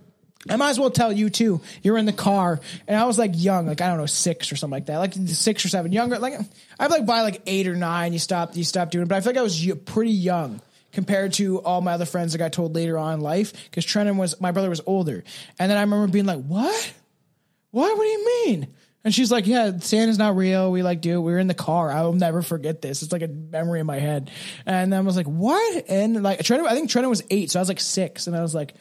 I 0.48 0.56
might 0.56 0.70
as 0.70 0.80
well 0.80 0.90
tell 0.90 1.12
you 1.12 1.30
too. 1.30 1.60
You're 1.82 1.96
in 1.96 2.06
the 2.06 2.12
car, 2.12 2.58
and 2.88 2.98
I 2.98 3.04
was 3.04 3.16
like 3.18 3.30
young, 3.34 3.66
like 3.66 3.80
I 3.80 3.88
don't 3.88 3.98
know, 3.98 4.06
six 4.06 4.50
or 4.50 4.56
something 4.56 4.72
like 4.72 4.86
that, 4.86 4.98
like 4.98 5.14
six 5.14 5.64
or 5.64 5.68
seven, 5.68 5.92
younger. 5.92 6.18
Like 6.18 6.34
I'd 6.80 6.90
like 6.90 7.06
by 7.06 7.20
like 7.22 7.42
eight 7.46 7.68
or 7.68 7.76
nine. 7.76 8.12
You 8.12 8.18
stop, 8.18 8.56
you 8.56 8.64
stop 8.64 8.90
doing 8.90 9.04
it, 9.04 9.08
but 9.08 9.16
I 9.16 9.20
feel 9.20 9.32
like 9.32 9.38
I 9.38 9.42
was 9.42 9.64
pretty 9.84 10.10
young 10.10 10.60
compared 10.90 11.34
to 11.34 11.60
all 11.62 11.80
my 11.80 11.92
other 11.92 12.04
friends 12.04 12.32
that 12.32 12.38
got 12.38 12.52
told 12.52 12.74
later 12.74 12.98
on 12.98 13.14
in 13.14 13.20
life. 13.20 13.52
Because 13.64 13.84
Trenton 13.84 14.16
was 14.16 14.40
my 14.40 14.50
brother 14.50 14.68
was 14.68 14.80
older, 14.84 15.22
and 15.58 15.70
then 15.70 15.78
I 15.78 15.82
remember 15.82 16.08
being 16.08 16.26
like, 16.26 16.42
"What? 16.42 16.92
What? 17.70 17.96
What 17.96 18.02
do 18.02 18.08
you 18.08 18.46
mean?" 18.46 18.74
And 19.04 19.12
she's 19.12 19.32
like, 19.32 19.46
"Yeah, 19.46 19.78
Santa's 19.78 20.18
not 20.18 20.36
real. 20.36 20.70
We 20.70 20.82
like 20.82 21.00
do. 21.00 21.18
it. 21.18 21.20
We 21.20 21.32
were 21.32 21.38
in 21.38 21.48
the 21.48 21.54
car. 21.54 21.90
I 21.90 22.02
will 22.02 22.12
never 22.12 22.42
forget 22.42 22.80
this. 22.80 23.02
It's 23.02 23.12
like 23.12 23.22
a 23.22 23.28
memory 23.28 23.80
in 23.80 23.86
my 23.86 23.98
head." 23.98 24.30
And 24.64 24.92
then 24.92 25.00
I 25.00 25.02
was 25.02 25.16
like, 25.16 25.26
"What?" 25.26 25.84
And 25.88 26.22
like 26.22 26.42
Trenton, 26.42 26.66
I 26.66 26.74
think 26.74 26.90
Trenton 26.90 27.10
was 27.10 27.22
eight, 27.30 27.50
so 27.50 27.58
I 27.58 27.62
was 27.62 27.68
like 27.68 27.80
six, 27.80 28.26
and 28.26 28.36
I 28.36 28.42
was 28.42 28.54
like, 28.54 28.74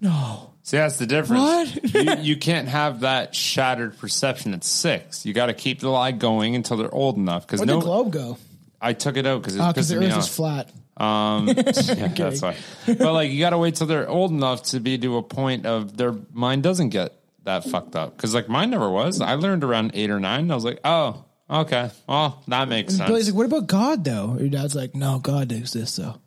"No." 0.00 0.50
See, 0.64 0.78
that's 0.78 0.96
the 0.96 1.06
difference. 1.06 1.76
What? 1.76 1.94
you, 2.22 2.32
you 2.32 2.36
can't 2.38 2.68
have 2.68 3.00
that 3.00 3.34
shattered 3.34 3.98
perception 3.98 4.54
at 4.54 4.64
six. 4.64 5.26
You 5.26 5.34
got 5.34 5.46
to 5.46 5.54
keep 5.54 5.80
the 5.80 5.90
lie 5.90 6.12
going 6.12 6.56
until 6.56 6.78
they're 6.78 6.94
old 6.94 7.18
enough. 7.18 7.46
Because 7.46 7.60
Where'd 7.60 7.68
no, 7.68 7.80
the 7.80 7.84
globe 7.84 8.12
go? 8.12 8.38
I 8.80 8.94
took 8.94 9.18
it 9.18 9.26
out 9.26 9.42
because 9.42 9.56
it 9.56 9.58
was 9.58 9.72
because 9.74 9.88
the 9.90 9.96
me 9.96 10.06
Earth 10.06 10.14
off. 10.14 10.18
is 10.20 10.28
flat. 10.28 10.72
Um, 10.96 11.48
yeah, 11.48 12.08
that's 12.08 12.40
why. 12.40 12.56
But 12.86 13.12
like, 13.12 13.30
you 13.30 13.40
got 13.40 13.50
to 13.50 13.58
wait 13.58 13.74
till 13.74 13.86
they're 13.86 14.08
old 14.08 14.30
enough 14.30 14.62
to 14.64 14.80
be 14.80 14.96
to 14.96 15.18
a 15.18 15.22
point 15.22 15.66
of 15.66 15.96
their 15.98 16.14
mind 16.32 16.62
doesn't 16.62 16.90
get 16.90 17.12
that 17.44 17.64
fucked 17.64 17.96
up. 17.96 18.16
Because 18.16 18.34
like 18.34 18.48
mine 18.48 18.70
never 18.70 18.90
was. 18.90 19.20
I 19.20 19.34
learned 19.34 19.64
around 19.64 19.92
eight 19.94 20.10
or 20.10 20.20
nine. 20.20 20.50
I 20.50 20.54
was 20.54 20.64
like, 20.64 20.80
oh, 20.84 21.24
okay, 21.48 21.90
well 22.08 22.42
that 22.48 22.68
makes 22.68 22.96
sense. 22.96 23.08
But 23.10 23.16
he's 23.16 23.28
like, 23.28 23.36
"What 23.36 23.46
about 23.46 23.66
God 23.66 24.04
though?" 24.04 24.36
Your 24.38 24.48
dad's 24.48 24.74
like, 24.74 24.94
"No, 24.94 25.18
God 25.18 25.52
exists 25.52 25.96
though." 25.96 26.20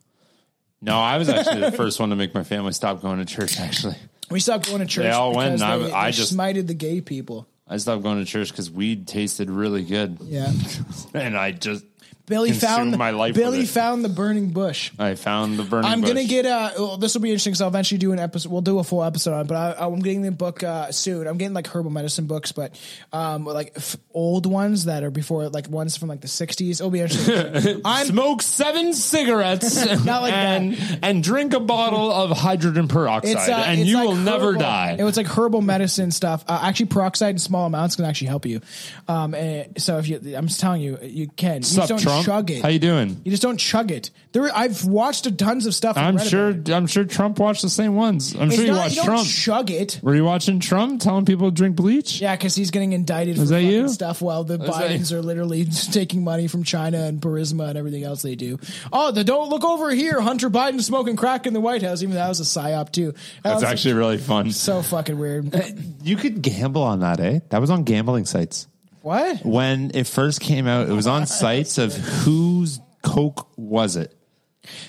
no, 0.80 0.96
I 0.98 1.18
was 1.18 1.28
actually 1.28 1.60
the 1.62 1.72
first 1.72 1.98
one 1.98 2.10
to 2.10 2.16
make 2.16 2.34
my 2.34 2.44
family 2.44 2.72
stop 2.72 3.02
going 3.02 3.18
to 3.18 3.24
church. 3.24 3.58
Actually, 3.58 3.96
We 4.30 4.38
stopped 4.40 4.66
going 4.68 4.78
to 4.80 4.86
church. 4.86 5.04
They 5.04 5.10
all 5.10 5.34
went, 5.34 5.54
and 5.54 5.62
I- 5.62 5.78
they, 5.78 5.92
I 5.92 6.06
they 6.10 6.16
just- 6.16 6.36
smited 6.36 6.66
the 6.68 6.74
gay 6.74 7.00
people. 7.00 7.48
I 7.70 7.76
stopped 7.76 8.02
going 8.02 8.18
to 8.18 8.24
church 8.24 8.50
because 8.50 8.70
weed 8.70 9.06
tasted 9.06 9.50
really 9.50 9.84
good. 9.84 10.18
Yeah, 10.22 10.50
and 11.14 11.36
I 11.36 11.50
just 11.52 11.84
Billy 12.28 12.52
found 12.52 12.92
the, 12.92 12.98
my 12.98 13.10
life. 13.10 13.34
Billy 13.34 13.58
with 13.60 13.68
it. 13.68 13.72
found 13.72 14.04
the 14.04 14.08
burning 14.08 14.50
bush. 14.50 14.90
I 14.98 15.14
found 15.14 15.58
the 15.58 15.62
burning. 15.64 15.82
Bush. 15.82 15.92
I'm 15.92 16.00
gonna 16.02 16.14
bush. 16.14 16.28
get 16.28 16.46
uh 16.46 16.70
well, 16.78 16.96
this 16.96 17.14
will 17.14 17.22
be 17.22 17.30
interesting 17.30 17.52
because 17.52 17.62
I'll 17.62 17.68
eventually 17.68 17.98
do 17.98 18.12
an 18.12 18.18
episode. 18.18 18.50
We'll 18.52 18.60
do 18.60 18.78
a 18.78 18.84
full 18.84 19.02
episode 19.04 19.34
on, 19.34 19.40
it, 19.42 19.48
but 19.48 19.78
I, 19.80 19.84
I'm 19.86 20.00
getting 20.00 20.22
the 20.22 20.30
book 20.30 20.62
uh, 20.62 20.92
soon. 20.92 21.26
I'm 21.26 21.38
getting 21.38 21.54
like 21.54 21.66
herbal 21.66 21.90
medicine 21.90 22.26
books, 22.26 22.52
but 22.52 22.78
um 23.12 23.44
like 23.44 23.72
f- 23.76 23.96
old 24.12 24.46
ones 24.46 24.84
that 24.84 25.02
are 25.02 25.10
before 25.10 25.48
like 25.48 25.68
ones 25.68 25.96
from 25.96 26.08
like 26.08 26.20
the 26.20 26.28
60s. 26.28 26.72
It'll 26.72 26.90
be 26.90 27.00
interesting. 27.00 27.80
I'm 27.84 28.06
smoke 28.06 28.42
seven 28.42 28.92
cigarettes 28.92 29.76
Not 30.04 30.22
like 30.22 30.32
and 30.32 30.98
and 31.02 31.22
drink 31.22 31.54
a 31.54 31.60
bottle 31.60 32.12
of 32.12 32.36
hydrogen 32.36 32.88
peroxide, 32.88 33.32
It's, 33.32 33.48
uh, 33.48 33.52
and 33.52 33.80
it's 33.80 33.90
you 33.90 33.96
like 33.96 34.08
will 34.08 34.14
never 34.16 34.48
herbal- 34.48 34.60
die. 34.60 34.96
It 34.98 35.04
was 35.04 35.16
like 35.16 35.26
herbal 35.26 35.60
medicine 35.62 36.10
stuff. 36.10 36.44
Uh, 36.48 36.58
actually, 36.62 36.86
peroxide 36.86 37.34
in 37.34 37.38
small 37.38 37.66
amounts 37.66 37.96
can 37.96 38.04
actually 38.04 38.28
help 38.28 38.46
you. 38.46 38.60
Um, 39.06 39.34
and 39.34 39.80
so 39.80 39.98
if 39.98 40.08
you, 40.08 40.20
I'm 40.36 40.46
just 40.48 40.60
telling 40.60 40.82
you, 40.82 40.98
you 41.02 41.28
can. 41.28 41.56
You 41.56 41.60
just 41.60 41.88
don't 41.88 42.02
Trump? 42.24 42.48
chug 42.48 42.50
it. 42.56 42.62
How 42.62 42.68
you 42.68 42.78
doing? 42.78 43.20
You 43.24 43.30
just 43.30 43.42
don't 43.42 43.56
chug 43.58 43.90
it. 43.90 44.10
There, 44.32 44.50
I've 44.54 44.84
watched 44.84 45.26
a 45.26 45.32
tons 45.32 45.66
of 45.66 45.74
stuff. 45.74 45.96
and 45.96 46.04
I'm 46.06 46.16
read 46.16 46.26
sure. 46.26 46.50
it. 46.50 46.70
I'm 46.70 46.86
sure 46.86 47.04
Trump 47.04 47.38
watched 47.38 47.62
the 47.62 47.70
same 47.70 47.94
ones. 47.96 48.34
I'm 48.34 48.48
It's 48.48 48.56
sure 48.56 48.64
you 48.66 48.72
not- 48.72 48.78
watched 48.78 48.96
you 48.96 49.02
don't 49.02 49.06
Trump. 49.14 49.28
chug 49.28 49.70
it. 49.70 50.00
Were 50.02 50.14
you 50.14 50.24
watching 50.24 50.60
Trump 50.60 51.00
telling 51.00 51.24
people 51.24 51.48
to 51.50 51.54
drink 51.54 51.76
bleach? 51.76 52.20
Yeah, 52.20 52.36
because 52.36 52.54
he's 52.54 52.70
getting 52.70 52.92
indicted 52.92 53.36
for 53.36 53.42
that 53.46 53.54
fucking 53.54 53.68
you? 53.70 53.88
stuff 53.88 54.20
while 54.20 54.44
the 54.44 54.54
Is 54.54 54.60
that 54.60 54.90
Bidens 54.90 55.12
are 55.12 55.22
literally 55.22 55.64
taking 55.92 56.22
money 56.22 56.46
from 56.46 56.62
China 56.62 56.98
and 57.04 57.20
Burisma 57.20 57.68
and 57.70 57.78
everything 57.78 58.04
else 58.04 58.22
they 58.22 58.34
do. 58.36 58.58
Oh, 58.92 59.10
the 59.10 59.24
don't 59.24 59.48
look 59.48 59.64
over 59.64 59.90
here. 59.90 60.20
Hunter 60.20 60.50
Biden 60.50 60.80
smoking 60.82 61.16
crack 61.16 61.46
in 61.46 61.54
the 61.54 61.60
White 61.60 61.82
House. 61.82 62.02
Even 62.02 62.14
that 62.14 62.28
was 62.28 62.40
a 62.40 62.44
psyop 62.44 62.92
too. 62.92 63.12
That 63.12 63.42
That's 63.42 63.54
was 63.62 63.64
actually 63.64 63.94
really 63.94 64.18
fun. 64.18 64.52
so 64.52 64.82
fucking 64.82 65.18
weird. 65.18 65.54
You 66.04 66.16
could 66.16 66.42
gamble 66.42 66.82
on 66.82 67.00
that, 67.00 67.18
eh? 67.20 67.40
That 67.48 67.60
was 67.60 67.70
on 67.70 67.82
gambling 67.84 68.24
sites. 68.26 68.67
What? 69.02 69.44
When 69.44 69.90
it 69.94 70.06
first 70.06 70.40
came 70.40 70.66
out, 70.66 70.88
it 70.88 70.92
was 70.92 71.06
on 71.06 71.26
sites 71.42 71.78
of 71.78 71.94
whose 71.94 72.80
Coke 73.02 73.48
was 73.56 73.96
it? 73.96 74.14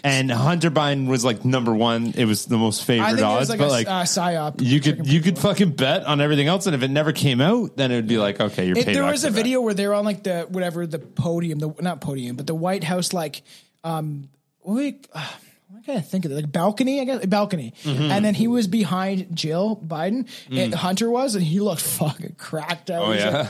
And 0.03 0.29
Hunter 0.29 0.69
Biden 0.69 1.07
was 1.07 1.23
like 1.23 1.45
number 1.45 1.73
one. 1.73 2.13
It 2.17 2.25
was 2.25 2.45
the 2.45 2.57
most 2.57 2.81
I 2.81 2.85
favorite 2.85 3.07
think 3.07 3.19
it 3.19 3.23
odds, 3.23 3.49
like 3.49 3.59
but 3.59 3.67
a 3.67 3.71
like 3.71 3.87
uh, 3.87 4.03
psyop. 4.03 4.55
you 4.61 4.81
could 4.81 5.07
you 5.07 5.21
could 5.21 5.37
fucking 5.39 5.71
bet 5.71 6.05
on 6.05 6.19
everything 6.19 6.47
else, 6.47 6.65
and 6.65 6.75
if 6.75 6.83
it 6.83 6.89
never 6.89 7.13
came 7.13 7.39
out, 7.39 7.77
then 7.77 7.89
it 7.91 7.95
would 7.95 8.07
be 8.07 8.17
like 8.17 8.41
okay, 8.41 8.67
you're 8.67 8.77
It, 8.77 8.85
paid. 8.87 8.95
there 8.95 9.05
was 9.05 9.23
a 9.23 9.29
video 9.29 9.61
where 9.61 9.73
they 9.73 9.87
were 9.87 9.93
on 9.93 10.03
like 10.03 10.23
the 10.23 10.41
whatever 10.49 10.85
the 10.85 10.99
podium, 10.99 11.59
the 11.59 11.73
not 11.79 12.01
podium, 12.01 12.35
but 12.35 12.45
the 12.45 12.55
White 12.55 12.83
House 12.83 13.13
like 13.13 13.41
um 13.85 14.27
wait, 14.63 15.07
uh, 15.13 15.25
what 15.69 15.85
can 15.85 15.95
I 15.97 16.01
think 16.01 16.25
of 16.25 16.31
it? 16.31 16.35
Like 16.35 16.51
balcony, 16.51 16.99
I 16.99 17.05
guess 17.05 17.25
balcony. 17.25 17.73
Mm-hmm. 17.83 18.11
And 18.11 18.25
then 18.25 18.33
he 18.33 18.47
was 18.47 18.67
behind 18.67 19.33
Jill 19.33 19.77
Biden, 19.77 20.27
and 20.51 20.73
Hunter 20.73 21.09
was, 21.09 21.35
and 21.35 21.43
he 21.43 21.61
looked 21.61 21.81
fucking 21.99 22.35
cracked 22.37 22.89
out. 22.89 23.03
Mm. 23.03 23.07
Oh 23.07 23.11
He's 23.13 23.23
yeah, 23.23 23.37
like, 23.37 23.49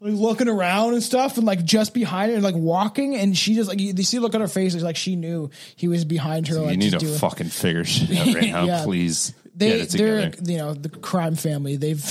like, 0.00 0.12
looking 0.14 0.48
around 0.48 0.94
and 0.94 1.02
stuff, 1.02 1.36
and 1.38 1.46
like 1.46 1.64
just 1.64 1.94
behind 1.94 2.30
her, 2.30 2.34
and 2.36 2.44
like 2.44 2.54
walking, 2.54 3.16
and 3.16 3.36
she 3.36 3.54
just 3.54 3.68
like 3.68 3.80
you, 3.80 3.92
you 3.96 4.02
see, 4.04 4.18
look 4.18 4.34
on 4.34 4.40
her 4.40 4.48
face, 4.48 4.74
it's 4.74 4.84
like 4.84 4.96
she 4.96 5.16
knew 5.16 5.50
he 5.76 5.88
was 5.88 6.04
behind 6.04 6.48
her. 6.48 6.56
you 6.56 6.60
like 6.62 6.78
need 6.78 6.92
to 6.92 6.98
doing- 6.98 7.18
fucking 7.18 7.48
figure 7.48 7.84
shit 7.84 8.16
out 8.16 8.34
right 8.34 8.50
now, 8.50 8.64
Yeah. 8.64 8.84
please. 8.84 9.32
they 9.56 9.84
they're 9.86 10.32
you 10.44 10.56
know 10.58 10.72
the 10.74 10.88
crime 10.88 11.34
family 11.34 11.76
they've 11.76 12.04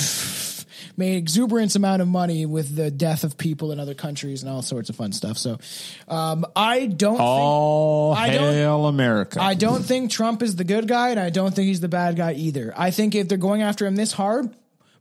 made 0.98 1.16
exuberance 1.18 1.76
amount 1.76 2.02
of 2.02 2.08
money 2.08 2.46
with 2.48 2.76
the 2.76 2.90
death 2.90 3.24
of 3.24 3.38
people 3.38 3.72
in 3.72 3.80
other 3.80 3.94
countries 3.94 4.42
and 4.42 4.52
all 4.52 4.64
sorts 4.64 4.90
of 4.90 4.96
fun 4.96 5.12
stuff. 5.12 5.38
So, 5.38 5.60
um, 6.08 6.44
I 6.56 6.88
don't. 6.88 7.20
All 7.22 8.16
think, 8.16 8.30
I 8.30 8.34
don't. 8.34 8.54
hail 8.54 8.86
America. 8.88 9.40
I 9.42 9.54
don't 9.54 9.84
think 9.86 10.10
Trump 10.10 10.42
is 10.42 10.56
the 10.56 10.64
good 10.64 10.88
guy, 10.88 11.10
and 11.10 11.20
I 11.20 11.30
don't 11.30 11.54
think 11.56 11.68
he's 11.68 11.82
the 11.82 11.88
bad 11.88 12.16
guy 12.16 12.34
either. 12.34 12.74
I 12.76 12.90
think 12.92 13.14
if 13.16 13.28
they're 13.30 13.38
going 13.38 13.62
after 13.62 13.86
him 13.86 13.96
this 13.96 14.12
hard, 14.12 14.50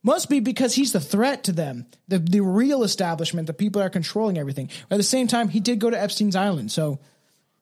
must 0.07 0.30
be 0.30 0.38
because 0.40 0.74
he's 0.74 0.92
the 0.92 1.00
threat 1.00 1.44
to 1.44 1.52
them, 1.52 1.84
the 2.09 2.18
the 2.20 2.40
real 2.40 2.84
establishment, 2.84 3.46
the 3.48 3.52
people 3.52 3.80
that 3.80 3.86
are 3.86 3.90
controlling 3.90 4.38
everything. 4.38 4.70
At 4.90 4.96
the 4.96 5.02
same 5.02 5.26
time, 5.26 5.48
he 5.48 5.61
did 5.61 5.80
go 5.80 5.90
to 5.90 6.00
Epstein's 6.00 6.36
island, 6.36 6.70
so 6.72 7.00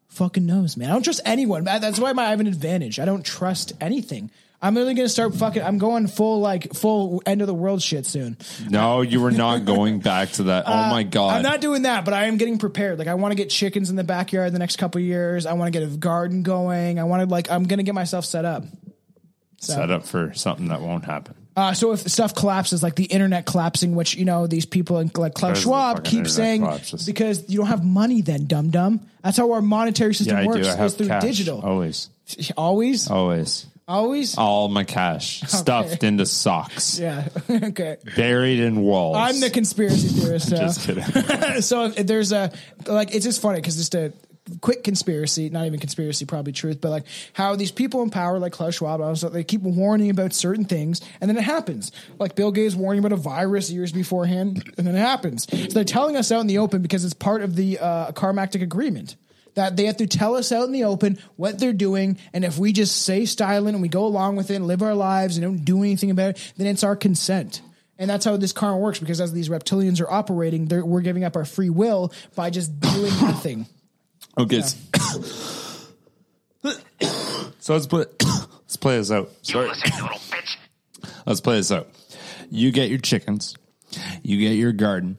fucking 0.08 0.44
knows, 0.46 0.76
man. 0.76 0.90
I 0.90 0.92
don't 0.92 1.02
trust 1.02 1.22
anyone. 1.24 1.64
That's 1.64 1.98
why 1.98 2.12
I 2.12 2.30
have 2.30 2.40
an 2.40 2.46
advantage. 2.46 3.00
I 3.00 3.06
don't 3.06 3.24
trust 3.24 3.72
anything. 3.80 4.30
I'm 4.62 4.74
really 4.76 4.94
gonna 4.94 5.08
start 5.10 5.34
fucking. 5.34 5.62
I'm 5.62 5.78
going 5.78 6.06
full 6.06 6.40
like 6.40 6.72
full 6.74 7.22
end 7.26 7.40
of 7.40 7.46
the 7.46 7.54
world 7.54 7.82
shit 7.82 8.06
soon. 8.06 8.38
no, 8.70 9.02
you 9.02 9.20
were 9.20 9.30
not 9.30 9.64
going 9.64 10.00
back 10.00 10.30
to 10.32 10.44
that. 10.44 10.64
oh 10.66 10.90
my 10.90 11.02
god! 11.02 11.34
Uh, 11.34 11.36
I'm 11.36 11.42
not 11.42 11.60
doing 11.60 11.82
that, 11.82 12.04
but 12.04 12.14
I 12.14 12.24
am 12.26 12.38
getting 12.38 12.58
prepared. 12.58 12.98
Like 12.98 13.08
I 13.08 13.14
want 13.14 13.32
to 13.32 13.36
get 13.36 13.50
chickens 13.50 13.90
in 13.90 13.96
the 13.96 14.04
backyard 14.04 14.52
the 14.52 14.58
next 14.58 14.76
couple 14.76 15.00
of 15.00 15.04
years. 15.06 15.44
I 15.44 15.52
want 15.54 15.72
to 15.72 15.78
get 15.78 15.86
a 15.86 15.96
garden 15.96 16.42
going. 16.42 16.98
I 16.98 17.04
want 17.04 17.22
to 17.22 17.28
like 17.28 17.50
I'm 17.50 17.64
gonna 17.64 17.82
get 17.82 17.94
myself 17.94 18.24
set 18.24 18.44
up. 18.44 18.64
So- 19.60 19.74
set 19.74 19.90
up 19.90 20.04
for 20.06 20.32
something 20.34 20.68
that 20.68 20.80
won't 20.80 21.04
happen. 21.04 21.34
Uh, 21.56 21.72
so 21.72 21.92
if 21.92 22.00
stuff 22.00 22.34
collapses, 22.34 22.82
like 22.82 22.96
the 22.96 23.04
internet 23.04 23.46
collapsing, 23.46 23.94
which 23.94 24.16
you 24.16 24.24
know 24.24 24.46
these 24.48 24.66
people 24.66 25.02
like 25.14 25.34
Klaus 25.34 25.60
Schwab 25.62 26.02
keep 26.04 26.26
saying, 26.26 26.62
collapses. 26.62 27.06
because 27.06 27.48
you 27.48 27.58
don't 27.58 27.68
have 27.68 27.84
money, 27.84 28.22
then 28.22 28.46
dum 28.46 28.70
dum. 28.70 29.00
That's 29.22 29.36
how 29.36 29.52
our 29.52 29.62
monetary 29.62 30.14
system 30.14 30.36
Yeah, 30.36 30.42
I 30.42 30.46
works. 30.46 30.66
is 30.66 30.94
through 30.94 31.06
cash. 31.08 31.22
digital. 31.22 31.60
Always, 31.60 32.08
Always, 32.56 33.08
always. 33.08 33.66
always. 33.86 34.36
All 34.36 34.68
my 34.68 34.82
cash 34.84 35.40
stuffed 35.46 36.02
into 36.02 36.26
socks, 36.26 36.98
Yeah. 36.98 37.28
okay. 37.50 37.98
buried 38.16 38.58
in 38.60 38.80
walls. 38.82 39.16
I'm 39.18 39.38
the 39.40 39.50
conspiracy 39.50 40.08
theorist. 40.08 40.52
uh, 40.52 40.56
Just 40.66 40.86
kidding. 40.86 41.60
so 41.62 41.84
if 41.84 42.06
there's 42.06 42.32
a 42.32 42.50
like 42.86 43.14
it's 43.14 43.24
just 43.24 43.40
funny 43.40 43.60
because 43.60 43.76
just 43.76 43.94
a 43.94 44.12
quick 44.60 44.84
conspiracy 44.84 45.48
not 45.48 45.64
even 45.64 45.80
conspiracy 45.80 46.26
probably 46.26 46.52
truth 46.52 46.78
but 46.80 46.90
like 46.90 47.06
how 47.32 47.56
these 47.56 47.72
people 47.72 48.02
in 48.02 48.10
power 48.10 48.38
like 48.38 48.52
Klaus 48.52 48.74
Schwab 48.74 49.00
they 49.32 49.44
keep 49.44 49.62
warning 49.62 50.10
about 50.10 50.32
certain 50.32 50.64
things 50.64 51.00
and 51.20 51.28
then 51.28 51.36
it 51.36 51.42
happens. 51.42 51.92
Like 52.18 52.34
Bill 52.34 52.52
Gates 52.52 52.74
warning 52.74 53.04
about 53.04 53.16
a 53.16 53.20
virus 53.20 53.70
years 53.70 53.92
beforehand 53.92 54.72
and 54.76 54.86
then 54.86 54.94
it 54.94 54.98
happens. 54.98 55.46
So 55.50 55.56
they're 55.68 55.84
telling 55.84 56.16
us 56.16 56.30
out 56.30 56.40
in 56.40 56.46
the 56.46 56.58
open 56.58 56.82
because 56.82 57.04
it's 57.04 57.14
part 57.14 57.42
of 57.42 57.56
the 57.56 57.78
uh, 57.78 58.12
Carmactic 58.12 58.62
agreement 58.62 59.16
that 59.54 59.76
they 59.76 59.86
have 59.86 59.98
to 59.98 60.06
tell 60.06 60.34
us 60.34 60.50
out 60.52 60.64
in 60.64 60.72
the 60.72 60.84
open 60.84 61.18
what 61.36 61.58
they're 61.58 61.72
doing 61.72 62.18
and 62.32 62.44
if 62.44 62.58
we 62.58 62.72
just 62.72 63.02
say 63.02 63.24
silent 63.24 63.74
and 63.74 63.82
we 63.82 63.88
go 63.88 64.04
along 64.04 64.36
with 64.36 64.50
it 64.50 64.56
and 64.56 64.66
live 64.66 64.82
our 64.82 64.94
lives 64.94 65.36
and 65.36 65.44
don't 65.44 65.64
do 65.64 65.78
anything 65.78 66.10
about 66.10 66.30
it 66.30 66.52
then 66.56 66.66
it's 66.66 66.84
our 66.84 66.96
consent. 66.96 67.62
And 67.98 68.10
that's 68.10 68.24
how 68.24 68.36
this 68.36 68.52
karma 68.52 68.78
works 68.78 68.98
because 68.98 69.20
as 69.20 69.32
these 69.32 69.48
reptilians 69.48 70.00
are 70.00 70.10
operating, 70.10 70.66
we're 70.68 71.00
giving 71.00 71.22
up 71.22 71.36
our 71.36 71.44
free 71.44 71.70
will 71.70 72.12
by 72.34 72.50
just 72.50 72.78
doing 72.80 73.12
nothing. 73.20 73.66
Okay. 74.38 74.60
so 77.58 77.72
let's 77.72 77.86
play. 77.86 78.04
let's 78.22 78.76
play 78.76 78.96
this 78.96 79.10
out. 79.10 79.30
Sorry. 79.42 79.70
Let's 81.26 81.40
play 81.40 81.56
this 81.56 81.72
out. 81.72 81.88
You 82.50 82.70
get 82.70 82.90
your 82.90 82.98
chickens. 82.98 83.56
You 84.22 84.38
get 84.38 84.56
your 84.56 84.72
garden. 84.72 85.16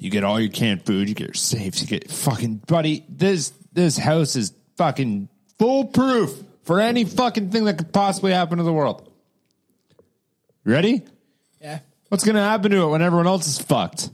You 0.00 0.10
get 0.10 0.24
all 0.24 0.40
your 0.40 0.50
canned 0.50 0.84
food. 0.84 1.08
You 1.08 1.14
get 1.14 1.28
your 1.28 1.34
safes. 1.34 1.80
You 1.80 1.86
get 1.86 2.10
fucking 2.10 2.62
buddy. 2.66 3.04
This 3.08 3.52
this 3.72 3.96
house 3.96 4.34
is 4.34 4.52
fucking 4.76 5.28
foolproof 5.58 6.42
for 6.64 6.80
any 6.80 7.04
fucking 7.04 7.50
thing 7.50 7.64
that 7.64 7.78
could 7.78 7.92
possibly 7.92 8.32
happen 8.32 8.58
to 8.58 8.64
the 8.64 8.72
world. 8.72 9.10
You 10.64 10.72
ready? 10.72 11.02
Yeah. 11.60 11.80
What's 12.08 12.24
gonna 12.24 12.42
happen 12.42 12.70
to 12.72 12.82
it 12.82 12.88
when 12.88 13.02
everyone 13.02 13.26
else 13.26 13.46
is 13.46 13.58
fucked? 13.58 14.10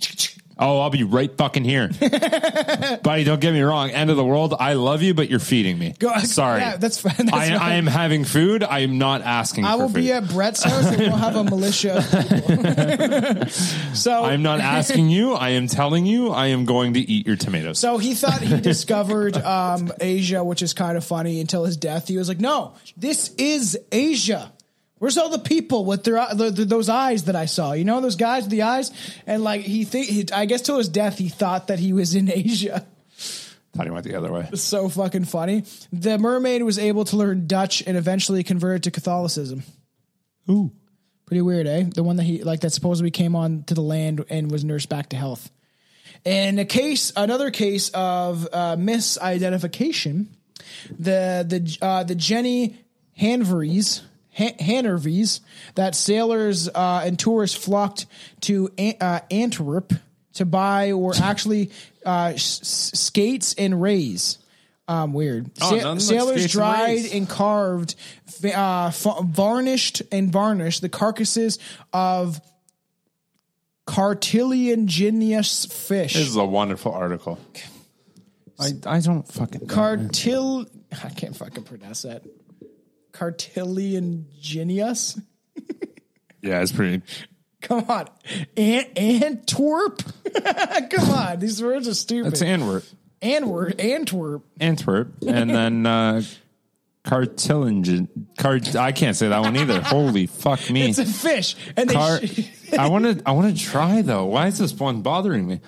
Oh, 0.58 0.80
I'll 0.80 0.88
be 0.90 1.02
right 1.04 1.30
fucking 1.36 1.64
here. 1.64 1.88
Buddy, 3.02 3.24
don't 3.24 3.40
get 3.40 3.52
me 3.52 3.60
wrong. 3.60 3.90
End 3.90 4.08
of 4.08 4.16
the 4.16 4.24
world. 4.24 4.54
I 4.58 4.72
love 4.72 5.02
you, 5.02 5.12
but 5.12 5.28
you're 5.28 5.38
feeding 5.38 5.78
me. 5.78 5.94
Go- 5.98 6.16
Sorry. 6.20 6.60
Yeah, 6.62 6.78
that's 6.78 6.98
fine. 6.98 7.12
That's 7.18 7.32
I, 7.34 7.48
fine. 7.50 7.58
I 7.58 7.74
am 7.74 7.86
having 7.86 8.24
food. 8.24 8.62
I 8.64 8.78
am 8.78 8.96
not 8.96 9.20
asking 9.20 9.66
I 9.66 9.72
for 9.72 9.78
will 9.82 9.88
food. 9.88 9.94
be 9.96 10.12
at 10.12 10.28
Brett's 10.28 10.62
house 10.62 10.86
and 10.86 10.98
we'll 10.98 11.16
have 11.16 11.36
a 11.36 11.44
militia. 11.50 11.98
of 11.98 12.10
people. 12.10 13.46
so 13.94 14.24
I'm 14.24 14.42
not 14.42 14.60
asking 14.60 15.10
you. 15.10 15.34
I 15.34 15.50
am 15.50 15.66
telling 15.66 16.06
you. 16.06 16.30
I 16.30 16.46
am 16.46 16.64
going 16.64 16.94
to 16.94 17.00
eat 17.00 17.26
your 17.26 17.36
tomatoes. 17.36 17.78
So 17.78 17.98
he 17.98 18.14
thought 18.14 18.40
he 18.40 18.58
discovered 18.60 19.36
um, 19.36 19.92
Asia, 20.00 20.42
which 20.42 20.62
is 20.62 20.72
kind 20.72 20.96
of 20.96 21.04
funny. 21.04 21.40
Until 21.42 21.64
his 21.64 21.76
death, 21.76 22.08
he 22.08 22.16
was 22.16 22.28
like, 22.28 22.40
"No, 22.40 22.72
this 22.96 23.28
is 23.36 23.78
Asia. 23.92 24.52
Where's 24.98 25.18
all 25.18 25.28
the 25.28 25.38
people 25.38 25.84
with 25.84 26.04
their 26.04 26.26
the, 26.34 26.50
the, 26.50 26.64
those 26.64 26.88
eyes 26.88 27.24
that 27.24 27.36
I 27.36 27.46
saw? 27.46 27.72
You 27.72 27.84
know 27.84 28.00
those 28.00 28.16
guys 28.16 28.44
with 28.44 28.50
the 28.50 28.62
eyes." 28.62 28.90
And 29.26 29.44
like 29.44 29.62
he 29.62 29.84
he, 29.84 30.26
I 30.32 30.46
guess 30.46 30.62
till 30.62 30.78
his 30.78 30.88
death, 30.88 31.18
he 31.18 31.28
thought 31.28 31.66
that 31.68 31.78
he 31.78 31.92
was 31.92 32.14
in 32.14 32.30
Asia. 32.34 32.86
Thought 33.74 33.86
he 33.86 33.90
went 33.90 34.04
the 34.04 34.14
other 34.14 34.32
way. 34.32 34.48
So 34.54 34.88
fucking 34.88 35.26
funny. 35.26 35.64
The 35.92 36.18
mermaid 36.18 36.62
was 36.62 36.78
able 36.78 37.04
to 37.06 37.16
learn 37.16 37.46
Dutch 37.46 37.82
and 37.86 37.96
eventually 37.96 38.42
converted 38.42 38.84
to 38.84 38.90
Catholicism. 38.90 39.64
Ooh. 40.48 40.72
Pretty 41.26 41.42
weird, 41.42 41.66
eh? 41.66 41.84
The 41.92 42.04
one 42.04 42.16
that 42.16 42.22
he 42.22 42.44
like 42.44 42.60
that 42.60 42.70
supposedly 42.70 43.10
came 43.10 43.34
on 43.34 43.64
to 43.64 43.74
the 43.74 43.82
land 43.82 44.24
and 44.30 44.50
was 44.50 44.64
nursed 44.64 44.88
back 44.88 45.08
to 45.08 45.16
health. 45.16 45.50
In 46.24 46.58
a 46.58 46.64
case, 46.64 47.12
another 47.16 47.50
case 47.50 47.90
of 47.90 48.48
uh, 48.52 48.76
misidentification, 48.76 50.26
the 50.98 51.44
the 51.46 51.78
uh, 51.82 52.04
the 52.04 52.14
Jenny 52.14 52.78
Hanivers. 53.20 54.02
Han- 54.36 54.54
Hanivers 54.58 55.40
that 55.74 55.94
sailors 55.94 56.68
uh, 56.68 57.02
and 57.04 57.18
tourists 57.18 57.56
flocked 57.56 58.06
to 58.42 58.70
An- 58.78 58.96
uh, 59.00 59.20
Antwerp 59.30 59.92
to 60.34 60.44
buy 60.44 60.92
were 60.92 61.14
actually 61.22 61.70
uh, 62.04 62.32
s- 62.34 62.60
s- 62.94 63.00
skates 63.00 63.54
and 63.56 63.80
rays. 63.80 64.38
Um, 64.88 65.12
weird. 65.14 65.50
Oh, 65.60 65.70
Sa- 65.70 65.74
nothing 65.76 65.84
like 65.94 66.00
sailors 66.00 66.36
skates 66.42 66.44
and 66.44 66.52
dried 66.52 66.88
rays. 66.88 67.12
and 67.14 67.28
carved, 67.28 67.94
uh, 68.54 68.90
fa- 68.92 69.22
varnished 69.24 70.02
and 70.12 70.30
varnished 70.30 70.80
the 70.82 70.88
carcasses 70.88 71.58
of 71.92 72.40
cartilaginous 73.86 75.66
fish. 75.66 76.14
This 76.14 76.28
is 76.28 76.36
a 76.36 76.44
wonderful 76.44 76.92
article. 76.92 77.38
I, 78.58 78.70
I 78.86 79.00
don't 79.00 79.26
fucking 79.26 79.66
know. 79.66 79.74
Cartil. 79.74 80.68
I 81.04 81.08
can't 81.10 81.36
fucking 81.36 81.64
pronounce 81.64 82.02
that. 82.02 82.22
Cartilaginous. 83.16 85.18
Yeah, 86.42 86.60
it's 86.62 86.72
pretty. 86.72 87.02
Come 87.62 87.84
on, 87.88 88.08
An- 88.56 88.86
Antwerp. 88.96 90.02
Come 90.90 91.10
on, 91.10 91.38
these 91.40 91.62
words 91.62 91.88
are 91.88 91.94
stupid. 91.94 92.32
It's 92.34 92.42
Antwerp. 92.42 92.84
Antwerp. 93.22 93.80
Antwerp. 93.80 94.44
Antwerp, 94.60 95.14
and 95.26 95.48
then 95.50 95.86
uh, 95.86 96.22
cartilagin. 97.04 98.08
Cart. 98.38 98.76
I 98.76 98.92
can't 98.92 99.16
say 99.16 99.28
that 99.28 99.40
one 99.40 99.56
either. 99.56 99.80
Holy 99.82 100.26
fuck 100.26 100.70
me. 100.70 100.88
It's 100.90 100.98
a 100.98 101.06
fish, 101.06 101.56
and 101.76 101.88
they. 101.90 101.94
Car- 101.94 102.20
sh- 102.24 102.48
I 102.78 102.88
want 102.88 103.04
to. 103.04 103.22
I 103.26 103.32
want 103.32 103.56
to 103.56 103.62
try 103.64 104.02
though. 104.02 104.26
Why 104.26 104.46
is 104.48 104.58
this 104.58 104.74
one 104.74 105.00
bothering 105.02 105.46
me? 105.48 105.60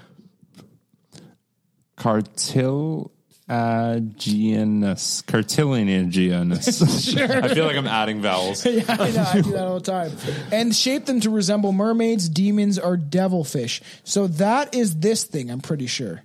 Cartilaginous. 3.48 5.22
Cartilaginous. 5.22 7.02
Sure. 7.08 7.44
I 7.44 7.48
feel 7.54 7.66
like 7.66 7.76
I'm 7.76 7.86
adding 7.86 8.20
vowels. 8.20 8.64
yeah, 8.66 8.84
I 8.88 9.10
know. 9.10 9.22
I 9.22 9.40
do 9.40 9.50
that 9.52 9.64
all 9.64 9.80
the 9.80 9.90
time. 9.90 10.12
And 10.52 10.74
shape 10.74 11.06
them 11.06 11.20
to 11.20 11.30
resemble 11.30 11.72
mermaids, 11.72 12.28
demons, 12.28 12.78
or 12.78 12.96
devilfish. 12.96 13.80
So 14.04 14.26
that 14.28 14.74
is 14.74 14.96
this 14.96 15.24
thing. 15.24 15.50
I'm 15.50 15.60
pretty 15.60 15.86
sure. 15.86 16.22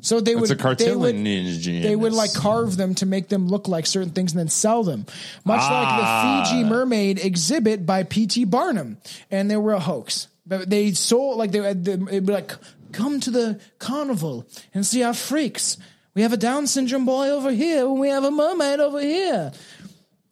So 0.00 0.20
they 0.20 0.34
would 0.34 0.44
a 0.50 0.54
they 0.54 0.54
would, 0.54 0.60
cartilaginous. 0.60 1.64
they 1.64 1.94
would 1.96 2.12
like 2.12 2.34
carve 2.34 2.76
them 2.76 2.94
to 2.96 3.06
make 3.06 3.28
them 3.28 3.48
look 3.48 3.68
like 3.68 3.86
certain 3.86 4.10
things 4.10 4.32
and 4.32 4.40
then 4.40 4.48
sell 4.48 4.82
them, 4.82 5.06
much 5.44 5.60
Ah. 5.62 6.42
like 6.42 6.50
the 6.50 6.50
Fiji 6.58 6.64
mermaid 6.68 7.18
exhibit 7.24 7.86
by 7.86 8.02
P.T. 8.02 8.44
Barnum, 8.46 8.98
and 9.30 9.50
they 9.50 9.56
were 9.56 9.72
a 9.72 9.80
hoax. 9.80 10.28
But 10.46 10.68
they 10.68 10.90
sold 10.92 11.38
like 11.38 11.52
they 11.52 11.72
they- 11.72 11.92
it'd 11.92 12.26
be 12.26 12.32
like, 12.32 12.52
come 12.92 13.18
to 13.20 13.30
the 13.30 13.60
carnival 13.78 14.46
and 14.74 14.84
see 14.84 15.02
our 15.02 15.14
freaks. 15.14 15.78
We 16.14 16.22
have 16.22 16.32
a 16.32 16.36
Down 16.36 16.66
syndrome 16.66 17.04
boy 17.04 17.28
over 17.30 17.50
here, 17.50 17.84
and 17.86 17.98
we 17.98 18.08
have 18.08 18.24
a 18.24 18.30
mermaid 18.30 18.80
over 18.80 19.00
here. 19.00 19.52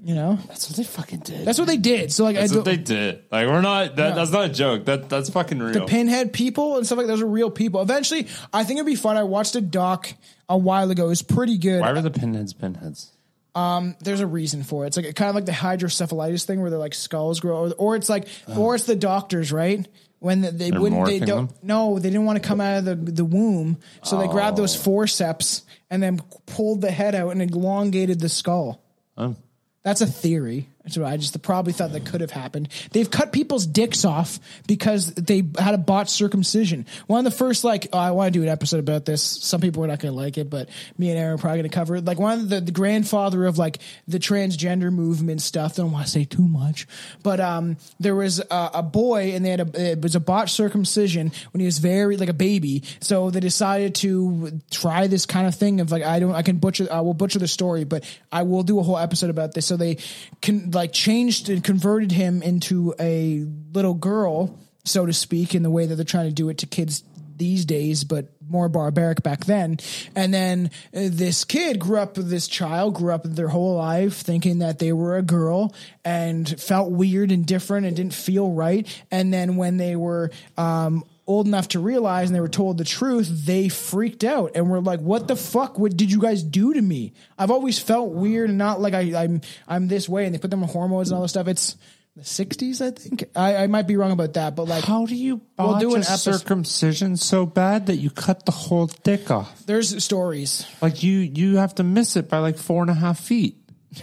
You 0.04 0.16
know, 0.16 0.36
That's 0.48 0.68
what 0.68 0.76
they 0.76 0.82
fucking 0.82 1.20
did. 1.20 1.44
that's 1.46 1.60
what 1.60 1.68
they 1.68 1.76
did. 1.76 2.12
So 2.12 2.24
like, 2.24 2.34
That's 2.34 2.52
I 2.52 2.56
what 2.56 2.64
don't- 2.64 2.74
they 2.76 2.82
did. 2.82 3.22
Like 3.30 3.46
we're 3.46 3.60
not. 3.60 3.94
That, 3.94 4.08
Yeah. 4.10 4.14
That's 4.16 4.32
not 4.32 4.44
a 4.46 4.48
joke. 4.48 4.84
That 4.86 5.08
that's 5.08 5.30
fucking 5.30 5.60
real. 5.60 5.72
the 5.74 5.84
pinhead 5.84 6.32
people 6.32 6.76
and 6.76 6.84
stuff 6.84 6.98
like 6.98 7.06
those 7.06 7.22
are 7.22 7.26
real 7.26 7.50
people. 7.52 7.80
Eventually, 7.82 8.26
I 8.52 8.64
think 8.64 8.78
it'd 8.78 8.86
be 8.86 8.96
fun. 8.96 9.16
I 9.16 9.22
watched 9.22 9.54
a 9.54 9.60
doc 9.60 10.12
a 10.48 10.58
while 10.58 10.90
ago. 10.90 11.04
It 11.06 11.08
was 11.08 11.22
pretty 11.22 11.56
good. 11.56 11.80
Why 11.82 11.92
were 11.92 12.00
the 12.02 12.10
pinheads 12.10 12.52
pinheads? 12.52 13.12
Um, 13.54 13.94
there's 14.00 14.18
a 14.20 14.26
reason 14.26 14.64
for 14.64 14.82
it. 14.84 14.88
It's 14.88 14.96
like 14.96 15.14
kind 15.14 15.28
of 15.28 15.36
like 15.36 15.44
the 15.46 15.52
hydrocephalitis 15.52 16.44
thing 16.46 16.60
where 16.62 16.70
they're 16.70 16.80
like 16.80 16.94
skulls 16.94 17.38
grow, 17.38 17.66
or, 17.68 17.72
or 17.78 17.96
it's 17.96 18.08
like, 18.08 18.26
or 18.56 18.74
it's 18.74 18.86
the 18.86 18.96
doctors, 18.96 19.52
right? 19.52 19.86
When 20.22 20.40
they 20.42 20.70
They're 20.70 20.80
wouldn't, 20.80 21.06
they 21.06 21.18
don't. 21.18 21.48
them? 21.48 21.56
No, 21.64 21.98
they 21.98 22.08
didn't 22.08 22.24
want 22.26 22.40
to 22.40 22.48
come 22.48 22.60
out 22.60 22.78
of 22.78 22.84
the 22.84 22.94
the 22.94 23.24
womb, 23.24 23.78
so 24.04 24.18
they 24.18 24.28
grabbed 24.28 24.56
those 24.56 24.76
Oh. 24.76 24.80
forceps 24.80 25.62
and 25.90 26.00
then 26.00 26.20
pulled 26.46 26.80
the 26.80 26.92
head 26.92 27.16
out 27.16 27.30
and 27.32 27.42
elongated 27.42 28.20
the 28.20 28.28
skull. 28.28 28.80
Oh. 29.18 29.34
That's 29.82 30.00
a 30.00 30.06
theory. 30.06 30.68
What 30.84 31.04
I 31.04 31.16
just 31.16 31.40
probably 31.42 31.72
thought 31.72 31.92
that 31.92 32.06
could 32.06 32.20
have 32.22 32.32
happened. 32.32 32.68
They've 32.90 33.10
cut 33.10 33.32
people's 33.32 33.66
dicks 33.66 34.04
off 34.04 34.40
because 34.66 35.14
they 35.14 35.44
had 35.58 35.74
a 35.74 35.78
botched 35.78 36.10
circumcision. 36.10 36.86
One 37.06 37.24
of 37.24 37.24
the 37.24 37.36
first, 37.36 37.62
like, 37.62 37.86
oh, 37.92 37.98
I 37.98 38.10
want 38.10 38.32
to 38.32 38.38
do 38.38 38.42
an 38.42 38.48
episode 38.48 38.80
about 38.80 39.04
this. 39.04 39.22
Some 39.22 39.60
people 39.60 39.84
are 39.84 39.86
not 39.86 40.00
going 40.00 40.12
to 40.12 40.16
like 40.18 40.38
it, 40.38 40.50
but 40.50 40.68
me 40.98 41.10
and 41.10 41.18
Aaron 41.18 41.34
are 41.34 41.38
probably 41.38 41.60
going 41.60 41.70
to 41.70 41.74
cover 41.74 41.96
it. 41.96 42.04
Like, 42.04 42.18
one 42.18 42.40
of 42.40 42.48
the, 42.48 42.60
the 42.60 42.72
grandfather 42.72 43.46
of 43.46 43.58
like 43.58 43.78
the 44.08 44.18
transgender 44.18 44.92
movement 44.92 45.40
stuff. 45.40 45.76
Don't 45.76 45.92
want 45.92 46.06
to 46.06 46.10
say 46.10 46.24
too 46.24 46.48
much, 46.48 46.88
but 47.22 47.38
um, 47.38 47.76
there 48.00 48.16
was 48.16 48.40
a, 48.40 48.70
a 48.74 48.82
boy 48.82 49.32
and 49.34 49.44
they 49.44 49.50
had 49.50 49.60
a, 49.60 49.92
it 49.92 50.02
was 50.02 50.16
a 50.16 50.20
botched 50.20 50.54
circumcision 50.54 51.30
when 51.52 51.60
he 51.60 51.66
was 51.66 51.78
very 51.78 52.16
like 52.16 52.28
a 52.28 52.34
baby. 52.34 52.82
So 53.00 53.30
they 53.30 53.40
decided 53.40 53.94
to 53.96 54.60
try 54.70 55.06
this 55.06 55.26
kind 55.26 55.46
of 55.46 55.54
thing 55.54 55.80
of 55.80 55.92
like, 55.92 56.02
I 56.02 56.18
don't, 56.18 56.34
I 56.34 56.42
can 56.42 56.58
butcher, 56.58 56.88
I 56.90 57.02
will 57.02 57.14
butcher 57.14 57.38
the 57.38 57.48
story, 57.48 57.84
but 57.84 58.04
I 58.32 58.42
will 58.42 58.64
do 58.64 58.80
a 58.80 58.82
whole 58.82 58.98
episode 58.98 59.30
about 59.30 59.54
this. 59.54 59.66
So 59.66 59.76
they 59.76 59.98
can 60.40 60.71
like 60.74 60.92
changed 60.92 61.48
and 61.48 61.62
converted 61.62 62.12
him 62.12 62.42
into 62.42 62.94
a 62.98 63.44
little 63.72 63.94
girl, 63.94 64.58
so 64.84 65.06
to 65.06 65.12
speak, 65.12 65.54
in 65.54 65.62
the 65.62 65.70
way 65.70 65.86
that 65.86 65.94
they're 65.96 66.04
trying 66.04 66.28
to 66.28 66.34
do 66.34 66.48
it 66.48 66.58
to 66.58 66.66
kids 66.66 67.04
these 67.36 67.64
days, 67.64 68.04
but 68.04 68.28
more 68.48 68.68
barbaric 68.68 69.22
back 69.22 69.46
then. 69.46 69.78
And 70.14 70.32
then 70.32 70.70
uh, 70.94 71.08
this 71.10 71.44
kid 71.44 71.78
grew 71.78 71.98
up, 71.98 72.14
this 72.14 72.46
child 72.46 72.94
grew 72.94 73.12
up 73.12 73.24
their 73.24 73.48
whole 73.48 73.76
life 73.76 74.14
thinking 74.14 74.58
that 74.58 74.78
they 74.78 74.92
were 74.92 75.16
a 75.16 75.22
girl 75.22 75.74
and 76.04 76.48
felt 76.60 76.92
weird 76.92 77.32
and 77.32 77.46
different 77.46 77.86
and 77.86 77.96
didn't 77.96 78.14
feel 78.14 78.50
right. 78.50 78.86
And 79.10 79.32
then 79.32 79.56
when 79.56 79.76
they 79.78 79.96
were, 79.96 80.30
um, 80.56 81.04
old 81.26 81.46
enough 81.46 81.68
to 81.68 81.80
realize 81.80 82.28
and 82.28 82.34
they 82.36 82.40
were 82.40 82.48
told 82.48 82.78
the 82.78 82.84
truth, 82.84 83.28
they 83.46 83.68
freaked 83.68 84.24
out 84.24 84.52
and 84.54 84.68
were 84.70 84.80
like, 84.80 85.00
"What 85.00 85.28
the 85.28 85.36
fuck? 85.36 85.78
What 85.78 85.96
did 85.96 86.10
you 86.10 86.20
guys 86.20 86.42
do 86.42 86.74
to 86.74 86.82
me? 86.82 87.12
I've 87.38 87.50
always 87.50 87.78
felt 87.78 88.10
weird 88.12 88.48
and 88.50 88.58
not 88.58 88.80
like 88.80 88.94
I, 88.94 89.22
I'm 89.22 89.40
I'm 89.68 89.88
this 89.88 90.08
way." 90.08 90.26
And 90.26 90.34
they 90.34 90.38
put 90.38 90.50
them 90.50 90.62
on 90.62 90.68
hormones 90.68 91.10
and 91.10 91.16
all 91.16 91.22
this 91.22 91.30
stuff. 91.32 91.48
It's 91.48 91.76
the 92.16 92.22
'60s, 92.22 92.84
I 92.86 92.90
think. 92.90 93.24
I, 93.34 93.56
I 93.56 93.66
might 93.68 93.86
be 93.86 93.96
wrong 93.96 94.12
about 94.12 94.34
that, 94.34 94.54
but 94.54 94.64
like, 94.68 94.84
How 94.84 95.06
do 95.06 95.14
you 95.14 95.40
We'll 95.58 95.78
do 95.78 95.94
an 95.94 96.02
episode- 96.02 96.38
circumcision 96.38 97.16
so 97.16 97.46
bad 97.46 97.86
that 97.86 97.96
you 97.96 98.10
cut 98.10 98.44
the 98.44 98.52
whole 98.52 98.86
dick 98.86 99.30
off? 99.30 99.64
there's 99.64 100.02
stories. 100.04 100.66
Like 100.82 101.02
you, 101.02 101.18
you 101.20 101.56
have 101.56 101.74
to 101.76 101.84
miss 101.84 102.16
it 102.16 102.28
by 102.28 102.38
like 102.40 102.58
four 102.58 102.82
and 102.82 102.90
a 102.90 102.94
half 102.94 103.18
feet. 103.20 103.56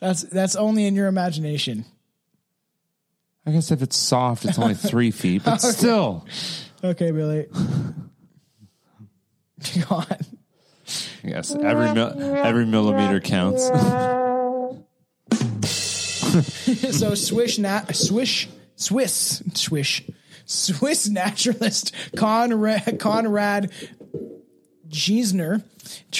That's 0.00 0.22
that's 0.22 0.56
only 0.56 0.86
in 0.86 0.94
your 0.94 1.06
imagination. 1.06 1.84
I 3.46 3.52
guess 3.52 3.70
if 3.70 3.80
it's 3.80 3.96
soft, 3.96 4.44
it's 4.44 4.58
only 4.58 4.74
three 4.90 5.12
feet, 5.12 5.44
but 5.44 5.58
still. 5.58 6.26
Okay, 6.82 7.12
Billy. 7.12 7.46
Go 9.88 9.96
on. 9.96 10.06
Yes, 11.24 11.54
every 11.54 11.92
mil- 11.92 12.20
every 12.20 12.66
millimeter 12.66 13.20
counts. 13.20 13.66
so 16.96 17.14
Swish 17.14 17.58
nat 17.58 17.94
Swish 17.96 18.48
Swiss 18.76 19.42
Swish 19.54 20.04
Swiss 20.44 21.08
naturalist 21.08 21.92
Conrad 22.16 23.00
Conrad 23.00 23.72
Gessner 24.88 25.62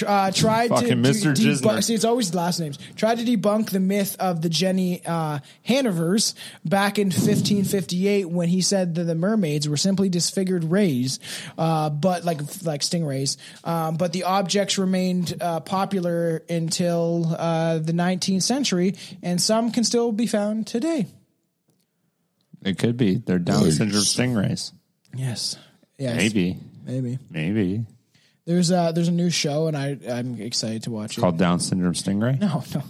uh, 0.07 0.31
tried 0.31 0.69
to 0.69 0.75
Fucking 0.75 1.03
de- 1.03 1.11
debunk- 1.11 1.83
See, 1.83 1.95
it's 1.95 2.05
always 2.05 2.35
last 2.35 2.61
names. 2.61 2.79
Tried 2.97 3.19
to 3.19 3.25
debunk 3.25 3.71
the 3.71 3.81
myth 3.81 4.17
of 4.21 4.43
the 4.43 4.49
Jenny 4.49 5.03
uh, 5.05 5.41
Hanivers 5.69 6.35
back 6.65 6.99
in 6.99 7.09
1558 7.09 8.27
when 8.27 8.49
he 8.49 8.61
said 8.61 8.95
that 8.95 9.05
the 9.05 9.15
mermaids 9.15 9.69
were 9.69 9.77
simply 9.77 10.09
disfigured 10.09 10.65
rays, 10.65 11.19
uh, 11.59 11.91
but 11.91 12.25
like 12.25 12.39
like 12.65 12.83
stingrays. 12.83 13.37
Um, 13.65 13.97
but 13.97 14.13
the 14.13 14.25
objects 14.25 14.79
remained 14.79 15.35
uh, 15.41 15.61
popular 15.61 16.43
until 16.49 17.35
uh, 17.39 17.79
the 17.79 17.93
19th 17.93 18.43
century, 18.43 18.95
and 19.23 19.41
some 19.41 19.73
can 19.73 19.85
still 19.85 20.13
be 20.13 20.27
found 20.27 20.67
today. 20.67 21.07
It 22.65 22.79
could 22.79 22.97
be. 22.97 23.17
They're 23.17 23.39
Down 23.39 23.71
syndrome 23.71 24.03
stingrays. 24.03 24.73
Yes. 25.15 25.57
Yes. 25.99 26.17
Maybe. 26.17 26.59
Maybe. 26.85 27.19
Maybe. 27.31 27.85
There's 28.47 28.70
a 28.70 28.93
there's 28.94 29.09
a 29.09 29.12
new 29.12 29.28
show 29.28 29.66
and 29.66 29.77
I 29.77 29.98
I'm 30.09 30.40
excited 30.40 30.85
to 30.85 30.90
watch 30.93 31.18
it. 31.18 31.20
Called 31.20 31.36
Down 31.36 31.59
syndrome 31.59 31.94
stingray? 31.94 32.39
no, 32.40 32.62
no. 32.74 32.82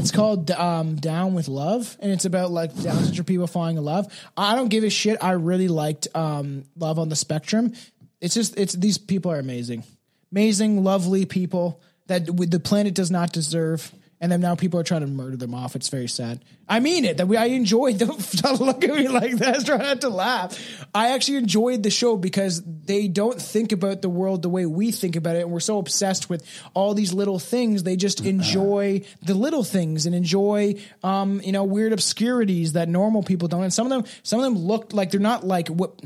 It's 0.00 0.10
called 0.10 0.50
um, 0.50 0.96
Down 0.96 1.34
with 1.34 1.48
Love, 1.48 1.96
and 2.00 2.12
it's 2.12 2.24
about 2.24 2.50
like 2.50 2.74
Down 2.82 3.02
syndrome 3.04 3.24
people 3.24 3.46
falling 3.46 3.76
in 3.76 3.84
love. 3.84 4.12
I 4.36 4.56
don't 4.56 4.68
give 4.68 4.84
a 4.84 4.90
shit. 4.90 5.22
I 5.22 5.32
really 5.32 5.68
liked 5.68 6.08
um, 6.14 6.64
Love 6.76 6.98
on 6.98 7.08
the 7.08 7.16
Spectrum. 7.16 7.72
It's 8.20 8.34
just 8.34 8.58
it's 8.58 8.72
these 8.72 8.98
people 8.98 9.30
are 9.30 9.38
amazing, 9.38 9.84
amazing, 10.32 10.82
lovely 10.82 11.24
people 11.24 11.80
that 12.08 12.26
the 12.26 12.60
planet 12.60 12.94
does 12.94 13.10
not 13.10 13.32
deserve. 13.32 13.92
And 14.18 14.32
then 14.32 14.40
now 14.40 14.54
people 14.54 14.80
are 14.80 14.84
trying 14.84 15.02
to 15.02 15.06
murder 15.06 15.36
them 15.36 15.54
off. 15.54 15.76
It's 15.76 15.90
very 15.90 16.08
sad. 16.08 16.42
I 16.66 16.80
mean 16.80 17.04
it. 17.04 17.18
That 17.18 17.28
we 17.28 17.36
I 17.36 17.46
enjoyed. 17.46 17.98
Don't 17.98 18.60
look 18.60 18.82
at 18.82 18.94
me 18.94 19.08
like 19.08 19.36
that. 19.38 19.66
Trying 19.66 19.80
not 19.80 20.00
to 20.00 20.08
laugh. 20.08 20.86
I 20.94 21.10
actually 21.10 21.36
enjoyed 21.36 21.82
the 21.82 21.90
show 21.90 22.16
because 22.16 22.62
they 22.64 23.08
don't 23.08 23.40
think 23.40 23.72
about 23.72 24.00
the 24.00 24.08
world 24.08 24.40
the 24.40 24.48
way 24.48 24.64
we 24.64 24.90
think 24.90 25.16
about 25.16 25.36
it, 25.36 25.42
and 25.42 25.50
we're 25.50 25.60
so 25.60 25.78
obsessed 25.78 26.30
with 26.30 26.46
all 26.72 26.94
these 26.94 27.12
little 27.12 27.38
things. 27.38 27.82
They 27.82 27.96
just 27.96 28.24
enjoy 28.24 29.02
the 29.22 29.34
little 29.34 29.64
things 29.64 30.06
and 30.06 30.14
enjoy, 30.14 30.76
um, 31.02 31.40
you 31.42 31.52
know, 31.52 31.64
weird 31.64 31.92
obscurities 31.92 32.72
that 32.72 32.88
normal 32.88 33.22
people 33.22 33.48
don't. 33.48 33.64
And 33.64 33.72
some 33.72 33.86
of 33.86 33.90
them, 33.90 34.12
some 34.22 34.40
of 34.40 34.44
them 34.44 34.56
looked 34.58 34.94
like 34.94 35.10
they're 35.10 35.20
not 35.20 35.44
like 35.44 35.68
what. 35.68 36.00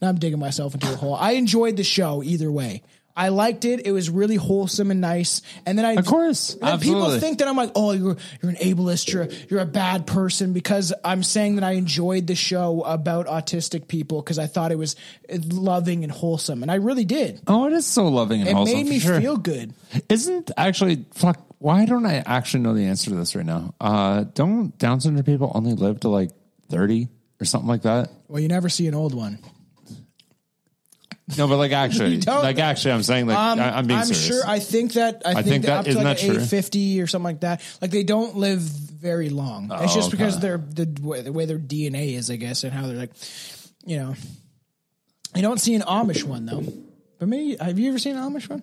Now 0.00 0.08
I'm 0.08 0.18
digging 0.18 0.38
myself 0.38 0.74
into 0.74 0.92
a 0.92 0.96
hole. 0.96 1.14
I 1.14 1.32
enjoyed 1.32 1.76
the 1.76 1.84
show 1.84 2.22
either 2.22 2.50
way. 2.50 2.82
I 3.16 3.28
liked 3.28 3.64
it. 3.64 3.86
It 3.86 3.92
was 3.92 4.10
really 4.10 4.34
wholesome 4.34 4.90
and 4.90 5.00
nice. 5.00 5.40
And 5.66 5.78
then 5.78 5.84
I, 5.84 5.92
Of 5.92 6.06
course, 6.06 6.56
and 6.60 6.82
people 6.82 7.16
think 7.20 7.38
that 7.38 7.46
I'm 7.46 7.56
like, 7.56 7.70
oh, 7.76 7.92
you're 7.92 8.16
you're 8.42 8.50
an 8.50 8.56
ableist, 8.56 9.12
you're 9.12 9.28
you're 9.48 9.60
a 9.60 9.66
bad 9.66 10.06
person 10.06 10.52
because 10.52 10.92
I'm 11.04 11.22
saying 11.22 11.56
that 11.56 11.64
I 11.64 11.72
enjoyed 11.72 12.26
the 12.26 12.34
show 12.34 12.82
about 12.82 13.26
autistic 13.26 13.86
people 13.86 14.20
because 14.20 14.38
I 14.38 14.46
thought 14.46 14.72
it 14.72 14.78
was 14.78 14.96
loving 15.30 16.02
and 16.02 16.12
wholesome, 16.12 16.62
and 16.62 16.72
I 16.72 16.76
really 16.76 17.04
did. 17.04 17.40
Oh, 17.46 17.66
it 17.66 17.72
is 17.72 17.86
so 17.86 18.08
loving 18.08 18.40
and 18.40 18.50
It 18.50 18.54
wholesome. 18.54 18.78
It 18.78 18.82
made 18.84 18.90
me 18.90 18.98
sure. 18.98 19.20
feel 19.20 19.36
good. 19.36 19.74
Isn't 20.08 20.50
actually 20.56 21.04
fuck? 21.12 21.38
Why 21.58 21.86
don't 21.86 22.04
I 22.04 22.16
actually 22.26 22.64
know 22.64 22.74
the 22.74 22.86
answer 22.86 23.10
to 23.10 23.16
this 23.16 23.36
right 23.36 23.46
now? 23.46 23.74
Uh, 23.80 24.24
don't 24.34 24.76
Down 24.78 25.00
syndrome 25.00 25.24
people 25.24 25.52
only 25.54 25.74
live 25.74 26.00
to 26.00 26.08
like 26.08 26.30
thirty 26.68 27.08
or 27.40 27.44
something 27.44 27.68
like 27.68 27.82
that? 27.82 28.10
Well, 28.26 28.40
you 28.40 28.48
never 28.48 28.68
see 28.68 28.88
an 28.88 28.94
old 28.94 29.14
one. 29.14 29.38
No, 31.38 31.48
but 31.48 31.56
like 31.56 31.72
actually, 31.72 32.20
like 32.26 32.58
actually, 32.58 32.92
I'm 32.92 33.02
saying 33.02 33.26
like 33.26 33.38
Um, 33.38 33.58
I, 33.58 33.78
am 33.78 33.86
being 33.86 33.98
I'm 33.98 34.04
serious. 34.06 34.26
sure. 34.26 34.42
I 34.46 34.58
think 34.58 34.92
that 34.94 35.22
I, 35.24 35.34
think, 35.34 35.46
think 35.46 35.64
that, 35.64 35.78
up 35.78 35.84
to 35.86 35.94
like 35.94 36.04
that 36.04 36.18
true? 36.18 36.30
850 36.32 37.00
or 37.00 37.06
something 37.06 37.24
like 37.24 37.40
that. 37.40 37.62
Like 37.80 37.90
they 37.90 38.02
don't 38.04 38.36
live 38.36 38.60
very 38.60 39.30
long. 39.30 39.70
it's 39.72 39.94
just 39.94 39.96
Oh, 39.96 40.08
okay. 40.08 40.10
because 40.18 40.38
they're 40.40 40.58
the, 40.58 40.86
way- 41.02 41.22
the 41.22 41.32
way 41.32 41.46
their 41.46 41.58
DNA 41.58 42.14
is, 42.14 42.30
I 42.30 42.36
guess, 42.36 42.62
and 42.64 42.72
how 42.72 42.86
they're 42.86 42.96
like, 42.96 43.12
you 43.86 43.96
know. 43.98 44.14
You 45.34 45.42
don't 45.42 45.58
see 45.60 45.74
an 45.74 45.82
Amish 45.82 46.24
one 46.24 46.46
though. 46.46 46.62
But 47.18 47.28
maybe 47.28 47.56
have 47.56 47.78
you 47.78 47.88
ever 47.88 47.98
seen 47.98 48.16
an 48.16 48.22
Amish 48.32 48.48
one? 48.50 48.62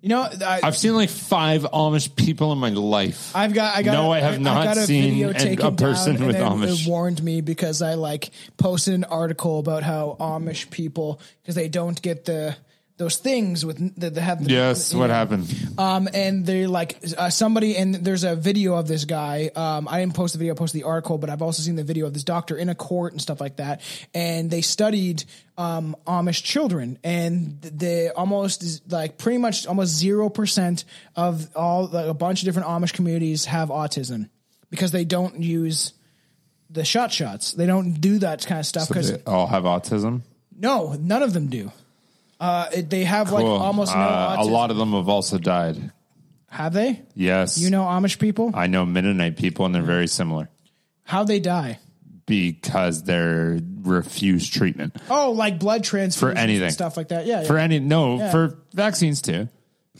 You 0.00 0.10
know, 0.10 0.22
I, 0.22 0.60
I've 0.62 0.76
seen 0.76 0.94
like 0.94 1.08
five 1.10 1.62
Amish 1.62 2.14
people 2.14 2.52
in 2.52 2.58
my 2.58 2.68
life. 2.70 3.34
I've 3.34 3.52
got. 3.52 3.76
I 3.76 3.82
got. 3.82 3.92
No, 3.92 4.12
I 4.12 4.20
have 4.20 4.34
I 4.34 4.36
not 4.38 4.64
got 4.64 4.76
a 4.76 4.82
seen 4.82 5.10
video 5.10 5.28
an- 5.30 5.34
taken 5.34 5.66
a 5.66 5.72
person 5.72 6.16
down, 6.16 6.26
with 6.26 6.36
and 6.36 6.44
it- 6.44 6.68
Amish. 6.70 6.86
It 6.86 6.88
warned 6.88 7.22
me 7.22 7.40
because 7.40 7.82
I 7.82 7.94
like 7.94 8.30
posted 8.58 8.94
an 8.94 9.04
article 9.04 9.58
about 9.58 9.82
how 9.82 10.16
Amish 10.20 10.70
people 10.70 11.20
because 11.42 11.54
they 11.56 11.68
don't 11.68 12.00
get 12.00 12.24
the 12.26 12.56
those 12.98 13.16
things 13.16 13.64
with 13.64 13.94
that 14.00 14.16
have. 14.16 14.44
The, 14.44 14.50
yes, 14.50 14.92
what 14.92 15.06
know, 15.06 15.14
happened? 15.14 15.54
Um, 15.78 16.08
and 16.12 16.44
they 16.44 16.66
like 16.66 16.98
uh, 17.16 17.30
somebody, 17.30 17.76
and 17.76 17.94
there's 17.94 18.24
a 18.24 18.36
video 18.36 18.74
of 18.74 18.88
this 18.88 19.04
guy. 19.04 19.50
Um, 19.54 19.88
I 19.88 20.00
didn't 20.00 20.14
post 20.14 20.34
the 20.34 20.38
video, 20.38 20.54
I 20.54 20.56
posted 20.56 20.82
the 20.82 20.86
article, 20.86 21.16
but 21.16 21.30
I've 21.30 21.40
also 21.40 21.62
seen 21.62 21.76
the 21.76 21.84
video 21.84 22.06
of 22.06 22.12
this 22.12 22.24
doctor 22.24 22.56
in 22.56 22.68
a 22.68 22.74
court 22.74 23.12
and 23.12 23.22
stuff 23.22 23.40
like 23.40 23.56
that. 23.56 23.80
And 24.12 24.50
they 24.50 24.60
studied 24.60 25.24
um, 25.56 25.96
Amish 26.06 26.42
children, 26.42 26.98
and 27.04 27.62
they 27.62 28.10
almost 28.10 28.90
like 28.90 29.16
pretty 29.16 29.38
much 29.38 29.66
almost 29.66 29.94
zero 29.94 30.28
percent 30.28 30.84
of 31.14 31.48
all 31.56 31.86
like, 31.86 32.06
a 32.06 32.14
bunch 32.14 32.42
of 32.42 32.46
different 32.46 32.68
Amish 32.68 32.92
communities 32.92 33.44
have 33.44 33.68
autism 33.68 34.28
because 34.70 34.90
they 34.90 35.04
don't 35.04 35.40
use 35.40 35.92
the 36.68 36.84
shot 36.84 37.12
shots. 37.12 37.52
They 37.52 37.66
don't 37.66 38.00
do 38.00 38.18
that 38.18 38.44
kind 38.44 38.58
of 38.58 38.66
stuff 38.66 38.88
because 38.88 39.12
they 39.12 39.22
all 39.24 39.46
have 39.46 39.62
autism. 39.62 40.22
no, 40.58 40.94
none 40.98 41.22
of 41.22 41.32
them 41.32 41.46
do. 41.46 41.70
Uh, 42.40 42.66
it- 42.74 42.88
they 42.90 43.04
have 43.04 43.32
like 43.32 43.42
Cool. 43.44 43.56
almost 43.56 43.94
no 43.94 44.00
Uh, 44.00 44.36
autism. 44.36 44.40
a 44.40 44.44
lot 44.50 44.70
of 44.70 44.76
them 44.76 44.92
have 44.92 45.08
also 45.08 45.38
died. 45.38 45.90
have 46.50 46.72
they? 46.72 47.02
Yes, 47.14 47.58
You 47.58 47.70
know 47.70 47.82
Amish 47.84 48.18
people? 48.18 48.52
I 48.54 48.66
know 48.68 48.86
Mennonite 48.86 49.36
people, 49.36 49.66
and 49.66 49.74
they're 49.74 49.82
very 49.82 50.06
similar 50.08 50.48
How 51.04 51.24
they 51.24 51.40
die? 51.40 51.78
because 52.26 53.02
they're 53.02 53.58
refuse 53.82 54.48
treatment 54.48 54.94
Oh, 55.10 55.32
like 55.32 55.58
blood 55.58 55.82
transfusions 55.82 56.18
for 56.18 56.30
anything, 56.32 56.64
and 56.64 56.72
stuff 56.72 56.96
like 56.96 57.08
that. 57.08 57.26
Yeah, 57.26 57.42
for 57.44 57.56
yeah. 57.56 57.62
any 57.64 57.78
no 57.80 58.30
for 58.30 58.58
vaccines 58.74 59.20
too. 59.22 59.48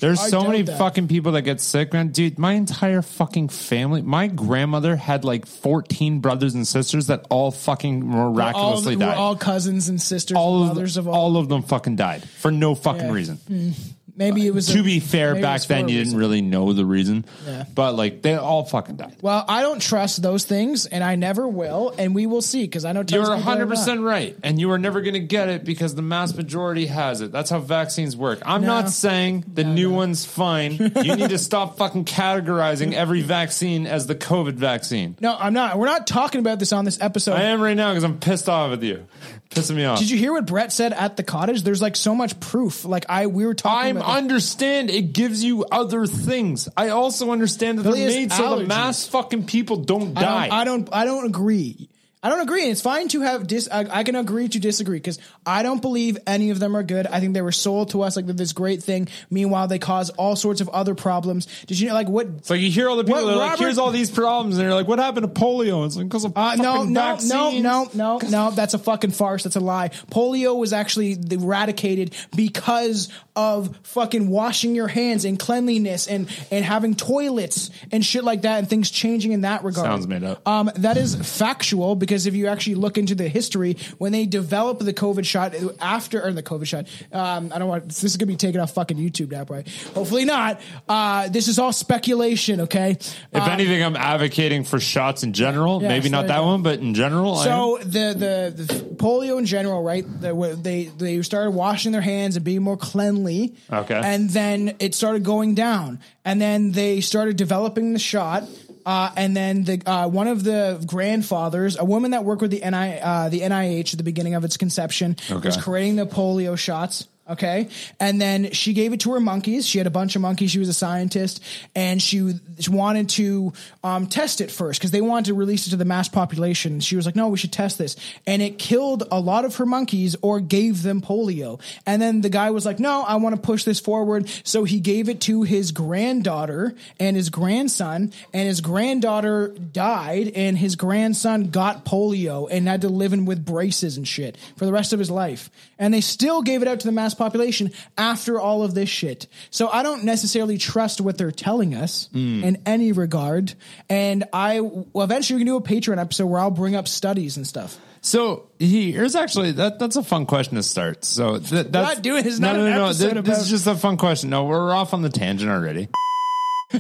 There's 0.01 0.21
I 0.21 0.29
so 0.29 0.45
many 0.45 0.63
that. 0.63 0.79
fucking 0.79 1.09
people 1.09 1.33
that 1.33 1.43
get 1.43 1.61
sick, 1.61 1.93
man. 1.93 2.09
Dude, 2.09 2.39
my 2.39 2.53
entire 2.53 3.03
fucking 3.03 3.49
family. 3.49 4.03
My 4.03 4.27
grandmother 4.29 4.97
had 4.97 5.25
like 5.25 5.47
14 5.47 6.21
brothers 6.21 6.55
and 6.55 6.67
sisters 6.67 7.09
that 7.09 7.27
all 7.31 7.51
fucking 7.51 8.07
miraculously 8.09 8.95
all, 8.95 9.01
we're 9.01 9.07
died. 9.07 9.17
all 9.17 9.37
cousins 9.37 9.89
and 9.89 10.01
sisters, 10.01 10.37
all 10.37 10.63
and 10.63 10.71
of 10.71 10.75
brothers 10.77 10.95
them, 10.95 11.09
of 11.09 11.15
all. 11.15 11.21
all 11.21 11.37
of 11.37 11.49
them 11.49 11.63
fucking 11.63 11.97
died 11.97 12.23
for 12.23 12.51
no 12.51 12.75
fucking 12.75 13.07
Yeah. 13.07 13.13
reason. 13.13 13.37
Hmm. 13.49 13.71
Maybe 14.17 14.47
it 14.47 14.55
was 14.55 14.67
to 14.69 14.81
a- 14.81 14.83
be 14.83 15.01
fair, 15.01 15.29
maybe 15.35 15.41
it 15.41 15.43
back 15.43 15.55
was 15.55 15.65
for 15.67 15.73
then 15.75 15.85
a 15.87 15.93
you 15.93 16.03
didn't 16.05 16.19
really 16.19 16.43
know 16.43 16.73
the 16.73 16.85
reason. 16.85 17.25
Yeah. 17.47 17.65
But 17.75 17.95
like 17.95 18.23
they 18.23 18.35
all 18.35 18.65
fucking 18.65 18.97
died. 18.97 19.17
Well, 19.23 19.45
I 19.49 19.63
don't 19.63 19.81
trust 19.81 20.23
those 20.23 20.45
things, 20.45 20.87
and 20.87 21.05
I 21.05 21.15
never 21.17 21.47
will, 21.47 21.95
and 21.99 22.15
we 22.15 22.27
will 22.27 22.43
see 22.43 22.63
because 22.63 22.85
I 22.85 22.93
know 22.93 23.01
You're 23.01 23.25
tons 23.25 23.29
of 23.29 23.39
people 23.39 23.53
are 23.53 23.67
100% 23.67 23.87
not. 23.97 24.05
right. 24.05 24.37
And 24.43 24.61
you 24.61 24.71
are 24.73 24.79
never 24.79 25.01
going 25.03 25.15
to 25.15 25.21
get 25.21 25.49
it 25.49 25.65
because 25.65 25.95
the 25.95 26.03
mass 26.03 26.35
majority 26.35 26.87
has 26.87 27.21
it. 27.21 27.31
That's 27.33 27.51
how 27.51 27.61
vaccines 27.61 28.17
work. 28.17 28.41
I'm 28.45 28.63
No. 28.63 28.69
not 28.69 28.91
saying 28.91 29.45
the 29.53 29.65
new 29.65 29.91
one's 29.93 30.25
fine. 30.25 30.73
you 31.03 31.15
need 31.17 31.31
to 31.31 31.39
stop 31.39 31.77
fucking 31.79 32.05
categorizing 32.05 32.93
every 32.95 33.23
vaccine 33.23 33.87
as 33.87 34.07
the 34.07 34.15
COVID 34.15 34.55
vaccine. 34.55 35.17
No, 35.21 35.37
I'm 35.39 35.53
not. 35.53 35.79
We're 35.79 35.87
not 35.87 36.07
talking 36.07 36.41
about 36.41 36.59
this 36.59 36.73
on 36.73 36.85
this 36.85 36.99
episode. 37.01 37.35
I 37.35 37.43
am 37.45 37.61
right 37.61 37.77
now 37.77 37.91
because 37.93 38.05
I'm 38.05 38.19
pissed 38.19 38.49
off 38.49 38.71
with 38.71 38.83
you. 38.83 39.07
Pissing 39.51 39.77
me 39.77 39.85
off. 39.87 39.99
Did 39.99 40.11
you 40.11 40.19
hear 40.19 40.33
what 40.33 40.47
Brett 40.47 40.73
said 40.73 40.93
at 40.93 41.17
the 41.17 41.23
cottage? 41.23 41.63
There's 41.63 41.81
like 41.81 41.97
so 41.97 42.15
much 42.15 42.39
proof. 42.39 42.85
Like 42.85 43.07
I, 43.09 43.27
we 43.29 43.47
were 43.47 43.55
talking. 43.55 43.79
I 43.79 43.89
about 43.89 43.98
understand 44.03 44.91
it 44.91 45.13
gives 45.13 45.43
you 45.45 45.65
other 45.65 46.07
things. 46.07 46.69
I 46.77 46.89
also 46.91 47.31
understand 47.31 47.79
that 47.79 47.83
Billy 47.85 48.01
they're 48.01 48.09
made 48.11 48.33
so 48.33 48.57
the 48.59 48.65
allergies. 48.65 48.69
mass 48.69 49.07
fucking 49.07 49.47
people 49.47 49.77
don't 49.77 50.17
I 50.17 50.21
die. 50.21 50.49
don't, 50.49 50.53
I 50.59 50.65
don't. 50.65 50.89
I 50.93 51.05
don't 51.05 51.27
agree. 51.27 51.89
I 52.21 52.31
don't 52.31 52.41
agree. 52.41 52.65
It's 52.65 52.81
fine 52.81 53.07
to 53.11 53.21
have 53.21 53.47
dis. 53.47 53.69
I, 53.71 53.87
I 53.89 54.03
can 54.03 54.17
agree 54.17 54.49
to 54.49 54.59
disagree 54.59 54.99
because 54.99 55.21
I 55.47 55.63
don't 55.63 55.81
believe 55.81 56.19
any 56.27 56.51
of 56.51 56.59
them 56.59 56.77
are 56.77 56.83
good. 56.83 57.07
I 57.07 57.21
think 57.21 57.33
they 57.33 57.43
were 57.43 57.53
sold 57.53 57.91
to 57.91 58.03
us 58.03 58.17
like 58.17 58.27
they're 58.27 58.35
this 58.35 58.53
great 58.53 58.83
thing. 58.83 59.07
Meanwhile, 59.31 59.69
they 59.69 59.79
cause 59.79 60.11
all 60.11 60.35
sorts 60.35 60.61
of 60.61 60.69
other 60.71 60.97
problems. 60.97 61.47
Did 61.69 61.79
you 61.79 61.87
know 61.87 61.95
like 61.95 62.09
what? 62.09 62.51
Like 62.51 62.61
you 62.61 62.73
hear 62.73 62.89
all 62.89 62.97
the 62.97 63.05
people 63.05 63.21
What 63.23 63.27
that 63.29 63.33
are 63.35 63.37
like, 63.37 63.51
Robert- 63.51 63.63
here's 63.63 63.79
all 63.79 63.93
these 63.93 64.11
problems, 64.11 64.59
and 64.59 64.65
you're 64.65 64.75
like, 64.75 64.89
what 64.89 64.99
happened 64.99 65.33
to 65.33 65.41
polio? 65.41 65.87
It's 65.87 65.97
like 65.97 66.09
because 66.09 66.25
of 66.25 66.33
Uh, 66.37 66.57
no, 66.57 66.75
fucking 66.79 66.93
no, 66.93 67.01
vaccines. 67.01 67.33
no, 67.33 67.85
no, 67.95 68.19
no, 68.19 68.29
no. 68.29 68.51
That's 68.51 68.75
a 68.75 68.79
fucking 68.81 69.13
farce. 69.13 69.45
That's 69.45 69.55
a 69.55 69.61
lie. 69.61 69.91
Polio 70.11 70.59
was 70.59 70.73
actually 70.73 71.17
eradicated 71.31 72.17
because 72.35 73.11
of 73.39 73.79
fucking 73.85 74.29
washing 74.29 74.75
your 74.75 74.89
hands 74.89 75.25
and 75.25 75.39
cleanliness 75.39 76.09
and 76.09 76.29
and 76.51 76.65
having 76.65 76.97
toilets 76.97 77.71
and 77.93 78.05
shit 78.05 78.25
like 78.25 78.43
that 78.43 78.59
and 78.59 78.69
things 78.69 78.91
changing 78.91 79.31
in 79.33 79.43
that 79.43 79.63
regard. 79.63 79.87
Sounds 79.87 80.09
made 80.09 80.25
up. 80.25 80.47
Um, 80.47 80.71
that 80.77 80.97
is 80.97 81.15
factual 81.15 81.95
because 81.95 82.27
if 82.27 82.35
you 82.35 82.49
actually 82.49 82.75
look 82.75 82.99
into 82.99 83.15
the 83.15 83.29
history 83.29 83.77
when 83.99 84.11
they 84.11 84.27
developed 84.27 84.85
the 84.85 84.93
COVID 84.93 85.25
shot 85.25 85.55
after 85.81 86.21
or 86.25 86.33
the 86.33 86.43
COVID 86.43 86.67
shot, 86.67 86.87
um, 87.13 87.53
I 87.55 87.59
don't 87.61 87.69
want 87.69 87.85
this 87.89 88.03
is 88.03 88.17
gonna 88.17 88.27
be 88.27 88.37
taken 88.37 88.61
off 88.61 88.73
fucking 88.75 88.97
YouTube 88.97 89.31
now, 89.31 89.45
right? 89.49 89.67
Hopefully 89.95 90.25
not. 90.25 90.61
Uh, 90.89 91.29
this 91.29 91.47
is 91.47 91.59
all 91.61 91.73
speculation. 91.73 92.63
Okay. 92.63 92.91
If 92.91 93.09
Um, 93.33 93.51
anything, 93.51 93.83
I'm 93.85 93.97
advocating 93.97 94.65
for 94.65 94.81
shots 94.81 95.23
in 95.23 95.33
general. 95.33 95.81
Yeah, 95.81 95.89
Maybe 95.89 96.09
so 96.09 96.13
not 96.17 96.27
that 96.27 96.43
one, 96.43 96.63
but 96.63 96.81
in 96.81 96.95
general, 96.95 97.37
I. 97.37 97.45
So 97.45 97.79
the, 97.83 98.53
the 98.57 98.63
the 98.65 98.75
polio 98.97 99.39
in 99.39 99.47
general, 99.47 99.83
right? 99.85 100.05
They 100.21 100.33
they 100.55 100.85
they 100.99 101.23
started 101.23 101.53
washing 101.53 101.93
their 101.93 102.01
hands 102.01 102.35
and 102.37 102.45
being 102.45 102.63
more 102.63 102.77
cleanly. 102.77 103.28
Okay. 103.71 104.01
And 104.03 104.31
then 104.31 104.75
it 104.79 104.95
started 104.95 105.23
going 105.25 105.55
down, 105.55 106.01
and 106.25 106.41
then 106.41 106.73
they 106.73 107.01
started 107.01 107.37
developing 107.37 107.93
the 107.93 107.99
shot. 107.99 108.45
Uh, 108.87 109.11
and 109.17 109.37
then 109.37 109.65
the 109.65 109.83
uh, 109.85 110.09
one 110.09 110.29
of 110.29 110.45
the 110.45 110.83
grandfathers, 110.87 111.77
a 111.79 111.85
woman 111.85 112.13
that 112.13 112.25
worked 112.25 112.41
with 112.41 112.51
the 112.51 112.61
NI 112.61 112.99
uh, 113.01 113.29
the 113.29 113.41
NIH 113.41 113.93
at 113.93 113.99
the 113.99 114.03
beginning 114.05 114.35
of 114.35 114.45
its 114.45 114.57
conception, 114.57 115.17
Okay. 115.31 115.47
was 115.49 115.57
creating 115.59 115.97
the 115.97 116.07
polio 116.07 116.57
shots. 116.57 117.07
Okay. 117.29 117.69
And 118.01 118.19
then 118.19 118.53
she 118.53 118.73
gave 118.73 118.95
it 118.95 119.01
to 119.01 119.13
her 119.13 119.21
monkeys. 119.21 119.67
She 119.67 119.77
had 119.77 119.87
a 119.87 119.91
bunch 119.91 120.17
of 120.17 120.23
monkeys. 120.23 120.51
She 120.51 120.59
was 120.59 120.69
a 120.71 120.75
scientist 120.75 121.43
and 121.75 122.01
she, 122.01 122.33
she 122.59 122.71
wanted 122.71 123.11
to 123.11 123.53
um, 123.85 124.07
test 124.07 124.41
it 124.41 124.51
first 124.51 124.81
because 124.81 124.93
they 124.93 125.03
wanted 125.03 125.27
to 125.27 125.35
release 125.35 125.67
it 125.67 125.71
to 125.71 125.77
the 125.77 125.85
mass 125.85 126.09
population. 126.09 126.81
She 126.81 126.97
was 126.97 127.05
like, 127.05 127.17
no, 127.17 127.29
we 127.29 127.37
should 127.37 127.53
test 127.53 127.77
this. 127.77 127.97
And 128.27 128.41
it 128.41 128.59
killed 128.59 129.05
a 129.11 129.21
lot 129.21 129.45
of 129.45 129.57
her 129.57 129.67
monkeys 129.67 130.17
or 130.23 130.41
gave 130.41 130.83
them 130.83 131.03
polio. 131.03 131.61
And 131.85 132.01
then 132.01 132.23
the 132.23 132.31
guy 132.31 132.51
was 132.51 132.65
like, 132.65 132.81
no, 132.81 133.03
I 133.03 133.17
want 133.17 133.37
to 133.37 133.41
push 133.43 133.65
this 133.65 133.79
forward. 133.79 134.31
So 134.43 134.65
he 134.65 134.81
gave 134.81 135.11
it 135.11 135.21
to 135.23 135.43
his 135.43 135.73
granddaughter 135.73 136.75
and 136.99 137.15
his 137.15 137.29
grandson 137.29 138.13
and 138.33 138.49
his 138.49 138.63
granddaughter 138.63 139.49
died 139.49 140.33
and 140.35 140.57
his 140.57 140.77
grandson 140.77 141.51
got 141.51 141.85
polio 141.85 142.49
and 142.51 142.67
had 142.67 142.81
to 142.81 142.89
live 142.89 143.13
in 143.13 143.27
with 143.27 143.45
braces 143.45 143.99
and 143.99 144.09
shit 144.09 144.39
for 144.57 144.65
the 144.65 144.73
rest 144.73 144.95
of 144.95 144.99
his 144.99 145.11
life. 145.11 145.51
And 145.79 145.93
they 145.93 146.01
still 146.01 146.41
gave 146.41 146.63
it 146.63 146.69
out 146.69 146.81
to 146.81 146.87
the 146.87 146.93
mass 146.93 147.18
population 147.19 147.73
after 147.97 148.41
all 148.41 148.63
of 148.63 148.75
this 148.75 148.89
shit. 148.89 149.27
So 149.51 149.69
I 149.69 149.83
don't 149.83 150.05
necessarily 150.05 150.57
trust 150.57 151.01
what 151.01 151.19
they're 151.19 151.31
telling 151.31 151.75
us 151.75 152.09
hmm. 152.13 152.43
in 152.43 152.63
any 152.65 152.93
regard. 152.93 153.55
And 153.91 154.25
I, 154.33 154.61
well, 154.61 155.05
eventually 155.05 155.37
we 155.37 155.41
can 155.45 155.47
do 155.47 155.57
a 155.57 155.63
Patreon 155.63 156.01
episode 156.01 156.27
where 156.27 156.41
I'll 156.41 156.51
bring 156.51 156.77
up 156.77 156.89
studies 156.89 157.37
and 157.37 157.47
stuff. 157.47 157.79
So 158.01 158.49
here's 158.59 159.17
actually 159.17 159.53
that 159.53 159.79
that's 159.79 159.97
a 159.97 160.03
fun 160.03 160.27
question 160.27 160.55
to 160.55 160.63
start. 160.63 161.05
So 161.05 161.39
that, 161.39 161.73
that's 161.73 161.95
not 161.95 162.03
doing- 162.03 162.27
it's 162.27 162.39
no, 162.39 162.53
not 162.53 162.57
no, 162.57 162.65
an 162.65 162.71
no, 162.71 162.77
no. 162.77 162.85
episode 162.87 163.13
Th- 163.13 163.25
This 163.25 163.39
is 163.41 163.51
just 163.51 163.67
a 163.67 163.75
fun 163.75 163.97
question. 163.97 164.31
No, 164.31 164.45
we're 164.45 164.75
off 164.75 164.95
on 164.95 165.03
the 165.03 165.09
tangent 165.11 165.51
already. 165.51 165.89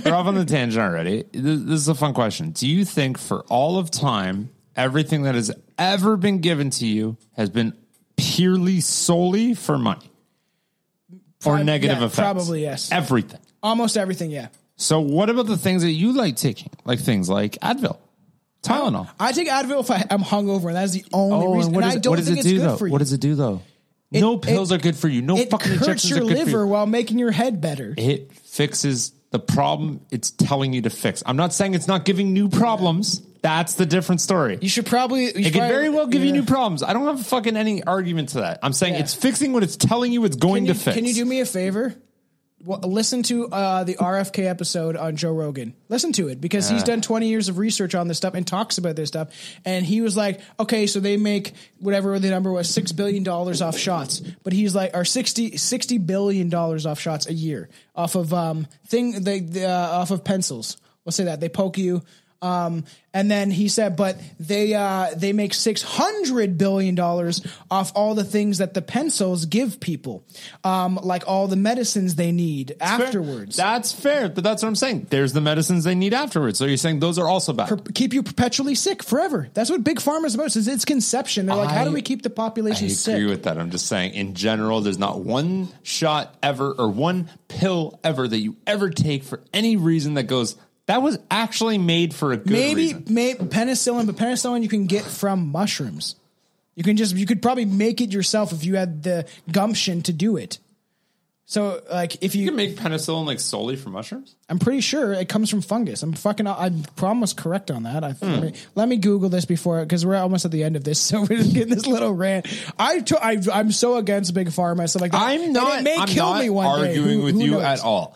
we're 0.05 0.15
off 0.15 0.27
on 0.27 0.35
the 0.35 0.45
tangent 0.45 0.83
already. 0.83 1.25
This, 1.33 1.61
this 1.61 1.81
is 1.81 1.89
a 1.89 1.95
fun 1.95 2.15
question. 2.15 2.51
Do 2.51 2.69
you 2.69 2.85
think 2.85 3.19
for 3.19 3.41
all 3.49 3.79
of 3.79 3.91
time, 3.91 4.51
everything 4.77 5.23
that 5.23 5.35
has 5.35 5.51
ever 5.77 6.17
been 6.17 6.39
given 6.39 6.71
to 6.71 6.87
you 6.87 7.17
has 7.37 7.51
been 7.51 7.75
purely 8.17 8.81
solely 8.81 9.55
for 9.55 9.79
money 9.79 10.11
or 11.45 11.55
Prob- 11.55 11.67
negative 11.67 11.99
yeah, 11.99 12.05
effects? 12.07 12.19
probably, 12.19 12.63
yes. 12.63 12.91
Everything. 12.93 13.39
Almost 13.63 13.97
everything, 13.97 14.31
yeah. 14.31 14.49
So 14.77 15.01
what 15.01 15.29
about 15.31 15.47
the 15.47 15.57
things 15.57 15.83
that 15.83 15.91
you 15.93 16.13
like 16.13 16.37
taking, 16.37 16.71
like 16.85 17.01
things 17.01 17.29
like 17.29 17.53
Advil, 17.61 17.99
Tylenol? 18.63 19.09
I 19.19 19.33
take 19.33 19.49
Advil 19.49 19.81
if 19.81 19.91
I, 19.91 20.05
I'm 20.11 20.23
hungover, 20.23 20.67
and 20.69 20.77
that's 20.77 20.93
the 20.93 21.05
only 21.13 21.47
Oh, 21.47 21.55
reason. 21.55 21.75
and 21.75 21.85
and 21.85 21.93
I 21.93 21.99
don't 21.99 22.17
think 22.17 22.29
it 22.29 22.41
it's 22.41 22.43
do 22.49 22.59
good 22.59 22.69
though? 22.71 22.77
for 22.77 22.87
you. 22.87 22.93
What 22.93 22.99
does 22.99 23.13
it 23.13 23.21
do 23.21 23.35
though? 23.35 23.63
It- 24.13 24.21
no 24.21 24.39
pills 24.39 24.71
it- 24.71 24.77
are 24.77 24.79
good 24.79 24.97
for 24.97 25.09
you. 25.09 25.21
No 25.23 25.37
it 25.37 25.51
fucking 25.51 25.73
hurts 25.73 25.83
injections 25.83 26.11
your 26.11 26.19
are 26.19 26.21
good 26.23 26.29
for 26.29 26.29
you. 26.29 26.33
It 26.33 26.45
fixes 26.45 26.53
your 26.53 26.55
liver 26.61 26.65
you. 26.67 26.71
while 26.73 26.87
making 26.87 27.19
your 27.19 27.31
head 27.31 27.61
better. 27.61 27.95
It 27.97 28.33
fixes 28.33 29.13
the 29.31 29.39
problem 29.39 30.01
it's 30.11 30.31
telling 30.31 30.73
you 30.73 30.83
to 30.83 30.91
fix. 30.91 31.23
I'm 31.27 31.37
not 31.37 31.53
saying 31.53 31.75
it's 31.75 31.89
not 31.89 32.05
giving 32.05 32.33
new 32.33 32.49
problems. 32.49 33.21
That's 33.43 33.75
the 33.75 33.87
different 33.87 34.21
story. 34.21 34.59
You 34.61 34.69
should 34.69 34.87
probably. 34.87 35.25
You 35.25 35.29
It 35.29 35.35
should 35.35 35.53
can 35.53 35.61
probably- 35.61 35.75
very 35.77 35.91
well 35.91 36.07
give 36.07 36.25
you 36.25 36.33
new 36.33 36.45
problems. 36.45 36.83
I 36.83 36.93
don't 36.93 37.07
have 37.07 37.25
fucking 37.27 37.57
any 37.57 37.83
argument 37.85 38.31
to 38.31 38.39
that. 38.41 38.59
I'm 38.63 38.73
saying 38.73 38.95
Yeah. 38.95 39.01
it's 39.01 39.15
fixing 39.15 39.53
what 39.53 39.63
it's 39.63 39.77
telling 39.77 40.13
you 40.13 40.25
it's 40.25 40.37
going 40.37 40.67
you, 40.67 40.73
to 40.75 40.79
fix. 40.79 40.97
can 40.97 41.05
you 41.05 41.15
do 41.15 41.25
me 41.25 41.41
a 41.41 41.47
favor? 41.47 41.95
Well, 42.65 42.81
listen 42.81 43.23
to 43.23 43.47
uh, 43.51 43.85
the 43.85 43.95
RFK 43.95 44.45
episode 44.49 44.97
on 44.97 45.15
Joe 45.15 45.33
Rogan. 45.33 45.75
Listen 45.89 46.11
to 46.15 46.27
it 46.27 46.41
because 46.41 46.69
he's 46.69 46.83
done 46.83 47.01
20 47.01 47.29
years 47.29 47.49
of 47.49 47.57
research 47.57 47.95
on 47.95 48.09
this 48.09 48.17
stuff 48.17 48.35
and 48.35 48.45
talks 48.45 48.79
about 48.79 48.97
this 48.97 49.07
stuff. 49.07 49.29
And 49.65 49.87
he 49.87 50.01
was 50.01 50.17
like, 50.17 50.41
okay, 50.59 50.89
so 50.89 50.99
they 50.99 51.17
make 51.17 51.53
whatever 51.79 52.19
the 52.19 52.29
number 52.31 52.51
was, 52.51 52.67
$6 52.69 52.97
billion 52.97 53.27
off 53.29 53.79
shots. 53.79 54.23
But 54.43 54.53
he's 54.53 54.75
like, 54.75 54.91
or 54.97 55.05
60, 55.05 55.53
$60 55.53 56.05
billion 56.05 56.53
off 56.53 56.99
shots 56.99 57.29
a 57.29 57.33
year 57.33 57.69
off 57.95 58.17
of, 58.17 58.35
um, 58.35 58.67
thing, 58.89 59.23
they, 59.23 59.39
the, 59.39 59.67
uh, 59.67 59.71
off 60.01 60.11
of 60.11 60.25
pencils. 60.25 60.79
We'll 61.05 61.13
say 61.13 61.25
that. 61.27 61.39
They 61.39 61.49
poke 61.49 61.79
you. 61.79 62.03
Um, 62.41 62.85
and 63.13 63.29
then 63.29 63.51
he 63.51 63.69
said, 63.69 63.97
but 63.97 64.17
they 64.39 64.75
uh, 64.75 65.09
they 65.17 65.33
make 65.33 65.55
six 65.55 65.83
hundred 65.83 66.57
billion 66.57 66.95
dollars 66.95 67.45
off 67.71 67.91
all 67.97 68.15
the 68.15 68.23
things 68.25 68.59
that 68.59 68.75
the 68.75 68.83
pencils 68.83 69.47
give 69.47 69.81
people, 69.81 70.25
um, 70.63 71.01
like 71.03 71.25
all 71.27 71.49
the 71.49 71.57
medicines 71.57 72.15
they 72.15 72.31
need 72.31 72.77
afterwards. 72.81 73.57
That's 73.57 73.93
fair, 73.93 74.29
but 74.29 74.45
that's 74.45 74.63
what 74.63 74.69
I'm 74.69 74.77
saying. 74.77 75.09
There's 75.11 75.33
the 75.33 75.41
medicines 75.41 75.83
they 75.83 75.97
need 75.97 76.15
afterwards. 76.15 76.59
So 76.59 76.67
you're 76.67 76.77
saying 76.77 77.01
those 77.01 77.19
are 77.19 77.27
also 77.27 77.53
bad. 77.53 77.69
Per- 77.69 77.93
keep 77.93 78.13
you 78.13 78.23
perpetually 78.23 78.77
sick 78.77 79.03
forever. 79.03 79.49
That's 79.53 79.71
what 79.71 79.83
big 79.83 79.99
pharma 79.99 80.27
is 80.27 80.37
about. 80.37 80.53
Since 80.53 80.69
it's 80.69 80.85
conception, 80.85 81.47
they're 81.47 81.57
like, 81.57 81.71
how 81.71 81.85
do 81.85 81.93
we 81.93 82.03
keep 82.03 82.23
the 82.23 82.31
population 82.31 82.87
I 82.87 82.89
population 82.89 83.15
agree 83.15 83.23
sick? 83.25 83.31
with 83.31 83.43
that. 83.45 83.59
I'm 83.59 83.71
just 83.71 83.87
saying, 83.87 84.15
in 84.15 84.35
general, 84.35 84.81
there's 84.81 84.99
not 84.99 85.21
one 85.21 85.69
shot 85.83 86.37
ever 86.43 86.73
or 86.73 86.89
one 86.89 87.29
pill 87.49 87.99
ever 88.05 88.29
that 88.29 88.39
you 88.39 88.57
ever 88.67 88.91
take 88.91 89.25
for 89.25 89.43
any 89.53 89.77
reason 89.77 90.15
that 90.15 90.25
goes, 90.25 90.57
that 90.89 91.01
was 91.03 91.19
actually 91.31 91.79
made 91.79 92.13
for 92.15 92.33
a 92.33 92.37
good 92.37 92.51
maybe 92.51 92.83
reason. 92.95 93.05
maybe 93.09 93.39
penicillin, 93.45 94.07
but 94.07 94.17
penicillin 94.17 94.63
you 94.63 94.69
can 94.69 94.87
get 94.87 95.05
from 95.05 95.47
mushrooms. 95.49 96.17
You 96.75 96.83
can 96.83 96.97
just 96.97 97.15
you 97.17 97.27
could 97.27 97.41
probably 97.43 97.65
make 97.65 98.01
it 98.01 98.13
yourself 98.13 98.53
if 98.53 98.65
you 98.65 98.77
had 98.77 99.03
the 99.03 99.27
gumption 99.53 100.03
to 100.03 100.13
do 100.13 100.37
it. 100.37 100.59
So 101.51 101.81
like 101.91 102.23
if 102.23 102.35
you, 102.35 102.43
You 102.43 102.49
can 102.51 102.57
make 102.57 102.77
penicillin 102.77 103.25
like 103.25 103.41
solely 103.41 103.77
from 103.77 103.93
mushrooms? 103.93 104.35
I'm 104.51 104.59
pretty 104.59 104.83
sure 104.83 105.15
it 105.15 105.31
comes 105.31 105.49
from 105.49 105.63
fungus. 105.63 106.03
I'm 106.03 106.13
fucking. 106.13 106.47
I'm 106.47 106.85
almost 107.03 107.39
correct 107.39 107.71
on 107.71 107.85
that. 107.85 108.05
I 108.05 108.13
Hmm. 108.13 108.27
let, 108.33 108.43
me, 108.43 108.53
let 108.75 108.89
me 108.89 108.97
Google 108.99 109.31
this 109.31 109.47
before 109.47 109.81
because 109.81 110.05
we're 110.05 110.17
almost 110.17 110.45
at 110.45 110.51
the 110.51 110.63
end 110.63 110.77
of 110.77 110.85
this. 110.85 111.01
So 111.09 111.23
we're 111.23 111.39
just 111.39 111.55
getting 111.55 111.75
this 111.75 111.87
little 111.87 112.13
rant. 112.13 112.47
I, 112.79 113.01
to, 113.01 113.25
I 113.25 113.39
I'm 113.51 113.73
so 113.73 113.97
against 113.97 114.35
big 114.35 114.49
pharma 114.49 114.89
stuff 114.91 115.01
like 115.01 115.13
that. 115.13 115.23
I'm 115.23 115.53
not, 115.55 115.81
It 115.81 115.85
may 115.85 115.97
I'm 115.97 116.07
kill 116.09 116.33
not 116.35 116.41
me 116.43 116.51
one 116.51 116.83
day. 116.83 116.89
arguing 116.91 117.19
Who- 117.21 117.25
with 117.25 117.35
who 117.37 117.41
you 117.45 117.51
knows? 117.53 117.63
at 117.63 117.81
all. 117.81 118.15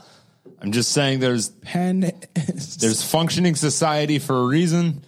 I'm 0.62 0.72
just 0.72 0.92
saying 0.92 1.18
there's 1.18 1.48
Pen. 1.48 2.12
there's 2.34 3.02
functioning 3.02 3.56
society 3.56 4.18
for 4.18 4.38
a 4.38 4.44
reason. 4.44 5.02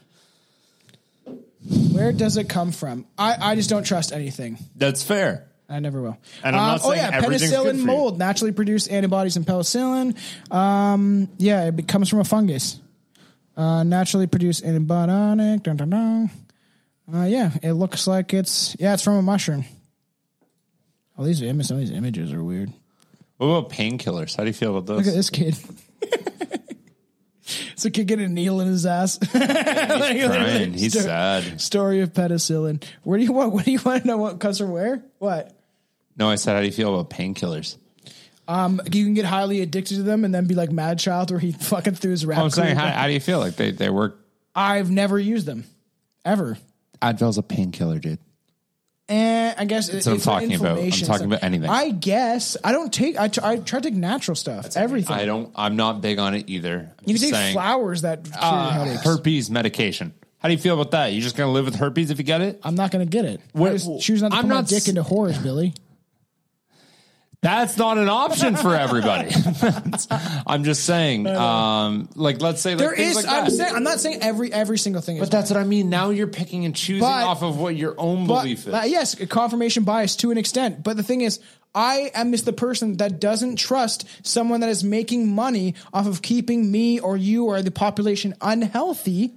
Where 1.92 2.12
does 2.12 2.36
it 2.36 2.48
come 2.48 2.72
from? 2.72 3.06
I 3.16 3.36
I 3.40 3.54
just 3.54 3.70
don't 3.70 3.84
trust 3.84 4.12
anything. 4.12 4.58
That's 4.76 5.02
fair. 5.02 5.46
I 5.68 5.80
never 5.80 6.02
will. 6.02 6.18
And 6.42 6.54
I'm 6.56 6.62
not 6.62 6.80
oh 6.84 6.90
saying 6.90 7.02
yeah, 7.02 7.16
everything's 7.16 7.50
good 7.50 7.56
for 7.56 7.70
penicillin 7.72 7.78
you. 7.78 7.86
mold 7.86 8.18
naturally 8.18 8.52
produced 8.52 8.90
antibodies 8.90 9.36
and 9.36 9.46
penicillin. 9.46 10.16
Um, 10.52 11.28
yeah, 11.38 11.66
it 11.66 11.88
comes 11.88 12.08
from 12.08 12.18
a 12.18 12.24
fungus. 12.24 12.80
Uh, 13.56 13.84
naturally 13.84 14.26
produced 14.26 14.64
antibiotic. 14.64 15.62
Dun, 15.62 15.76
dun, 15.76 15.90
dun. 15.90 16.30
Uh, 17.12 17.24
yeah, 17.24 17.50
it 17.62 17.72
looks 17.72 18.06
like 18.06 18.34
it's 18.34 18.76
yeah, 18.78 18.94
it's 18.94 19.02
from 19.02 19.14
a 19.14 19.22
mushroom. 19.22 19.64
All 21.16 21.24
these 21.24 21.40
images, 21.42 21.68
some 21.68 21.76
of 21.76 21.80
these 21.80 21.96
images 21.96 22.32
are 22.32 22.42
weird. 22.42 22.72
What 23.36 23.46
about 23.46 23.70
painkillers? 23.70 24.36
How 24.36 24.44
do 24.44 24.48
you 24.48 24.54
feel 24.54 24.76
about 24.76 24.86
those? 24.86 24.98
Look 24.98 25.06
at 25.06 25.14
those? 25.14 25.30
this 25.30 25.30
kid. 25.30 25.56
it's 27.72 27.84
a 27.84 27.90
kid 27.90 28.06
getting 28.06 28.26
a 28.26 28.28
needle 28.28 28.60
in 28.60 28.68
his 28.68 28.86
ass. 28.86 29.18
Like, 29.34 30.18
crying. 30.20 30.72
He's 30.72 30.92
sto- 30.92 31.02
sad. 31.02 31.60
Story 31.60 32.00
of 32.00 32.12
penicillin. 32.12 32.82
Where 33.02 33.18
do 33.18 33.24
you 33.24 33.32
want? 33.32 33.52
What 33.52 33.64
do 33.64 33.72
you 33.72 33.80
want 33.84 34.02
to 34.02 34.08
know? 34.08 34.16
What 34.16 34.40
comes 34.40 34.58
from 34.58 34.70
where? 34.70 35.04
What? 35.18 35.56
No, 36.16 36.28
I 36.30 36.36
said, 36.36 36.54
how 36.54 36.60
do 36.60 36.66
you 36.66 36.72
feel 36.72 36.94
about 36.98 37.10
painkillers? 37.10 37.76
Um, 38.46 38.80
you 38.92 39.04
can 39.04 39.14
get 39.14 39.24
highly 39.24 39.60
addicted 39.62 39.96
to 39.96 40.02
them 40.02 40.24
and 40.24 40.34
then 40.34 40.46
be 40.46 40.54
like 40.54 40.70
Madchild, 40.70 41.30
where 41.30 41.40
he 41.40 41.52
fucking 41.60 41.94
threw 41.94 42.10
his 42.10 42.26
rap. 42.26 42.38
I'm 42.38 42.50
saying, 42.50 42.76
how, 42.76 42.88
how 42.88 43.06
do 43.06 43.12
you 43.12 43.20
feel? 43.20 43.38
Like 43.38 43.56
they, 43.56 43.70
they 43.70 43.90
work. 43.90 44.18
I've 44.54 44.90
never 44.90 45.18
used 45.18 45.46
them, 45.46 45.64
ever. 46.24 46.58
Advil's 47.02 47.38
a 47.38 47.42
painkiller, 47.42 47.98
dude. 47.98 48.18
And 49.08 49.54
I 49.58 49.64
guess 49.66 49.88
That's 49.88 50.06
what 50.06 50.12
I'm 50.12 50.16
it's 50.16 50.24
talking 50.24 50.54
about. 50.54 50.78
I'm 50.78 50.90
talking 50.90 50.92
stuff. 51.04 51.20
about 51.20 51.42
anything. 51.42 51.68
I 51.68 51.90
guess 51.90 52.56
I 52.64 52.72
don't 52.72 52.90
take. 52.92 53.18
I, 53.18 53.28
tr- 53.28 53.44
I 53.44 53.56
try 53.56 53.80
to 53.80 53.90
take 53.90 53.98
natural 53.98 54.34
stuff. 54.34 54.76
everything. 54.76 55.14
I 55.14 55.26
don't. 55.26 55.52
I'm 55.54 55.76
not 55.76 56.00
big 56.00 56.18
on 56.18 56.34
it 56.34 56.48
either. 56.48 56.90
I'm 56.98 57.04
you 57.04 57.18
take 57.18 57.34
saying, 57.34 57.52
flowers 57.52 58.00
that 58.02 58.24
cure 58.24 58.34
uh, 58.40 58.70
headaches. 58.70 59.04
herpes 59.04 59.50
medication. 59.50 60.14
How 60.38 60.48
do 60.48 60.54
you 60.54 60.60
feel 60.60 60.74
about 60.80 60.92
that? 60.92 61.12
You're 61.12 61.22
just 61.22 61.36
gonna 61.36 61.52
live 61.52 61.66
with 61.66 61.74
herpes 61.76 62.10
if 62.10 62.18
you 62.18 62.24
get 62.24 62.40
it? 62.40 62.60
I'm 62.62 62.74
not 62.76 62.90
going 62.90 63.04
to 63.06 63.10
get 63.10 63.24
it. 63.26 63.40
What- 63.52 63.78
choose 64.00 64.22
not 64.22 64.30
to 64.30 64.36
I'm 64.36 64.42
put 64.44 64.48
my 64.48 64.54
not 64.56 64.68
dick 64.68 64.78
s- 64.78 64.88
into 64.88 65.02
whores, 65.02 65.42
Billy. 65.42 65.74
That's 67.44 67.76
not 67.76 67.98
an 67.98 68.08
option 68.08 68.56
for 68.56 68.74
everybody. 68.74 69.30
I'm 70.46 70.64
just 70.64 70.84
saying. 70.84 71.26
Um, 71.26 72.08
like, 72.14 72.40
let's 72.40 72.62
say 72.62 72.70
like, 72.70 72.78
There 72.78 72.96
things 72.96 73.10
is. 73.10 73.16
like 73.16 73.26
I'm 73.28 73.44
that. 73.44 73.50
saying. 73.50 73.74
I'm 73.76 73.82
not 73.82 74.00
saying 74.00 74.18
every 74.22 74.50
every 74.50 74.78
single 74.78 75.02
thing. 75.02 75.18
but 75.18 75.24
is 75.24 75.28
that's 75.30 75.50
what 75.50 75.58
I 75.60 75.64
mean. 75.64 75.90
Now 75.90 76.08
you're 76.08 76.26
picking 76.26 76.64
and 76.64 76.74
choosing 76.74 77.00
But- 77.00 77.24
off 77.24 77.42
of 77.42 77.58
what 77.58 77.76
your 77.76 77.94
own 77.98 78.26
But, 78.26 78.42
belief 78.44 78.66
is. 78.66 78.72
uh, 78.72 78.84
yes, 78.86 79.14
confirmation 79.28 79.84
bias 79.84 80.16
to 80.16 80.30
an 80.30 80.38
extent. 80.38 80.82
But 80.82 80.96
the 80.96 81.02
thing 81.02 81.20
is, 81.20 81.38
I 81.74 82.10
am 82.14 82.32
just 82.32 82.46
the 82.46 82.52
person 82.54 82.96
that 82.96 83.20
doesn't 83.20 83.56
trust 83.56 84.06
someone 84.26 84.60
that 84.60 84.70
is 84.70 84.82
making 84.82 85.28
money 85.34 85.74
off 85.92 86.06
of 86.06 86.22
keeping 86.22 86.70
me 86.72 86.98
or 86.98 87.16
you 87.16 87.44
or 87.46 87.60
the 87.60 87.70
population 87.70 88.34
unhealthy. 88.40 89.34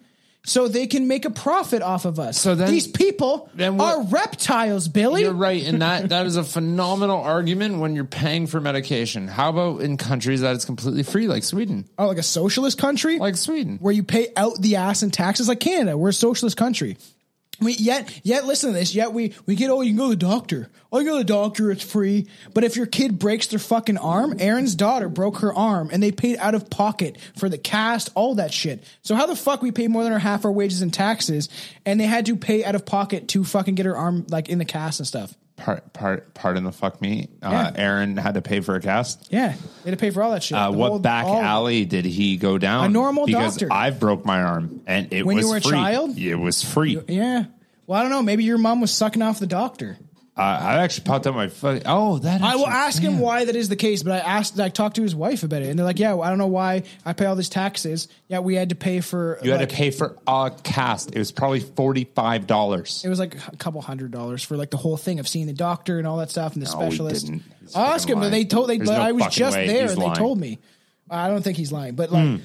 So 0.48 0.70
they 0.70 0.88
can 0.88 1.10
make 1.10 1.26
a 1.26 1.30
profit 1.30 1.82
off 1.82 2.06
of 2.06 2.20
us. 2.22 2.40
So 2.40 2.56
then- 2.56 2.72
these 2.72 2.88
people 2.88 3.50
then 3.54 3.82
are 3.82 4.02
reptiles, 4.04 4.88
Billy. 4.88 5.24
You're 5.24 5.34
right, 5.34 5.62
and 5.66 5.82
that 5.82 6.08
that 6.10 6.26
is 6.26 6.38
a 6.38 6.44
phenomenal 6.44 7.18
argument 7.22 7.80
when 7.80 7.96
you're 7.96 8.06
paying 8.06 8.48
for 8.48 8.62
medication. 8.62 9.28
How 9.28 9.50
about 9.50 9.82
in 9.82 9.98
countries 9.98 10.40
that 10.42 10.56
it's 10.56 10.64
completely 10.64 11.04
free, 11.04 11.28
like 11.28 11.44
Sweden, 11.44 11.84
Oh, 12.00 12.08
like 12.08 12.18
a 12.18 12.24
socialist 12.24 12.78
country, 12.78 13.20
like 13.20 13.36
Sweden? 13.36 13.78
where 13.82 13.94
you 13.94 14.04
pay 14.04 14.30
out 14.38 14.62
the 14.62 14.78
ass 14.78 15.04
in 15.04 15.12
taxes, 15.12 15.50
like 15.50 15.60
Canada. 15.60 15.98
We're 15.98 16.10
a 16.10 16.14
socialist 16.14 16.56
country. 16.56 16.96
We 17.60 17.74
yet 17.74 18.22
yet 18.24 18.46
listen 18.46 18.72
to 18.72 18.78
this. 18.78 18.94
Yet 18.94 19.14
we 19.14 19.34
we 19.46 19.56
get 19.56 19.70
oh 19.70 19.82
you 19.82 19.92
can 19.92 19.98
go 19.98 20.06
to 20.06 20.10
the 20.10 20.16
doctor. 20.16 20.70
Oh 20.92 21.00
you 21.00 21.06
go 21.06 21.14
to 21.14 21.20
the 21.20 21.24
doctor, 21.24 21.72
it's 21.72 21.84
free. 21.84 22.28
But 22.54 22.64
if 22.64 22.76
your 22.76 22.86
kid 22.86 23.20
breaks 23.20 23.48
their 23.48 23.60
fucking 23.60 23.98
arm, 23.98 24.36
Aaron's 24.40 24.76
daughter 24.76 25.10
broke 25.10 25.40
her 25.40 25.54
arm, 25.54 25.90
and 25.92 26.02
they 26.02 26.12
paid 26.12 26.38
out 26.38 26.56
of 26.56 26.70
pocket 26.70 27.18
for 27.36 27.50
the 27.50 27.58
cast, 27.58 28.10
all 28.16 28.36
that 28.36 28.54
shit. 28.54 28.84
So 29.02 29.16
how 29.16 29.26
the 29.26 29.36
fuck 29.36 29.62
we 29.62 29.72
pay 29.72 29.88
more 29.88 30.04
than 30.04 30.14
our 30.14 30.20
half 30.20 30.46
our 30.46 30.52
wages 30.52 30.82
in 30.82 30.92
taxes, 30.92 31.50
and 31.86 32.00
they 32.00 32.06
had 32.06 32.28
to 32.28 32.36
pay 32.36 32.64
out 32.64 32.76
of 32.76 32.86
pocket 32.86 33.28
to 33.30 33.44
fucking 33.44 33.76
get 33.76 33.86
her 33.86 33.98
arm 33.98 34.26
like 34.30 34.50
in 34.50 34.60
the 34.60 34.66
cast 34.66 35.00
and 35.00 35.08
stuff. 35.08 35.34
Part, 35.58 35.92
part, 35.92 36.34
pardon 36.36 36.64
the 36.64 36.72
fuck 36.72 37.02
me. 37.02 37.30
Uh, 37.42 37.50
Yeah. 37.50 37.72
Aaron 37.76 38.16
had 38.16 38.36
to 38.36 38.42
pay 38.44 38.60
for 38.60 38.76
a 38.76 38.80
cast. 38.80 39.28
Yeah, 39.32 39.50
they 39.84 39.90
had 39.90 39.98
to 39.98 40.02
pay 40.02 40.12
for 40.12 40.22
all 40.22 40.32
that 40.32 40.44
shit. 40.44 40.56
Uh, 40.58 40.72
what 40.72 40.90
whole- 40.90 41.00
back 41.00 41.26
alley 41.26 41.84
did 41.84 42.06
he 42.06 42.38
go 42.38 42.58
down? 42.60 42.86
A 42.86 42.90
normal 42.90 43.26
because 43.26 43.56
doctor. 43.58 43.74
I 43.74 43.90
broke 43.90 44.24
my 44.24 44.42
arm 44.44 44.82
and 44.86 45.12
it 45.12 45.26
When 45.26 45.36
was 45.38 45.46
you 45.46 45.50
were 45.52 45.58
a 45.58 45.62
free. 45.62 45.72
child? 45.72 46.18
It 46.18 46.36
was 46.36 46.64
free. 46.64 47.02
Yeah. 47.08 47.46
Well, 47.88 48.00
I 48.00 48.04
don't 48.04 48.12
know. 48.12 48.22
Maybe 48.22 48.44
your 48.44 48.58
mom 48.60 48.82
was 48.82 48.92
sucking 48.92 49.22
off 49.24 49.40
the 49.40 49.48
doctor. 49.48 49.98
Uh, 50.38 50.42
I 50.42 50.76
actually 50.84 51.06
popped 51.06 51.26
up 51.26 51.34
my 51.34 51.48
foot. 51.48 51.82
Oh, 51.88 52.20
that. 52.20 52.42
I 52.44 52.56
will 52.58 52.68
actually- 52.68 52.78
ask 52.78 53.02
him 53.02 53.18
why 53.20 53.46
that 53.46 53.56
is 53.56 53.70
the 53.70 53.76
case, 53.76 54.04
but 54.04 54.14
I 54.14 54.18
asked, 54.20 54.60
I 54.60 54.70
talked 54.70 54.98
to 54.98 55.02
his 55.02 55.16
wife 55.16 55.42
about 55.42 55.64
it, 55.64 55.70
and 55.70 55.80
they're 55.80 55.86
like, 55.86 55.98
"Yeah, 55.98 56.16
I 56.16 56.30
don't 56.30 56.38
know 56.38 56.46
why 56.46 56.84
I 57.04 57.14
pay 57.14 57.26
all 57.26 57.36
these 57.36 57.50
taxes. 57.50 58.08
Yeah, 58.28 58.40
we 58.40 58.54
had 58.54 58.70
to 58.70 58.76
pay 58.76 59.00
for. 59.02 59.40
You 59.42 59.52
had 59.52 59.68
to 59.68 59.76
pay 59.76 59.90
for 59.90 60.16
a 60.28 60.52
cast. 60.64 61.16
It 61.16 61.18
was 61.18 61.32
probably 61.32 61.62
forty 61.62 62.04
five 62.14 62.46
dollars. 62.46 63.02
It 63.04 63.10
was 63.10 63.18
like 63.18 63.36
a 63.52 63.56
couple 63.58 63.82
hundred 63.82 64.12
dollars 64.12 64.44
for 64.44 64.58
like 64.58 64.70
the 64.70 64.78
whole 64.78 64.96
thing 64.98 65.20
of 65.20 65.28
seeing 65.28 65.48
the 65.48 65.54
doctor 65.54 65.98
and 65.98 66.06
all 66.08 66.18
that 66.18 66.30
stuff 66.30 66.54
and 66.54 66.62
the 66.64 66.72
No, 66.72 66.82
he 66.86 66.92
specialist. 66.92 67.26
didn't. 67.26 67.44
I'll 67.74 67.94
ask 67.94 68.04
fucking 68.08 68.18
him, 68.18 68.20
but 68.22 68.30
they 68.30 68.46
told 68.46 68.70
they. 68.70 68.78
There's 68.78 68.90
but 68.90 68.98
no 69.00 69.04
I 69.04 69.12
was 69.14 69.34
just 69.34 69.58
way 69.58 69.66
there, 69.68 69.82
he's 69.84 69.94
and 69.94 70.02
they 70.04 70.14
told 70.14 70.40
me. 70.40 70.60
I 71.10 71.30
don't 71.30 71.42
think 71.42 71.58
he's 71.58 71.72
lying, 71.72 71.96
but 71.96 72.12
like, 72.12 72.42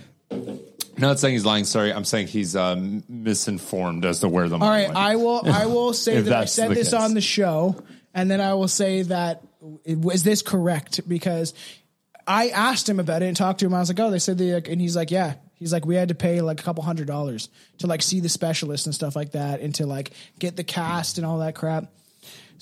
Not 0.99 1.19
saying 1.19 1.35
he's 1.35 1.45
lying. 1.45 1.65
Sorry, 1.65 1.93
I'm 1.93 2.05
saying 2.05 2.27
he's 2.29 2.55
um, 2.55 3.03
misinformed 3.09 4.05
as 4.05 4.21
to 4.21 4.29
where 4.29 4.49
the 4.49 4.55
all 4.57 4.61
money 4.61 4.71
right, 4.85 4.89
went. 4.89 4.99
I 4.99 5.17
will. 5.17 5.43
I 5.51 5.67
will 5.75 5.93
say 5.93 6.17
If 6.17 6.27
that 6.27 6.35
I 6.35 6.41
that's 6.41 6.53
said 6.53 6.71
the 6.71 6.75
this 6.75 6.91
case. 6.91 7.01
on 7.01 7.15
the 7.15 7.21
show, 7.21 7.83
and 8.15 8.31
then 8.31 8.41
I 8.41 8.55
will 8.55 8.69
say 8.69 9.03
that 9.03 9.43
is 9.85 10.23
this 10.23 10.43
correct 10.43 11.09
because 11.09 11.55
I 12.27 12.49
asked 12.49 12.89
him 12.89 13.01
about 13.01 13.23
it 13.23 13.27
and 13.27 13.37
talked 13.37 13.61
to 13.61 13.67
him. 13.67 13.75
I 13.75 13.81
was 13.81 13.89
like, 13.89 14.01
oh, 14.01 14.11
they 14.11 14.19
said 14.19 14.39
they, 14.39 14.51
and 14.53 14.81
he's 14.81 14.97
like, 14.97 15.11
yeah. 15.11 15.35
He's 15.55 15.73
like, 15.73 15.87
we 15.87 15.95
had 15.95 16.09
to 16.09 16.15
pay 16.17 16.41
like 16.41 16.61
a 16.61 16.63
couple 16.65 16.83
hundred 16.83 17.07
dollars 17.07 17.49
to 17.79 17.87
like 17.87 18.03
see 18.03 18.19
the 18.19 18.29
specialist 18.29 18.87
and 18.87 18.95
stuff 18.95 19.15
like 19.15 19.33
that, 19.33 19.61
and 19.61 19.73
to 19.77 19.87
like 19.87 20.11
get 20.41 20.57
the 20.57 20.65
cast 20.65 21.19
and 21.19 21.27
all 21.27 21.39
that 21.39 21.55
crap. 21.55 21.85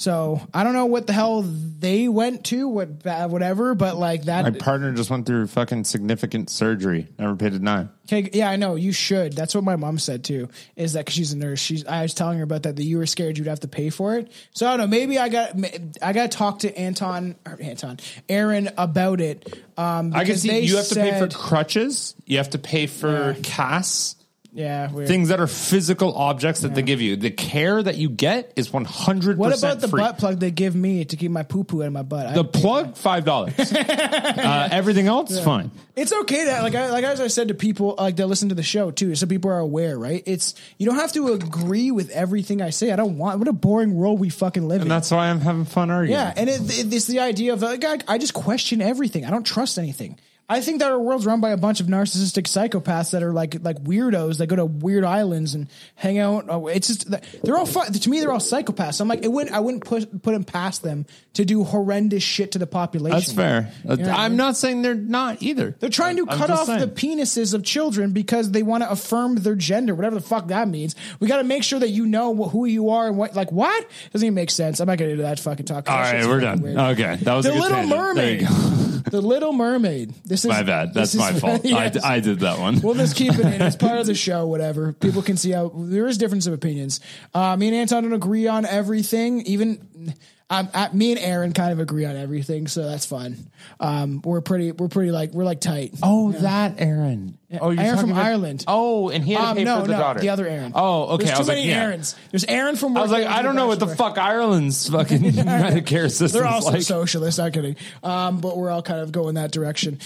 So 0.01 0.41
I 0.55 0.65
don't 0.65 0.73
know 0.73 0.87
what 0.87 1.07
the 1.07 1.13
hell 1.13 1.43
they 1.43 2.09
went 2.09 2.47
to, 2.47 2.67
what 2.67 2.89
whatever, 3.05 3.75
but 3.75 3.99
like 3.99 4.23
that. 4.25 4.45
My 4.45 4.51
partner 4.51 4.93
just 4.93 5.11
went 5.11 5.27
through 5.27 5.47
fucking 5.49 5.85
significant 5.85 6.49
surgery. 6.49 7.07
Never 7.19 7.37
paid 7.37 7.53
a 7.53 7.59
dime. 7.59 7.91
Okay, 8.11 8.31
yeah, 8.33 8.49
I 8.49 8.57
know 8.57 8.77
you 8.77 8.93
should. 8.93 9.35
That's 9.35 9.55
what 9.55 9.63
my 9.63 9.77
mom 9.77 9.99
said 9.99 10.25
too. 10.25 10.49
Is 10.75 10.95
that 10.95 11.01
because 11.01 11.17
she's 11.17 11.35
a 11.35 11.37
nurse? 11.37 11.61
She's. 11.61 11.85
I 11.85 12.01
was 12.01 12.15
telling 12.15 12.39
her 12.39 12.45
about 12.45 12.63
that. 12.63 12.77
That 12.77 12.85
you 12.85 12.97
were 12.97 13.05
scared 13.05 13.37
you'd 13.37 13.47
have 13.47 13.61
to 13.61 13.69
pay 13.69 13.91
for 13.91 14.17
it. 14.17 14.33
So 14.55 14.67
I 14.67 14.71
don't 14.71 14.81
know. 14.81 14.87
Maybe 14.87 15.19
I 15.19 15.29
got. 15.29 15.53
I 16.01 16.15
got 16.15 16.31
to 16.31 16.39
talk 16.39 16.61
to 16.61 16.75
Anton 16.79 17.37
or 17.45 17.59
Anton 17.61 17.99
Aaron 18.27 18.71
about 18.79 19.21
it. 19.21 19.55
Um, 19.77 20.15
I 20.15 20.21
can 20.21 20.29
because 20.29 20.41
see 20.41 20.49
they 20.49 20.61
you 20.61 20.79
have 20.79 20.89
to 20.89 20.95
pay 20.95 21.19
for 21.19 21.29
crutches. 21.29 22.15
You 22.25 22.39
have 22.39 22.49
to 22.51 22.59
pay 22.59 22.87
for 22.87 23.33
Yeah. 23.33 23.41
casts. 23.43 24.17
Yeah, 24.53 24.91
weird. 24.91 25.07
Things 25.07 25.29
that 25.29 25.39
are 25.39 25.47
physical 25.47 26.15
objects 26.17 26.63
that 26.63 26.75
they 26.75 26.83
give 26.83 27.01
you. 27.01 27.15
The 27.17 27.31
care 27.31 27.81
that 27.81 27.97
you 27.99 28.09
get 28.11 28.53
is 28.57 28.69
100% 28.69 29.37
What 29.37 29.57
about 29.57 29.81
the 29.81 29.87
free. 29.87 30.01
butt 30.01 30.19
plug 30.19 30.41
they 30.41 30.51
give 30.51 30.75
me 30.75 31.05
to 31.05 31.17
keep 31.17 31.31
my 31.31 31.45
poo 31.45 31.63
poo 31.63 31.83
out 31.83 31.87
of 31.87 31.93
my 31.93 32.03
butt? 32.03 32.27
I- 32.27 32.35
The 32.35 32.45
plug, 32.45 32.95
$5. 32.97 33.77
uh, 34.39 34.69
everything 34.73 35.07
else, 35.07 35.39
fine. 35.45 35.71
It's 35.95 36.13
okay 36.13 36.47
that 36.47 36.63
like 36.63 36.75
I 36.75 36.91
like 36.91 37.05
as 37.05 37.21
I 37.21 37.27
said 37.27 37.49
to 37.49 37.55
people 37.55 37.95
like 37.99 38.17
that 38.17 38.27
listen 38.27 38.49
to 38.49 38.55
the 38.55 38.63
show 38.63 38.91
too, 38.91 39.15
so 39.15 39.27
people 39.27 39.51
are 39.51 39.59
aware, 39.59 39.99
right? 39.99 40.23
It's 40.27 40.55
you 40.79 40.87
don't 40.87 40.97
have 40.97 41.13
to 41.13 41.33
agree 41.33 41.91
with 41.91 42.11
everything 42.11 42.63
I 42.63 42.71
say. 42.71 42.91
I 42.91 42.97
don't 42.97 43.19
want 43.19 43.39
what 43.39 43.49
a 43.49 43.53
boring 43.53 43.95
world 43.95 44.19
we 44.19 44.31
fucking 44.31 44.67
live 44.67 44.77
in. 44.77 44.83
And 44.83 44.91
that's 44.91 45.11
why 45.11 45.29
I'm 45.29 45.41
having 45.41 45.65
fun 45.67 45.91
arguing. 45.91 46.19
Yeah, 46.19 46.33
and 46.35 46.49
it, 46.49 46.61
it, 46.63 46.93
it's 46.95 47.07
the 47.07 47.21
idea 47.21 47.53
of 47.53 47.61
like 47.63 47.85
I, 47.85 47.99
I 48.09 48.19
just 48.19 48.33
question 48.35 48.81
everything. 48.81 49.25
I 49.27 49.31
don't 49.31 49.45
trust 49.47 49.79
anything. 49.79 50.19
I 50.53 50.61
think 50.61 50.81
that 50.81 50.91
our 50.91 50.99
world's 50.99 51.25
run 51.27 51.41
by 51.41 51.51
a 51.51 51.57
bunch 51.57 51.81
of 51.81 51.87
narcissistic 51.87 52.43
psychopaths 52.45 53.13
that 53.13 53.23
are 53.23 53.33
like 53.33 53.57
like 53.63 53.83
weirdos 53.85 54.39
that 54.39 54.49
go 54.49 54.57
to 54.57 54.65
weird 54.67 55.05
islands 55.05 55.55
and 55.55 55.69
hang 55.95 56.19
out. 56.19 56.47
Oh, 56.49 56.67
It's 56.67 56.89
just 56.89 57.09
they're 57.43 57.57
all 57.57 57.67
to 57.67 58.11
me 58.11 58.19
they're 58.21 58.33
all 58.33 58.39
psychopaths. 58.41 59.01
I'm 59.01 59.07
like 59.09 59.25
it 59.25 59.29
wouldn't 59.31 59.55
I 59.55 59.61
wouldn't 59.61 59.85
put 59.85 60.23
put 60.23 60.33
them 60.33 60.43
past 60.45 60.83
them 60.83 61.07
to 61.35 61.45
do 61.45 61.63
horrendous 61.63 62.25
shit 62.25 62.53
to 62.53 62.59
the 62.59 62.67
population. 62.67 63.19
That's 63.19 63.33
fair. 63.33 63.73
You 63.85 63.97
know 63.97 64.03
what 64.09 64.09
I 64.19 64.25
I'm 64.25 64.33
mean? 64.33 64.37
not 64.39 64.57
saying 64.57 64.83
they're 64.83 64.95
not 64.97 65.41
either. 65.41 65.77
They're 65.79 65.89
trying 65.89 66.17
to 66.17 66.27
I'm 66.29 66.37
cut 66.37 66.51
off 66.51 66.67
saying. 66.67 66.81
the 66.81 66.89
penises 66.89 67.55
of 67.55 67.63
children 67.63 68.11
because 68.11 68.51
they 68.51 68.65
want 68.65 68.83
to 68.83 68.91
affirm 68.91 69.37
their 69.37 69.55
gender, 69.55 69.95
whatever 69.95 70.17
the 70.17 70.21
fuck 70.21 70.49
that 70.49 70.67
means. 70.67 70.97
We 71.21 71.29
got 71.29 71.37
to 71.39 71.45
make 71.45 71.63
sure 71.63 71.79
that 71.79 71.91
you 71.91 72.07
know 72.07 72.35
wh- 72.35 72.51
who 72.51 72.65
you 72.65 72.91
are 72.91 73.07
and 73.07 73.17
what. 73.17 73.37
Like 73.37 73.53
what 73.53 73.87
doesn't 74.13 74.27
even 74.27 74.35
make 74.35 74.51
sense. 74.51 74.81
I'm 74.81 74.89
not 74.89 74.99
going 74.99 75.11
to 75.13 75.17
do 75.19 75.23
that 75.23 75.39
fucking 75.39 75.67
talk. 75.67 75.89
All 75.89 75.97
right, 75.97 76.27
we're 76.27 76.41
done. 76.41 76.61
weird. 76.61 76.77
Okay, 76.77 77.17
that 77.23 77.35
was 77.35 77.45
the 77.45 77.53
a 77.53 77.55
good 77.55 77.63
Little. 77.63 77.87
Mermaid. 77.87 78.41
the 79.11 79.21
Little 79.21 79.53
Mermaid. 79.53 80.13
This 80.25 80.40
is 80.45 80.49
My 80.49 80.63
bad. 80.63 80.95
That's 80.95 81.13
this 81.13 81.15
is- 81.15 81.21
my 81.21 81.33
fault. 81.41 81.65
Yeah. 81.65 81.91
I, 82.05 82.15
I 82.17 82.21
did 82.21 82.41
that 82.41 82.59
one. 82.59 82.81
We'll 82.81 82.95
just 82.95 83.17
keep 83.17 83.33
it 83.35 83.41
in. 83.41 83.63
It's 83.63 83.77
part 83.77 83.99
of 83.99 84.07
the 84.07 84.15
show, 84.27 84.47
whatever. 84.47 84.93
People 84.93 85.23
can 85.23 85.37
see 85.37 85.51
how 85.53 85.71
there 85.75 86.07
is 86.07 86.19
difference 86.19 86.47
of 86.47 86.53
opinions. 86.53 87.01
Uh, 87.35 87.57
me 87.57 87.69
and 87.69 87.77
Anton 87.77 88.03
don't 88.05 88.13
agree 88.13 88.47
on 88.47 88.65
everything. 88.67 89.43
Even 89.43 90.15
um, 90.51 90.69
uh, 90.75 90.89
me 90.93 91.13
and 91.13 91.21
Aaron 91.21 91.53
kind 91.53 91.73
of 91.73 91.79
agree 91.79 92.05
on 92.05 92.17
everything, 92.17 92.67
so 92.67 92.83
that's 92.83 93.07
fun. 93.07 93.49
Um, 93.79 94.21
we're 94.25 94.41
pretty, 94.41 94.73
we're 94.73 94.89
pretty 94.89 95.13
like 95.13 95.33
we're 95.33 95.45
like 95.45 95.61
tight. 95.61 95.95
Oh, 96.03 96.33
that 96.33 96.75
Aaron. 96.81 97.39
Oh, 97.61 97.71
Aaron 97.71 97.77
talking 97.77 97.97
from 98.01 98.11
about- 98.11 98.25
Ireland. 98.27 98.65
Oh, 98.67 99.09
and 99.11 99.25
he 99.25 99.33
had 99.33 99.41
to 99.43 99.47
Um, 99.51 99.57
pay 99.57 99.65
no, 99.65 99.81
for 99.81 99.87
the 99.87 99.93
no, 99.93 99.99
daughter. 99.99 100.21
the 100.21 100.29
other 100.31 100.47
Aaron. 100.47 100.73
Oh, 100.75 101.15
okay. 101.15 101.25
There's 101.25 101.31
I 101.31 101.35
too 101.35 101.39
was 101.41 101.49
like, 101.49 101.57
many 101.59 101.69
yeah. 101.69 101.83
Aarons. 101.85 102.17
There's 102.31 102.45
Aaron 102.45 102.77
from. 102.77 102.97
I 102.97 103.01
was 103.03 103.11
like, 103.13 103.27
I 103.27 103.43
don't 103.43 103.55
know 103.57 103.69
what 103.69 103.79
the 103.81 103.87
fuck 103.87 104.19
Ireland's 104.19 104.89
fucking 104.91 105.21
Medicare 105.21 106.11
system 106.11 106.41
They're 106.43 106.51
also 106.51 106.73
like. 106.73 106.83
socialists. 106.83 107.39
Not 107.39 107.53
kidding. 107.53 107.77
Um, 108.03 108.41
but 108.41 108.57
we're 108.59 108.71
all 108.71 108.83
kind 108.83 109.01
of 109.01 109.13
going 109.13 109.37
that 109.37 109.53
direction. 109.53 109.99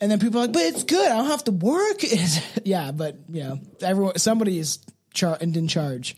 And 0.00 0.10
then 0.10 0.18
people 0.18 0.38
are 0.40 0.44
like, 0.46 0.52
but 0.52 0.62
it's 0.62 0.82
good. 0.84 1.10
I 1.12 1.16
don't 1.18 1.26
have 1.26 1.44
to 1.44 1.52
work. 1.52 2.00
yeah, 2.64 2.90
but 2.92 3.16
you 3.28 3.42
know, 3.44 3.60
everyone, 3.82 4.18
somebody 4.18 4.58
is 4.58 4.78
char- 5.14 5.38
and 5.40 5.56
in 5.56 5.68
charge. 5.68 6.16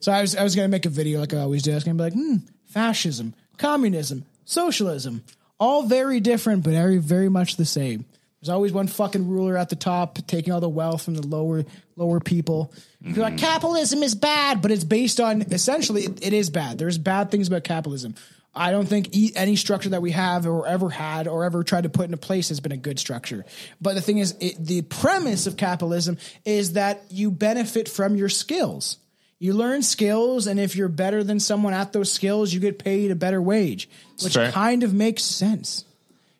So 0.00 0.10
I 0.12 0.22
was, 0.22 0.34
I 0.36 0.42
was 0.42 0.54
going 0.56 0.64
to 0.66 0.70
make 0.70 0.86
a 0.86 0.90
video 0.90 1.20
like 1.20 1.34
I 1.34 1.38
always 1.40 1.62
do. 1.62 1.72
I 1.72 1.74
was 1.74 1.84
to 1.84 1.92
be 1.92 1.98
like, 2.02 2.12
hmm, 2.14 2.36
fascism, 2.76 3.32
communism, 3.56 4.26
socialism, 4.44 5.24
all 5.58 5.84
very 5.84 6.20
different, 6.20 6.62
but 6.62 6.72
very, 6.72 6.98
very 6.98 7.30
much 7.30 7.56
the 7.56 7.64
same. 7.64 8.04
There's 8.38 8.50
always 8.50 8.70
one 8.70 8.86
fucking 8.86 9.26
ruler 9.26 9.56
at 9.56 9.70
the 9.70 9.76
top 9.76 10.18
taking 10.26 10.52
all 10.52 10.60
the 10.60 10.68
wealth 10.68 11.02
from 11.02 11.14
the 11.14 11.26
lower, 11.26 11.64
lower 11.96 12.20
people. 12.20 12.74
Like, 13.02 13.38
capitalism 13.38 14.02
is 14.02 14.14
bad, 14.14 14.60
but 14.60 14.70
it's 14.70 14.84
based 14.84 15.20
on 15.20 15.40
essentially 15.40 16.04
it, 16.04 16.26
it 16.26 16.32
is 16.34 16.50
bad. 16.50 16.76
There's 16.76 16.98
bad 16.98 17.30
things 17.30 17.48
about 17.48 17.64
capitalism. 17.64 18.14
I 18.54 18.72
don't 18.72 18.86
think 18.86 19.16
e- 19.16 19.32
any 19.34 19.56
structure 19.56 19.88
that 19.90 20.02
we 20.02 20.10
have 20.10 20.46
or 20.46 20.66
ever 20.66 20.90
had 20.90 21.28
or 21.28 21.44
ever 21.44 21.64
tried 21.64 21.84
to 21.84 21.88
put 21.88 22.04
into 22.04 22.18
place 22.18 22.50
has 22.50 22.60
been 22.60 22.72
a 22.72 22.76
good 22.76 22.98
structure. 22.98 23.46
But 23.80 23.94
the 23.94 24.02
thing 24.02 24.18
is, 24.18 24.36
it, 24.38 24.56
the 24.62 24.82
premise 24.82 25.46
of 25.46 25.56
capitalism 25.56 26.18
is 26.44 26.74
that 26.74 27.04
you 27.08 27.30
benefit 27.30 27.88
from 27.88 28.16
your 28.16 28.28
skills. 28.28 28.98
You 29.38 29.52
learn 29.52 29.82
skills, 29.82 30.46
and 30.46 30.58
if 30.58 30.76
you're 30.76 30.88
better 30.88 31.22
than 31.22 31.40
someone 31.40 31.74
at 31.74 31.92
those 31.92 32.10
skills, 32.10 32.52
you 32.54 32.60
get 32.60 32.78
paid 32.78 33.10
a 33.10 33.14
better 33.14 33.40
wage, 33.42 33.88
which 34.22 34.34
fair. 34.34 34.50
kind 34.50 34.82
of 34.82 34.94
makes 34.94 35.22
sense. 35.22 35.84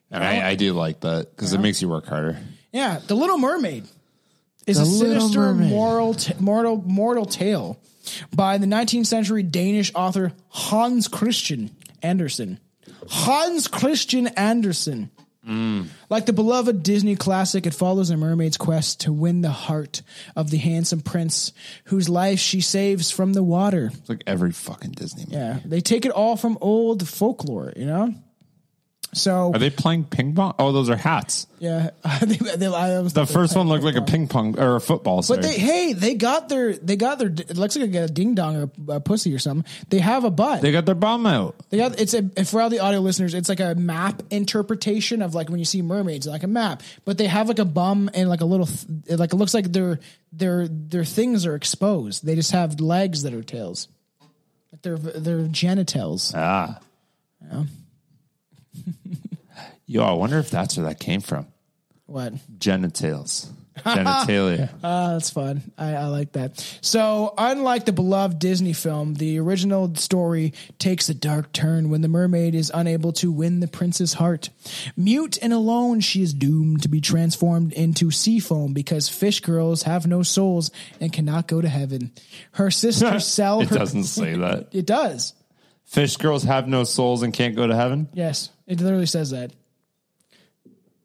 And 0.09 0.23
I, 0.23 0.49
I 0.49 0.55
do 0.55 0.73
like 0.73 1.01
that 1.01 1.29
because 1.35 1.53
it 1.53 1.59
makes 1.59 1.81
you 1.81 1.89
work 1.89 2.07
harder. 2.07 2.37
Yeah, 2.71 2.99
The 3.05 3.15
Little 3.15 3.37
Mermaid 3.37 3.83
is 4.65 4.77
The 4.77 4.83
a 4.83 4.85
Little 4.85 5.19
sinister 5.21 5.39
Mermaid. 5.39 5.69
moral 5.69 6.13
t- 6.15 6.33
mortal 6.39 6.77
mortal 6.85 7.25
tale 7.25 7.77
by 8.35 8.57
the 8.57 8.65
19th 8.65 9.05
century 9.05 9.43
Danish 9.43 9.91
author 9.93 10.33
Hans 10.49 11.07
Christian 11.07 11.69
Andersen. 12.01 12.59
Hans 13.09 13.67
Christian 13.67 14.27
Andersen. 14.27 15.11
Mm. 15.47 15.87
Like 16.09 16.25
the 16.25 16.33
beloved 16.33 16.83
Disney 16.83 17.15
classic, 17.15 17.65
it 17.65 17.73
follows 17.73 18.09
a 18.09 18.17
mermaid's 18.17 18.57
quest 18.57 19.01
to 19.01 19.13
win 19.13 19.41
the 19.41 19.49
heart 19.49 20.01
of 20.35 20.51
the 20.51 20.57
handsome 20.57 21.01
prince 21.01 21.53
whose 21.85 22.09
life 22.09 22.39
she 22.39 22.59
saves 22.59 23.11
from 23.11 23.33
the 23.33 23.43
water. 23.43 23.91
It's 23.93 24.09
like 24.09 24.23
every 24.27 24.51
fucking 24.51 24.91
Disney 24.91 25.23
movie. 25.23 25.35
Yeah, 25.35 25.59
they 25.63 25.81
take 25.81 26.05
it 26.05 26.11
all 26.11 26.35
from 26.35 26.57
old 26.59 27.07
folklore, 27.07 27.71
you 27.75 27.85
know? 27.85 28.13
So, 29.13 29.51
Are 29.53 29.59
they 29.59 29.69
playing 29.69 30.03
ping 30.03 30.35
pong? 30.35 30.53
Oh, 30.59 30.71
those 30.71 30.89
are 30.89 30.95
hats. 30.95 31.47
yeah, 31.59 31.91
they, 32.21 32.35
they, 32.35 32.67
The 32.67 33.27
first 33.31 33.55
one 33.55 33.67
looked 33.67 33.83
like 33.83 33.95
a 33.95 34.01
ping 34.01 34.27
pong 34.27 34.59
or 34.59 34.75
a 34.75 34.81
football. 34.81 35.21
Sorry. 35.21 35.39
But 35.39 35.47
they, 35.47 35.57
hey, 35.57 35.93
they 35.93 36.15
got 36.15 36.49
their, 36.49 36.73
they 36.73 36.97
got 36.97 37.17
their. 37.17 37.29
It 37.29 37.57
looks 37.57 37.77
like 37.77 37.95
a 37.95 38.07
ding 38.07 38.35
dong 38.35 38.55
or 38.57 38.69
a, 38.89 38.97
a 38.97 38.99
pussy 38.99 39.33
or 39.33 39.39
something. 39.39 39.65
They 39.89 39.99
have 39.99 40.23
a 40.23 40.29
butt. 40.29 40.61
they 40.61 40.71
got 40.71 40.85
their 40.85 40.93
bum 40.93 41.25
out. 41.25 41.55
They 41.69 41.77
got 41.77 41.99
it's 41.99 42.13
a 42.13 42.23
for 42.45 42.61
all 42.61 42.69
the 42.69 42.79
audio 42.79 42.99
listeners. 42.99 43.33
It's 43.33 43.49
like 43.49 43.61
a 43.61 43.75
map 43.75 44.21
interpretation 44.29 45.21
of 45.21 45.33
like 45.33 45.49
when 45.49 45.59
you 45.59 45.65
see 45.65 45.81
mermaids, 45.81 46.27
like 46.27 46.43
a 46.43 46.47
map. 46.47 46.83
But 47.05 47.17
they 47.17 47.27
have 47.27 47.47
like 47.47 47.59
a 47.59 47.65
bum 47.65 48.09
and 48.13 48.29
like 48.29 48.41
a 48.41 48.45
little, 48.45 48.67
th- 48.67 49.17
like 49.17 49.31
it 49.33 49.37
looks 49.37 49.53
like 49.53 49.71
their 49.71 49.99
their 50.33 50.67
their 50.67 51.05
things 51.05 51.45
are 51.45 51.55
exposed. 51.55 52.25
They 52.25 52.35
just 52.35 52.51
have 52.51 52.79
legs 52.81 53.23
that 53.23 53.33
are 53.33 53.41
tails, 53.43 53.87
like 54.71 54.81
their 54.81 54.97
their 54.97 55.47
genitals. 55.47 56.33
Ah. 56.35 56.79
Yo, 59.85 60.03
I 60.03 60.13
wonder 60.13 60.37
if 60.39 60.49
that's 60.49 60.77
where 60.77 60.85
that 60.87 60.99
came 60.99 61.21
from. 61.21 61.47
What? 62.05 62.33
Genitals. 62.59 63.49
Genitalia. 63.77 64.69
Ah, 64.83 65.13
that's 65.13 65.29
fun. 65.29 65.61
I, 65.77 65.93
I 65.93 66.05
like 66.05 66.31
that. 66.31 66.59
So, 66.81 67.33
unlike 67.37 67.85
the 67.85 67.91
beloved 67.91 68.39
Disney 68.39 68.73
film, 68.73 69.13
the 69.13 69.39
original 69.39 69.93
story 69.95 70.53
takes 70.79 71.09
a 71.09 71.13
dark 71.13 71.53
turn 71.53 71.89
when 71.89 72.01
the 72.01 72.07
mermaid 72.07 72.55
is 72.55 72.71
unable 72.73 73.13
to 73.13 73.31
win 73.31 73.59
the 73.59 73.67
prince's 73.67 74.13
heart. 74.13 74.49
Mute 74.97 75.37
and 75.43 75.53
alone, 75.53 75.99
she 75.99 76.23
is 76.23 76.33
doomed 76.33 76.81
to 76.83 76.89
be 76.89 76.99
transformed 76.99 77.71
into 77.73 78.09
sea 78.09 78.39
foam 78.39 78.73
because 78.73 79.09
fish 79.09 79.41
girls 79.41 79.83
have 79.83 80.07
no 80.07 80.23
souls 80.23 80.71
and 80.99 81.13
cannot 81.13 81.47
go 81.47 81.61
to 81.61 81.69
heaven. 81.69 82.11
Her 82.53 82.71
sisters 82.71 83.27
sell 83.31 83.61
it 83.61 83.69
her. 83.69 83.77
doesn't 83.77 84.05
say 84.05 84.35
that. 84.35 84.69
It 84.71 84.87
does. 84.87 85.33
Fish 85.85 86.17
girls 86.17 86.43
have 86.43 86.67
no 86.67 86.83
souls 86.83 87.21
and 87.21 87.31
can't 87.33 87.55
go 87.55 87.67
to 87.67 87.75
heaven. 87.75 88.09
Yes, 88.13 88.49
it 88.67 88.81
literally 88.81 89.05
says 89.05 89.31
that. 89.31 89.51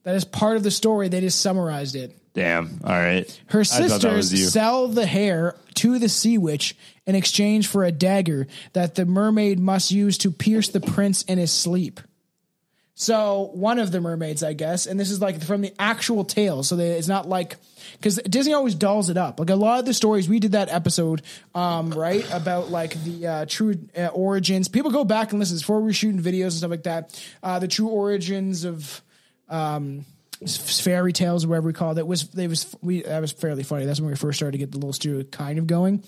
That 0.04 0.16
is 0.16 0.24
part 0.24 0.56
of 0.56 0.64
the 0.64 0.70
story. 0.70 1.08
They 1.08 1.20
just 1.20 1.40
summarized 1.40 1.94
it. 1.94 2.16
Damn. 2.34 2.80
All 2.82 2.90
right. 2.90 3.40
Her 3.46 3.62
thought 3.62 4.00
that 4.00 4.12
was 4.14 4.32
you. 4.32 4.38
sisters 4.38 4.52
sell 4.52 4.88
the 4.88 5.06
hair 5.06 5.54
to 5.74 5.98
the 5.98 6.08
sea 6.08 6.38
witch 6.38 6.76
in 7.06 7.14
exchange 7.14 7.68
for 7.68 7.84
a 7.84 7.92
dagger 7.92 8.46
that 8.72 8.94
the 8.94 9.04
mermaid 9.04 9.60
must 9.60 9.90
use 9.90 10.18
to 10.18 10.30
pierce 10.30 10.68
the 10.68 10.80
prince 10.80 11.22
in 11.22 11.38
his 11.38 11.52
sleep. 11.52 12.00
So 12.94 13.50
one 13.54 13.78
of 13.78 13.90
the 13.90 14.00
mermaids, 14.00 14.42
I 14.42 14.52
guess, 14.52 14.86
and 14.86 15.00
this 15.00 15.10
is 15.10 15.20
like 15.20 15.42
from 15.42 15.62
the 15.62 15.72
actual 15.78 16.24
tale. 16.24 16.62
So 16.62 16.76
they, 16.76 16.90
it's 16.90 17.08
not 17.08 17.26
like 17.26 17.56
because 17.92 18.16
Disney 18.16 18.52
always 18.52 18.74
dolls 18.74 19.08
it 19.08 19.16
up. 19.16 19.40
Like 19.40 19.50
a 19.50 19.56
lot 19.56 19.78
of 19.78 19.86
the 19.86 19.94
stories, 19.94 20.28
we 20.28 20.38
did 20.40 20.52
that 20.52 20.68
episode, 20.68 21.22
um, 21.54 21.90
right, 21.90 22.24
about 22.30 22.70
like 22.70 23.02
the 23.02 23.26
uh, 23.26 23.46
true 23.46 23.76
uh, 23.96 24.08
origins. 24.08 24.68
People 24.68 24.90
go 24.90 25.04
back 25.04 25.32
and 25.32 25.40
listen 25.40 25.56
before 25.56 25.80
we're 25.80 25.92
shooting 25.92 26.20
videos 26.20 26.44
and 26.44 26.52
stuff 26.54 26.70
like 26.70 26.82
that. 26.82 27.24
Uh, 27.42 27.58
the 27.58 27.68
true 27.68 27.88
origins 27.88 28.64
of 28.64 29.00
um, 29.48 30.04
fairy 30.46 31.14
tales, 31.14 31.46
or 31.46 31.48
whatever 31.48 31.68
we 31.68 31.72
called 31.72 31.98
it, 31.98 32.06
was 32.06 32.28
they 32.28 32.46
was 32.46 32.76
we 32.82 33.02
that 33.02 33.20
was 33.20 33.32
fairly 33.32 33.62
funny. 33.62 33.86
That's 33.86 34.00
when 34.00 34.10
we 34.10 34.16
first 34.16 34.38
started 34.38 34.52
to 34.52 34.58
get 34.58 34.70
the 34.70 34.78
little 34.78 34.92
studio 34.92 35.22
kind 35.24 35.58
of 35.58 35.66
going. 35.66 36.04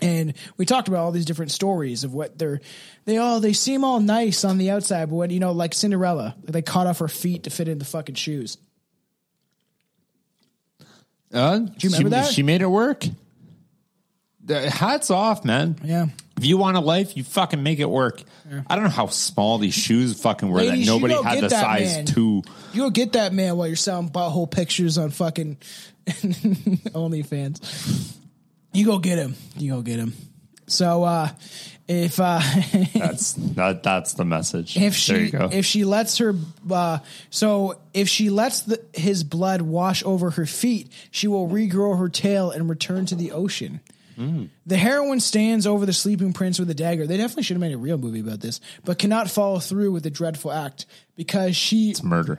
And 0.00 0.32
we 0.56 0.64
talked 0.64 0.88
about 0.88 1.00
all 1.00 1.12
these 1.12 1.26
different 1.26 1.50
stories 1.52 2.02
of 2.02 2.14
what 2.14 2.38
they're 2.38 2.60
they 3.04 3.18
all 3.18 3.40
they 3.40 3.52
seem 3.52 3.84
all 3.84 4.00
nice 4.00 4.42
on 4.44 4.56
the 4.58 4.70
outside, 4.70 5.10
but 5.10 5.16
when 5.16 5.30
you 5.30 5.38
know, 5.38 5.52
like 5.52 5.74
Cinderella, 5.74 6.34
they 6.44 6.62
cut 6.62 6.86
off 6.86 6.98
her 7.00 7.08
feet 7.08 7.42
to 7.44 7.50
fit 7.50 7.68
in 7.68 7.78
the 7.78 7.84
fucking 7.84 8.14
shoes. 8.14 8.56
Uh, 11.32 11.58
Do 11.58 11.72
you 11.80 11.90
remember 11.90 12.08
she, 12.08 12.10
that? 12.10 12.32
She 12.32 12.42
made 12.42 12.62
it 12.62 12.66
work. 12.66 13.04
The- 14.44 14.70
Hats 14.70 15.10
off, 15.10 15.44
man. 15.44 15.76
Yeah. 15.84 16.06
If 16.36 16.44
you 16.44 16.56
want 16.56 16.76
a 16.76 16.80
life, 16.80 17.16
you 17.16 17.22
fucking 17.24 17.62
make 17.62 17.78
it 17.78 17.88
work. 17.88 18.22
I 18.68 18.74
don't 18.74 18.84
know 18.84 18.90
how 18.90 19.06
small 19.06 19.58
these 19.58 19.74
shoes 19.74 20.20
fucking 20.20 20.50
were 20.50 20.58
Ladies, 20.58 20.86
that 20.86 20.92
nobody 20.92 21.14
had 21.14 21.38
the 21.38 21.48
that 21.48 21.60
size 21.60 21.96
man. 21.96 22.06
two. 22.06 22.42
You'll 22.72 22.90
get 22.90 23.12
that 23.12 23.32
man 23.32 23.56
while 23.56 23.68
you're 23.68 23.76
selling 23.76 24.10
butthole 24.10 24.50
pictures 24.50 24.98
on 24.98 25.10
fucking 25.10 25.58
OnlyFans. 26.06 28.16
You 28.72 28.86
go 28.86 28.98
get 28.98 29.18
him. 29.18 29.34
You 29.56 29.72
go 29.74 29.82
get 29.82 29.98
him. 29.98 30.14
So 30.66 31.02
uh 31.04 31.28
if 31.88 32.18
uh 32.20 32.40
That's 32.94 33.32
that, 33.34 33.82
that's 33.82 34.14
the 34.14 34.24
message. 34.24 34.76
if 34.76 34.94
she 34.94 35.12
there 35.12 35.22
you 35.22 35.30
go. 35.30 35.48
if 35.52 35.66
she 35.66 35.84
lets 35.84 36.18
her 36.18 36.34
uh 36.70 36.98
so 37.28 37.78
if 37.92 38.08
she 38.08 38.30
lets 38.30 38.62
the, 38.62 38.82
his 38.94 39.24
blood 39.24 39.62
wash 39.62 40.02
over 40.04 40.30
her 40.30 40.46
feet 40.46 40.90
she 41.10 41.26
will 41.26 41.48
regrow 41.48 41.98
her 41.98 42.08
tail 42.08 42.50
and 42.50 42.68
return 42.68 43.04
to 43.06 43.14
the 43.14 43.32
ocean 43.32 43.80
Hmm. 44.14 44.44
the 44.66 44.76
heroine 44.76 45.20
stands 45.20 45.66
over 45.66 45.86
the 45.86 45.92
sleeping 45.94 46.34
prince 46.34 46.58
with 46.58 46.68
a 46.68 46.74
dagger 46.74 47.06
they 47.06 47.16
definitely 47.16 47.44
should 47.44 47.54
have 47.56 47.62
made 47.62 47.72
a 47.72 47.78
real 47.78 47.96
movie 47.96 48.20
about 48.20 48.40
this 48.40 48.60
but 48.84 48.98
cannot 48.98 49.30
follow 49.30 49.58
through 49.58 49.90
with 49.90 50.02
the 50.02 50.10
dreadful 50.10 50.52
act 50.52 50.84
because 51.16 51.56
she 51.56 51.90
it's 51.90 52.02
murder. 52.02 52.38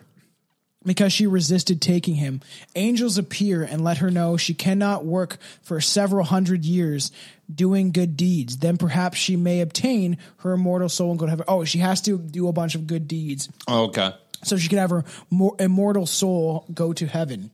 Because 0.86 1.14
she 1.14 1.28
resisted 1.28 1.82
taking 1.82 2.16
him. 2.16 2.42
Angels 2.76 3.18
appear 3.18 3.64
and 3.64 3.84
let 3.84 3.98
her 4.00 4.12
know 4.12 4.38
she 4.38 4.54
cannot 4.54 5.06
work 5.06 5.38
for 5.62 5.80
several 5.82 6.26
hundred 6.26 6.66
years 6.66 7.12
doing 7.54 7.92
good 7.92 8.18
deeds. 8.18 8.58
Then 8.58 8.78
perhaps 8.78 9.18
she 9.18 9.36
may 9.36 9.62
obtain 9.62 10.18
her 10.38 10.54
immortal 10.54 10.90
soul 10.90 11.12
and 11.12 11.20
go 11.20 11.26
to 11.26 11.30
heaven. 11.32 11.46
Oh, 11.48 11.64
she 11.66 11.80
has 11.80 12.02
to 12.02 12.18
do 12.18 12.48
a 12.48 12.54
bunch 12.54 12.76
of 12.76 12.88
good 12.88 13.08
deeds 13.08 13.50
Oh, 13.68 13.86
okay. 13.86 14.12
so 14.44 14.58
she 14.58 14.68
can 14.70 14.78
have 14.80 14.90
her 14.90 15.04
more 15.30 15.56
immortal 15.60 16.06
soul 16.06 16.66
go 16.74 16.94
to 16.94 17.06
heaven. 17.08 17.52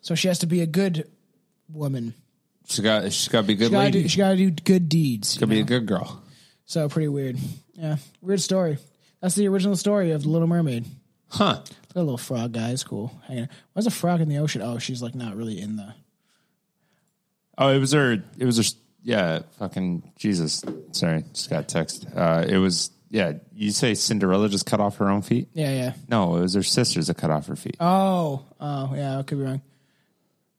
So 0.00 0.14
she 0.14 0.28
has 0.28 0.40
to 0.40 0.46
be 0.46 0.60
a 0.60 0.66
good 0.66 1.08
woman. 1.72 2.14
She 2.68 2.82
got 2.82 3.04
she's 3.12 3.28
got 3.28 3.42
to 3.42 3.46
be 3.46 3.54
a 3.54 3.56
good 3.56 3.66
She 3.68 3.72
gotta, 3.72 3.84
lady. 3.84 4.02
do, 4.02 4.08
she 4.08 4.18
gotta 4.18 4.36
do 4.36 4.50
good 4.50 4.88
deeds. 4.88 5.34
Got 5.38 5.40
to 5.40 5.46
be 5.46 5.60
a 5.60 5.64
good 5.64 5.86
girl. 5.86 6.22
So 6.66 6.88
pretty 6.88 7.08
weird. 7.08 7.38
Yeah, 7.74 7.96
weird 8.20 8.40
story. 8.40 8.78
That's 9.20 9.34
the 9.34 9.48
original 9.48 9.74
story 9.76 10.10
of 10.12 10.22
the 10.22 10.28
Little 10.28 10.46
Mermaid. 10.48 10.84
Huh. 11.28 11.62
A 11.98 12.02
little 12.02 12.18
frog 12.18 12.52
guy. 12.52 12.70
It's 12.70 12.84
cool. 12.84 13.20
Hanging. 13.26 13.48
Why's 13.72 13.86
a 13.86 13.90
frog 13.90 14.20
in 14.20 14.28
the 14.28 14.38
ocean? 14.38 14.62
Oh, 14.62 14.78
she's 14.78 15.02
like 15.02 15.14
not 15.14 15.36
really 15.36 15.60
in 15.60 15.76
the. 15.76 15.94
Oh, 17.56 17.68
it 17.68 17.78
was 17.78 17.92
her. 17.92 18.22
It 18.38 18.44
was 18.44 18.56
her. 18.58 18.78
Yeah, 19.02 19.40
fucking 19.58 20.12
Jesus. 20.16 20.64
Sorry, 20.92 21.24
just 21.32 21.50
got 21.50 21.68
text. 21.68 22.06
Uh, 22.14 22.44
it 22.46 22.58
was 22.58 22.90
yeah. 23.10 23.34
You 23.54 23.70
say 23.70 23.94
Cinderella 23.94 24.48
just 24.48 24.66
cut 24.66 24.80
off 24.80 24.98
her 24.98 25.08
own 25.08 25.22
feet? 25.22 25.48
Yeah, 25.54 25.72
yeah. 25.72 25.92
No, 26.08 26.36
it 26.36 26.42
was 26.42 26.54
her 26.54 26.62
sisters 26.62 27.08
that 27.08 27.16
cut 27.16 27.30
off 27.30 27.46
her 27.46 27.56
feet. 27.56 27.76
Oh, 27.80 28.44
oh, 28.60 28.92
yeah. 28.94 29.18
I 29.18 29.22
could 29.22 29.38
be 29.38 29.44
wrong. 29.44 29.62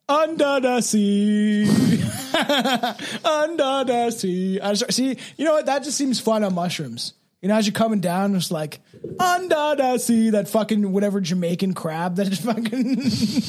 Under 0.10 0.60
the 0.60 0.82
sea, 0.82 1.66
under 3.24 3.84
the 3.86 4.10
sea. 4.10 4.60
I 4.60 4.74
just, 4.74 4.92
see, 4.94 5.18
you 5.38 5.46
know 5.46 5.54
what? 5.54 5.68
That 5.68 5.84
just 5.84 5.98
seems 6.00 6.20
fun 6.20 6.44
on 6.44 6.56
mushrooms. 6.56 7.14
You 7.42 7.48
know, 7.48 7.56
as 7.56 7.66
you're 7.66 7.74
coming 7.74 8.02
down, 8.02 8.36
it's 8.36 8.52
like 8.52 8.82
under 9.18 9.76
the 9.78 9.98
sea. 9.98 10.32
That 10.32 10.50
fucking 10.50 10.92
whatever 10.92 11.22
Jamaican 11.22 11.74
crab 11.74 12.18
that 12.18 12.28
is 12.28 12.40
fucking 12.46 12.96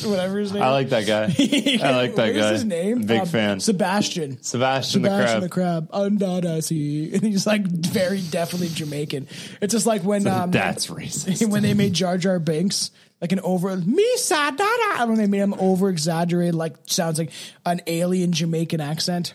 whatever 0.09 0.39
his 0.39 0.53
name. 0.53 0.63
I 0.63 0.71
like 0.71 0.91
that 0.91 1.07
guy. 1.07 1.25
I 1.83 1.97
like 1.97 2.15
that 2.15 2.33
guy. 2.33 2.53
His 2.53 2.65
name? 2.65 3.03
Big 3.03 3.23
Um, 3.23 3.27
fan. 3.27 3.59
Sebastian. 3.61 4.41
Sebastian, 4.43 5.03
Sebastian 5.03 5.41
the 5.41 5.47
the 5.47 5.53
crab. 5.53 5.89
crab 5.91 6.03
under 6.05 6.41
the 6.41 6.61
sea, 6.61 7.11
and 7.15 7.23
he's 7.25 7.47
like 7.49 7.63
very 7.67 8.21
definitely 8.21 8.69
Jamaican. 8.69 9.27
It's 9.61 9.73
just 9.73 9.87
like 9.87 10.03
when 10.05 10.25
um, 10.29 10.53
That's 10.53 10.87
racist. 10.87 11.45
when 11.51 11.63
they 11.65 11.75
made 11.75 11.93
Jar 11.93 12.17
Jar 12.17 12.39
Binks 12.39 12.93
like 13.21 13.33
an 13.33 13.41
over 13.41 13.77
Misa 13.77 14.57
da 14.57 14.97
da 14.97 15.05
when 15.07 15.17
they 15.19 15.27
made 15.27 15.41
him 15.41 15.55
over 15.59 15.91
exaggerated 15.91 16.55
like 16.55 16.75
sounds 16.87 17.19
like 17.19 17.33
an 17.67 17.81
alien 17.89 18.33
Jamaican 18.33 18.81
accent. 18.81 19.35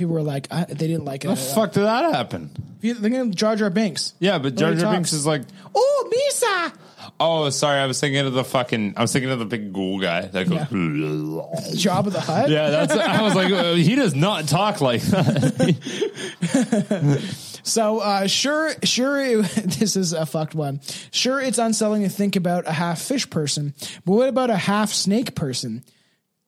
People 0.00 0.14
were 0.14 0.22
like, 0.22 0.48
I, 0.50 0.64
they 0.64 0.88
didn't 0.88 1.04
like 1.04 1.26
it. 1.26 1.28
the 1.28 1.36
fuck 1.36 1.72
did 1.72 1.82
that 1.82 2.14
happen? 2.14 2.50
You 2.80 2.94
think 2.94 3.14
of 3.16 3.34
Jar 3.34 3.54
Jar 3.54 3.68
Binks. 3.68 4.14
Yeah, 4.18 4.38
but 4.38 4.54
Jar 4.54 4.72
Jar. 4.74 4.94
Binks 4.94 5.12
is 5.12 5.26
like, 5.26 5.42
Oh, 5.74 6.10
Misa! 6.10 6.72
oh, 7.20 7.50
sorry, 7.50 7.78
I 7.80 7.84
was 7.86 8.00
thinking 8.00 8.24
of 8.24 8.32
the 8.32 8.44
fucking, 8.44 8.94
I 8.96 9.02
was 9.02 9.12
thinking 9.12 9.30
of 9.30 9.38
the 9.40 9.44
big 9.44 9.74
ghoul 9.74 10.00
guy 10.00 10.22
that 10.22 10.48
goes, 10.48 10.58
yeah, 10.58 10.64
Jabba 10.64 12.10
the 12.10 12.20
Hutt. 12.20 12.48
Yeah, 12.48 12.70
that's, 12.70 12.94
I 12.94 13.20
was 13.20 13.34
like, 13.34 13.52
uh, 13.52 13.74
he 13.74 13.94
does 13.94 14.14
not 14.14 14.48
talk 14.48 14.80
like 14.80 15.02
that. 15.02 16.00
So 17.62 17.98
uh, 17.98 18.26
sure, 18.26 18.72
sure, 18.84 19.20
it, 19.22 19.42
this 19.78 19.94
is 19.94 20.14
a 20.14 20.24
fucked 20.24 20.54
one. 20.54 20.80
Sure, 21.10 21.38
it's 21.38 21.58
unsettling 21.58 22.02
to 22.04 22.08
think 22.08 22.34
about 22.36 22.66
a 22.66 22.72
half 22.72 23.02
fish 23.02 23.28
person, 23.28 23.74
but 24.06 24.12
what 24.12 24.30
about 24.30 24.48
a 24.48 24.56
half 24.56 24.90
snake 24.94 25.34
person? 25.34 25.84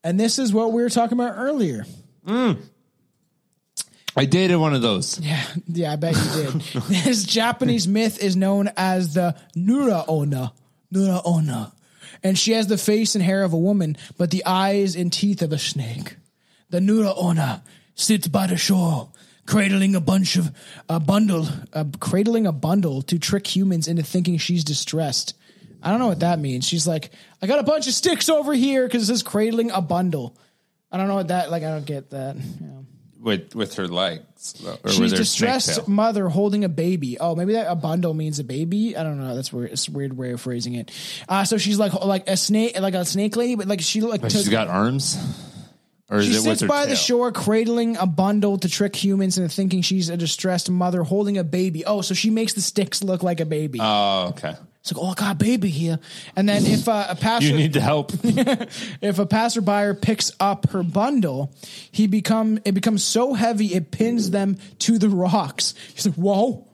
And 0.03 0.19
this 0.19 0.39
is 0.39 0.55
what 0.55 0.73
we 0.73 0.81
were 0.83 0.89
talking 0.89 1.19
about 1.19 1.35
earlier. 1.37 1.85
I 4.17 4.27
dated 4.27 4.59
one 4.59 4.75
of 4.75 4.83
those. 4.83 5.19
Yeah, 5.21 5.43
yeah, 5.69 5.93
I 5.93 5.97
bet 5.97 6.15
you 6.17 6.43
did. 6.43 6.53
this 7.05 7.25
Japanese 7.25 7.89
myth 7.89 8.23
is 8.23 8.37
known 8.37 8.71
as 8.77 9.15
the 9.15 9.37
Nura 9.57 10.05
Onna. 10.09 10.53
Nura 10.93 11.23
Onna. 11.25 11.73
And 12.23 12.39
she 12.39 12.53
has 12.53 12.67
the 12.67 12.79
face 12.79 13.15
and 13.15 13.25
hair 13.25 13.43
of 13.43 13.53
a 13.53 13.59
woman, 13.59 13.97
but 14.19 14.31
the 14.31 14.45
eyes 14.45 14.97
and 14.97 15.13
teeth 15.13 15.43
of 15.43 15.53
a 15.53 15.59
snake. 15.59 16.17
The 16.71 16.79
Nura 16.79 17.15
Onna 17.17 17.63
sits 17.95 18.29
by 18.29 18.47
the 18.47 18.57
shore, 18.57 19.11
cradling 19.47 19.95
a 19.95 20.01
bunch 20.01 20.37
of 20.37 20.51
a 20.89 21.01
bundle, 21.01 21.47
uh, 21.73 21.85
cradling 21.99 22.47
a 22.47 22.53
bundle 22.53 23.03
to 23.03 23.19
trick 23.19 23.47
humans 23.47 23.89
into 23.89 24.03
thinking 24.03 24.39
she's 24.39 24.63
distressed. 24.65 25.35
I 25.83 25.91
don't 25.91 25.99
know 25.99 26.07
what 26.07 26.21
that 26.21 26.39
means. 26.39 26.67
She's 26.67 26.87
like, 26.87 27.11
I 27.41 27.47
got 27.47 27.59
a 27.59 27.65
bunch 27.65 27.89
of 27.89 27.95
sticks 27.95 28.29
over 28.29 28.55
here 28.55 28.87
because 28.87 29.03
it 29.03 29.07
says 29.07 29.23
cradling 29.23 29.71
a 29.71 29.81
bundle. 29.81 30.37
I 30.93 30.97
don't 30.97 31.09
know 31.09 31.17
what 31.17 31.29
that 31.29 31.51
like. 31.51 31.63
I 31.63 31.71
don't 31.71 31.87
get 31.87 32.11
that. 32.11 32.37
Yeah. 32.37 32.82
With 33.23 33.55
with 33.55 33.75
her 33.75 33.87
legs. 33.87 34.55
Or 34.83 34.91
She's 34.91 35.13
distressed 35.13 35.87
mother 35.87 36.29
holding 36.29 36.65
a 36.65 36.69
baby. 36.69 37.19
Oh, 37.21 37.37
maybe 37.37 37.53
that 37.53 37.71
a 37.71 37.77
bundle 37.77 38.15
means 38.15 38.41
a 38.41 38.45
baby. 38.45 38.97
I 38.97 39.05
don't 39.05 39.21
know. 39.21 39.37
That's 39.37 39.53
weird. 39.53 39.71
It's 39.71 39.87
a 39.87 39.93
weird 39.93 40.17
way 40.17 40.33
of 40.33 40.41
phrasing 40.41 40.75
it. 40.75 40.91
Uh, 41.29 41.45
so 41.45 41.57
she's 41.57 41.79
like 41.79 41.93
like 41.95 42.29
a 42.29 42.37
snake, 42.37 42.81
like 42.81 42.95
a 42.95 43.05
snake 43.05 43.37
lady, 43.37 43.55
but 43.55 43.69
like 43.69 43.81
she 43.81 44.01
like 44.01 44.23
took, 44.23 44.31
she's 44.33 44.49
got 44.49 44.67
arms? 44.67 45.17
Or 46.11 46.19
is 46.19 46.27
she 46.27 46.33
it 46.33 46.41
sits 46.41 46.61
her 46.63 46.67
by 46.67 46.87
the 46.87 46.97
shore, 46.97 47.31
cradling 47.33 47.97
a 47.97 48.07
bundle 48.07 48.59
to 48.59 48.69
trick 48.69 48.95
humans 48.97 49.39
into 49.39 49.49
thinking 49.49 49.83
she's 49.83 50.11
a 50.11 50.17
distressed 50.17 50.69
mother 50.69 51.05
holding 51.05 51.39
a 51.39 51.45
baby. 51.45 51.87
Oh, 51.87 52.03
so 52.03 52.13
she 52.13 52.29
makes 52.29 52.53
the 52.53 52.61
sticks 52.61 53.03
look 53.03 53.23
like 53.23 53.41
a 53.41 53.47
baby. 53.47 53.79
Oh, 53.81 54.31
okay. 54.31 54.57
It's 54.83 54.93
like, 54.93 55.01
oh, 55.03 55.11
I 55.11 55.15
got 55.15 55.33
a 55.33 55.35
baby 55.37 55.69
here. 55.69 55.99
And 56.35 56.49
then 56.49 56.67
if 56.67 56.89
uh, 56.89 57.07
a 57.09 57.15
passer, 57.15 57.47
You 57.47 57.55
need 57.57 57.75
to 57.75 57.81
help. 57.81 58.11
if 58.25 59.19
a 59.21 59.27
passerby 59.27 60.01
picks 60.03 60.33
up 60.41 60.71
her 60.71 60.83
bundle, 60.83 61.55
he 61.93 62.09
become 62.09 62.59
it 62.65 62.73
becomes 62.73 63.05
so 63.05 63.33
heavy 63.33 63.67
it 63.75 63.93
pins 63.93 64.31
them 64.33 64.59
to 64.81 64.99
the 64.99 65.09
rocks. 65.09 65.75
He's 65.95 66.07
like, 66.07 66.17
whoa, 66.17 66.67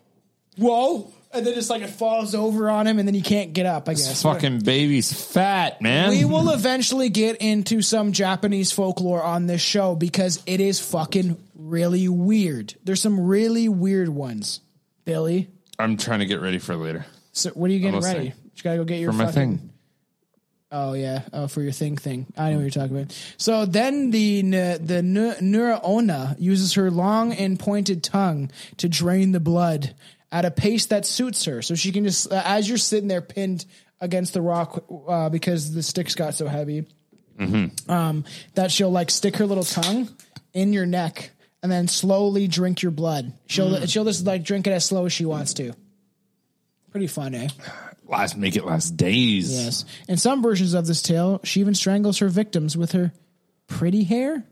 whoa, 0.56 1.12
and 1.34 1.46
then 1.46 1.58
it's 1.58 1.68
like 1.68 1.82
it 1.82 1.90
falls 1.90 2.34
over 2.34 2.70
on 2.70 2.86
him, 2.86 2.98
and 2.98 3.06
then 3.06 3.14
he 3.14 3.20
can't 3.20 3.52
get 3.52 3.66
up. 3.66 3.86
I 3.90 3.92
This 3.92 4.08
guess. 4.08 4.22
fucking 4.22 4.60
baby's 4.60 5.12
fat, 5.12 5.82
man. 5.82 6.08
We 6.08 6.24
will 6.24 6.50
eventually 6.50 7.10
get 7.10 7.36
into 7.36 7.82
some 7.82 8.12
Japanese 8.12 8.72
folklore 8.72 9.22
on 9.22 9.46
this 9.46 9.60
show 9.60 9.94
because 9.94 10.42
it 10.46 10.60
is 10.62 10.80
fucking 10.80 11.36
really 11.54 12.08
weird. 12.08 12.74
There's 12.84 13.02
some 13.02 13.20
really 13.20 13.68
weird 13.68 14.08
ones. 14.08 14.60
Billy, 15.04 15.48
I'm 15.78 15.98
trying 15.98 16.20
to 16.20 16.26
get 16.26 16.40
ready 16.40 16.58
for 16.58 16.74
later. 16.74 17.04
So 17.38 17.50
what 17.50 17.70
are 17.70 17.72
you 17.74 17.80
getting 17.80 18.00
ready? 18.00 18.26
You 18.54 18.62
gotta 18.62 18.78
go 18.78 18.84
get 18.84 19.00
your 19.00 19.12
For 19.12 19.18
fucking- 19.18 19.32
thing. 19.58 19.70
Oh 20.70 20.92
yeah, 20.92 21.22
oh 21.32 21.46
for 21.48 21.62
your 21.62 21.72
thing 21.72 21.96
thing. 21.96 22.26
I 22.36 22.50
know 22.50 22.56
what 22.56 22.60
you're 22.62 22.70
talking 22.70 22.94
about. 22.94 23.16
So 23.38 23.64
then 23.64 24.10
the 24.10 24.42
the 24.42 25.02
Nure-onna 25.40 26.36
uses 26.38 26.74
her 26.74 26.90
long 26.90 27.32
and 27.32 27.58
pointed 27.58 28.02
tongue 28.02 28.50
to 28.76 28.88
drain 28.88 29.32
the 29.32 29.40
blood 29.40 29.94
at 30.30 30.44
a 30.44 30.50
pace 30.50 30.86
that 30.86 31.06
suits 31.06 31.46
her. 31.46 31.62
So 31.62 31.74
she 31.74 31.90
can 31.90 32.04
just 32.04 32.30
uh, 32.30 32.42
as 32.44 32.68
you're 32.68 32.76
sitting 32.76 33.08
there 33.08 33.22
pinned 33.22 33.64
against 33.98 34.34
the 34.34 34.42
rock 34.42 34.84
uh, 35.08 35.30
because 35.30 35.72
the 35.72 35.82
sticks 35.82 36.14
got 36.14 36.34
so 36.34 36.46
heavy, 36.46 36.84
um, 37.88 38.24
that 38.54 38.70
she'll 38.70 38.90
like 38.90 39.10
stick 39.10 39.36
her 39.36 39.46
little 39.46 39.64
tongue 39.64 40.08
in 40.52 40.74
your 40.74 40.84
neck 40.86 41.30
and 41.62 41.72
then 41.72 41.88
slowly 41.88 42.46
drink 42.46 42.82
your 42.82 42.92
blood. 42.92 43.32
She'll 43.46 43.86
she'll 43.86 44.04
just 44.04 44.26
like 44.26 44.44
drink 44.44 44.66
it 44.66 44.72
as 44.72 44.84
slow 44.84 45.06
as 45.06 45.14
she 45.14 45.24
wants 45.24 45.54
to. 45.54 45.72
Pretty 46.98 47.06
fun, 47.06 47.32
eh? 47.36 47.48
Last 48.08 48.36
make 48.36 48.56
it 48.56 48.64
last 48.64 48.96
days. 48.96 49.52
Yes. 49.54 49.84
In 50.08 50.16
some 50.16 50.42
versions 50.42 50.74
of 50.74 50.84
this 50.86 51.00
tale, 51.00 51.40
she 51.44 51.60
even 51.60 51.74
strangles 51.76 52.18
her 52.18 52.28
victims 52.28 52.76
with 52.76 52.90
her 52.92 53.12
pretty 53.68 54.02
hair. 54.02 54.42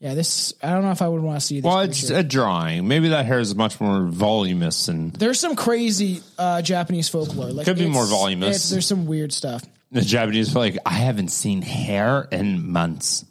Yeah, 0.00 0.12
this 0.12 0.52
I 0.62 0.72
don't 0.72 0.82
know 0.82 0.90
if 0.90 1.00
I 1.00 1.08
would 1.08 1.22
want 1.22 1.40
to 1.40 1.46
see 1.46 1.60
this. 1.60 1.64
Well, 1.64 1.80
it's 1.80 2.02
picture. 2.02 2.16
a 2.16 2.22
drawing. 2.22 2.86
Maybe 2.86 3.08
that 3.08 3.24
hair 3.24 3.38
is 3.38 3.54
much 3.54 3.80
more 3.80 4.04
voluminous 4.06 4.88
and 4.88 5.14
there's 5.14 5.40
some 5.40 5.56
crazy 5.56 6.20
uh, 6.38 6.60
Japanese 6.60 7.08
folklore. 7.08 7.50
Like 7.52 7.64
Could 7.64 7.76
be 7.76 7.84
it's- 7.84 7.94
more 7.94 8.04
voluminous. 8.06 8.56
it's- 8.56 8.68
There's 8.70 8.86
some 8.86 9.06
weird 9.06 9.32
stuff. 9.32 9.62
the 9.90 10.02
Japanese 10.02 10.54
are 10.54 10.58
like, 10.58 10.76
I 10.84 10.92
haven't 10.92 11.28
seen 11.28 11.62
hair 11.62 12.28
in 12.30 12.70
months. 12.70 13.24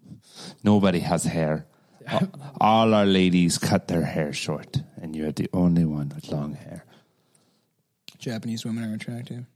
Nobody 0.64 1.00
has 1.00 1.24
hair. 1.24 1.66
All 2.60 2.94
our 2.94 3.04
ladies 3.04 3.58
cut 3.58 3.86
their 3.86 4.02
hair 4.02 4.32
short, 4.32 4.78
and 5.02 5.14
you're 5.14 5.30
the 5.32 5.50
only 5.52 5.84
one 5.84 6.08
with 6.14 6.30
long 6.32 6.54
hair. 6.54 6.86
Japanese 8.28 8.64
women 8.64 8.84
are 8.84 8.94
attractive. 8.94 9.46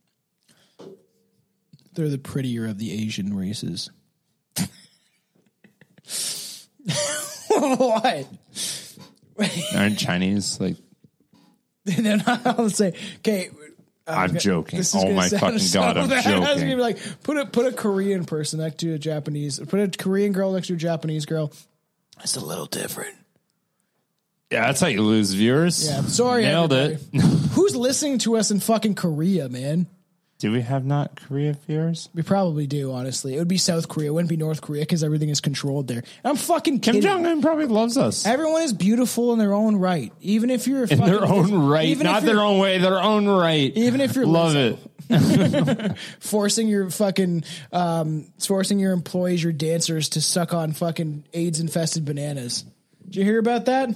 They're 1.94 2.08
the 2.08 2.16
prettier 2.16 2.64
of 2.66 2.78
the 2.78 2.90
Asian 3.02 3.36
races. 3.36 3.90
what? 7.48 8.26
Aren't 9.76 9.98
Chinese 9.98 10.58
like? 10.58 10.76
They're 11.84 12.16
not. 12.16 12.46
I'll 12.46 12.70
say, 12.70 12.94
okay. 13.18 13.50
I'm 14.06 14.38
joking. 14.38 14.80
Oh 14.94 15.12
my 15.12 15.28
fucking 15.28 15.58
so 15.58 15.80
god, 15.80 15.98
I'm 15.98 16.08
bad. 16.08 16.26
I 16.26 16.38
was 16.38 16.62
gonna 16.62 16.74
be 16.74 16.80
like, 16.80 16.98
put 17.22 17.36
a 17.36 17.44
put 17.44 17.66
a 17.66 17.72
Korean 17.72 18.24
person 18.24 18.60
next 18.60 18.78
to 18.78 18.94
a 18.94 18.98
Japanese. 18.98 19.60
Put 19.60 19.80
a 19.80 19.88
Korean 19.88 20.32
girl 20.32 20.52
next 20.52 20.68
to 20.68 20.72
a 20.72 20.76
Japanese 20.76 21.26
girl. 21.26 21.52
It's 22.22 22.36
a 22.36 22.44
little 22.44 22.66
different. 22.66 23.16
Yeah, 24.52 24.66
that's 24.66 24.82
how 24.82 24.88
you 24.88 25.00
lose 25.00 25.32
viewers. 25.32 25.82
Yeah, 25.82 26.02
sorry, 26.02 26.42
nailed 26.42 26.74
everybody. 26.74 27.02
it. 27.14 27.22
Who's 27.52 27.74
listening 27.74 28.18
to 28.18 28.36
us 28.36 28.50
in 28.50 28.60
fucking 28.60 28.96
Korea, 28.96 29.48
man? 29.48 29.86
Do 30.40 30.52
we 30.52 30.60
have 30.60 30.84
not 30.84 31.16
Korea 31.16 31.54
viewers? 31.66 32.10
We 32.14 32.22
probably 32.22 32.66
do. 32.66 32.92
Honestly, 32.92 33.34
it 33.34 33.38
would 33.38 33.48
be 33.48 33.56
South 33.56 33.88
Korea. 33.88 34.08
It 34.10 34.12
wouldn't 34.12 34.28
be 34.28 34.36
North 34.36 34.60
Korea 34.60 34.82
because 34.82 35.02
everything 35.02 35.30
is 35.30 35.40
controlled 35.40 35.88
there. 35.88 36.02
I'm 36.22 36.36
fucking 36.36 36.80
Kim 36.80 36.96
kidding. 36.96 37.08
Jong 37.08 37.24
Un 37.24 37.40
probably 37.40 37.64
loves 37.64 37.96
us 37.96 38.26
Everyone 38.26 38.60
is 38.60 38.74
beautiful 38.74 39.32
in 39.32 39.38
their 39.38 39.54
own 39.54 39.76
right, 39.76 40.12
even 40.20 40.50
if 40.50 40.66
you're 40.66 40.82
in 40.82 40.88
fucking, 40.88 41.06
their 41.06 41.24
own 41.24 41.54
right, 41.54 41.86
even 41.86 42.04
not 42.04 42.22
their 42.22 42.40
own 42.40 42.58
way, 42.58 42.76
their 42.76 43.00
own 43.00 43.26
right. 43.26 43.72
Even 43.74 44.02
if 44.02 44.14
you're 44.16 44.26
love 44.26 44.52
Lizzo. 44.52 44.78
it. 45.08 45.96
forcing 46.20 46.68
your 46.68 46.90
fucking 46.90 47.44
um, 47.72 48.26
forcing 48.38 48.78
your 48.78 48.92
employees, 48.92 49.42
your 49.42 49.52
dancers, 49.54 50.10
to 50.10 50.20
suck 50.20 50.52
on 50.52 50.72
fucking 50.72 51.24
AIDS 51.32 51.58
infested 51.58 52.04
bananas. 52.04 52.66
Did 53.04 53.16
you 53.16 53.24
hear 53.24 53.38
about 53.38 53.64
that? 53.66 53.94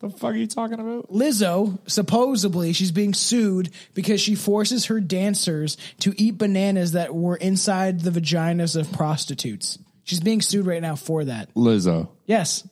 The 0.00 0.08
fuck 0.08 0.32
are 0.32 0.36
you 0.36 0.46
talking 0.46 0.80
about? 0.80 1.12
Lizzo 1.12 1.78
supposedly 1.86 2.72
she's 2.72 2.90
being 2.90 3.12
sued 3.12 3.70
because 3.92 4.20
she 4.20 4.34
forces 4.34 4.86
her 4.86 4.98
dancers 4.98 5.76
to 6.00 6.14
eat 6.16 6.38
bananas 6.38 6.92
that 6.92 7.14
were 7.14 7.36
inside 7.36 8.00
the 8.00 8.10
vaginas 8.10 8.80
of 8.80 8.90
prostitutes. 8.92 9.78
She's 10.04 10.20
being 10.20 10.40
sued 10.40 10.64
right 10.64 10.80
now 10.80 10.96
for 10.96 11.24
that. 11.26 11.52
Lizzo. 11.54 12.08
Yes. 12.26 12.66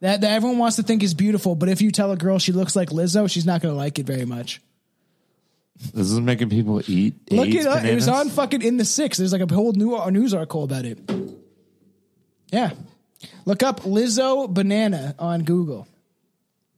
That, 0.00 0.22
that 0.22 0.30
everyone 0.30 0.58
wants 0.58 0.76
to 0.76 0.82
think 0.82 1.02
is 1.02 1.12
beautiful, 1.12 1.54
but 1.54 1.68
if 1.68 1.82
you 1.82 1.90
tell 1.90 2.10
a 2.12 2.16
girl 2.16 2.38
she 2.38 2.52
looks 2.52 2.74
like 2.74 2.88
Lizzo, 2.88 3.30
she's 3.30 3.46
not 3.46 3.60
going 3.60 3.74
to 3.74 3.78
like 3.78 3.98
it 3.98 4.06
very 4.06 4.24
much. 4.24 4.62
This 5.92 6.10
is 6.10 6.18
making 6.20 6.48
people 6.48 6.80
eat. 6.86 7.14
Look 7.30 7.48
AIDS 7.48 7.56
it 7.56 7.66
up. 7.66 7.84
It 7.84 7.94
was 7.94 8.08
on 8.08 8.30
fucking 8.30 8.62
in 8.62 8.78
the 8.78 8.86
six. 8.86 9.18
There's 9.18 9.32
like 9.32 9.42
a 9.42 9.54
whole 9.54 9.72
new 9.72 9.98
news 10.10 10.32
article 10.32 10.64
about 10.64 10.86
it. 10.86 10.98
Yeah. 12.50 12.70
Look 13.44 13.62
up 13.62 13.82
Lizzo 13.82 14.48
banana 14.48 15.14
on 15.18 15.42
Google. 15.44 15.86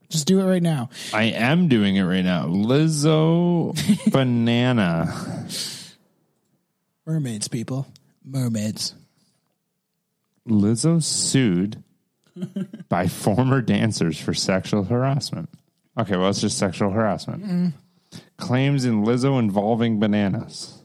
Just 0.09 0.25
do 0.25 0.39
it 0.39 0.45
right 0.45 0.63
now. 0.63 0.89
I 1.13 1.23
am 1.25 1.67
doing 1.67 1.95
it 1.95 2.03
right 2.03 2.23
now. 2.23 2.45
Lizzo 2.47 3.75
banana. 4.11 5.47
Mermaids, 7.05 7.47
people. 7.47 7.87
Mermaids. 8.25 8.95
Lizzo 10.47 11.01
sued 11.01 11.83
by 12.89 13.07
former 13.07 13.61
dancers 13.61 14.19
for 14.19 14.33
sexual 14.33 14.83
harassment. 14.83 15.49
Okay, 15.97 16.17
well, 16.17 16.29
it's 16.29 16.41
just 16.41 16.57
sexual 16.57 16.89
harassment. 16.91 17.43
Mm-hmm. 17.43 17.67
Claims 18.37 18.85
in 18.85 19.03
Lizzo 19.03 19.37
involving 19.37 19.99
bananas. 19.99 20.81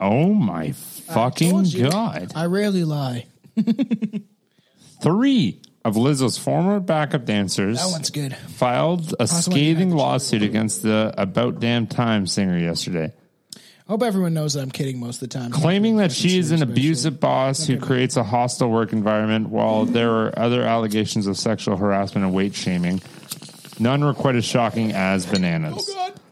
Oh 0.00 0.34
my 0.34 0.72
fucking 0.72 1.66
you. 1.66 1.90
god. 1.90 2.32
I 2.34 2.46
rarely 2.46 2.84
lie. 2.84 3.26
Three 5.02 5.60
of 5.86 5.94
Lizzo's 5.94 6.36
former 6.36 6.80
backup 6.80 7.24
dancers 7.24 7.78
That 7.78 7.90
one's 7.90 8.10
good. 8.10 8.34
filed 8.36 9.14
a 9.20 9.26
scathing 9.26 9.94
lawsuit 9.94 10.42
against 10.42 10.82
the 10.82 11.14
About 11.16 11.60
Damn 11.60 11.86
Time 11.86 12.26
singer 12.26 12.58
yesterday. 12.58 13.12
I 13.54 13.58
Hope 13.92 14.02
everyone 14.02 14.34
knows 14.34 14.54
that 14.54 14.62
I'm 14.62 14.70
kidding 14.72 14.98
most 14.98 15.22
of 15.22 15.28
the 15.28 15.38
time. 15.38 15.52
claiming 15.52 15.98
that 15.98 16.10
she 16.10 16.38
is 16.38 16.50
an 16.50 16.60
abusive 16.62 17.20
boss 17.20 17.66
who 17.66 17.78
creates 17.78 18.16
a 18.16 18.24
hostile 18.24 18.68
work 18.68 18.92
environment 18.92 19.48
while 19.48 19.84
there 19.84 20.10
are 20.10 20.36
other 20.36 20.62
allegations 20.62 21.28
of 21.28 21.38
sexual 21.38 21.76
harassment 21.76 22.24
and 22.26 22.34
weight 22.34 22.54
shaming. 22.56 23.00
None 23.78 24.04
were 24.04 24.14
quite 24.14 24.34
as 24.34 24.44
shocking 24.44 24.90
as 24.92 25.24
bananas. 25.26 25.74
Oh, 25.88 25.94
God, 25.94 25.96
there 26.04 26.12
we 26.14 26.14
go. 26.14 26.25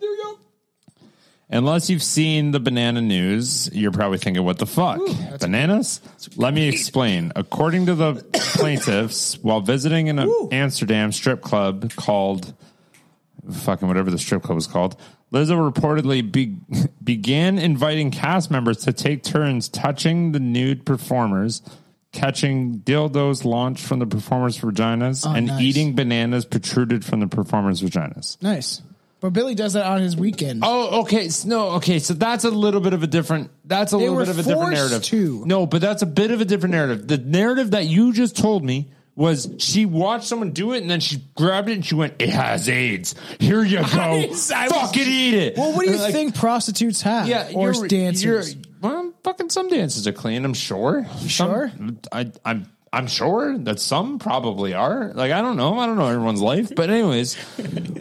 Unless 1.51 1.91
you've 1.91 2.03
seen 2.03 2.53
the 2.53 2.61
banana 2.61 3.01
news, 3.03 3.69
you're 3.73 3.93
probably 3.93 4.19
thinking, 4.19 4.43
what 4.45 4.59
the 4.59 4.67
fuck? 4.67 4.99
Bananas? 5.41 6.01
Let 6.37 6.55
me 6.55 6.69
explain. 6.69 7.33
According 7.37 7.87
to 7.87 7.95
the 7.95 8.15
plaintiffs, 8.57 9.39
while 9.43 9.61
visiting 9.61 10.09
an 10.09 10.27
Amsterdam 10.51 11.13
strip 11.13 11.43
club 11.43 11.93
called 11.97 12.55
fucking 13.53 13.87
whatever 13.87 14.11
the 14.11 14.19
strip 14.19 14.43
club 14.43 14.57
was 14.57 14.67
called, 14.67 14.97
Lizzo 15.33 15.71
reportedly 15.71 16.31
be- 16.31 16.57
began 17.05 17.59
inviting 17.59 18.11
cast 18.11 18.51
members 18.51 18.79
to 18.79 18.93
take 18.93 19.23
turns 19.23 19.69
touching 19.69 20.33
the 20.33 20.41
nude 20.41 20.87
performers, 20.87 21.61
catching 22.13 22.79
dildos 22.81 23.45
launched 23.45 23.85
from 23.85 23.99
the 23.99 24.07
performers' 24.07 24.59
vaginas, 24.59 25.27
Oh, 25.27 25.33
and 25.35 25.49
nice. 25.49 25.61
eating 25.61 25.95
bananas 25.95 26.47
protruded 26.47 27.05
from 27.05 27.21
the 27.21 27.27
performers' 27.27 27.83
vaginas. 27.83 28.41
Nice. 28.43 28.81
But 29.25 29.33
Billy 29.33 29.55
does 29.55 29.73
that 29.73 29.87
on 29.87 30.03
his 30.03 30.19
weekend. 30.19 30.61
Oh, 30.67 31.01
okay. 31.01 31.31
No, 31.47 31.69
okay. 31.77 31.99
So 31.99 32.13
that's 32.13 32.45
a 32.45 32.51
little 32.51 32.83
bit 32.83 32.93
of 32.93 33.03
a 33.03 33.07
different. 33.07 33.51
That's 33.65 33.95
a 33.95 33.97
They 33.97 34.03
little 34.03 34.17
were 34.17 34.21
bit 34.27 34.29
of 34.29 34.39
a 34.39 34.43
different 34.43 34.61
forced 34.77 34.77
narrative. 34.77 35.03
to. 35.05 35.47
No, 35.47 35.65
but 35.65 35.81
that's 35.81 36.03
a 36.03 36.07
bit 36.07 36.31
of 36.31 36.43
a 36.43 36.45
different 36.45 36.75
narrative. 36.75 37.09
The 37.09 37.17
narrative 37.17 37.71
that 37.71 37.87
you 37.87 38.13
just 38.13 38.37
told 38.37 38.63
me 38.63 38.91
was 39.17 39.49
she 39.57 39.87
watched 39.87 40.25
someone 40.27 40.51
do 40.51 40.75
it 40.75 40.83
and 40.83 40.91
then 40.91 41.01
she 41.01 41.25
grabbed 41.37 41.71
it 41.71 41.73
and 41.73 41.87
she 41.87 41.95
went, 41.95 42.21
"It 42.21 42.29
has 42.29 42.69
AIDS. 42.69 43.15
Here 43.41 43.65
you 43.65 43.79
go. 43.79 43.85
I 43.99 44.27
was- 44.29 44.51
Fucking 44.53 45.03
eat 45.07 45.33
it." 45.33 45.57
Well, 45.57 45.73
what 45.75 45.87
do 45.87 45.91
you 45.93 45.97
Like, 45.97 46.13
think 46.13 46.35
prostitutes 46.35 47.01
have? 47.01 47.27
Yeah, 47.27 47.51
or 47.55 47.73
you're- 47.73 47.89
dancers? 47.89 48.53
you're- 48.53 48.63
well, 48.83 49.11
fucking 49.23 49.49
some 49.49 49.71
dances 49.71 50.07
are 50.07 50.13
clean. 50.13 50.45
I'm 50.45 50.53
sure. 50.53 51.07
sure? 51.27 51.73
I, 52.13 52.31
I'm. 52.45 52.67
I'm 52.95 53.07
sure 53.07 53.59
that 53.59 53.81
some 53.81 54.19
probably 54.19 54.75
are. 54.75 55.13
Like 55.15 55.33
I 55.33 55.41
don't 55.43 55.57
know. 55.57 55.79
I 55.79 55.87
don't 55.87 55.97
know 55.97 56.09
everyone's 56.09 56.41
life, 56.41 56.73
but 56.75 56.91
anyways, 56.91 57.35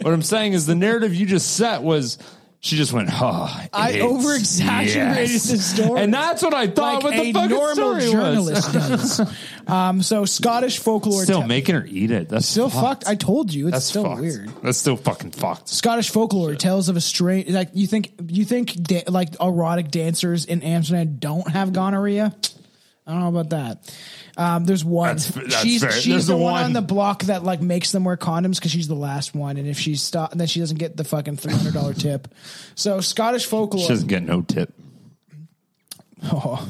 what 0.02 0.12
I'm 0.12 0.22
saying 0.22 0.52
is 0.52 0.66
the 0.66 0.74
narrative 0.74 1.14
you 1.14 1.26
just 1.26 1.56
set 1.56 1.82
was 1.82 2.18
she 2.60 2.76
just 2.76 2.92
went, 2.94 3.10
"Oh, 3.12 3.66
I 3.74 3.90
AIDS. 3.92 4.02
over-exaggerated 4.02 5.30
Yes." 5.32 5.50
the 5.50 5.58
story. 5.58 6.00
and 6.00 6.14
that's 6.14 6.42
what 6.42 6.54
I 6.54 6.66
thought. 6.68 7.02
like 7.02 7.04
what 7.04 7.14
the 7.22 7.32
fucking 7.32 7.50
normal 7.50 7.74
story 7.74 8.00
journalist 8.10 8.74
was. 8.74 9.16
does. 9.18 9.68
Um, 9.68 10.00
so 10.02 10.24
Scottish 10.24 10.78
folklore 10.78 11.24
Still 11.24 11.46
making 11.46 11.74
her 11.74 11.84
eat 11.86 12.10
it. 12.10 12.28
That's 12.30 12.46
still 12.46 12.70
fucked. 12.70 13.04
fucked. 13.04 13.08
I 13.08 13.16
told 13.16 13.52
you, 13.52 13.66
it's 13.66 13.72
That's 13.74 13.84
still 13.86 14.04
fucked. 14.04 14.20
weird. 14.20 14.50
That's 14.62 14.78
still 14.78 14.96
fucking 14.96 15.32
fucked. 15.32 15.68
Scottish 15.68 16.08
folklore 16.10 16.54
tells 16.54 16.88
of 16.88 16.96
a 16.96 17.00
strange 17.02 17.50
like 17.50 17.68
you 17.74 17.86
think 17.86 18.12
you 18.28 18.44
think 18.46 18.72
da- 18.74 19.04
like 19.08 19.38
erotic 19.40 19.90
dancers 19.90 20.46
in 20.46 20.62
Amsterdam 20.62 21.16
don't 21.18 21.48
have 21.50 21.72
gonorrhea. 21.74 22.34
I 23.06 23.12
don't 23.12 23.20
know 23.20 23.28
about 23.38 23.50
that. 23.50 23.96
Um, 24.38 24.64
there's 24.64 24.82
one. 24.84 25.16
That's- 25.16 25.30
that's 25.34 25.56
she's 25.62 25.82
fair. 25.82 25.92
she's 25.92 26.06
There's 26.12 26.26
the 26.26 26.32
the 26.32 26.38
one, 26.38 26.52
one. 26.54 26.64
on 26.64 26.72
the 26.72 26.80
block 26.82 27.24
that 27.24 27.44
like 27.44 27.60
makes 27.60 27.92
them 27.92 28.04
wear 28.04 28.16
condoms 28.16 28.56
because 28.56 28.70
she's 28.70 28.88
the 28.88 28.94
last 28.94 29.34
one, 29.34 29.58
and 29.58 29.68
if 29.68 29.78
she's 29.78 30.00
stop, 30.02 30.32
then 30.32 30.46
she 30.46 30.60
doesn't 30.60 30.78
get 30.78 30.96
the 30.96 31.04
fucking 31.04 31.36
three 31.36 31.52
hundred 31.52 31.74
dollar 31.74 31.92
tip. 31.92 32.28
So 32.74 33.00
Scottish 33.00 33.44
folklore. 33.46 33.82
She 33.82 33.88
doesn't 33.88 34.08
get 34.08 34.22
no 34.22 34.40
tip. 34.40 34.72
Oh, 36.32 36.66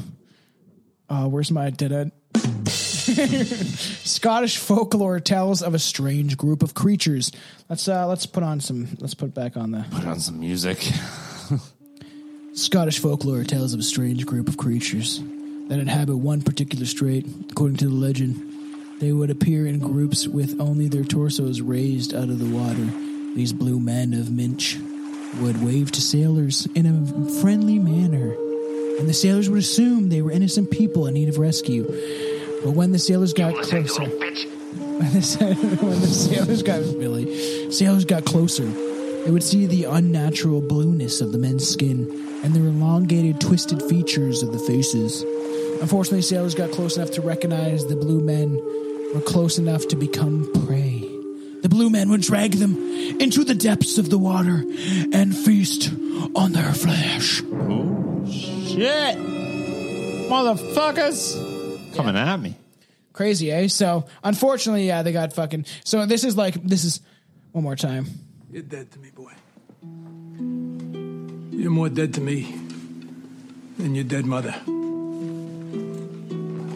uh, 1.09 1.27
where's 1.29 1.51
my 1.51 1.69
did 1.69 1.93
it? 1.93 2.11
Scottish 3.15 4.57
folklore 4.57 5.19
tells 5.21 5.61
of 5.61 5.73
a 5.73 5.79
strange 5.79 6.35
group 6.35 6.63
of 6.63 6.73
creatures. 6.73 7.31
Let's 7.69 7.87
uh 7.87 8.07
let's 8.07 8.25
put 8.25 8.43
on 8.43 8.59
some 8.59 8.97
let's 8.99 9.13
put 9.13 9.33
back 9.33 9.55
on 9.55 9.71
the 9.71 9.85
Put 9.91 10.05
on 10.05 10.19
some 10.19 10.39
music. 10.41 10.79
Scottish 12.53 12.99
folklore 12.99 13.43
tells 13.43 13.73
of 13.73 13.79
a 13.79 13.83
strange 13.83 14.25
group 14.25 14.47
of 14.49 14.57
creatures 14.57 15.21
that 15.67 15.79
inhabit 15.79 16.17
one 16.17 16.41
particular 16.41 16.85
strait. 16.85 17.25
According 17.51 17.77
to 17.77 17.87
the 17.87 17.95
legend, 17.95 18.41
they 18.99 19.11
would 19.11 19.29
appear 19.29 19.65
in 19.65 19.79
groups 19.79 20.27
with 20.27 20.59
only 20.59 20.87
their 20.87 21.03
torsos 21.03 21.61
raised 21.61 22.13
out 22.13 22.29
of 22.29 22.39
the 22.39 22.49
water. 22.49 22.89
These 23.35 23.53
blue 23.53 23.79
men 23.79 24.13
of 24.13 24.31
Minch 24.31 24.77
would 25.41 25.61
wave 25.61 25.91
to 25.91 26.01
sailors 26.01 26.67
in 26.75 26.85
a 26.85 27.41
friendly 27.41 27.79
manner, 27.79 28.33
and 28.97 29.09
the 29.09 29.13
sailors 29.13 29.49
would 29.49 29.59
assume 29.59 30.09
they 30.09 30.21
were 30.21 30.31
innocent 30.31 30.71
people 30.71 31.07
in 31.07 31.13
need 31.15 31.27
of 31.27 31.37
rescue. 31.37 31.83
But 32.63 32.71
when 32.71 32.91
the 32.91 32.99
sailors 32.99 33.33
got 33.33 33.53
closer, 33.63 34.03
when 34.05 35.11
the, 35.11 35.77
when 35.81 35.99
the 35.99 36.07
sailors 36.07 36.63
got 36.63 36.81
Billy, 36.97 37.71
sailors 37.71 38.05
got 38.05 38.23
closer, 38.23 38.65
they 38.65 39.31
would 39.31 39.43
see 39.43 39.65
the 39.65 39.85
unnatural 39.85 40.61
blueness 40.61 41.19
of 41.19 41.31
the 41.31 41.37
men's 41.37 41.67
skin 41.67 42.25
and 42.43 42.53
their 42.53 42.63
elongated, 42.67 43.41
twisted 43.41 43.81
features 43.83 44.43
of 44.43 44.53
the 44.53 44.59
faces. 44.59 45.25
Unfortunately, 45.81 46.21
sailors 46.21 46.55
got 46.55 46.71
close 46.71 46.97
enough 46.97 47.11
to 47.11 47.21
recognize 47.21 47.85
the 47.85 47.95
blue 47.95 48.21
men 48.21 48.55
were 49.13 49.21
close 49.21 49.57
enough 49.57 49.87
to 49.89 49.95
become 49.95 50.49
prey. 50.65 50.99
The 51.61 51.69
blue 51.69 51.89
men 51.89 52.09
would 52.09 52.21
drag 52.21 52.53
them 52.53 52.75
into 53.19 53.43
the 53.43 53.55
depths 53.55 53.97
of 53.97 54.09
the 54.09 54.17
water 54.17 54.63
and 55.13 55.35
feast 55.35 55.91
on 56.35 56.51
their 56.51 56.73
flesh. 56.73 57.41
Oh, 57.43 58.25
shit, 58.25 59.17
motherfuckers, 60.29 61.95
coming 61.95 62.15
at 62.15 62.37
me. 62.37 62.55
Crazy, 63.13 63.51
eh? 63.51 63.67
So, 63.67 64.05
unfortunately, 64.23 64.87
yeah, 64.87 65.01
they 65.01 65.11
got 65.11 65.33
fucking. 65.33 65.65
So, 65.83 66.05
this 66.05 66.23
is 66.23 66.35
like, 66.35 66.61
this 66.61 66.83
is 66.83 66.99
one 67.51 67.63
more 67.63 67.75
time. 67.75 68.07
You're 68.51 68.63
dead 68.63 68.91
to 68.91 68.99
me, 68.99 69.09
boy. 69.11 69.31
You're 71.57 71.71
more 71.71 71.89
dead 71.89 72.13
to 72.15 72.21
me 72.21 72.53
than 73.77 73.95
your 73.95 74.03
dead 74.03 74.25
mother. 74.25 74.53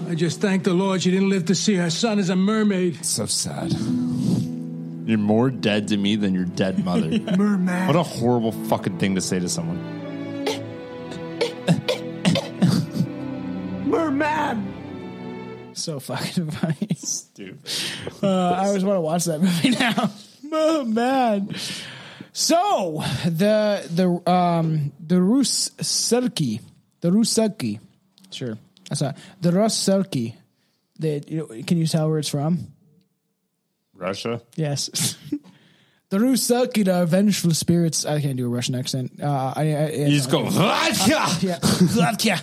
I 0.09 0.15
just 0.15 0.41
thank 0.41 0.63
the 0.63 0.73
Lord 0.73 1.03
she 1.03 1.11
didn't 1.11 1.29
live 1.29 1.45
to 1.45 1.55
see 1.55 1.75
her 1.75 1.91
son 1.91 2.17
as 2.17 2.29
a 2.29 2.35
mermaid. 2.35 3.05
So 3.05 3.27
sad. 3.27 3.71
You're 3.71 5.19
more 5.19 5.51
dead 5.51 5.89
to 5.89 5.97
me 5.97 6.15
than 6.15 6.33
your 6.33 6.45
dead 6.45 6.83
mother. 6.83 7.19
mermaid. 7.37 7.85
What 7.85 7.95
a 7.95 8.01
horrible 8.01 8.51
fucking 8.51 8.97
thing 8.97 9.13
to 9.13 9.21
say 9.21 9.37
to 9.37 9.47
someone. 9.47 9.77
Merman. 13.85 15.73
So 15.75 15.99
fucking 15.99 16.49
funny. 16.49 16.95
Stupid. 16.95 17.59
Uh, 18.23 18.49
I 18.49 18.65
always 18.65 18.83
want 18.83 18.97
to 18.97 19.01
watch 19.01 19.25
that 19.25 19.41
movie 19.41 19.69
now. 19.69 20.11
man. 20.85 21.53
So 22.33 23.03
the 23.25 23.87
the 23.91 24.31
um 24.31 24.91
the 24.99 25.17
Rusalki, 25.17 26.61
the 27.01 27.11
Rusalki, 27.11 27.79
sure 28.31 28.57
not 29.01 29.17
the 29.41 29.51
Rusalki. 29.51 30.35
The 30.99 31.23
you 31.27 31.37
know, 31.37 31.63
can 31.63 31.77
you 31.77 31.87
tell 31.87 32.09
where 32.09 32.19
it's 32.19 32.29
from? 32.29 32.67
Russia. 33.93 34.41
Yes. 34.55 35.17
The 36.09 36.17
Rusalki 36.17 36.87
are 36.91 37.05
vengeful 37.05 37.51
spirits. 37.53 38.03
I 38.03 38.19
can't 38.19 38.35
do 38.35 38.47
a 38.47 38.49
Russian 38.49 38.73
accent. 38.73 39.21
Uh, 39.21 39.53
I, 39.55 39.61
I, 39.61 39.89
You 39.91 40.07
just 40.17 40.31
go, 40.31 40.43
"Vodka!" 40.43 41.27
yeah, 41.45 41.59
Vodka. 41.61 42.39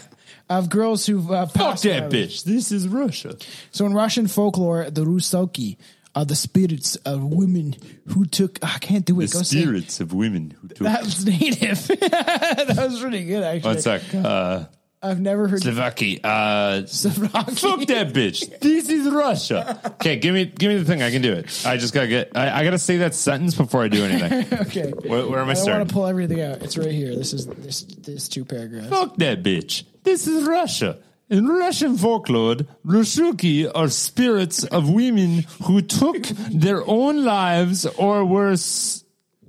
of 0.48 0.70
girls 0.70 1.04
who've 1.04 1.28
uh, 1.28 1.46
Fuck 1.46 1.80
that 1.80 2.08
bitch. 2.08 2.44
This 2.44 2.70
is 2.70 2.86
Russia. 2.86 3.36
So 3.72 3.84
in 3.86 3.92
Russian 3.92 4.28
folklore, 4.28 4.88
the 4.88 5.00
Rusalki 5.04 5.78
are 6.14 6.24
the 6.24 6.36
spirits 6.36 6.94
of 7.04 7.24
women 7.24 7.74
who 8.06 8.24
took. 8.24 8.60
I 8.62 8.78
can't 8.78 9.04
do 9.04 9.20
it. 9.20 9.30
The 9.30 9.38
Go 9.38 9.42
say- 9.42 9.62
spirits 9.62 9.98
of 9.98 10.12
women 10.12 10.52
who 10.62 10.68
took. 10.68 10.78
That 10.86 11.02
was 11.02 11.26
native. 11.26 11.88
that 11.88 12.76
was 12.88 13.00
pretty 13.00 13.24
good, 13.24 13.42
actually. 13.42 13.68
What's 13.68 13.82
that? 13.84 14.14
Uh, 14.14 14.66
I've 15.10 15.20
never 15.20 15.48
heard. 15.48 15.62
Slovakia. 15.62 16.20
Uh, 16.22 16.86
Slovakia. 16.86 17.54
fuck 17.54 17.86
that 17.86 18.12
bitch. 18.12 18.44
This 18.60 18.88
is 18.88 19.10
Russia. 19.12 19.80
Okay, 19.96 20.16
give 20.16 20.34
me 20.34 20.44
give 20.46 20.70
me 20.70 20.78
the 20.78 20.84
thing. 20.84 21.02
I 21.02 21.10
can 21.10 21.22
do 21.22 21.32
it. 21.32 21.62
I 21.66 21.76
just 21.76 21.94
gotta 21.94 22.08
get. 22.08 22.32
I, 22.36 22.60
I 22.60 22.64
gotta 22.64 22.78
say 22.78 22.98
that 22.98 23.14
sentence 23.14 23.54
before 23.54 23.82
I 23.82 23.88
do 23.88 24.04
anything. 24.04 24.58
okay. 24.66 24.90
Where, 24.90 25.26
where 25.28 25.40
am 25.40 25.48
I 25.48 25.52
I 25.52 25.54
starting? 25.54 25.78
want 25.80 25.88
to 25.88 25.94
pull 25.94 26.06
everything 26.06 26.40
out. 26.40 26.62
It's 26.62 26.76
right 26.76 26.90
here. 26.90 27.14
This 27.14 27.32
is 27.32 27.46
this 27.46 27.82
this 27.82 28.28
two 28.28 28.44
paragraphs. 28.44 28.88
Fuck 28.88 29.16
that 29.16 29.42
bitch. 29.42 29.84
This 30.04 30.26
is 30.26 30.46
Russia. 30.46 30.98
In 31.28 31.48
Russian 31.48 31.96
folklore, 31.96 32.56
Rushuki 32.86 33.68
are 33.74 33.88
spirits 33.88 34.62
of 34.62 34.88
women 34.88 35.44
who 35.64 35.82
took 35.82 36.22
their 36.52 36.86
own 36.88 37.24
lives 37.24 37.84
or 37.86 38.24
were. 38.24 38.52
S- 38.52 39.02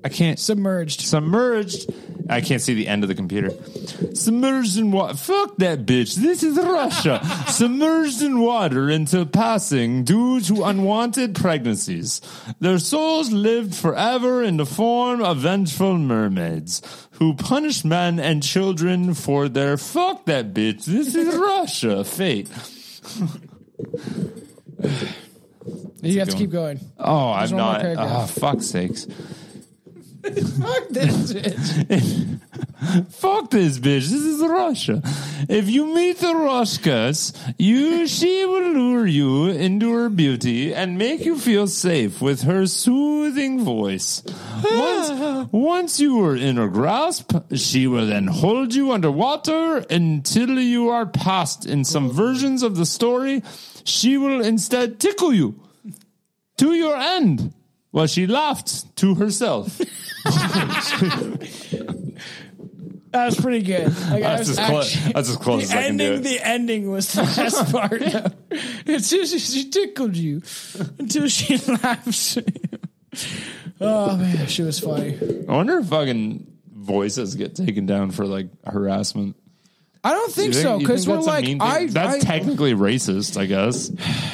I 0.04 0.10
can't. 0.10 0.40
Submerged. 0.40 1.02
Submerged. 1.02 1.92
I 2.30 2.42
can't 2.42 2.62
see 2.62 2.74
the 2.74 2.88
end 2.88 3.04
of 3.04 3.08
the 3.08 3.16
computer. 3.16 3.52
Submerged 4.14 4.78
in 4.78 4.92
water. 4.92 5.16
Fuck 5.16 5.58
that 5.58 5.86
bitch. 5.86 6.16
This 6.16 6.44
is 6.44 6.58
Russia. 6.58 7.22
Submerged 7.48 8.22
in 8.22 8.40
water 8.40 8.90
until 8.90 9.26
passing 9.26 10.04
due 10.04 10.42
to 10.42 10.64
unwanted 10.64 11.36
pregnancies. 11.36 12.22
Their 12.60 12.80
souls 12.80 13.32
lived 13.32 13.76
forever 13.76 14.44
in 14.44 14.58
the 14.58 14.66
form 14.66 15.22
of 15.22 15.38
vengeful 15.38 15.98
mermaids 15.98 16.82
who 17.12 17.34
punished 17.34 17.86
men 17.86 18.20
and 18.20 18.44
children 18.44 19.14
for 19.14 19.50
their 19.50 19.78
fuck 19.78 20.26
that 20.26 20.54
bitch. 20.54 20.86
This 20.86 21.16
is 21.16 21.36
Russia 21.36 22.04
fate. 22.04 22.50
You 26.02 26.20
have 26.20 26.30
to 26.30 26.38
keep 26.38 26.52
going. 26.52 26.80
Oh, 27.00 27.38
There's 27.38 27.52
I'm 27.52 27.58
not. 27.58 27.86
Oh, 27.86 28.26
fuck's 28.28 28.68
sakes. 28.68 29.08
Fuck 30.36 30.90
this 30.90 31.34
bitch. 31.34 32.40
Fuck 33.12 33.52
this 33.52 33.80
bitch. 33.80 34.10
This 34.10 34.12
is 34.12 34.42
Russia. 34.42 35.02
If 35.50 35.70
you 35.70 35.94
meet 35.94 36.18
the 36.18 36.28
Roshkas, 36.28 37.36
you 37.58 38.08
she 38.08 38.46
will 38.46 38.74
lure 38.74 39.08
you 39.08 39.48
into 39.48 39.92
her 39.94 40.10
beauty 40.10 40.74
and 40.74 40.98
make 40.98 41.26
you 41.26 41.38
feel 41.38 41.68
safe 41.68 42.22
with 42.22 42.44
her 42.44 42.68
soothing 42.68 43.64
voice. 43.64 44.24
Once, 44.64 45.50
once 45.52 46.00
you 46.00 46.24
are 46.24 46.36
in 46.36 46.58
her 46.58 46.68
grasp, 46.68 47.34
she 47.56 47.88
will 47.88 48.08
then 48.08 48.28
hold 48.28 48.76
you 48.76 48.92
underwater 48.92 49.78
until 49.90 50.60
you 50.60 50.90
are 50.90 51.06
past. 51.06 51.66
In 51.66 51.84
some 51.84 52.12
versions 52.12 52.64
of 52.64 52.76
the 52.76 52.86
story, 52.86 53.44
she 53.84 54.18
will 54.18 54.42
instead 54.42 55.00
tickle 55.00 55.34
you 55.34 55.60
to 56.58 56.74
your 56.74 56.96
end. 56.96 57.54
Well, 57.92 58.08
she 58.08 58.28
laughed 58.28 58.96
to 58.98 59.16
herself. 59.16 59.82
That 63.12 63.26
was 63.28 63.40
pretty 63.40 63.62
good. 63.64 63.88
Like, 63.88 64.12
I 64.12 64.20
That's 64.20 64.50
was 64.50 64.60
as 64.60 64.66
clo- 64.68 64.82
actually- 64.82 65.14
that's 65.14 65.30
as 65.30 65.38
close 65.38 65.70
the 65.70 65.78
as 65.78 65.84
I 65.84 65.88
can 65.88 65.98
do 65.98 66.04
ending, 66.04 66.20
it. 66.20 66.24
The 66.24 66.46
ending 66.48 66.92
was 66.92 67.14
the 67.14 67.22
best 67.24 67.72
part. 67.72 68.02
it's 68.86 69.10
just 69.10 69.52
she 69.54 69.70
tickled 69.70 70.16
you 70.16 70.42
until 71.00 71.28
she 71.28 71.58
laughs. 71.58 72.38
oh 73.82 74.18
man, 74.18 74.48
she 74.48 74.62
was 74.62 74.80
funny. 74.80 75.18
I 75.48 75.52
wonder 75.56 75.80
if 75.80 75.88
fucking 75.88 76.46
voices 76.74 77.36
get 77.36 77.56
taken 77.56 77.86
down 77.86 78.12
for 78.12 78.26
like 78.26 78.48
harassment. 78.66 79.36
I 80.04 80.12
don't 80.12 80.32
think, 80.32 80.54
You 80.54 80.62
so 80.62 80.74
you 80.76 80.80
because 80.80 81.06
think 81.06 81.10
we're 81.10 81.16
that's 81.26 81.28
a 81.28 81.30
like 81.32 81.46
mean 81.46 81.60
thing? 81.60 81.68
I. 81.68 81.86
that's 81.88 82.16
I, 82.16 82.28
technically 82.28 82.74
racist, 82.74 83.38
I 83.38 83.46
guess. 83.46 83.90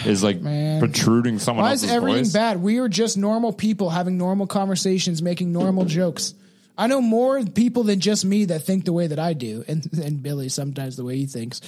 Is 0.06 0.24
like 0.24 0.42
Man. 0.42 0.80
protruding 0.80 1.40
someone 1.40 1.66
Why 1.66 1.74
is 1.74 1.84
else's 1.84 1.96
everything 1.96 2.24
voice. 2.26 2.34
bad? 2.34 2.62
We 2.62 2.80
are 2.80 2.90
just 2.90 3.18
normal 3.18 3.54
people 3.54 3.90
having 3.90 4.18
normal 4.18 4.48
conversations, 4.48 5.22
making 5.22 5.52
normal 5.52 5.86
jokes. 5.86 6.34
I 6.78 6.88
know 6.88 7.02
more 7.02 7.44
people 7.44 7.84
than 7.84 8.00
just 8.00 8.26
me 8.26 8.46
that 8.46 8.64
think 8.64 8.86
the 8.86 8.94
way 8.94 9.08
that 9.08 9.20
I 9.20 9.34
do, 9.34 9.64
and 9.68 9.88
and 9.94 10.22
Billy 10.24 10.50
sometimes 10.50 10.96
the 10.98 11.04
way 11.04 11.18
he 11.18 11.26
thinks. 11.28 11.62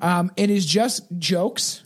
Um, 0.00 0.30
it 0.36 0.50
is 0.50 0.66
just 0.66 1.02
jokes. 1.18 1.82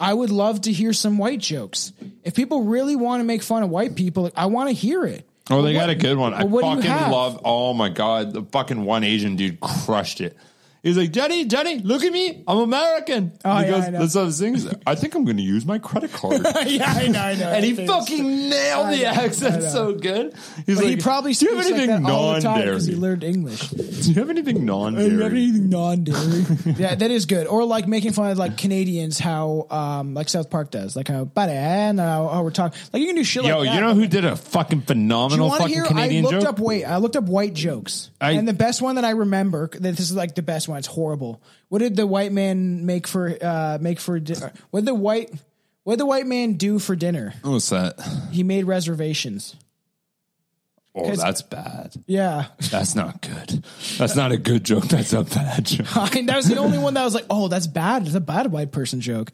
I 0.00 0.12
would 0.12 0.30
love 0.30 0.62
to 0.62 0.72
hear 0.72 0.92
some 0.92 1.18
white 1.18 1.38
jokes. 1.40 1.92
If 2.24 2.34
people 2.34 2.64
really 2.64 2.96
want 2.96 3.20
to 3.20 3.24
make 3.24 3.42
fun 3.42 3.62
of 3.62 3.70
white 3.70 3.94
people, 3.94 4.30
I 4.36 4.46
want 4.46 4.68
to 4.70 4.74
hear 4.74 5.04
it. 5.04 5.26
Oh, 5.50 5.60
they 5.62 5.74
got 5.74 5.90
a 5.90 5.94
good 5.94 6.16
one. 6.16 6.32
I 6.34 6.38
but 6.42 6.50
what 6.50 6.62
do 6.62 6.68
you 6.70 6.76
fucking 6.76 6.90
have? 6.90 7.12
love. 7.12 7.40
Oh 7.44 7.74
my 7.74 7.90
god, 7.90 8.32
the 8.32 8.42
fucking 8.42 8.84
one 8.84 9.04
Asian 9.04 9.36
dude 9.36 9.60
crushed 9.60 10.20
it. 10.22 10.36
He's 10.84 10.98
like, 10.98 11.12
Jenny, 11.12 11.46
Jenny, 11.46 11.78
look 11.78 12.04
at 12.04 12.12
me. 12.12 12.44
I'm 12.46 12.58
American. 12.58 13.32
Oh, 13.42 13.56
he 13.56 13.64
yeah, 13.64 13.70
goes, 13.70 13.84
I 13.84 13.90
know. 13.90 13.98
That's 14.00 14.14
what 14.14 14.34
thinking. 14.34 14.80
I 14.86 14.94
think 14.94 15.14
I'm 15.14 15.24
going 15.24 15.38
to 15.38 15.42
use 15.42 15.64
my 15.64 15.78
credit 15.78 16.12
card. 16.12 16.42
yeah, 16.66 16.84
I 16.94 17.08
know, 17.08 17.20
I 17.20 17.34
know. 17.36 17.48
and 17.48 17.64
he 17.64 17.86
fucking 17.86 18.50
nailed 18.50 18.92
the 18.92 19.02
know, 19.02 19.08
accent 19.08 19.62
so 19.62 19.94
good. 19.94 20.34
He's 20.66 20.76
But 20.76 20.84
like, 20.84 20.86
he 20.86 20.96
probably 20.98 21.32
do 21.32 21.46
you 21.46 21.56
have 21.56 21.64
like 21.64 21.74
anything 21.74 22.02
that 22.04 22.12
all 22.12 22.34
the 22.34 22.40
time 22.42 22.50
non-dairy? 22.52 22.70
because 22.72 22.86
he 22.86 22.96
learned 22.96 23.24
English. 23.24 23.68
Do 24.04 24.10
you 24.12 24.14
have 24.20 24.28
anything 24.28 24.66
non-dairy? 24.66 25.08
You 25.10 25.20
have 25.20 25.32
anything 25.32 25.70
non-dairy? 25.70 26.44
yeah, 26.76 26.94
that 26.94 27.10
is 27.10 27.24
good. 27.24 27.46
Or 27.46 27.64
like 27.64 27.88
making 27.88 28.12
fun 28.12 28.30
of 28.30 28.36
like 28.36 28.58
Canadians, 28.58 29.18
how 29.18 29.66
um 29.70 30.12
like 30.12 30.28
South 30.28 30.50
Park 30.50 30.70
does, 30.70 30.94
like 30.96 31.08
how 31.08 31.24
but 31.24 31.48
and 31.48 31.98
how, 31.98 32.28
how 32.28 32.42
we're 32.42 32.50
talking. 32.50 32.78
Like 32.92 33.00
you 33.00 33.06
can 33.06 33.16
do 33.16 33.24
shit 33.24 33.44
Yo, 33.46 33.58
like 33.60 33.68
that. 33.68 33.74
you 33.74 33.80
know 33.80 33.94
who 33.94 34.06
did 34.06 34.26
a 34.26 34.36
fucking 34.36 34.82
phenomenal 34.82 35.50
fucking 35.50 35.68
hear? 35.68 35.84
Canadian 35.86 36.26
I 36.26 36.28
looked 36.28 36.42
joke? 36.42 36.48
up. 36.50 36.58
Wait, 36.58 36.84
I 36.84 36.98
looked 36.98 37.16
up 37.16 37.24
white 37.24 37.54
jokes, 37.54 38.10
I- 38.20 38.32
and 38.32 38.46
the 38.46 38.52
best 38.52 38.82
one 38.82 38.96
that 38.96 39.04
I 39.06 39.10
remember. 39.10 39.68
that 39.72 39.80
This 39.80 40.00
is 40.00 40.14
like 40.14 40.34
the 40.34 40.42
best 40.42 40.68
one. 40.68 40.73
It's 40.78 40.86
horrible. 40.88 41.42
What 41.68 41.78
did 41.80 41.96
the 41.96 42.06
white 42.06 42.32
man 42.32 42.84
make 42.86 43.06
for 43.06 43.36
uh 43.40 43.78
make 43.80 44.00
for? 44.00 44.18
Di- 44.20 44.34
what 44.70 44.80
did 44.80 44.86
the 44.86 44.94
white? 44.94 45.30
What 45.84 45.94
did 45.94 46.00
the 46.00 46.06
white 46.06 46.26
man 46.26 46.54
do 46.54 46.78
for 46.78 46.96
dinner? 46.96 47.34
What's 47.42 47.68
that? 47.70 47.94
He 48.32 48.42
made 48.42 48.64
reservations. 48.64 49.54
Oh, 50.96 51.08
'Cause- 51.08 51.18
that's 51.18 51.42
bad. 51.42 51.92
Yeah, 52.06 52.46
That's 52.70 52.94
not 52.94 53.20
good. 53.20 53.64
That's 53.98 54.14
not 54.14 54.30
a 54.30 54.36
good 54.36 54.62
joke. 54.64 54.84
That's 54.84 55.12
a 55.12 55.24
bad 55.24 55.66
joke. 55.66 55.86
that 56.12 56.36
was 56.36 56.46
the 56.48 56.56
only 56.58 56.78
one 56.78 56.94
that 56.94 57.02
was 57.04 57.14
like, 57.14 57.26
oh, 57.28 57.48
that's 57.48 57.66
bad. 57.66 58.06
It's 58.06 58.14
a 58.14 58.20
bad 58.20 58.52
white 58.52 58.70
person 58.70 59.00
joke. 59.00 59.32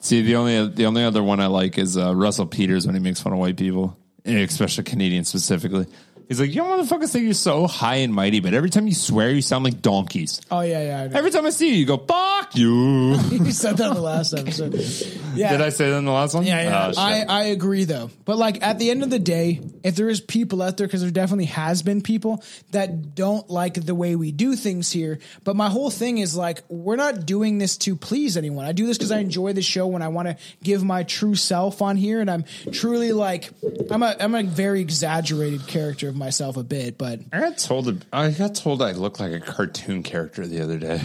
See, 0.00 0.22
the 0.22 0.34
only 0.36 0.68
the 0.68 0.86
only 0.86 1.04
other 1.04 1.22
one 1.22 1.38
I 1.40 1.46
like 1.46 1.78
is 1.78 1.96
uh, 1.96 2.14
Russell 2.14 2.46
Peters 2.46 2.84
when 2.86 2.94
he 2.96 3.00
makes 3.00 3.20
fun 3.20 3.32
of 3.32 3.38
white 3.38 3.56
people, 3.56 3.96
eh, 4.24 4.38
especially 4.42 4.84
Canadians 4.84 5.28
specifically. 5.28 5.86
He's 6.28 6.38
like, 6.38 6.54
you 6.54 6.62
motherfuckers 6.62 7.10
think 7.10 7.24
you're 7.24 7.32
so 7.32 7.66
high 7.66 7.96
and 7.96 8.12
mighty, 8.12 8.40
but 8.40 8.52
every 8.52 8.68
time 8.68 8.86
you 8.86 8.92
swear, 8.94 9.30
you 9.30 9.40
sound 9.40 9.64
like 9.64 9.80
donkeys. 9.80 10.42
Oh 10.50 10.60
yeah, 10.60 10.82
yeah. 10.82 11.02
I 11.02 11.08
know. 11.08 11.18
Every 11.18 11.30
time 11.30 11.46
I 11.46 11.50
see 11.50 11.70
you, 11.70 11.76
you 11.76 11.86
go, 11.86 11.96
fuck 11.96 12.54
you. 12.54 13.14
you 13.30 13.50
said 13.50 13.78
that 13.78 13.88
in 13.88 13.94
the 13.94 14.00
last 14.00 14.34
episode. 14.34 14.74
Yeah. 15.34 15.52
Did 15.52 15.60
I 15.60 15.68
say 15.68 15.90
that 15.90 15.98
in 15.98 16.04
the 16.04 16.10
last 16.10 16.34
one? 16.34 16.44
Yeah, 16.44 16.62
yeah. 16.62 16.86
Oh, 16.86 16.88
shit. 16.88 16.98
I, 16.98 17.42
I 17.42 17.44
agree 17.44 17.84
though. 17.84 18.10
But 18.24 18.38
like 18.38 18.60
at 18.62 18.80
the 18.80 18.90
end 18.90 19.04
of 19.04 19.10
the 19.10 19.20
day, 19.20 19.60
if 19.84 19.94
there 19.94 20.08
is 20.08 20.20
people 20.20 20.62
out 20.62 20.78
there, 20.78 20.86
because 20.86 21.02
there 21.02 21.10
definitely 21.12 21.44
has 21.44 21.82
been 21.82 22.00
people 22.00 22.42
that 22.72 23.14
don't 23.14 23.48
like 23.48 23.74
the 23.74 23.94
way 23.94 24.16
we 24.16 24.32
do 24.32 24.56
things 24.56 24.90
here. 24.90 25.20
But 25.44 25.54
my 25.54 25.68
whole 25.68 25.90
thing 25.90 26.18
is 26.18 26.34
like, 26.34 26.62
we're 26.68 26.96
not 26.96 27.24
doing 27.24 27.58
this 27.58 27.76
to 27.78 27.94
please 27.94 28.36
anyone. 28.36 28.64
I 28.64 28.72
do 28.72 28.86
this 28.86 28.98
because 28.98 29.12
I 29.12 29.18
enjoy 29.18 29.52
the 29.52 29.62
show 29.62 29.86
when 29.86 30.02
I 30.02 30.08
want 30.08 30.26
to 30.28 30.36
give 30.62 30.82
my 30.82 31.04
true 31.04 31.36
self 31.36 31.80
on 31.82 31.96
here. 31.96 32.20
And 32.20 32.30
I'm 32.30 32.44
truly 32.72 33.12
like, 33.12 33.50
I'm 33.90 34.02
a, 34.02 34.16
I'm 34.18 34.34
a 34.34 34.42
very 34.42 34.80
exaggerated 34.80 35.68
character 35.68 36.08
of 36.08 36.16
myself 36.18 36.56
a 36.56 36.62
bit, 36.64 36.98
but 36.98 37.20
I 37.32 37.40
got 37.40 37.58
told 37.58 38.04
I 38.12 38.30
got 38.30 38.54
told 38.54 38.82
I 38.82 38.92
look 38.92 39.18
like 39.20 39.32
a 39.32 39.40
cartoon 39.40 40.02
character 40.02 40.46
the 40.46 40.60
other 40.60 40.78
day. 40.78 41.00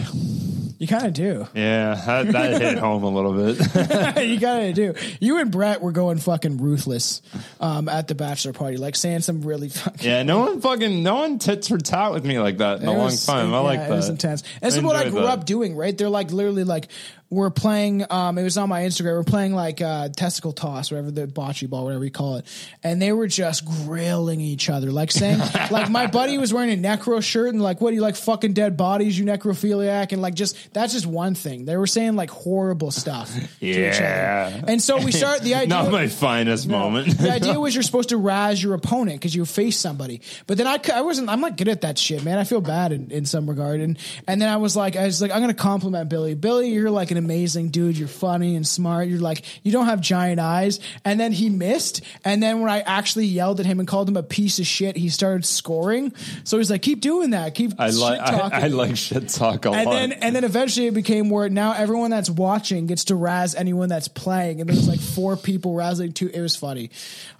you 0.78 0.86
kind 0.86 1.06
of 1.06 1.12
do. 1.14 1.46
Yeah, 1.54 1.94
that, 1.94 2.32
that 2.32 2.60
hit 2.60 2.78
home 2.78 3.04
a 3.04 3.08
little 3.08 3.32
bit. 3.32 3.58
you 4.26 4.38
gotta 4.38 4.72
do. 4.72 4.94
You 5.20 5.38
and 5.38 5.50
Brett 5.50 5.80
were 5.80 5.92
going 5.92 6.18
fucking 6.18 6.58
ruthless 6.58 7.22
um, 7.60 7.88
at 7.88 8.08
the 8.08 8.14
bachelor 8.14 8.52
party, 8.52 8.76
like 8.76 8.96
saying 8.96 9.20
some 9.20 9.42
really 9.42 9.68
fucking. 9.68 10.06
yeah, 10.06 10.22
no 10.22 10.40
one 10.40 10.60
fucking 10.60 11.02
no 11.02 11.14
one 11.16 11.38
tits 11.38 11.68
for 11.68 11.78
tat 11.78 12.12
with 12.12 12.24
me 12.24 12.38
like 12.38 12.58
that 12.58 12.80
in 12.82 12.88
a 12.88 12.92
It 12.92 12.94
long 12.94 13.04
was- 13.06 13.24
time. 13.24 13.54
I 13.54 13.58
yeah, 13.58 13.58
like 13.60 13.78
that. 13.80 13.92
It 13.92 13.96
was 13.96 14.08
intense. 14.08 14.42
This 14.60 14.74
I 14.74 14.78
is 14.78 14.82
what 14.82 14.96
I 14.96 15.04
grew 15.10 15.22
that. 15.22 15.28
up 15.28 15.46
doing, 15.46 15.76
right? 15.76 15.96
They're 15.96 16.08
like 16.08 16.32
literally 16.32 16.64
like 16.64 16.88
we're 17.34 17.50
playing. 17.50 18.04
Um, 18.10 18.38
it 18.38 18.42
was 18.42 18.56
on 18.56 18.68
my 18.68 18.82
Instagram. 18.82 19.16
We're 19.16 19.24
playing 19.24 19.54
like 19.54 19.80
uh, 19.80 20.08
testicle 20.08 20.52
toss, 20.52 20.90
whatever 20.90 21.10
the 21.10 21.26
bocce 21.26 21.68
ball, 21.68 21.84
whatever 21.84 22.04
you 22.04 22.10
call 22.10 22.36
it, 22.36 22.46
and 22.82 23.02
they 23.02 23.12
were 23.12 23.26
just 23.26 23.64
grilling 23.64 24.40
each 24.40 24.70
other, 24.70 24.90
like 24.90 25.10
saying, 25.10 25.38
like 25.70 25.90
my 25.90 26.06
buddy 26.06 26.38
was 26.38 26.52
wearing 26.52 26.70
a 26.72 26.76
necro 26.76 27.22
shirt 27.22 27.48
and 27.48 27.62
like, 27.62 27.80
what 27.80 27.90
do 27.90 27.96
you 27.96 28.02
like, 28.02 28.16
fucking 28.16 28.52
dead 28.52 28.76
bodies, 28.76 29.18
you 29.18 29.24
necrophiliac, 29.24 30.12
and 30.12 30.22
like 30.22 30.34
just 30.34 30.56
that's 30.72 30.92
just 30.92 31.06
one 31.06 31.34
thing. 31.34 31.64
They 31.64 31.76
were 31.76 31.86
saying 31.86 32.16
like 32.16 32.30
horrible 32.30 32.90
stuff. 32.90 33.34
to 33.34 33.40
each 33.60 33.76
other. 33.76 34.04
Yeah. 34.04 34.64
and 34.68 34.80
so 34.80 35.02
we 35.02 35.12
start 35.12 35.42
the 35.42 35.54
idea. 35.56 35.68
Not 35.68 35.90
my 35.90 36.08
finest 36.08 36.68
moment. 36.68 37.18
the 37.18 37.32
idea 37.32 37.58
was 37.58 37.74
you're 37.74 37.82
supposed 37.82 38.10
to 38.10 38.16
razz 38.16 38.62
your 38.62 38.74
opponent 38.74 39.20
because 39.20 39.34
you 39.34 39.44
face 39.44 39.78
somebody. 39.78 40.20
But 40.46 40.58
then 40.58 40.66
I, 40.66 40.78
I 40.92 41.02
wasn't, 41.02 41.28
I'm 41.28 41.40
not 41.40 41.56
good 41.56 41.68
at 41.68 41.80
that 41.82 41.98
shit, 41.98 42.24
man. 42.24 42.38
I 42.38 42.44
feel 42.44 42.60
bad 42.60 42.92
in, 42.92 43.10
in 43.10 43.26
some 43.26 43.48
regard. 43.48 43.80
And, 43.80 43.98
and 44.26 44.40
then 44.40 44.48
I 44.48 44.56
was 44.58 44.76
like, 44.76 44.96
I 44.96 45.04
was 45.06 45.20
like, 45.20 45.30
I'm 45.30 45.38
going 45.40 45.54
to 45.54 45.60
compliment 45.60 46.08
Billy. 46.08 46.34
Billy, 46.34 46.70
you're 46.70 46.90
like 46.90 47.10
an 47.10 47.16
amazing 47.24 47.70
dude. 47.70 47.96
You're 47.96 48.08
funny 48.08 48.56
and 48.56 48.66
smart. 48.66 49.08
You're 49.08 49.20
like, 49.20 49.44
you 49.62 49.72
don't 49.72 49.86
have 49.86 50.00
giant 50.00 50.40
eyes. 50.40 50.80
And 51.04 51.18
then 51.18 51.32
he 51.32 51.48
missed. 51.48 52.02
And 52.24 52.42
then 52.42 52.60
when 52.60 52.70
I 52.70 52.80
actually 52.80 53.26
yelled 53.26 53.60
at 53.60 53.66
him 53.66 53.78
and 53.80 53.88
called 53.88 54.08
him 54.08 54.16
a 54.16 54.22
piece 54.22 54.58
of 54.58 54.66
shit, 54.66 54.96
he 54.96 55.08
started 55.08 55.44
scoring. 55.44 56.12
So 56.44 56.58
he's 56.58 56.70
like, 56.70 56.82
keep 56.82 57.00
doing 57.00 57.30
that. 57.30 57.54
Keep 57.54 57.72
I 57.78 57.88
like 57.90 58.20
shit 58.20 58.26
talking. 58.38 58.58
I, 58.58 58.64
I 58.64 58.68
like 58.68 58.96
shit 58.96 59.28
talk 59.28 59.64
a 59.64 59.70
And 59.70 59.86
lot. 59.86 59.92
then 59.94 60.12
and 60.12 60.36
then 60.36 60.44
eventually 60.44 60.86
it 60.86 60.94
became 60.94 61.30
where 61.30 61.48
now 61.48 61.72
everyone 61.72 62.10
that's 62.10 62.30
watching 62.30 62.86
gets 62.86 63.04
to 63.04 63.14
razz 63.14 63.54
anyone 63.54 63.88
that's 63.88 64.08
playing, 64.08 64.60
and 64.60 64.68
there 64.68 64.76
was 64.76 64.88
like 64.88 65.00
four 65.00 65.36
people 65.36 65.74
razzing 65.74 66.14
two. 66.14 66.28
It 66.28 66.40
was 66.40 66.56
funny. 66.56 66.90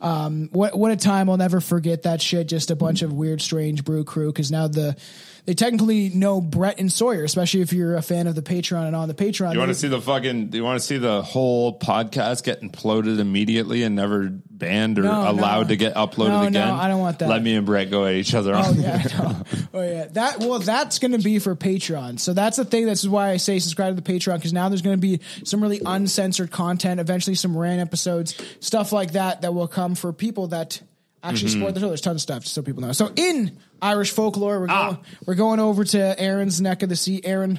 Um, 0.01 0.49
what 0.53 0.77
what 0.77 0.91
a 0.91 0.97
time! 0.97 1.29
I'll 1.29 1.37
never 1.37 1.61
forget 1.61 2.05
that 2.05 2.23
shit. 2.23 2.49
Just 2.49 2.71
a 2.71 2.77
bunch 2.77 3.03
of 3.03 3.13
weird, 3.13 3.41
strange 3.43 3.85
brew 3.85 4.05
crew 4.05 4.33
because 4.33 4.51
now 4.51 4.69
the 4.69 4.97
they 5.47 5.53
technically 5.55 6.09
know 6.09 6.41
Brett 6.41 6.79
and 6.81 6.91
Sawyer, 6.91 7.23
especially 7.25 7.61
if 7.61 7.73
you're 7.73 7.97
a 7.97 8.03
fan 8.03 8.27
of 8.27 8.35
the 8.35 8.41
Patreon 8.43 8.87
and 8.87 8.97
on 8.97 9.09
the 9.09 9.15
Patreon. 9.15 9.53
you 9.53 9.59
want 9.59 9.69
to 9.71 9.75
see 9.75 9.89
the 9.89 10.01
fucking? 10.01 10.49
Do 10.49 10.57
you 10.57 10.65
want 10.65 10.81
to 10.81 10.87
see 10.87 10.97
the 10.97 11.21
whole 11.23 11.79
podcast 11.79 12.45
get 12.45 12.63
imploded 12.63 13.19
immediately 13.19 13.83
and 13.83 13.95
never 13.95 14.29
banned 14.31 14.99
or 14.99 15.03
No, 15.03 15.25
no. 15.25 15.31
allowed 15.31 15.69
to 15.69 15.77
get 15.77 15.95
uploaded 15.97 16.29
No, 16.29 16.41
no, 16.43 16.47
again? 16.49 16.69
I 16.71 16.89
don't 16.89 17.01
want 17.01 17.19
that. 17.19 17.29
Let 17.29 17.43
me 17.43 17.55
and 17.57 17.67
Brett 17.67 17.91
go 17.91 18.07
at 18.07 18.15
each 18.15 18.35
other. 18.35 18.55
Oh 18.55 18.59
on 18.59 18.81
yeah, 18.81 19.03
no. 19.19 19.43
oh 19.75 19.83
yeah. 19.83 20.07
That 20.13 20.39
well, 20.41 20.61
that's 20.61 20.99
going 20.99 21.13
to 21.13 21.19
be 21.19 21.39
for 21.39 21.55
Patreon. 21.55 22.19
So 22.21 22.33
that's 22.33 22.57
the 22.57 22.65
thing. 22.65 22.87
That's 22.87 23.07
why 23.07 23.31
I 23.31 23.37
say 23.37 23.59
subscribe 23.59 23.95
to 23.97 24.01
the 24.03 24.13
Patreon 24.13 24.37
because 24.37 24.53
now 24.55 24.69
there's 24.71 24.83
going 24.83 24.97
to 24.97 25.01
be 25.01 25.21
some 25.45 25.61
really 25.63 25.81
uncensored 25.85 26.51
content. 26.51 27.01
Eventually, 27.01 27.35
some 27.35 27.55
rant 27.57 27.81
episodes, 27.81 28.41
stuff 28.61 28.93
like 28.93 29.13
that, 29.13 29.43
that 29.43 29.53
will 29.53 29.69
come 29.69 29.95
for 29.95 30.13
people 30.13 30.47
that 30.49 30.81
actually 31.25 31.49
Mm-hmm. 31.51 31.59
support 31.59 31.75
the 31.75 31.81
show. 31.81 31.89
There's 31.89 32.01
tons 32.01 32.17
of 32.17 32.21
stuff, 32.21 32.43
just 32.43 32.55
so 32.55 32.63
people 32.63 32.83
know. 32.83 32.93
So 32.93 33.11
in 33.17 33.59
Irish 33.83 34.11
folklore, 34.13 34.61
we're 34.61 34.67
Ah. 34.71 34.93
going 34.93 34.99
we're 35.27 35.35
going 35.35 35.59
over 35.61 35.85
to 35.85 36.21
Aaron's 36.21 36.61
neck 36.61 36.83
of 36.85 36.89
the 36.89 36.97
sea. 36.97 37.21
Aaron, 37.25 37.59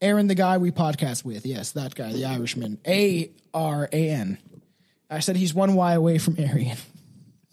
Aaron, 0.00 0.26
the 0.26 0.34
guy 0.34 0.58
we 0.58 0.70
podcast 0.72 1.24
with. 1.24 1.46
Yes, 1.46 1.72
that 1.72 1.94
guy, 1.94 2.12
the 2.12 2.24
Irishman. 2.24 2.78
A 2.86 3.30
R 3.54 3.88
A 3.92 4.08
N. 4.10 4.38
I 5.10 5.20
said 5.20 5.36
he's 5.36 5.52
one 5.54 5.74
Y 5.74 5.92
away 5.92 6.18
from 6.18 6.36
Aryan. 6.38 6.78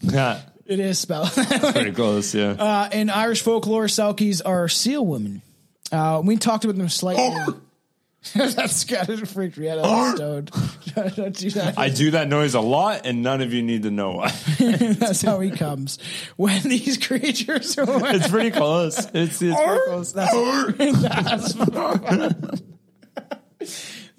Yeah, 0.01 0.39
It 0.65 0.79
is 0.79 0.97
spelled. 0.99 1.31
pretty 1.33 1.91
close. 1.91 2.33
Yeah. 2.33 2.51
Uh, 2.51 2.89
in 2.91 3.09
Irish 3.09 3.41
folklore, 3.41 3.85
Selkies 3.85 4.41
are 4.45 4.67
seal 4.69 5.05
women. 5.05 5.41
Uh, 5.91 6.21
we 6.23 6.37
talked 6.37 6.63
about 6.63 6.77
them 6.77 6.87
slightly. 6.89 7.53
That's 8.33 8.83
kind 8.83 9.09
of 9.09 9.29
freaked 9.29 9.57
me 9.57 9.69
out. 9.69 9.79
I'm 9.83 10.15
stoned. 10.15 10.51
Don't 11.15 11.35
do 11.35 11.49
that. 11.51 11.79
I 11.79 11.89
do 11.89 12.11
that 12.11 12.27
noise 12.27 12.53
a 12.53 12.59
lot, 12.59 13.05
and 13.05 13.23
none 13.23 13.41
of 13.41 13.53
you 13.53 13.61
need 13.61 13.83
to 13.83 13.91
know 13.91 14.11
why. 14.11 14.31
That's 14.59 15.21
how 15.21 15.39
he 15.39 15.51
comes. 15.51 15.99
When 16.35 16.61
these 16.63 16.97
creatures 16.97 17.77
are 17.77 17.85
it's 18.13 18.27
pretty 18.27 18.51
close. 18.51 18.97
It's, 19.13 19.41
it's 19.41 19.57
pretty 19.57 19.81
close. 19.85 20.11
That's, 20.11 20.33
that's 20.99 21.53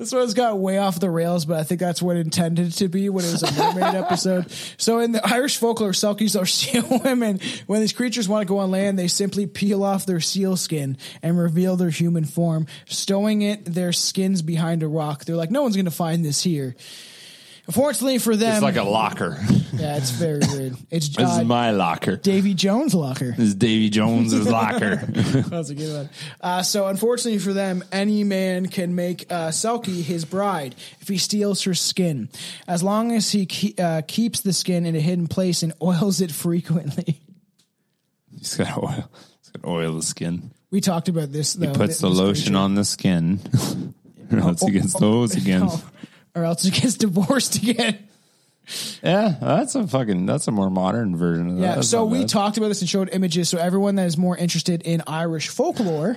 This 0.00 0.12
one's 0.12 0.32
got 0.32 0.58
way 0.58 0.78
off 0.78 0.98
the 0.98 1.10
rails, 1.10 1.44
but 1.44 1.58
I 1.58 1.62
think 1.62 1.78
that's 1.78 2.00
what 2.00 2.16
it 2.16 2.20
intended 2.20 2.72
to 2.72 2.88
be 2.88 3.10
when 3.10 3.22
it 3.22 3.32
was 3.32 3.42
a 3.42 3.52
mermaid 3.52 3.94
episode. 3.94 4.50
So 4.78 4.98
in 5.00 5.12
the 5.12 5.20
Irish 5.26 5.58
folklore, 5.58 5.90
selkies 5.90 6.40
are 6.40 6.46
seal 6.46 7.02
women. 7.04 7.38
When 7.66 7.82
these 7.82 7.92
creatures 7.92 8.26
want 8.26 8.40
to 8.40 8.46
go 8.46 8.60
on 8.60 8.70
land, 8.70 8.98
they 8.98 9.08
simply 9.08 9.46
peel 9.46 9.84
off 9.84 10.06
their 10.06 10.20
seal 10.20 10.56
skin 10.56 10.96
and 11.22 11.38
reveal 11.38 11.76
their 11.76 11.90
human 11.90 12.24
form, 12.24 12.66
stowing 12.86 13.42
it 13.42 13.66
their 13.66 13.92
skins 13.92 14.40
behind 14.40 14.82
a 14.82 14.88
rock. 14.88 15.26
They're 15.26 15.36
like, 15.36 15.50
no 15.50 15.60
one's 15.60 15.76
going 15.76 15.84
to 15.84 15.90
find 15.90 16.24
this 16.24 16.42
here. 16.42 16.76
Unfortunately 17.70 18.18
for 18.18 18.34
them, 18.34 18.54
It's 18.54 18.62
like 18.64 18.74
a 18.74 18.82
locker. 18.82 19.38
yeah, 19.74 19.96
it's 19.96 20.10
very 20.10 20.40
weird. 20.40 20.76
It's 20.90 21.08
This 21.10 21.24
uh, 21.24 21.38
is 21.42 21.46
my 21.46 21.70
locker. 21.70 22.16
Davy 22.16 22.52
Jones 22.52 22.96
locker. 22.96 23.30
This 23.30 23.46
is 23.46 23.54
Davy 23.54 23.90
Jones's 23.90 24.48
locker. 24.48 24.96
That's 25.06 25.70
a 25.70 25.76
good 25.76 25.96
one. 25.96 26.10
Uh, 26.40 26.62
so, 26.64 26.88
unfortunately 26.88 27.38
for 27.38 27.52
them, 27.52 27.84
any 27.92 28.24
man 28.24 28.66
can 28.66 28.96
make 28.96 29.30
uh, 29.30 29.50
Selkie 29.50 30.02
his 30.02 30.24
bride 30.24 30.74
if 31.00 31.06
he 31.06 31.16
steals 31.16 31.62
her 31.62 31.74
skin, 31.74 32.28
as 32.66 32.82
long 32.82 33.12
as 33.12 33.30
he 33.30 33.46
ke- 33.46 33.78
uh, 33.78 34.02
keeps 34.04 34.40
the 34.40 34.52
skin 34.52 34.84
in 34.84 34.96
a 34.96 35.00
hidden 35.00 35.28
place 35.28 35.62
and 35.62 35.72
oils 35.80 36.20
it 36.20 36.32
frequently. 36.32 37.20
He's 38.36 38.56
got 38.56 38.76
oil. 38.78 39.08
He's 39.42 39.50
got 39.52 39.64
oil 39.64 39.94
the 39.94 40.02
skin. 40.02 40.50
We 40.72 40.80
talked 40.80 41.08
about 41.08 41.30
this. 41.30 41.54
He 41.54 41.66
Though, 41.66 41.72
puts 41.72 42.00
the 42.00 42.10
lotion 42.10 42.56
on 42.56 42.74
the 42.74 42.84
skin, 42.84 43.38
or 44.32 44.40
else 44.40 44.60
he 44.60 44.72
gets 44.72 44.98
those 44.98 45.36
again. 45.36 45.70
Or 46.34 46.44
else 46.44 46.62
he 46.62 46.70
gets 46.70 46.94
divorced 46.98 47.56
again. 47.56 47.98
Yeah, 49.02 49.34
that's 49.40 49.74
a 49.74 49.86
fucking. 49.86 50.26
That's 50.26 50.46
a 50.46 50.52
more 50.52 50.70
modern 50.70 51.16
version 51.16 51.48
of 51.48 51.56
that. 51.56 51.60
Yeah. 51.62 51.74
That's 51.76 51.88
So 51.88 52.04
we 52.04 52.20
bad. 52.20 52.28
talked 52.28 52.56
about 52.56 52.68
this 52.68 52.80
and 52.82 52.88
showed 52.88 53.08
images. 53.12 53.48
So 53.48 53.58
everyone 53.58 53.96
that 53.96 54.06
is 54.06 54.16
more 54.16 54.36
interested 54.36 54.82
in 54.82 55.02
Irish 55.08 55.48
folklore, 55.48 56.16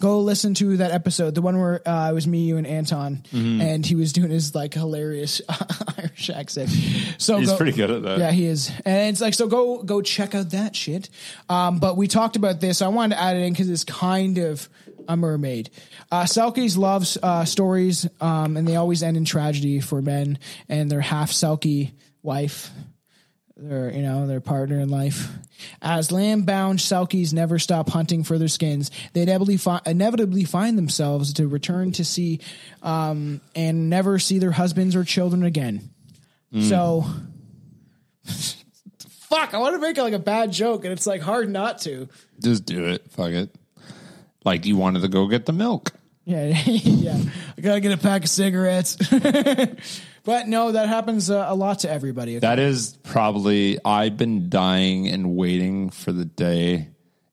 go 0.00 0.20
listen 0.20 0.52
to 0.54 0.76
that 0.78 0.90
episode, 0.90 1.34
the 1.34 1.40
one 1.40 1.58
where 1.58 1.80
uh, 1.88 2.10
it 2.10 2.12
was 2.12 2.26
me, 2.26 2.40
you, 2.40 2.58
and 2.58 2.66
Anton, 2.66 3.22
Mhm. 3.32 3.62
and 3.62 3.86
he 3.86 3.94
was 3.94 4.12
doing 4.12 4.30
his 4.30 4.54
like 4.54 4.74
hilarious 4.74 5.40
Irish 5.98 6.28
accent. 6.28 6.68
So 7.16 7.38
He's 7.38 7.48
go- 7.48 7.56
pretty 7.56 7.72
good 7.72 7.90
at 7.90 8.02
that. 8.02 8.18
Yeah, 8.18 8.32
he 8.32 8.44
is, 8.46 8.70
and 8.84 9.08
it's 9.10 9.22
like 9.22 9.32
so. 9.32 9.46
Go 9.46 9.82
go 9.82 10.02
check 10.02 10.34
out 10.34 10.50
that 10.50 10.76
shit. 10.76 11.08
Um, 11.48 11.78
but 11.78 11.96
we 11.96 12.06
talked 12.06 12.36
about 12.36 12.60
this. 12.60 12.82
I 12.82 12.88
wanted 12.88 13.14
to 13.14 13.22
add 13.22 13.36
it 13.36 13.40
in 13.44 13.52
because 13.54 13.70
it's 13.70 13.84
kind 13.84 14.36
of 14.36 14.68
a 15.08 15.16
mermaid. 15.16 15.70
Uh, 16.10 16.24
Selkies 16.24 16.76
loves 16.76 17.18
uh, 17.22 17.44
stories, 17.44 18.08
um, 18.20 18.56
and 18.56 18.66
they 18.66 18.76
always 18.76 19.02
end 19.02 19.16
in 19.16 19.24
tragedy 19.24 19.80
for 19.80 20.02
men 20.02 20.38
and 20.68 20.90
their 20.90 21.00
half 21.00 21.30
Selkie 21.30 21.92
wife 22.22 22.70
their 23.56 23.92
you 23.92 24.02
know 24.02 24.26
their 24.26 24.40
partner 24.40 24.78
in 24.80 24.88
life. 24.88 25.30
As 25.80 26.10
land-bound 26.10 26.78
Selkies 26.78 27.32
never 27.32 27.58
stop 27.58 27.88
hunting 27.88 28.24
for 28.24 28.38
their 28.38 28.48
skins, 28.48 28.90
they 29.12 29.22
inevitably, 29.22 29.56
fi- 29.56 29.80
inevitably 29.86 30.44
find 30.44 30.76
themselves 30.76 31.34
to 31.34 31.46
return 31.46 31.92
to 31.92 32.04
sea 32.04 32.40
um, 32.82 33.40
and 33.54 33.88
never 33.88 34.18
see 34.18 34.38
their 34.38 34.50
husbands 34.50 34.96
or 34.96 35.04
children 35.04 35.44
again. 35.44 35.88
Mm. 36.52 36.68
So, 36.68 37.04
fuck, 39.08 39.54
I 39.54 39.58
want 39.58 39.76
to 39.76 39.80
make 39.80 39.96
like 39.96 40.12
a 40.12 40.18
bad 40.18 40.52
joke, 40.52 40.84
and 40.84 40.92
it's 40.92 41.06
like 41.06 41.20
hard 41.20 41.48
not 41.48 41.80
to. 41.82 42.08
Just 42.40 42.64
do 42.64 42.84
it. 42.86 43.10
Fuck 43.12 43.30
it. 43.30 43.54
Like 44.44 44.66
you 44.66 44.76
wanted 44.76 45.02
to 45.02 45.08
go 45.08 45.26
get 45.26 45.46
the 45.46 45.52
milk. 45.52 45.92
Yeah, 46.24 46.46
yeah. 46.66 47.18
I 47.56 47.60
gotta 47.60 47.80
get 47.80 47.92
a 47.92 47.98
pack 47.98 48.22
of 48.22 48.30
cigarettes. 48.30 48.96
but 50.24 50.48
no, 50.48 50.72
that 50.72 50.88
happens 50.88 51.30
uh, 51.30 51.46
a 51.48 51.54
lot 51.54 51.80
to 51.80 51.90
everybody. 51.90 52.38
That 52.38 52.58
is 52.58 52.96
probably. 53.02 53.78
I've 53.84 54.16
been 54.16 54.48
dying 54.48 55.08
and 55.08 55.36
waiting 55.36 55.90
for 55.90 56.12
the 56.12 56.24
day 56.24 56.88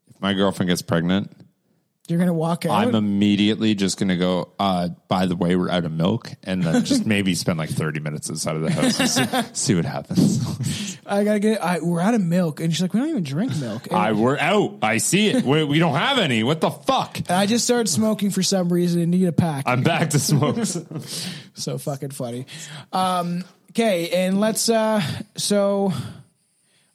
if 0.09 0.21
my 0.21 0.33
girlfriend 0.33 0.69
gets 0.69 0.81
pregnant. 0.81 1.31
You're 2.11 2.19
gonna 2.19 2.33
walk 2.33 2.65
out. 2.65 2.71
I'm 2.73 2.93
immediately 2.93 3.73
just 3.73 3.97
gonna 3.97 4.17
go. 4.17 4.51
Uh, 4.59 4.89
by 5.07 5.25
the 5.25 5.35
way, 5.35 5.55
we're 5.55 5.71
out 5.71 5.85
of 5.85 5.91
milk, 5.93 6.31
and 6.43 6.61
then 6.61 6.83
just 6.83 7.05
maybe 7.07 7.33
spend 7.35 7.57
like 7.57 7.69
30 7.69 8.01
minutes 8.01 8.29
inside 8.29 8.57
of 8.57 8.61
the 8.61 8.71
house 8.71 8.99
and 8.99 9.09
see, 9.09 9.53
see 9.53 9.75
what 9.75 9.85
happens. 9.85 10.97
I 11.05 11.23
gotta 11.23 11.39
get. 11.39 11.63
I, 11.63 11.79
we're 11.79 12.01
out 12.01 12.13
of 12.13 12.21
milk, 12.21 12.59
and 12.59 12.71
she's 12.71 12.81
like, 12.81 12.93
"We 12.93 12.99
don't 12.99 13.09
even 13.09 13.23
drink 13.23 13.55
milk." 13.57 13.87
And 13.87 13.95
I 13.95 14.11
we're 14.11 14.37
out. 14.37 14.79
I 14.81 14.97
see 14.97 15.29
it. 15.29 15.43
We, 15.43 15.63
we 15.63 15.79
don't 15.79 15.95
have 15.95 16.17
any. 16.17 16.43
What 16.43 16.61
the 16.61 16.69
fuck? 16.69 17.19
I 17.29 17.45
just 17.45 17.65
started 17.65 17.87
smoking 17.89 18.29
for 18.29 18.43
some 18.43 18.71
reason 18.71 19.01
and 19.01 19.11
need 19.11 19.25
a 19.25 19.31
pack. 19.31 19.63
I'm 19.67 19.83
back 19.83 20.09
to 20.11 20.19
smoke. 20.19 20.57
so 21.53 21.77
fucking 21.77 22.11
funny. 22.11 22.45
Um, 22.91 23.43
okay, 23.71 24.09
and 24.09 24.39
let's. 24.39 24.67
uh 24.69 25.01
So, 25.37 25.93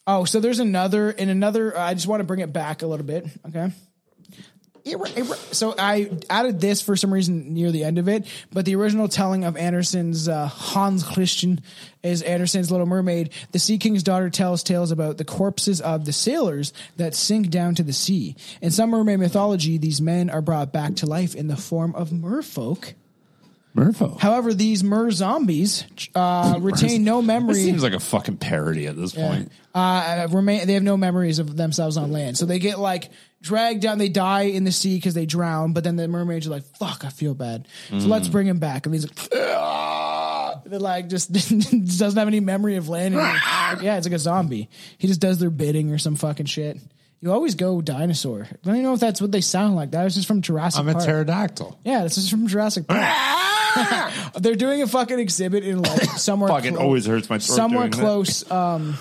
oh, 0.06 0.24
so 0.24 0.40
there's 0.40 0.60
another 0.60 1.10
in 1.10 1.28
another. 1.28 1.76
I 1.76 1.94
just 1.94 2.06
want 2.06 2.20
to 2.20 2.24
bring 2.24 2.40
it 2.40 2.52
back 2.52 2.82
a 2.82 2.86
little 2.86 3.06
bit. 3.06 3.26
Okay. 3.48 3.72
So 5.52 5.74
I 5.76 6.10
added 6.30 6.60
this 6.60 6.80
for 6.80 6.94
some 6.94 7.12
reason 7.12 7.54
near 7.54 7.72
the 7.72 7.82
end 7.82 7.98
of 7.98 8.08
it, 8.08 8.26
but 8.52 8.64
the 8.64 8.76
original 8.76 9.08
telling 9.08 9.44
of 9.44 9.56
Andersen's 9.56 10.28
uh, 10.28 10.46
Hans 10.46 11.02
Christian 11.02 11.60
is 12.04 12.22
Andersen's 12.22 12.70
Little 12.70 12.86
Mermaid. 12.86 13.32
The 13.50 13.58
Sea 13.58 13.78
King's 13.78 14.04
daughter 14.04 14.30
tells 14.30 14.62
tales 14.62 14.92
about 14.92 15.18
the 15.18 15.24
corpses 15.24 15.80
of 15.80 16.04
the 16.04 16.12
sailors 16.12 16.72
that 16.98 17.16
sink 17.16 17.50
down 17.50 17.74
to 17.74 17.82
the 17.82 17.92
sea. 17.92 18.36
In 18.62 18.70
some 18.70 18.90
mermaid 18.90 19.18
mythology, 19.18 19.76
these 19.76 20.00
men 20.00 20.30
are 20.30 20.42
brought 20.42 20.72
back 20.72 20.94
to 20.96 21.06
life 21.06 21.34
in 21.34 21.48
the 21.48 21.56
form 21.56 21.92
of 21.96 22.10
merfolk. 22.10 22.94
Merfolk. 23.76 24.18
However, 24.20 24.52
these 24.54 24.82
mer 24.82 25.10
zombies 25.10 25.84
uh, 26.14 26.56
retain 26.60 27.04
no 27.04 27.22
memory. 27.22 27.54
This 27.54 27.64
seems 27.64 27.82
like 27.82 27.92
a 27.92 28.00
fucking 28.00 28.38
parody 28.38 28.86
at 28.86 28.96
this 28.96 29.12
point. 29.14 29.52
uh, 29.74 30.26
remain. 30.30 30.66
They 30.66 30.72
have 30.74 30.82
no 30.82 30.96
memories 30.96 31.38
of 31.38 31.56
themselves 31.56 31.96
on 31.96 32.10
land, 32.10 32.36
so 32.38 32.46
they 32.46 32.58
get 32.58 32.78
like 32.78 33.10
dragged 33.42 33.82
down. 33.82 33.98
They 33.98 34.08
die 34.08 34.42
in 34.42 34.64
the 34.64 34.72
sea 34.72 34.96
because 34.96 35.14
they 35.14 35.26
drown. 35.26 35.72
But 35.74 35.84
then 35.84 35.96
the 35.96 36.08
mermaids 36.08 36.46
are 36.46 36.50
like, 36.50 36.64
"Fuck, 36.78 37.04
I 37.04 37.10
feel 37.10 37.34
bad." 37.34 37.68
So 37.90 37.96
Mm. 37.96 38.08
let's 38.08 38.28
bring 38.28 38.46
him 38.46 38.58
back. 38.58 38.86
And 38.86 38.94
he's 38.94 39.04
like, 39.06 39.28
"Ah." 39.56 40.60
They're 40.64 40.80
like 40.80 41.08
just 41.08 41.30
doesn't 41.32 42.16
have 42.18 42.26
any 42.28 42.40
memory 42.40 42.76
of 42.76 42.88
land. 42.88 43.14
And 43.14 43.82
yeah, 43.82 43.98
it's 43.98 44.06
like 44.06 44.14
a 44.14 44.18
zombie. 44.18 44.68
He 44.98 45.06
just 45.06 45.20
does 45.20 45.38
their 45.38 45.50
bidding 45.50 45.92
or 45.92 45.98
some 45.98 46.16
fucking 46.16 46.46
shit. 46.46 46.78
You 47.20 47.32
always 47.32 47.54
go 47.54 47.80
dinosaur. 47.80 48.42
I 48.50 48.56
don't 48.64 48.74
even 48.74 48.82
know 48.84 48.92
if 48.94 49.00
that's 49.00 49.20
what 49.20 49.32
they 49.32 49.40
sound 49.40 49.74
like. 49.76 49.92
That 49.92 50.04
was 50.04 50.14
just 50.14 50.26
from 50.28 50.42
Jurassic 50.42 50.80
I'm 50.80 50.88
a 50.88 50.92
Park. 50.92 51.04
pterodactyl. 51.04 51.78
Yeah, 51.84 52.02
this 52.02 52.18
is 52.18 52.28
from 52.28 52.46
Jurassic 52.46 52.86
Park. 52.86 53.00
They're 54.40 54.54
doing 54.54 54.82
a 54.82 54.86
fucking 54.86 55.18
exhibit 55.18 55.64
in 55.64 55.82
like 55.82 56.02
somewhere. 56.18 56.48
Fucking 56.48 56.74
clo- 56.74 56.84
always 56.84 57.06
hurts 57.06 57.30
my 57.30 57.38
throat 57.38 57.56
Somewhere 57.56 57.88
doing 57.88 57.90
that. 57.92 57.98
close, 58.00 58.50
um, 58.50 58.96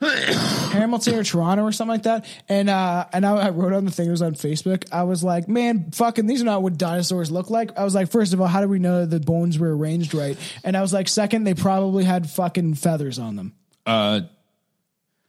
Hamilton 0.00 1.14
or 1.16 1.24
Toronto 1.24 1.64
or 1.64 1.72
something 1.72 1.92
like 1.92 2.02
that. 2.04 2.24
And 2.48 2.70
uh, 2.70 3.06
and 3.12 3.26
I, 3.26 3.46
I 3.46 3.50
wrote 3.50 3.72
on 3.72 3.84
the 3.84 3.90
thing. 3.90 4.08
It 4.08 4.12
was 4.12 4.22
on 4.22 4.34
Facebook. 4.34 4.84
I 4.92 5.02
was 5.02 5.24
like, 5.24 5.48
man, 5.48 5.90
fucking, 5.90 6.26
these 6.26 6.40
are 6.40 6.44
not 6.44 6.62
what 6.62 6.78
dinosaurs 6.78 7.30
look 7.30 7.50
like. 7.50 7.76
I 7.76 7.84
was 7.84 7.94
like, 7.94 8.10
first 8.10 8.32
of 8.32 8.40
all, 8.40 8.46
how 8.46 8.60
do 8.60 8.68
we 8.68 8.78
know 8.78 9.06
the 9.06 9.20
bones 9.20 9.58
were 9.58 9.76
arranged 9.76 10.14
right? 10.14 10.36
And 10.64 10.76
I 10.76 10.82
was 10.82 10.92
like, 10.92 11.08
second, 11.08 11.44
they 11.44 11.54
probably 11.54 12.04
had 12.04 12.30
fucking 12.30 12.74
feathers 12.74 13.18
on 13.18 13.36
them. 13.36 13.54
Uh, 13.86 14.20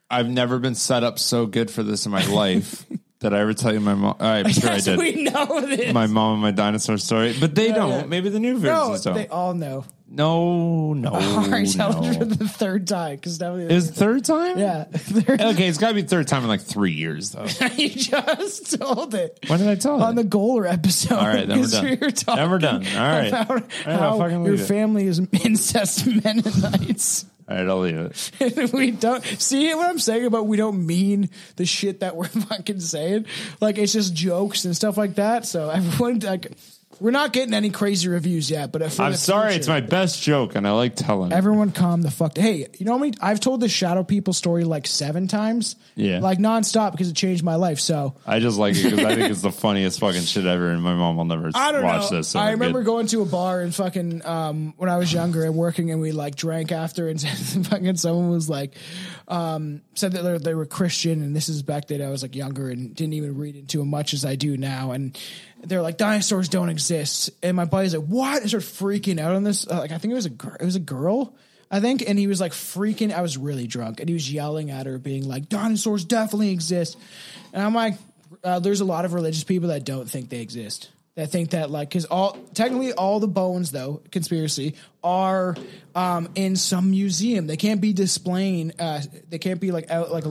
I've 0.09 0.29
never 0.29 0.59
been 0.59 0.75
set 0.75 1.03
up 1.03 1.17
so 1.19 1.45
good 1.45 1.71
for 1.71 1.81
this 1.83 2.05
in 2.05 2.11
my 2.11 2.25
life. 2.27 2.85
Did 3.19 3.33
I 3.33 3.39
ever 3.39 3.53
tell 3.53 3.73
you 3.73 3.81
my 3.81 3.95
mom? 3.95 4.15
I'm 4.21 4.49
sure 4.49 4.69
I 4.69 4.75
Yes, 4.75 4.85
did. 4.85 4.97
we 4.97 5.23
know 5.23 5.59
this. 5.61 5.93
My 5.93 6.07
mom 6.07 6.33
and 6.35 6.41
my 6.41 6.51
dinosaur 6.51 6.97
story, 6.97 7.35
but 7.37 7.53
they 7.53 7.73
don't. 7.73 7.89
yeah. 7.89 8.05
Maybe 8.05 8.29
the 8.29 8.39
new 8.39 8.53
no, 8.53 8.59
versions 8.59 9.01
don't. 9.03 9.13
they 9.15 9.27
all 9.27 9.53
know. 9.53 9.83
no, 10.09 10.93
no, 10.93 11.09
All 11.11 11.49
right, 11.49 11.69
tell 11.69 12.01
them 12.01 12.13
for 12.13 12.23
the 12.23 12.47
third 12.47 12.87
time 12.87 13.17
because 13.17 13.37
that 13.39 13.49
was 13.49 13.63
Is 13.63 13.91
third 13.91 14.23
time? 14.23 14.57
yeah. 14.57 14.85
Okay, 15.29 15.67
it's 15.67 15.77
got 15.77 15.89
to 15.89 15.95
be 15.95 16.03
third 16.03 16.29
time 16.29 16.43
in 16.43 16.47
like 16.47 16.61
three 16.61 16.93
years 16.93 17.31
though. 17.31 17.43
you 17.75 17.89
just 17.89 18.79
told 18.79 19.13
it. 19.13 19.37
When 19.47 19.59
did 19.59 19.67
I 19.67 19.75
tell 19.75 20.01
on 20.01 20.17
it? 20.17 20.23
the 20.23 20.29
Goaler 20.37 20.71
episode. 20.71 21.15
All 21.17 21.27
right, 21.27 21.45
then 21.45 21.57
we're 21.57 21.63
'Cause 21.63 21.71
done. 21.73 21.85
we 21.85 21.95
were 21.97 22.11
talking 22.11 22.35
Then 22.41 22.49
we're 22.49 22.59
done. 22.59 22.85
All 22.87 23.01
right. 23.01 23.27
About 23.27 23.49
All 23.49 23.55
right, 23.57 23.67
I'll 23.85 23.97
how 23.99 24.17
fucking 24.17 24.43
your 24.45 24.51
leave 24.53 24.61
it. 24.61 24.65
family 24.65 25.05
is 25.07 25.19
incest 25.43 26.07
Mennonites. 26.07 27.25
All 27.49 27.55
right, 27.55 27.67
I'll 27.67 27.79
leave 27.79 27.97
it. 27.97 28.73
We 28.73 28.91
don't 28.91 29.25
see 29.25 29.73
what 29.73 29.89
I'm 29.89 29.97
saying 29.97 30.25
about 30.25 30.45
we 30.45 30.57
don't 30.57 30.85
mean 30.85 31.29
the 31.55 31.65
shit 31.65 32.01
that 32.01 32.15
we're 32.15 32.27
fucking 32.27 32.79
saying. 32.79 33.25
Like 33.59 33.77
it's 33.79 33.93
just 33.93 34.13
jokes 34.13 34.65
and 34.65 34.75
stuff 34.75 34.97
like 34.97 35.15
that. 35.15 35.45
So 35.45 35.69
everyone 35.69 36.19
like 36.19 36.51
we're 36.99 37.11
not 37.11 37.33
getting 37.33 37.53
any 37.53 37.69
crazy 37.69 38.07
reviews 38.09 38.49
yet. 38.51 38.71
But 38.71 38.91
for 38.91 39.03
I'm 39.03 39.15
sorry, 39.15 39.49
future- 39.51 39.59
it's 39.59 39.67
my 39.67 39.81
best 39.81 40.21
joke, 40.21 40.55
and 40.55 40.67
I 40.67 40.71
like 40.71 40.95
telling. 40.95 41.31
it. 41.31 41.35
Everyone 41.35 41.71
calm 41.71 42.01
the 42.01 42.11
fuck. 42.11 42.37
Hey, 42.37 42.67
you 42.77 42.85
know 42.85 42.97
me? 42.97 43.13
I've 43.21 43.39
told 43.39 43.61
the 43.61 43.69
Shadow 43.69 44.03
People 44.03 44.33
story 44.33 44.63
like 44.63 44.87
seven 44.87 45.27
times. 45.27 45.75
Yeah. 45.95 46.19
Like 46.19 46.39
nonstop 46.39 46.91
because 46.91 47.09
it 47.09 47.15
changed 47.15 47.43
my 47.43 47.55
life. 47.55 47.79
So 47.79 48.15
I 48.25 48.39
just 48.39 48.57
like 48.57 48.75
it 48.75 48.83
because 48.83 48.99
I 49.05 49.15
think 49.15 49.31
it's 49.31 49.41
the 49.41 49.51
funniest 49.51 49.99
fucking 49.99 50.21
shit 50.21 50.45
ever, 50.45 50.69
and 50.71 50.81
my 50.83 50.93
mom 50.95 51.17
will 51.17 51.25
never 51.25 51.51
I 51.55 51.71
don't 51.71 51.83
watch 51.83 52.11
know. 52.11 52.17
this. 52.17 52.29
so 52.29 52.39
I 52.39 52.51
remember 52.51 52.79
good. 52.79 52.85
going 52.85 53.07
to 53.07 53.21
a 53.21 53.25
bar 53.25 53.61
and 53.61 53.73
fucking 53.73 54.25
um, 54.25 54.73
when 54.77 54.89
I 54.89 54.97
was 54.97 55.11
younger 55.11 55.43
and 55.45 55.55
working, 55.55 55.91
and 55.91 56.01
we 56.01 56.11
like 56.11 56.35
drank 56.35 56.71
after, 56.71 57.07
and 57.09 57.21
fucking 57.21 57.95
someone 57.97 58.29
was 58.29 58.49
like, 58.49 58.73
um, 59.29 59.81
said 59.93 60.13
that 60.13 60.43
they 60.43 60.55
were, 60.55 60.65
Christian, 60.65 61.21
and 61.21 61.35
this 61.35 61.49
is 61.49 61.61
back 61.61 61.87
then 61.87 62.01
I 62.01 62.09
was 62.09 62.23
like 62.23 62.35
younger 62.35 62.69
and 62.69 62.95
didn't 62.95 63.13
even 63.13 63.37
read 63.37 63.55
into 63.55 63.81
it 63.81 63.85
much 63.85 64.13
as 64.13 64.25
I 64.25 64.35
do 64.35 64.57
now, 64.57 64.91
and 64.91 65.17
they're 65.63 65.83
like 65.83 65.97
dinosaurs 65.97 66.49
don't 66.49 66.69
exist, 66.69 67.29
and 67.43 67.55
my 67.55 67.65
buddy's 67.65 67.95
like, 67.95 68.07
"What?" 68.07 68.41
I 68.41 68.45
started 68.47 68.67
freaking 68.67 69.19
out 69.19 69.35
on 69.35 69.43
this. 69.43 69.67
Uh, 69.67 69.79
like 69.79 69.91
I 69.91 69.99
think 69.99 70.11
it 70.11 70.15
was 70.15 70.25
a 70.25 70.31
gir- 70.31 70.57
it 70.59 70.65
was 70.65 70.75
a 70.75 70.81
girl. 70.81 71.35
I 71.71 71.79
think, 71.79 72.03
and 72.07 72.17
he 72.17 72.25
was 72.25 72.41
like 72.41 72.51
freaking. 72.51 73.13
I 73.13 73.21
was 73.21 73.37
really 73.37 73.67
drunk, 73.67 73.99
and 73.99 74.09
he 74.09 74.13
was 74.13 74.31
yelling 74.31 74.71
at 74.71 74.87
her, 74.87 74.97
being 74.97 75.27
like, 75.27 75.47
"Dinosaurs 75.47 76.03
definitely 76.05 76.49
exist," 76.49 76.97
and 77.53 77.63
I'm 77.63 77.75
like, 77.75 77.95
uh, 78.43 78.59
"There's 78.59 78.81
a 78.81 78.85
lot 78.85 79.05
of 79.05 79.13
religious 79.13 79.43
people 79.43 79.69
that 79.69 79.85
don't 79.85 80.09
think 80.09 80.29
they 80.29 80.41
exist." 80.41 80.89
That 81.19 81.27
think 81.31 81.49
that 81.49 81.69
like 81.69 81.89
because 81.89 82.05
all 82.05 82.37
technically 82.53 82.93
all 82.93 83.19
the 83.19 83.27
bones 83.27 83.71
though 83.71 84.01
conspiracy 84.09 84.75
are 85.03 85.55
um, 85.93 86.29
in 86.35 86.55
some 86.55 86.91
museum. 86.91 87.45
They 87.45 87.57
can't 87.57 87.81
be 87.81 87.91
displaying. 87.93 88.71
Uh, 88.79 89.01
they 89.27 89.37
can't 89.37 89.59
be 89.59 89.71
like 89.71 89.91
out 89.91 90.11
like 90.11 90.23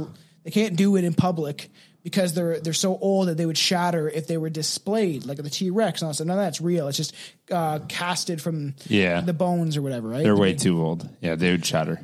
they 0.45 0.51
can't 0.51 0.77
do 0.77 0.97
it 0.97 1.05
in 1.05 1.13
public 1.13 1.71
because 2.03 2.33
they're 2.33 2.59
they're 2.61 2.73
so 2.73 2.97
old 2.99 3.29
that 3.29 3.37
they 3.37 3.45
would 3.45 3.59
shatter 3.59 4.09
if 4.09 4.27
they 4.29 4.39
were 4.39 4.49
displayed 4.49 5.27
like 5.27 5.37
the 5.37 5.51
T 5.51 5.69
Rex 5.71 6.01
and 6.01 6.07
all. 6.09 6.25
None 6.27 6.31
of 6.39 6.43
that's 6.43 6.61
real. 6.61 6.89
It's 6.89 6.97
just 6.97 7.15
uh, 7.51 7.81
casted 7.89 8.41
from 8.41 8.75
Yeah. 8.87 9.21
the 9.21 9.35
bones 9.35 9.77
or 9.77 9.83
whatever. 9.83 10.09
Right? 10.09 10.23
They're 10.23 10.37
way 10.37 10.55
too 10.55 10.83
old. 10.83 11.07
Yeah, 11.21 11.35
they 11.35 11.51
would 11.51 11.67
shatter. 11.67 12.01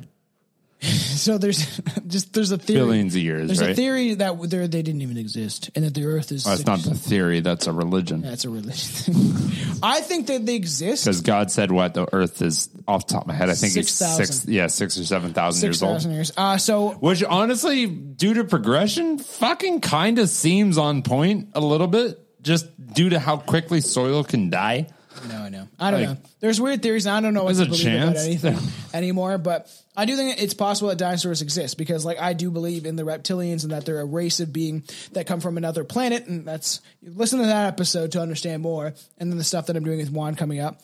So 1.15 1.39
there's 1.39 1.81
just 2.07 2.33
there's 2.33 2.51
a 2.51 2.57
theory. 2.57 2.79
Billions 2.81 3.15
of 3.15 3.21
years, 3.21 3.47
There's 3.47 3.61
a 3.61 3.73
theory 3.73 4.13
that 4.15 4.49
there 4.49 4.67
they 4.67 4.81
didn't 4.83 5.01
even 5.01 5.17
exist 5.17 5.71
and 5.73 5.83
that 5.83 5.93
the 5.95 6.05
Earth 6.05 6.31
is. 6.31 6.45
Oh, 6.45 6.55
not 6.67 6.79
the 6.79 6.93
theory. 6.93 7.39
That's 7.39 7.65
a 7.65 7.73
religion. 7.73 8.21
That's 8.21 8.45
a 8.45 8.49
religion. 8.49 9.15
I 9.83 10.01
think 10.01 10.27
that 10.27 10.45
they 10.45 10.55
exist. 10.55 11.05
Because 11.05 11.21
God 11.21 11.49
said 11.49 11.71
what 11.71 11.95
the 11.95 12.07
Earth 12.13 12.41
is 12.41 12.69
off 12.87 13.07
the 13.07 13.13
top 13.13 13.23
of 13.23 13.27
my 13.27 13.33
head. 13.33 13.49
I 13.49 13.55
think 13.55 13.75
it's 13.75 13.91
6,000. 13.91 14.25
six. 14.25 14.47
Yeah, 14.47 14.67
six 14.67 14.99
or 14.99 15.05
seven 15.05 15.33
thousand 15.33 15.65
years 15.65 15.81
old. 15.81 15.95
thousand 15.95 16.11
years. 16.11 16.31
Uh, 16.37 16.57
so 16.57 16.91
Which 16.91 17.23
honestly, 17.23 17.87
due 17.87 18.35
to 18.35 18.43
progression, 18.43 19.17
fucking 19.17 19.81
kind 19.81 20.19
of 20.19 20.29
seems 20.29 20.77
on 20.77 21.01
point 21.01 21.49
a 21.55 21.61
little 21.61 21.87
bit, 21.87 22.19
just 22.43 22.67
due 22.93 23.09
to 23.09 23.19
how 23.19 23.37
quickly 23.37 23.81
soil 23.81 24.23
can 24.23 24.49
die. 24.51 24.87
No, 25.29 25.35
I 25.37 25.49
know. 25.49 25.67
I 25.79 25.91
don't 25.91 25.99
Like- 26.01 26.09
know. 26.09 26.17
There's 26.39 26.59
weird 26.61 26.81
theories. 26.83 27.05
And 27.05 27.15
I 27.15 27.19
don't 27.21 27.33
know 27.33 27.43
what 27.43 27.55
to 27.55 27.65
believe 27.65 27.85
about 27.87 28.17
anything 28.17 28.57
anymore. 28.93 29.37
But 29.37 29.69
I 29.97 30.05
do 30.05 30.15
think 30.15 30.41
it's 30.41 30.53
possible 30.53 30.89
that 30.89 30.97
dinosaurs 30.97 31.41
exist 31.41 31.77
because, 31.77 32.05
like, 32.05 32.19
I 32.19 32.33
do 32.33 32.51
believe 32.51 32.85
in 32.85 32.95
the 32.95 33.03
reptilians 33.03 33.63
and 33.63 33.71
that 33.71 33.85
they're 33.85 34.01
a 34.01 34.05
race 34.05 34.39
of 34.39 34.51
being 34.53 34.83
that 35.13 35.25
come 35.25 35.39
from 35.39 35.57
another 35.57 35.83
planet. 35.83 36.27
And 36.27 36.45
that's 36.45 36.81
listen 37.03 37.39
to 37.39 37.45
that 37.45 37.67
episode 37.67 38.11
to 38.13 38.21
understand 38.21 38.61
more. 38.61 38.93
And 39.17 39.31
then 39.31 39.37
the 39.37 39.43
stuff 39.43 39.67
that 39.67 39.75
I'm 39.77 39.83
doing 39.83 39.97
with 39.99 40.11
Juan 40.11 40.35
coming 40.35 40.59
up. 40.59 40.81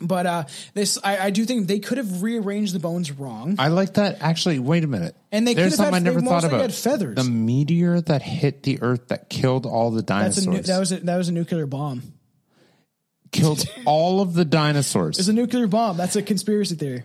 But 0.00 0.26
uh, 0.26 0.44
this, 0.74 0.98
I, 1.04 1.18
I 1.26 1.30
do 1.30 1.44
think 1.44 1.68
they 1.68 1.78
could 1.78 1.98
have 1.98 2.20
rearranged 2.22 2.74
the 2.74 2.80
bones 2.80 3.12
wrong. 3.12 3.54
I 3.60 3.68
like 3.68 3.94
that. 3.94 4.18
Actually, 4.20 4.58
wait 4.58 4.82
a 4.82 4.88
minute. 4.88 5.14
And 5.30 5.46
they 5.46 5.54
There's 5.54 5.76
could 5.76 5.84
have 5.84 5.94
something 5.94 5.94
had- 5.94 6.02
I 6.02 6.04
never 6.04 6.20
they 6.20 6.26
thought 6.26 6.44
about. 6.44 6.60
had 6.62 6.74
feathers. 6.74 7.14
The 7.14 7.22
meteor 7.30 8.00
that 8.00 8.20
hit 8.20 8.64
the 8.64 8.82
Earth 8.82 9.06
that 9.08 9.30
killed 9.30 9.66
all 9.66 9.92
the 9.92 10.02
That's 10.02 10.38
a 10.38 10.44
dinosaurs. 10.44 10.46
nu- 10.46 10.62
that 10.72 10.78
was 10.80 10.92
a, 10.92 10.96
that 10.96 11.16
was 11.16 11.28
a 11.28 11.32
nuclear 11.32 11.66
bomb. 11.66 12.02
Killed 13.34 13.64
all 13.84 14.20
of 14.22 14.32
the 14.34 14.44
dinosaurs. 14.46 15.18
It's 15.18 15.28
a 15.28 15.32
nuclear 15.32 15.66
bomb. 15.66 15.96
That's 15.98 16.16
a 16.16 16.22
conspiracy 16.22 16.74
theory. 16.76 17.02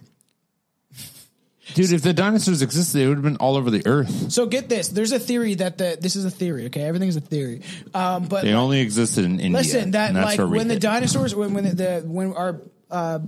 Dude, 1.75 1.91
if 1.91 2.01
the 2.01 2.13
dinosaurs 2.13 2.63
existed, 2.63 2.97
they 2.97 3.05
would 3.07 3.17
have 3.17 3.23
been 3.23 3.35
all 3.37 3.55
over 3.55 3.69
the 3.69 3.85
Earth. 3.85 4.31
So 4.31 4.47
get 4.47 4.69
this. 4.69 4.87
There's 4.89 5.11
a 5.11 5.19
theory 5.19 5.53
that 5.55 5.77
the 5.77 5.97
this 6.01 6.15
is 6.15 6.25
a 6.25 6.31
theory. 6.31 6.65
Okay, 6.65 6.81
everything's 6.81 7.15
a 7.15 7.21
theory. 7.21 7.61
Um, 7.93 8.25
but 8.25 8.43
They 8.43 8.53
only 8.53 8.79
existed 8.79 9.23
in 9.23 9.39
India. 9.39 9.51
Listen, 9.59 9.91
that 9.91 10.07
and 10.09 10.17
that's 10.17 10.25
like 10.25 10.37
where 10.39 10.47
we 10.47 10.57
when 10.57 10.67
the 10.67 10.73
hit. 10.75 10.81
dinosaurs, 10.81 11.35
when 11.35 11.53
when 11.53 11.65
the, 11.65 11.75
the 11.75 12.03
when 12.07 12.33
our 12.33 12.59
uh, 12.89 13.19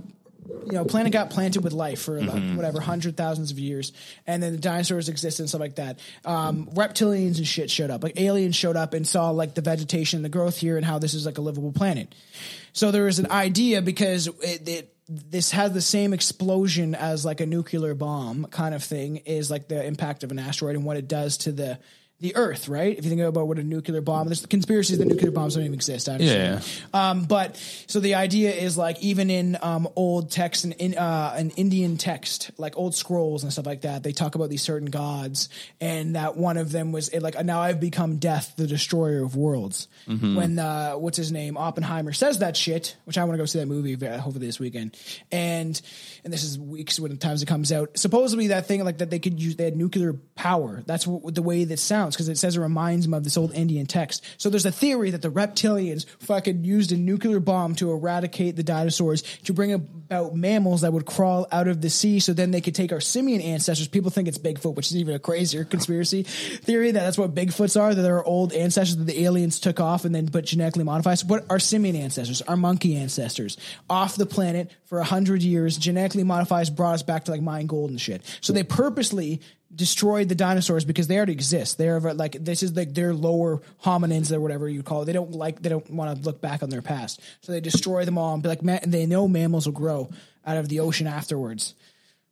you 0.66 0.72
know 0.72 0.84
planet 0.84 1.12
got 1.12 1.30
planted 1.30 1.62
with 1.62 1.72
life 1.72 2.02
for 2.02 2.18
Mhm. 2.20 2.56
whatever 2.56 2.80
hundred 2.80 3.16
thousands 3.16 3.52
of 3.52 3.60
years, 3.60 3.92
and 4.26 4.42
then 4.42 4.50
the 4.50 4.58
dinosaurs 4.58 5.08
existed 5.08 5.42
and 5.42 5.48
stuff 5.48 5.60
like 5.60 5.76
that. 5.76 6.00
Um, 6.24 6.66
reptilians 6.74 7.38
and 7.38 7.46
shit 7.46 7.70
showed 7.70 7.90
up. 7.90 8.02
Like 8.02 8.18
aliens 8.20 8.56
showed 8.56 8.76
up 8.76 8.92
and 8.92 9.06
saw 9.06 9.30
like 9.30 9.54
the 9.54 9.62
vegetation, 9.62 10.22
the 10.22 10.28
growth 10.28 10.56
here, 10.56 10.76
and 10.76 10.84
how 10.84 10.98
this 10.98 11.14
is 11.14 11.24
like 11.26 11.38
a 11.38 11.42
livable 11.42 11.70
planet. 11.72 12.12
So 12.72 12.90
there 12.90 13.04
was 13.04 13.18
an 13.18 13.30
idea 13.30 13.82
because 13.82 14.26
it, 14.26 14.68
it 14.68 14.96
this 15.08 15.50
has 15.50 15.72
the 15.72 15.82
same 15.82 16.12
explosion 16.12 16.94
as 16.94 17.24
like 17.24 17.40
a 17.40 17.46
nuclear 17.46 17.94
bomb 17.94 18.46
kind 18.46 18.74
of 18.74 18.82
thing 18.82 19.18
is 19.18 19.50
like 19.50 19.68
the 19.68 19.84
impact 19.84 20.24
of 20.24 20.30
an 20.30 20.38
asteroid 20.38 20.76
and 20.76 20.84
what 20.84 20.96
it 20.96 21.08
does 21.08 21.36
to 21.38 21.52
the 21.52 21.78
the 22.22 22.36
Earth, 22.36 22.68
right? 22.68 22.96
If 22.96 23.04
you 23.04 23.10
think 23.10 23.20
about 23.20 23.48
what 23.48 23.58
a 23.58 23.64
nuclear 23.64 24.00
bomb, 24.00 24.28
there's 24.28 24.46
conspiracies 24.46 24.98
that 24.98 25.06
nuclear 25.06 25.32
bombs 25.32 25.54
don't 25.54 25.64
even 25.64 25.74
exist. 25.74 26.08
I 26.08 26.12
understand. 26.14 26.64
Um, 26.94 27.24
but 27.24 27.56
so 27.88 27.98
the 27.98 28.14
idea 28.14 28.52
is 28.52 28.78
like 28.78 29.02
even 29.02 29.28
in 29.28 29.58
um, 29.60 29.88
old 29.96 30.30
text 30.30 30.62
and 30.64 30.72
in 30.74 30.96
uh, 30.96 31.34
an 31.36 31.50
Indian 31.50 31.96
text, 31.96 32.52
like 32.58 32.78
old 32.78 32.94
scrolls 32.94 33.42
and 33.42 33.52
stuff 33.52 33.66
like 33.66 33.80
that, 33.80 34.04
they 34.04 34.12
talk 34.12 34.36
about 34.36 34.50
these 34.50 34.62
certain 34.62 34.88
gods, 34.88 35.48
and 35.80 36.14
that 36.14 36.36
one 36.36 36.56
of 36.56 36.70
them 36.70 36.92
was 36.92 37.08
it, 37.08 37.20
like 37.22 37.44
now 37.44 37.60
I've 37.60 37.80
become 37.80 38.18
death, 38.18 38.54
the 38.56 38.68
destroyer 38.68 39.24
of 39.24 39.34
worlds. 39.34 39.88
Mhm. 40.06 40.36
When 40.36 40.58
uh, 40.60 40.92
what's 40.92 41.16
his 41.16 41.32
name 41.32 41.56
Oppenheimer 41.56 42.12
says 42.12 42.38
that 42.38 42.56
shit, 42.56 42.96
which 43.04 43.18
I 43.18 43.24
want 43.24 43.34
to 43.34 43.38
go 43.38 43.46
see 43.46 43.58
that 43.58 43.66
movie 43.66 43.94
uh, 44.06 44.18
hopefully 44.18 44.46
this 44.46 44.60
weekend, 44.60 44.96
and 45.32 45.80
and 46.22 46.32
this 46.32 46.44
is 46.44 46.56
weeks 46.56 47.00
when 47.00 47.10
the 47.10 47.16
times 47.16 47.42
it 47.42 47.46
comes 47.46 47.72
out. 47.72 47.98
Supposedly 47.98 48.46
that 48.48 48.66
thing 48.66 48.84
like 48.84 48.98
that 48.98 49.10
they 49.10 49.18
could 49.18 49.42
use 49.42 49.56
they 49.56 49.64
had 49.64 49.76
nuclear 49.76 50.14
power. 50.36 50.84
That's 50.86 51.04
the 51.04 51.42
way 51.42 51.64
that 51.64 51.78
sounds 51.78 52.11
because 52.16 52.28
it 52.28 52.38
says 52.38 52.56
it 52.56 52.60
reminds 52.60 53.06
them 53.06 53.14
of 53.14 53.24
this 53.24 53.36
old 53.36 53.54
Indian 53.54 53.86
text. 53.86 54.24
So 54.38 54.50
there's 54.50 54.66
a 54.66 54.72
theory 54.72 55.10
that 55.10 55.22
the 55.22 55.30
reptilians 55.30 56.06
fucking 56.20 56.64
used 56.64 56.92
a 56.92 56.96
nuclear 56.96 57.40
bomb 57.40 57.74
to 57.76 57.90
eradicate 57.90 58.56
the 58.56 58.62
dinosaurs 58.62 59.22
to 59.44 59.52
bring 59.52 59.72
about 59.72 60.34
mammals 60.34 60.82
that 60.82 60.92
would 60.92 61.06
crawl 61.06 61.46
out 61.50 61.68
of 61.68 61.80
the 61.80 61.90
sea. 61.90 62.20
So 62.20 62.32
then 62.32 62.50
they 62.50 62.60
could 62.60 62.74
take 62.74 62.92
our 62.92 63.00
simian 63.00 63.40
ancestors. 63.40 63.88
People 63.88 64.10
think 64.10 64.28
it's 64.28 64.38
Bigfoot, 64.38 64.74
which 64.74 64.90
is 64.90 64.96
even 64.96 65.14
a 65.14 65.18
crazier 65.18 65.64
conspiracy 65.72 66.22
theory 66.22 66.90
that 66.90 67.00
that's 67.00 67.18
what 67.18 67.34
Bigfoots 67.34 67.80
are. 67.80 67.94
That 67.94 68.02
they're 68.02 68.24
old 68.24 68.52
ancestors 68.52 68.96
that 68.96 69.04
the 69.04 69.24
aliens 69.24 69.60
took 69.60 69.80
off 69.80 70.04
and 70.04 70.14
then 70.14 70.26
but 70.26 70.44
genetically 70.44 70.84
modified. 70.84 71.18
So 71.18 71.26
what 71.26 71.44
our 71.50 71.58
simian 71.58 71.96
ancestors, 71.96 72.42
our 72.42 72.56
monkey 72.56 72.96
ancestors, 72.96 73.56
off 73.88 74.16
the 74.16 74.26
planet 74.26 74.70
for 74.84 74.98
a 74.98 75.04
hundred 75.04 75.42
years, 75.42 75.76
genetically 75.76 76.24
modifies, 76.24 76.70
brought 76.70 76.94
us 76.94 77.02
back 77.02 77.24
to 77.24 77.30
like 77.30 77.42
mine 77.42 77.66
gold 77.66 77.90
and 77.90 78.00
shit. 78.00 78.22
So 78.40 78.52
they 78.52 78.62
purposely 78.62 79.40
destroyed 79.74 80.28
the 80.28 80.34
dinosaurs 80.34 80.84
because 80.84 81.06
they 81.06 81.16
already 81.16 81.32
exist. 81.32 81.78
They're 81.78 82.00
like 82.00 82.32
this 82.32 82.62
is 82.62 82.76
like 82.76 82.94
their 82.94 83.14
lower 83.14 83.62
hominins 83.84 84.32
or 84.32 84.40
whatever 84.40 84.68
you 84.68 84.82
call 84.82 85.02
it. 85.02 85.04
They 85.06 85.12
don't 85.12 85.32
like 85.32 85.62
they 85.62 85.68
don't 85.68 85.88
want 85.90 86.16
to 86.16 86.24
look 86.24 86.40
back 86.40 86.62
on 86.62 86.70
their 86.70 86.82
past, 86.82 87.20
so 87.40 87.52
they 87.52 87.60
destroy 87.60 88.04
them 88.04 88.18
all 88.18 88.34
and 88.34 88.42
be 88.42 88.48
like, 88.48 88.62
man, 88.62 88.80
they 88.86 89.06
know 89.06 89.28
mammals 89.28 89.66
will 89.66 89.72
grow 89.72 90.10
out 90.46 90.56
of 90.56 90.68
the 90.68 90.80
ocean 90.80 91.06
afterwards. 91.06 91.74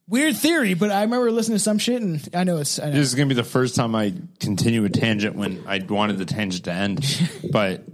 Weird 0.08 0.36
theory, 0.36 0.74
but 0.74 0.90
I 0.90 1.02
remember 1.02 1.30
listening 1.30 1.58
to 1.58 1.62
some 1.62 1.78
shit, 1.78 2.02
and 2.02 2.28
I 2.34 2.42
know 2.42 2.58
it's. 2.58 2.80
I 2.80 2.86
know. 2.86 2.92
This 2.92 3.08
is 3.08 3.14
gonna 3.14 3.28
be 3.28 3.34
the 3.34 3.44
first 3.44 3.76
time 3.76 3.94
I 3.94 4.12
continue 4.40 4.84
a 4.84 4.88
tangent 4.88 5.36
when 5.36 5.62
I 5.66 5.78
wanted 5.78 6.18
the 6.18 6.24
tangent 6.24 6.64
to 6.64 6.72
end. 6.72 7.20
but 7.52 7.84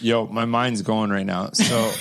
yo, 0.00 0.26
my 0.26 0.46
mind's 0.46 0.82
going 0.82 1.10
right 1.10 1.26
now. 1.26 1.50
So 1.52 1.92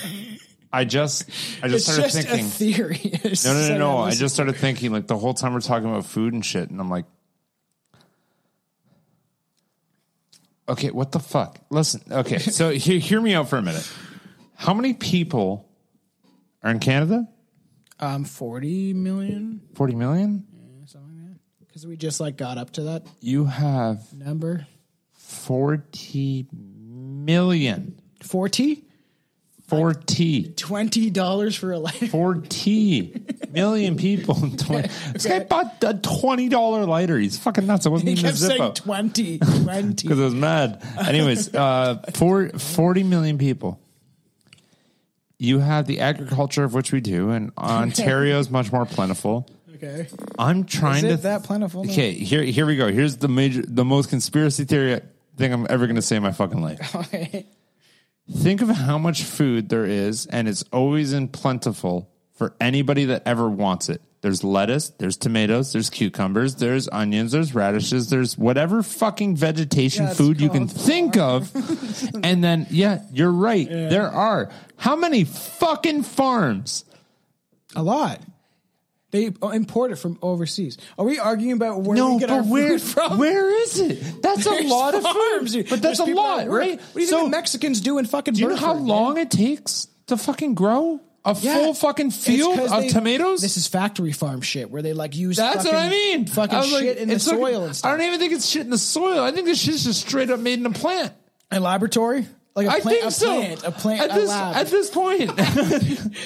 I 0.73 0.85
just 0.85 1.29
I 1.61 1.67
just 1.67 1.75
it's 1.75 1.85
started 1.85 2.03
just 2.13 2.27
thinking 2.27 2.45
a 2.45 2.49
theory. 2.49 2.99
It's 3.03 3.45
No, 3.45 3.53
no, 3.53 3.67
no, 3.69 3.77
no. 3.77 3.97
I 3.99 4.11
just 4.11 4.33
started 4.33 4.55
thinking 4.55 4.91
like 4.91 5.07
the 5.07 5.17
whole 5.17 5.33
time 5.33 5.53
we're 5.53 5.59
talking 5.61 5.89
about 5.89 6.05
food 6.05 6.33
and 6.33 6.45
shit, 6.45 6.69
and 6.69 6.79
I'm 6.79 6.89
like, 6.89 7.05
okay, 10.69 10.89
what 10.91 11.11
the 11.11 11.19
fuck? 11.19 11.59
Listen, 11.69 12.01
okay, 12.11 12.37
so 12.39 12.69
hear, 12.71 12.99
hear 12.99 13.21
me 13.21 13.33
out 13.33 13.49
for 13.49 13.57
a 13.57 13.61
minute. 13.61 13.89
How 14.55 14.73
many 14.73 14.93
people 14.93 15.67
are 16.63 16.71
in 16.71 16.79
Canada? 16.79 17.27
um 17.99 18.23
forty 18.25 18.93
million 18.93 19.61
Forty 19.75 19.93
million. 19.93 20.45
because 21.67 21.85
we 21.85 21.95
just 21.97 22.19
like 22.19 22.35
got 22.35 22.57
up 22.57 22.71
to 22.71 22.83
that 22.83 23.05
You 23.19 23.45
have 23.45 24.11
number. 24.13 24.65
forty 25.13 26.47
million. 26.51 27.99
Forty. 28.23 28.85
Forty. 29.71 30.51
Twenty 30.53 31.09
dollars 31.09 31.55
for 31.55 31.71
a 31.71 31.79
lighter. 31.79 32.07
Forty 32.07 33.13
million 33.51 33.95
people. 33.95 34.35
in 34.43 34.57
20. 34.57 34.89
This 35.13 35.25
guy 35.25 35.39
bought 35.39 35.83
a 35.83 35.93
twenty 35.93 36.49
dollar 36.49 36.85
lighter. 36.85 37.17
He's 37.17 37.37
fucking 37.39 37.65
nuts. 37.65 37.85
It 37.85 37.89
wasn't 37.89 38.09
He 38.09 38.13
even 38.13 38.25
a 38.25 38.29
kept 38.29 38.37
saying 38.39 38.61
Zippo. 38.61 38.75
20, 38.75 39.37
20. 39.63 39.93
because 40.03 40.19
I 40.19 40.23
was 40.23 40.35
mad. 40.35 40.85
Anyways, 41.07 41.53
uh, 41.55 42.01
for 42.13 42.49
40 42.49 43.03
million 43.03 43.37
people. 43.37 43.79
You 45.39 45.57
have 45.59 45.87
the 45.87 46.01
agriculture 46.01 46.63
of 46.63 46.73
which 46.75 46.91
we 46.91 47.01
do, 47.01 47.31
and 47.31 47.51
Ontario 47.57 48.37
is 48.39 48.51
much 48.51 48.71
more 48.71 48.85
plentiful. 48.85 49.49
Okay. 49.75 50.07
I'm 50.37 50.65
trying 50.65 51.05
Is 51.05 51.15
to 51.17 51.21
that 51.23 51.43
plentiful? 51.43 51.83
now? 51.83 51.91
Okay, 51.91 52.11
here 52.11 52.43
here 52.43 52.67
we 52.67 52.75
go. 52.75 52.91
Here's 52.91 53.17
the 53.17 53.27
major, 53.27 53.63
the 53.65 53.83
most 53.85 54.09
conspiracy 54.09 54.65
theory 54.65 55.01
thing 55.37 55.51
I'm 55.51 55.65
ever 55.69 55.87
going 55.87 55.95
to 55.95 56.01
say 56.03 56.17
in 56.17 56.23
my 56.23 56.31
fucking 56.31 56.61
life. 56.61 56.95
Okay. 56.95 57.47
Think 58.33 58.61
of 58.61 58.69
how 58.69 58.97
much 58.97 59.23
food 59.23 59.69
there 59.69 59.85
is, 59.85 60.25
and 60.25 60.47
it's 60.47 60.63
always 60.71 61.13
in 61.13 61.27
plentiful 61.27 62.09
for 62.33 62.55
anybody 62.59 63.05
that 63.05 63.23
ever 63.25 63.49
wants 63.49 63.89
it. 63.89 64.01
There's 64.21 64.43
lettuce, 64.43 64.89
there's 64.89 65.17
tomatoes, 65.17 65.73
there's 65.73 65.89
cucumbers, 65.89 66.55
there's 66.55 66.87
onions, 66.89 67.31
there's 67.31 67.55
radishes, 67.55 68.09
there's 68.09 68.37
whatever 68.37 68.83
fucking 68.83 69.35
vegetation 69.35 70.03
Yeah, 70.03 70.09
it's 70.11 70.17
food 70.19 70.39
you 70.39 70.49
can 70.49 70.67
called 70.67 70.79
think 70.79 71.17
of. 71.17 71.51
and 72.23 72.43
then, 72.43 72.67
yeah, 72.69 73.01
you're 73.11 73.31
right. 73.31 73.67
There 73.67 74.07
are. 74.07 74.51
How 74.77 74.95
many 74.95 75.23
fucking 75.23 76.03
farms? 76.03 76.85
A 77.75 77.81
lot. 77.81 78.21
They 79.11 79.29
import 79.53 79.91
it 79.91 79.97
from 79.97 80.17
overseas. 80.21 80.77
Are 80.97 81.05
we 81.05 81.19
arguing 81.19 81.53
about 81.53 81.81
where 81.81 81.97
no, 81.97 82.13
we 82.15 82.19
get 82.21 82.31
our 82.31 82.43
where, 82.43 82.79
food 82.79 82.81
from? 82.81 83.17
where 83.17 83.49
is 83.63 83.79
it? 83.79 84.01
That's 84.21 84.45
a 84.45 84.63
lot 84.67 84.95
of 84.95 85.03
farms, 85.03 85.53
food. 85.53 85.67
But 85.69 85.81
that's 85.81 85.97
There's 85.99 86.09
a 86.09 86.15
lot, 86.15 86.47
right? 86.47 86.79
What 86.79 86.93
do 86.93 86.99
you 87.01 87.07
so, 87.07 87.17
think 87.17 87.31
the 87.31 87.37
Mexicans 87.37 87.81
do 87.81 87.97
in 87.97 88.05
fucking 88.05 88.33
do 88.35 88.39
you 88.41 88.47
know 88.49 88.55
how 88.55 88.73
long 88.73 89.15
man? 89.15 89.23
it 89.25 89.31
takes 89.31 89.87
to 90.07 90.15
fucking 90.17 90.55
grow 90.55 91.01
a 91.25 91.37
Yeah. 91.39 91.55
full 91.55 91.73
fucking 91.73 92.11
field 92.11 92.57
of 92.59 92.69
they- 92.81 92.87
tomatoes? 92.89 93.41
This 93.41 93.57
is 93.57 93.67
factory 93.67 94.13
farm 94.13 94.41
shit 94.41 94.71
where 94.71 94.81
they 94.81 94.93
like 94.93 95.15
use. 95.15 95.35
That's 95.37 95.57
fucking, 95.65 95.71
what 95.73 95.85
I 95.85 95.89
mean. 95.89 96.25
Fucking 96.27 96.55
I 96.55 96.59
was 96.59 96.71
like, 96.71 96.83
shit 96.83 96.97
in 96.97 97.09
the 97.09 97.15
like- 97.15 97.21
soil 97.21 97.63
and 97.65 97.75
stuff. 97.75 97.89
I 97.93 97.97
don't 97.97 98.05
even 98.07 98.19
think 98.19 98.33
it's 98.33 98.47
shit 98.47 98.61
in 98.61 98.69
the 98.69 98.77
soil. 98.77 99.21
I 99.21 99.31
think 99.31 99.45
this 99.45 99.59
shit's 99.59 99.83
just 99.83 100.01
straight 100.07 100.29
up 100.31 100.39
made 100.39 100.59
in 100.59 100.65
a 100.65 100.71
plant. 100.71 101.13
A 101.51 101.59
laboratory, 101.59 102.25
like 102.55 102.67
a 102.67 102.69
I 102.69 102.79
plant, 102.79 102.97
think 102.97 103.05
a 103.05 103.11
so. 103.11 103.25
plant, 103.27 103.63
a 103.63 103.71
plant, 103.71 104.01
At 104.01 104.15
this, 104.15 104.29
at 104.31 104.67
this 104.67 104.89
point, 104.89 105.31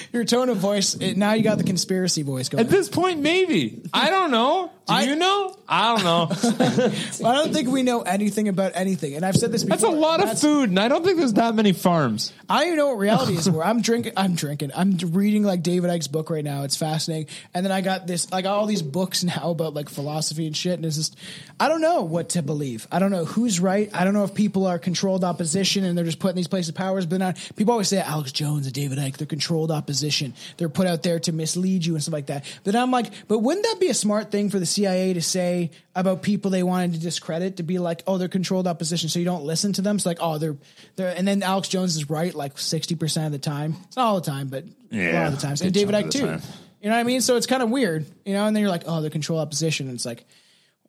Your 0.12 0.24
tone 0.24 0.48
of 0.48 0.56
voice. 0.56 0.94
It, 0.94 1.16
now 1.16 1.32
you 1.34 1.42
got 1.42 1.58
the 1.58 1.64
conspiracy 1.64 2.22
voice 2.22 2.48
going. 2.48 2.64
at 2.64 2.70
this 2.70 2.88
point, 2.88 3.20
maybe. 3.20 3.82
I 3.92 4.10
don't 4.10 4.30
know. 4.30 4.70
Do 4.86 4.94
I- 4.94 5.02
you 5.02 5.16
know? 5.16 5.52
I 5.68 5.96
don't 5.96 6.04
know. 6.04 6.28
I 7.28 7.34
don't 7.34 7.52
think 7.52 7.68
we 7.68 7.82
know 7.82 8.02
anything 8.02 8.46
about 8.46 8.72
anything, 8.76 9.14
and 9.16 9.26
I've 9.26 9.34
said 9.34 9.50
this. 9.50 9.64
before. 9.64 9.76
That's 9.78 9.82
a 9.82 9.88
lot 9.88 10.22
of 10.22 10.38
food, 10.40 10.68
and 10.68 10.78
I 10.78 10.86
don't 10.86 11.04
think 11.04 11.18
there's 11.18 11.32
that 11.32 11.56
many 11.56 11.72
farms. 11.72 12.32
I 12.48 12.58
don't 12.58 12.66
even 12.68 12.78
know 12.78 12.86
what 12.90 12.98
reality 12.98 13.34
is. 13.34 13.50
Where 13.56 13.66
I'm 13.66 13.80
drinking, 13.82 14.12
I'm 14.16 14.36
drinking. 14.36 14.70
I'm 14.76 14.96
reading 14.96 15.42
like 15.42 15.64
David 15.64 15.90
Icke's 15.90 16.06
book 16.06 16.30
right 16.30 16.44
now. 16.44 16.62
It's 16.62 16.76
fascinating. 16.76 17.26
And 17.52 17.66
then 17.66 17.72
I 17.72 17.80
got 17.80 18.06
this, 18.06 18.28
I 18.30 18.42
got 18.42 18.56
all 18.56 18.66
these 18.66 18.82
books 18.82 19.24
now 19.24 19.50
about 19.50 19.74
like 19.74 19.88
philosophy 19.88 20.46
and 20.46 20.56
shit. 20.56 20.74
And 20.74 20.86
it's 20.86 20.94
just, 20.94 21.16
I 21.58 21.66
don't 21.66 21.80
know 21.80 22.02
what 22.02 22.28
to 22.30 22.42
believe. 22.42 22.86
I 22.92 23.00
don't 23.00 23.10
know 23.10 23.24
who's 23.24 23.58
right. 23.58 23.90
I 23.92 24.04
don't 24.04 24.14
know 24.14 24.22
if 24.22 24.34
people 24.34 24.66
are 24.68 24.78
controlled 24.78 25.24
opposition 25.24 25.82
and 25.82 25.98
they're 25.98 26.04
just 26.04 26.20
put 26.20 26.30
in 26.30 26.36
these 26.36 26.46
places 26.46 26.68
of 26.68 26.74
powers. 26.76 27.06
But 27.06 27.16
not, 27.18 27.50
people 27.56 27.72
always 27.72 27.88
say 27.88 27.98
Alex 27.98 28.30
Jones 28.30 28.66
and 28.66 28.74
David 28.74 28.98
Icke, 28.98 29.16
they're 29.16 29.26
controlled 29.26 29.72
opposition. 29.72 30.32
They're 30.58 30.68
put 30.68 30.86
out 30.86 31.02
there 31.02 31.18
to 31.18 31.32
mislead 31.32 31.84
you 31.84 31.94
and 31.94 32.02
stuff 32.04 32.12
like 32.12 32.26
that. 32.26 32.44
But 32.62 32.76
I'm 32.76 32.92
like, 32.92 33.06
but 33.26 33.40
wouldn't 33.40 33.64
that 33.66 33.80
be 33.80 33.88
a 33.88 33.94
smart 33.94 34.30
thing 34.30 34.48
for 34.48 34.60
the 34.60 34.66
CIA 34.76 35.14
to 35.14 35.20
say 35.22 35.70
about 35.94 36.22
people 36.22 36.50
they 36.50 36.62
wanted 36.62 36.94
to 36.94 37.00
discredit? 37.00 37.56
To 37.56 37.62
be 37.62 37.78
like, 37.78 38.02
oh, 38.06 38.18
they're 38.18 38.28
controlled 38.28 38.66
opposition, 38.66 39.08
so 39.08 39.18
you 39.18 39.24
don't 39.24 39.44
listen 39.44 39.72
to 39.74 39.82
them. 39.82 39.96
It's 39.96 40.06
like, 40.06 40.18
oh, 40.20 40.38
they're 40.38 40.56
they're, 40.96 41.14
and 41.16 41.26
then 41.26 41.42
Alex 41.42 41.68
Jones 41.68 41.96
is 41.96 42.08
right 42.10 42.34
like 42.34 42.58
sixty 42.58 42.94
percent 42.94 43.26
of 43.26 43.32
the 43.32 43.38
time. 43.38 43.74
It's 43.86 43.96
not 43.96 44.06
all 44.06 44.20
the 44.20 44.30
time, 44.30 44.48
but 44.48 44.64
a 44.64 44.66
lot 44.66 44.74
Yeah, 44.90 45.26
of 45.28 45.34
the 45.34 45.40
times. 45.40 45.62
And 45.62 45.72
David 45.74 45.94
Icke 45.94 46.10
too. 46.10 46.26
time. 46.26 46.42
You 46.80 46.90
know 46.90 46.94
what 46.96 47.00
I 47.00 47.04
mean? 47.04 47.20
So 47.20 47.36
it's 47.36 47.46
kind 47.46 47.62
of 47.62 47.70
weird, 47.70 48.06
you 48.24 48.34
know. 48.34 48.46
And 48.46 48.54
then 48.54 48.60
you're 48.60 48.70
like, 48.70 48.84
oh, 48.86 49.00
they're 49.00 49.10
control 49.10 49.38
opposition. 49.40 49.88
And 49.88 49.96
it's 49.96 50.06
like, 50.06 50.24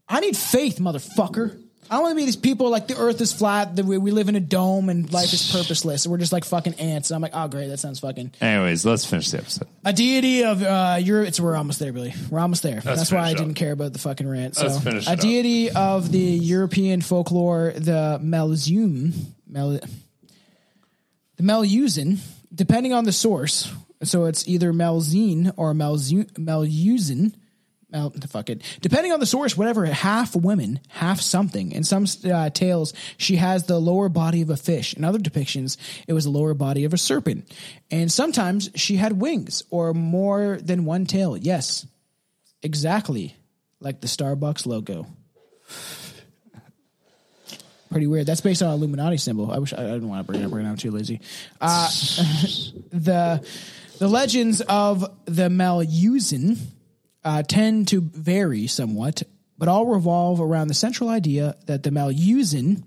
I 0.07 0.19
need 0.19 0.37
faith, 0.37 0.77
motherfucker. 0.77 1.59
I 1.89 1.95
don't 1.95 2.03
want 2.03 2.11
to 2.13 2.15
be 2.17 2.25
these 2.25 2.35
people 2.35 2.69
like 2.69 2.87
the 2.87 2.97
Earth 2.97 3.21
is 3.21 3.31
flat, 3.33 3.75
that 3.77 3.85
we, 3.85 3.97
we 3.97 4.11
live 4.11 4.29
in 4.29 4.35
a 4.35 4.39
dome, 4.39 4.89
and 4.89 5.11
life 5.13 5.31
is 5.33 5.51
purposeless. 5.51 6.05
We're 6.05 6.17
just 6.17 6.31
like 6.33 6.43
fucking 6.45 6.75
ants. 6.75 7.09
And 7.09 7.15
I'm 7.15 7.21
like, 7.21 7.31
oh, 7.33 7.47
great, 7.47 7.67
that 7.67 7.77
sounds 7.79 7.99
fucking 7.99 8.33
Anyways, 8.41 8.85
let's 8.85 9.05
finish 9.05 9.31
the 9.31 9.37
episode. 9.39 9.67
a 9.85 9.93
deity 9.93 10.43
of 10.43 10.61
uh 10.63 10.97
Europe. 11.01 11.27
It's 11.29 11.39
we're 11.39 11.55
almost 11.55 11.79
there, 11.79 11.93
Billy. 11.93 12.13
We're 12.29 12.39
almost 12.39 12.63
there. 12.63 12.81
That's 12.81 13.11
why 13.11 13.27
I 13.27 13.31
up. 13.31 13.37
didn't 13.37 13.53
care 13.55 13.71
about 13.71 13.93
the 13.93 13.99
fucking 13.99 14.27
rant. 14.27 14.55
So 14.55 14.67
Let's 14.67 14.83
finish 14.83 15.07
a 15.07 15.11
it 15.11 15.13
up. 15.13 15.19
deity 15.19 15.69
of 15.71 16.11
the 16.11 16.17
European 16.19 17.01
folklore, 17.01 17.73
the 17.75 18.19
Melzium, 18.23 19.13
Mel, 19.47 19.79
the 21.37 21.43
Melusin, 21.43 22.19
depending 22.53 22.93
on 22.93 23.03
the 23.05 23.11
source. 23.11 23.71
So 24.03 24.25
it's 24.25 24.47
either 24.47 24.73
Melzine 24.73 25.53
or 25.57 25.73
Melzu, 25.73 26.29
Melusin. 26.33 27.33
Mel, 27.89 28.13
fuck 28.27 28.49
it. 28.49 28.61
Depending 28.81 29.13
on 29.13 29.21
the 29.21 29.25
source, 29.25 29.55
whatever, 29.55 29.85
half 29.85 30.35
women, 30.35 30.81
half 30.89 31.21
something. 31.21 31.71
In 31.71 31.85
some 31.85 32.05
uh, 32.29 32.49
tales, 32.49 32.93
she 33.15 33.37
has 33.37 33.65
the 33.65 33.79
lower 33.79 34.09
body 34.09 34.41
of 34.41 34.49
a 34.49 34.57
fish. 34.57 34.93
In 34.93 35.05
other 35.05 35.19
depictions, 35.19 35.77
it 36.05 36.11
was 36.11 36.25
the 36.25 36.29
lower 36.29 36.53
body 36.53 36.83
of 36.83 36.93
a 36.93 36.97
serpent. 36.97 37.49
And 37.89 38.11
sometimes 38.11 38.69
she 38.75 38.97
had 38.97 39.13
wings 39.13 39.63
or 39.69 39.93
more 39.93 40.57
than 40.61 40.83
one 40.83 41.05
tail. 41.05 41.37
Yes, 41.37 41.87
exactly 42.61 43.37
like 43.79 44.01
the 44.01 44.07
Starbucks 44.07 44.65
logo. 44.65 45.07
Pretty 47.89 48.07
weird. 48.07 48.25
That's 48.25 48.41
based 48.41 48.61
on 48.61 48.73
Illuminati 48.73 49.15
symbol. 49.15 49.49
I 49.49 49.59
wish 49.59 49.71
I, 49.71 49.77
I 49.77 49.91
didn't 49.91 50.09
want 50.09 50.27
to 50.27 50.29
bring 50.29 50.43
it 50.43 50.45
up 50.45 50.51
right 50.51 50.61
now. 50.61 50.71
I'm 50.71 50.77
too 50.77 50.91
lazy. 50.91 51.21
Uh, 51.61 51.87
the 52.91 53.47
the 53.99 54.07
legends 54.09 54.59
of 54.59 55.09
the 55.25 55.49
Melusin 55.49 56.57
uh, 57.27 57.43
tend 57.43 57.89
to 57.89 57.99
vary 57.99 58.67
somewhat, 58.67 59.23
but 59.57 59.67
all 59.67 59.85
revolve 59.85 60.39
around 60.39 60.69
the 60.69 60.73
central 60.73 61.09
idea 61.09 61.57
that 61.65 61.83
the 61.83 61.89
Melusin, 61.91 62.83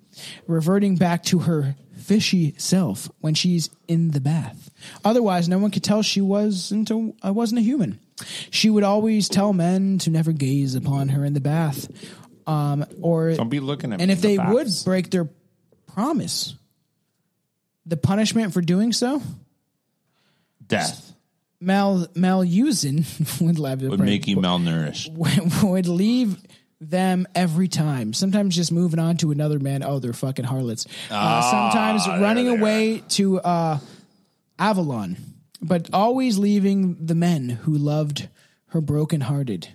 reverting 0.47 0.97
back 0.97 1.23
to 1.25 1.41
her 1.41 1.77
fishy 1.99 2.55
self 2.57 3.11
when 3.21 3.35
she's 3.35 3.69
in 3.87 4.13
the 4.13 4.21
bath. 4.21 4.71
Otherwise, 5.05 5.47
no 5.47 5.59
one 5.59 5.71
could 5.71 5.85
tell 5.85 6.01
she 6.01 6.23
wasn't 6.23 6.91
a, 6.91 7.13
uh, 7.23 7.33
wasn't 7.35 7.59
a 7.59 7.63
human. 7.63 8.01
She 8.51 8.71
would 8.71 8.83
always 8.83 9.29
tell 9.29 9.53
men 9.53 9.99
to 9.99 10.11
never 10.11 10.33
gaze 10.33 10.75
upon 10.75 11.11
her 11.11 11.23
in 11.25 11.35
the 11.35 11.41
bath, 11.41 11.89
um, 12.47 12.87
or 13.03 13.35
Don't 13.35 13.51
be 13.51 13.61
looking 13.61 13.93
at 13.93 14.01
her. 14.01 14.03
and 14.03 14.11
if 14.11 14.23
the 14.23 14.37
they 14.37 14.39
would 14.39 14.69
break 14.87 15.11
their 15.11 15.29
promise, 15.93 16.55
the 17.85 17.99
punishment 17.99 18.55
for 18.55 18.63
doing 18.63 18.95
so, 18.95 19.21
Death 20.67 21.10
mal 21.61 22.07
malusing 22.15 23.05
would, 23.41 23.59
leave- 23.59 23.83
would 23.83 24.01
make 24.01 24.27
you 24.27 24.37
malnourished. 24.39 25.63
would 25.63 25.87
leave 25.89 26.39
them 26.81 27.27
every 27.35 27.69
time. 27.69 28.13
Sometimes 28.13 28.57
just 28.57 28.73
moving 28.73 28.99
on 28.99 29.17
to 29.19 29.31
another 29.31 29.59
man. 29.59 29.83
Oh, 29.83 29.99
they're 29.99 30.13
fucking 30.13 30.47
harlots. 30.47 30.87
Uh, 31.11 31.43
sometimes 31.43 32.07
running 32.09 32.49
away 32.49 33.03
to 33.11 33.39
uh, 33.41 33.79
Avalon, 34.59 35.17
but 35.61 35.91
always 35.93 36.39
leaving 36.39 37.05
the 37.05 37.15
men 37.15 37.51
who 37.51 37.77
loved 37.77 38.29
her 38.69 38.81
brokenhearted. 38.81 39.69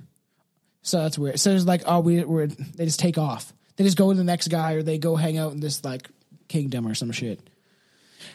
So 0.81 0.99
that's 0.99 1.17
weird. 1.17 1.39
So 1.39 1.51
it's 1.51 1.65
like, 1.65 1.83
oh, 1.85 1.99
we, 1.99 2.23
we're 2.23 2.47
they 2.47 2.85
just 2.85 2.99
take 2.99 3.17
off. 3.17 3.53
They 3.75 3.83
just 3.83 3.97
go 3.97 4.11
to 4.11 4.17
the 4.17 4.23
next 4.23 4.47
guy, 4.47 4.73
or 4.73 4.83
they 4.83 4.97
go 4.97 5.15
hang 5.15 5.37
out 5.37 5.51
in 5.51 5.59
this 5.59 5.83
like 5.83 6.07
kingdom 6.47 6.87
or 6.87 6.95
some 6.95 7.11
shit. 7.11 7.39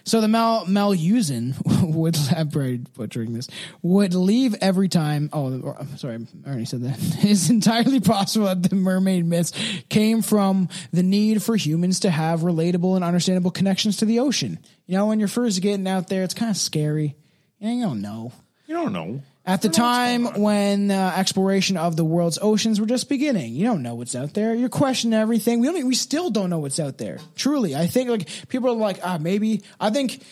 So 0.04 0.20
the 0.20 0.28
Mal 0.28 0.66
Malusin 0.66 1.54
would 1.94 2.16
I'm 2.36 2.50
probably 2.50 2.78
butchering 2.78 3.32
this 3.32 3.48
would 3.82 4.14
leave 4.14 4.54
every 4.60 4.88
time. 4.88 5.30
Oh, 5.32 5.76
sorry, 5.96 6.26
I 6.44 6.48
already 6.48 6.64
said 6.64 6.82
that. 6.82 6.98
It's 7.30 7.50
entirely 7.50 8.00
possible 8.00 8.46
that 8.46 8.62
the 8.62 8.76
mermaid 8.76 9.24
myths 9.24 9.52
came 9.88 10.22
from 10.22 10.68
the 10.92 11.02
need 11.02 11.42
for 11.42 11.56
humans 11.56 12.00
to 12.00 12.10
have 12.10 12.40
relatable 12.40 12.96
and 12.96 13.04
understandable 13.04 13.50
connections 13.50 13.98
to 13.98 14.04
the 14.04 14.20
ocean. 14.20 14.58
You 14.86 14.96
know, 14.96 15.06
when 15.06 15.18
you're 15.18 15.28
first 15.28 15.60
getting 15.62 15.86
out 15.86 16.08
there, 16.08 16.24
it's 16.24 16.34
kind 16.34 16.50
of 16.50 16.56
scary. 16.56 17.16
You 17.58 17.82
don't 17.82 18.00
know. 18.02 18.32
You 18.66 18.74
don't 18.74 18.92
know. 18.92 19.22
At 19.46 19.62
the 19.62 19.70
time 19.70 20.40
when 20.40 20.90
uh, 20.90 21.14
exploration 21.16 21.78
of 21.78 21.96
the 21.96 22.04
world's 22.04 22.38
oceans 22.40 22.78
were 22.78 22.86
just 22.86 23.08
beginning, 23.08 23.54
you 23.54 23.64
don't 23.64 23.82
know 23.82 23.94
what's 23.94 24.14
out 24.14 24.34
there. 24.34 24.54
You're 24.54 24.68
questioning 24.68 25.18
everything. 25.18 25.60
We 25.60 25.66
don't. 25.66 25.86
We 25.86 25.94
still 25.94 26.30
don't 26.30 26.50
know 26.50 26.58
what's 26.58 26.78
out 26.78 26.98
there. 26.98 27.18
Truly, 27.36 27.74
I 27.74 27.86
think 27.86 28.10
like 28.10 28.28
people 28.48 28.68
are 28.68 28.74
like, 28.74 29.00
ah, 29.02 29.18
maybe. 29.18 29.62
I 29.80 29.90
think 29.90 30.22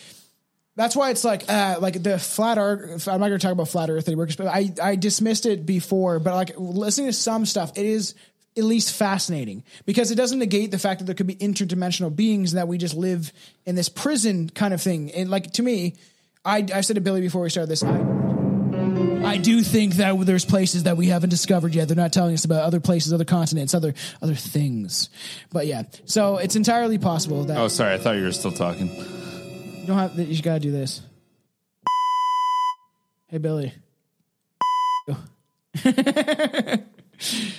that's 0.75 0.95
why 0.95 1.09
it's 1.09 1.23
like, 1.23 1.49
uh, 1.49 1.77
like 1.81 2.01
the 2.01 2.19
flat 2.19 2.59
Earth. 2.59 3.07
I'm 3.07 3.19
not 3.19 3.29
going 3.29 3.39
to 3.39 3.43
talk 3.45 3.51
about 3.51 3.67
flat 3.67 3.89
Earth 3.89 4.07
anymore, 4.07 4.27
but 4.37 4.47
I 4.47 4.71
I 4.81 4.95
dismissed 4.95 5.47
it 5.47 5.65
before. 5.65 6.19
But 6.19 6.35
like 6.35 6.51
listening 6.57 7.07
to 7.07 7.13
some 7.13 7.47
stuff, 7.47 7.77
it 7.77 7.87
is 7.87 8.13
at 8.55 8.63
least 8.63 8.95
fascinating 8.95 9.63
because 9.85 10.11
it 10.11 10.15
doesn't 10.15 10.39
negate 10.39 10.69
the 10.69 10.79
fact 10.79 10.99
that 10.99 11.05
there 11.05 11.15
could 11.15 11.27
be 11.27 11.35
interdimensional 11.35 12.15
beings 12.15 12.53
and 12.53 12.59
that 12.59 12.67
we 12.67 12.77
just 12.77 12.93
live 12.93 13.33
in 13.65 13.73
this 13.73 13.89
prison 13.89 14.49
kind 14.49 14.73
of 14.73 14.81
thing. 14.81 15.11
And 15.11 15.31
like 15.31 15.51
to 15.53 15.63
me, 15.63 15.95
I 16.45 16.65
I 16.73 16.81
said 16.81 16.95
to 16.95 17.01
Billy 17.01 17.21
before 17.21 17.41
we 17.41 17.49
started 17.49 17.69
this. 17.69 17.83
I, 17.83 18.19
I 19.25 19.37
do 19.37 19.61
think 19.61 19.95
that 19.95 20.17
there's 20.25 20.45
places 20.45 20.83
that 20.83 20.97
we 20.97 21.07
haven't 21.07 21.29
discovered 21.29 21.75
yet. 21.75 21.87
They're 21.87 21.95
not 21.97 22.11
telling 22.13 22.33
us 22.33 22.45
about 22.45 22.63
other 22.63 22.79
places, 22.79 23.13
other 23.13 23.25
continents, 23.25 23.73
other 23.73 23.93
other 24.21 24.33
things. 24.35 25.09
But 25.51 25.67
yeah, 25.67 25.83
so 26.05 26.37
it's 26.37 26.55
entirely 26.55 26.97
possible 26.97 27.43
that 27.45 27.57
Oh, 27.57 27.67
sorry. 27.67 27.93
I 27.93 27.97
thought 27.97 28.15
you 28.17 28.23
were 28.23 28.31
still 28.31 28.51
talking. 28.51 28.87
you 28.87 29.83
don't 29.85 29.97
have. 29.97 30.17
You 30.17 30.41
got 30.41 30.55
to 30.55 30.59
do 30.59 30.71
this. 30.71 31.01
Hey 33.27 33.37
Billy. 33.37 33.73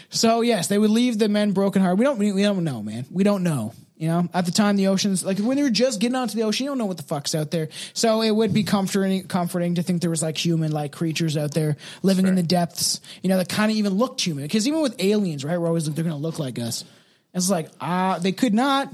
so 0.08 0.40
yes, 0.40 0.66
they 0.68 0.78
would 0.78 0.90
leave 0.90 1.18
the 1.18 1.28
men 1.28 1.52
broken 1.52 1.82
hearted. 1.82 1.98
We 1.98 2.04
don't. 2.04 2.18
We 2.18 2.42
don't 2.42 2.64
know, 2.64 2.82
man. 2.82 3.06
We 3.10 3.22
don't 3.24 3.42
know. 3.42 3.72
You 4.00 4.08
know, 4.08 4.30
at 4.32 4.46
the 4.46 4.50
time, 4.50 4.76
the 4.76 4.86
oceans 4.86 5.22
like 5.22 5.38
when 5.40 5.58
they 5.58 5.62
were 5.62 5.68
just 5.68 6.00
getting 6.00 6.16
onto 6.16 6.34
the 6.34 6.44
ocean, 6.44 6.64
you 6.64 6.70
don't 6.70 6.78
know 6.78 6.86
what 6.86 6.96
the 6.96 7.02
fuck's 7.02 7.34
out 7.34 7.50
there. 7.50 7.68
So 7.92 8.22
it 8.22 8.30
would 8.30 8.54
be 8.54 8.62
comforting, 8.64 9.28
comforting 9.28 9.74
to 9.74 9.82
think 9.82 10.00
there 10.00 10.08
was 10.08 10.22
like 10.22 10.42
human 10.42 10.72
like 10.72 10.90
creatures 10.90 11.36
out 11.36 11.52
there 11.52 11.76
living 12.02 12.26
in 12.26 12.34
the 12.34 12.42
depths. 12.42 13.02
You 13.22 13.28
know, 13.28 13.36
that 13.36 13.50
kind 13.50 13.70
of 13.70 13.76
even 13.76 13.92
looked 13.92 14.22
human. 14.22 14.44
Because 14.44 14.66
even 14.66 14.80
with 14.80 14.96
aliens, 15.00 15.44
right, 15.44 15.60
we're 15.60 15.66
always 15.66 15.86
like 15.86 15.96
they're 15.96 16.04
going 16.04 16.16
to 16.16 16.22
look 16.22 16.38
like 16.38 16.58
us. 16.58 16.82
It's 17.34 17.50
like 17.50 17.68
ah, 17.78 18.18
they 18.18 18.32
could 18.32 18.54
not. 18.54 18.90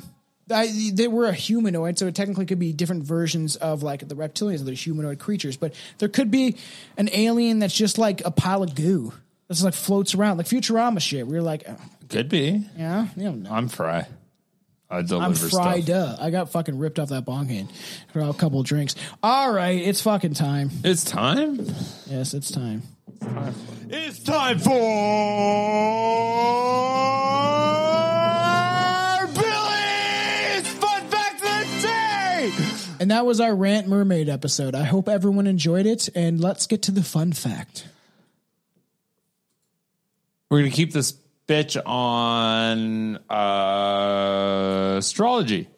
I, 0.51 0.73
they 0.93 1.07
were 1.07 1.27
a 1.27 1.33
humanoid, 1.33 2.01
so 2.01 2.09
it 2.09 2.17
technically 2.17 2.47
could 2.47 2.59
be 2.59 2.73
different 2.73 3.05
versions 3.05 3.55
of 3.55 3.85
like 3.85 4.09
the 4.09 4.17
reptilians, 4.17 4.65
the 4.65 4.75
humanoid 4.75 5.21
creatures. 5.21 5.57
But 5.57 5.73
there 5.99 6.09
could 6.09 6.33
be 6.33 6.57
an 6.97 7.11
alien 7.13 7.61
that's 7.61 7.77
just 7.77 7.97
like 7.97 8.25
a 8.25 8.33
pile 8.33 8.65
of 8.65 8.75
goo. 8.75 9.13
That's 9.47 9.63
like 9.63 9.75
floats 9.75 10.17
around, 10.17 10.39
like 10.39 10.47
Futurama 10.47 11.01
shit. 11.01 11.29
We 11.29 11.37
are 11.37 11.43
like, 11.43 11.63
oh, 11.69 11.77
Could 12.09 12.29
be. 12.29 12.67
yeah, 12.77 13.07
you 13.17 13.23
don't 13.23 13.45
know. 13.45 13.53
I'm 13.53 13.69
Fry. 13.69 14.09
I 14.89 15.03
deliver 15.03 15.25
I'm 15.27 15.35
stuff. 15.35 15.51
fried 15.51 15.91
up. 15.91 16.21
I 16.21 16.31
got 16.31 16.51
fucking 16.53 16.79
ripped 16.79 16.99
off 16.99 17.09
that 17.09 17.25
bong 17.25 17.47
hand 17.49 17.69
for 18.13 18.21
a 18.21 18.33
couple 18.33 18.61
of 18.61 18.67
drinks. 18.67 18.95
All 19.23 19.53
right, 19.53 19.81
it's 19.81 20.01
fucking 20.01 20.35
time. 20.35 20.71
It's 20.85 21.05
time. 21.05 21.59
Yes, 22.09 22.35
it's 22.35 22.51
time. 22.51 22.83
Time 23.21 23.55
It's 23.89 24.19
time 24.21 24.59
for 24.59 24.71
Billy's 29.35 30.69
Fun 30.75 31.03
Fact 31.09 31.35
of 31.35 31.49
the 31.83 31.83
Day. 31.83 32.53
And 33.01 33.11
that 33.11 33.27
was 33.27 33.41
our 33.41 33.55
Rant 33.55 33.89
Mermaid 33.89 34.29
episode. 34.29 34.75
I 34.75 34.85
hope 34.85 35.09
everyone 35.09 35.47
enjoyed 35.47 35.87
it. 35.87 36.09
And 36.15 36.41
let's 36.41 36.67
get 36.67 36.83
to 36.83 36.93
the 36.93 37.03
fun 37.03 37.33
fact. 37.33 37.89
We're 40.51 40.59
gonna 40.59 40.71
keep 40.71 40.93
this 40.93 41.13
bitch 41.47 41.77
on 41.87 43.17
uh, 43.31 44.97
astrology, 44.99 45.69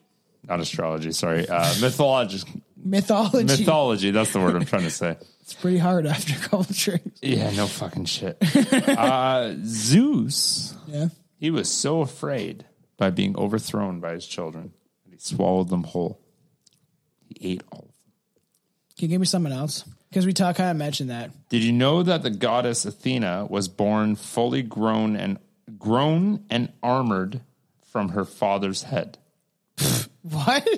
not 0.48 0.60
astrology. 0.60 1.12
Sorry, 1.12 1.48
uh, 1.48 1.74
mythology. 1.80 2.40
Mythology. 2.82 3.44
mythology. 3.44 4.10
That's 4.12 4.32
the 4.32 4.40
word 4.40 4.56
I'm 4.56 4.64
trying 4.64 4.84
to 4.84 4.90
say. 4.90 5.16
It's 5.48 5.54
pretty 5.54 5.78
hard 5.78 6.06
after 6.06 6.34
a 6.34 6.36
couple 6.36 6.66
drinks. 6.68 7.20
Yeah, 7.22 7.50
no 7.52 7.66
fucking 7.66 8.04
shit. 8.04 8.36
uh, 8.86 9.54
Zeus, 9.64 10.74
Yeah. 10.86 11.08
he 11.38 11.50
was 11.50 11.70
so 11.72 12.02
afraid 12.02 12.66
by 12.98 13.08
being 13.08 13.34
overthrown 13.34 13.98
by 13.98 14.12
his 14.12 14.26
children 14.26 14.72
that 15.06 15.14
he 15.14 15.18
swallowed 15.18 15.70
them 15.70 15.84
whole. 15.84 16.20
He 17.24 17.52
ate 17.52 17.62
all 17.72 17.78
of 17.78 17.84
them. 17.86 17.94
Can 18.98 19.04
you 19.04 19.08
give 19.08 19.20
me 19.22 19.26
something 19.26 19.54
else? 19.54 19.84
Because 20.10 20.26
we 20.26 20.34
talk 20.34 20.56
kind 20.56 20.70
of 20.70 20.76
mentioned 20.76 21.08
that. 21.08 21.30
Did 21.48 21.64
you 21.64 21.72
know 21.72 22.02
that 22.02 22.22
the 22.22 22.30
goddess 22.30 22.84
Athena 22.84 23.46
was 23.48 23.68
born 23.68 24.16
fully 24.16 24.60
grown 24.60 25.16
and 25.16 25.38
grown 25.78 26.44
and 26.50 26.72
armored 26.82 27.40
from 27.90 28.10
her 28.10 28.24
father's 28.24 28.84
head? 28.84 29.18
What? 30.22 30.68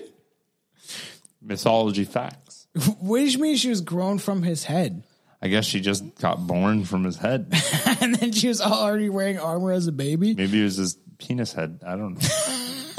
Mythology 1.42 2.04
facts. 2.04 2.68
What 3.00 3.18
do 3.18 3.24
you 3.24 3.38
mean 3.38 3.56
she 3.56 3.68
was 3.70 3.80
grown 3.80 4.18
from 4.18 4.42
his 4.42 4.64
head? 4.64 5.02
I 5.42 5.48
guess 5.48 5.64
she 5.64 5.80
just 5.80 6.14
got 6.20 6.46
born 6.46 6.84
from 6.84 7.02
his 7.04 7.16
head. 7.16 7.52
and 8.00 8.14
then 8.14 8.30
she 8.32 8.46
was 8.48 8.60
already 8.60 9.08
wearing 9.08 9.38
armor 9.38 9.72
as 9.72 9.86
a 9.86 9.92
baby? 9.92 10.34
Maybe 10.34 10.60
it 10.60 10.64
was 10.64 10.76
his 10.76 10.98
penis 11.18 11.52
head. 11.52 11.80
I 11.84 11.96
don't 11.96 12.14
know. 12.14 12.28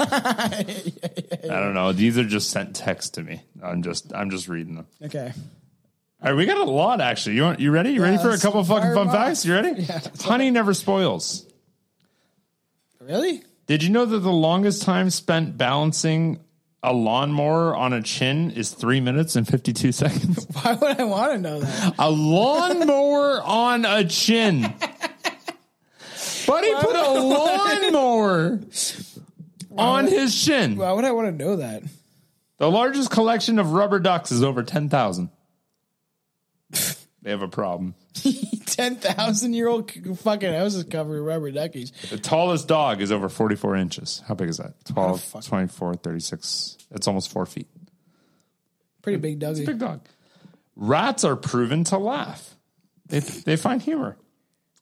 I 0.00 0.64
don't 1.48 1.74
know. 1.74 1.92
These 1.92 2.18
are 2.18 2.24
just 2.24 2.50
sent 2.50 2.74
text 2.74 3.14
to 3.14 3.22
me. 3.22 3.42
I'm 3.62 3.82
just 3.82 4.12
I'm 4.12 4.30
just 4.30 4.48
reading 4.48 4.74
them. 4.74 4.86
Okay. 5.02 5.32
All 6.20 6.30
right, 6.30 6.36
we 6.36 6.44
got 6.46 6.58
a 6.58 6.64
lot 6.64 7.00
actually. 7.00 7.36
You 7.36 7.42
want 7.42 7.60
you 7.60 7.70
ready? 7.70 7.90
You 7.90 8.02
ready 8.02 8.18
for 8.18 8.30
a 8.30 8.38
couple 8.38 8.60
of 8.60 8.66
fucking 8.66 8.94
fun 8.94 9.08
off. 9.08 9.14
facts? 9.14 9.46
You 9.46 9.54
ready? 9.54 9.82
Yeah. 9.82 10.00
Honey 10.20 10.50
never 10.50 10.74
spoils. 10.74 11.46
Really? 13.06 13.42
Did 13.66 13.82
you 13.82 13.90
know 13.90 14.04
that 14.04 14.18
the 14.18 14.32
longest 14.32 14.82
time 14.82 15.10
spent 15.10 15.56
balancing 15.58 16.40
a 16.82 16.92
lawnmower 16.92 17.74
on 17.74 17.92
a 17.92 18.02
chin 18.02 18.50
is 18.50 18.70
three 18.70 19.00
minutes 19.00 19.36
and 19.36 19.46
fifty 19.46 19.72
two 19.72 19.92
seconds? 20.02 20.46
Why 20.62 20.74
would 20.74 21.00
I 21.00 21.04
want 21.04 21.32
to 21.32 21.38
know 21.38 21.60
that? 21.60 21.94
a 21.98 22.10
lawnmower 22.10 23.42
on 23.42 23.84
a 23.84 24.04
chin. 24.04 24.62
Buddy 26.46 26.74
put 26.74 26.96
a 26.96 27.12
lawnmower 27.12 28.60
on 29.76 30.06
his 30.06 30.44
chin. 30.44 30.76
Why 30.76 30.92
would 30.92 31.04
I 31.04 31.12
want 31.12 31.28
to 31.28 31.44
know 31.44 31.56
that? 31.56 31.82
The 32.58 32.70
largest 32.70 33.10
collection 33.10 33.58
of 33.58 33.72
rubber 33.72 33.98
ducks 33.98 34.30
is 34.30 34.42
over 34.42 34.62
10,000. 34.62 35.30
they 37.22 37.30
have 37.30 37.42
a 37.42 37.48
problem. 37.48 37.94
10,000 38.66 39.52
year 39.54 39.68
old 39.68 39.90
fucking 40.18 40.52
house 40.52 40.74
is 40.74 40.84
covered 40.84 41.18
in 41.18 41.24
rubber 41.24 41.50
duckies. 41.50 41.92
The 42.10 42.18
tallest 42.18 42.68
dog 42.68 43.00
is 43.00 43.10
over 43.12 43.28
44 43.28 43.76
inches. 43.76 44.22
How 44.26 44.34
big 44.34 44.48
is 44.48 44.58
that? 44.58 44.74
12, 44.86 45.20
fuck. 45.20 45.44
24, 45.44 45.94
36. 45.94 46.78
It's 46.90 47.06
almost 47.08 47.30
four 47.30 47.46
feet. 47.46 47.68
Pretty 49.02 49.18
big 49.18 49.38
doggy. 49.38 49.66
Big 49.66 49.78
dog. 49.78 50.00
Rats 50.76 51.24
are 51.24 51.36
proven 51.36 51.84
to 51.84 51.98
laugh. 51.98 52.54
They, 53.06 53.18
they 53.20 53.56
find 53.56 53.82
humor. 53.82 54.16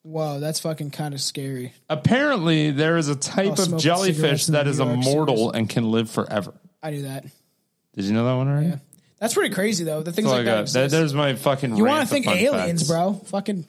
Wow, 0.03 0.39
that's 0.39 0.59
fucking 0.59 0.91
kind 0.91 1.13
of 1.13 1.21
scary. 1.21 1.73
Apparently, 1.89 2.71
there 2.71 2.97
is 2.97 3.07
a 3.07 3.15
type 3.15 3.55
Oh, 3.59 3.63
of 3.75 3.77
jellyfish 3.79 4.47
that 4.47 4.67
is 4.67 4.79
immortal 4.79 5.51
and 5.51 5.69
can 5.69 5.91
live 5.91 6.09
forever. 6.09 6.53
I 6.81 6.89
knew 6.91 7.03
that. 7.03 7.25
Did 7.95 8.05
you 8.05 8.13
know 8.13 8.25
that 8.25 8.33
one 8.35 8.47
already? 8.47 8.67
Yeah. 8.69 8.75
That's 9.21 9.33
pretty 9.35 9.53
crazy 9.55 9.83
though. 9.85 10.01
The 10.03 10.11
things 10.11 10.25
That's 10.25 10.33
all 10.33 10.39
like 10.39 10.41
I 10.41 10.43
that. 10.43 10.65
got. 10.65 10.73
That- 10.73 10.83
exist. 10.85 10.91
there's 10.91 11.13
my 11.13 11.35
fucking. 11.35 11.77
you 11.77 11.85
rant 11.85 11.93
want 11.93 12.03
of 12.03 12.09
to 12.09 12.13
think 12.13 12.25
fun 12.25 12.37
aliens, 12.39 12.81
facts. 12.81 12.89
bro? 12.91 13.13
Fucking 13.27 13.65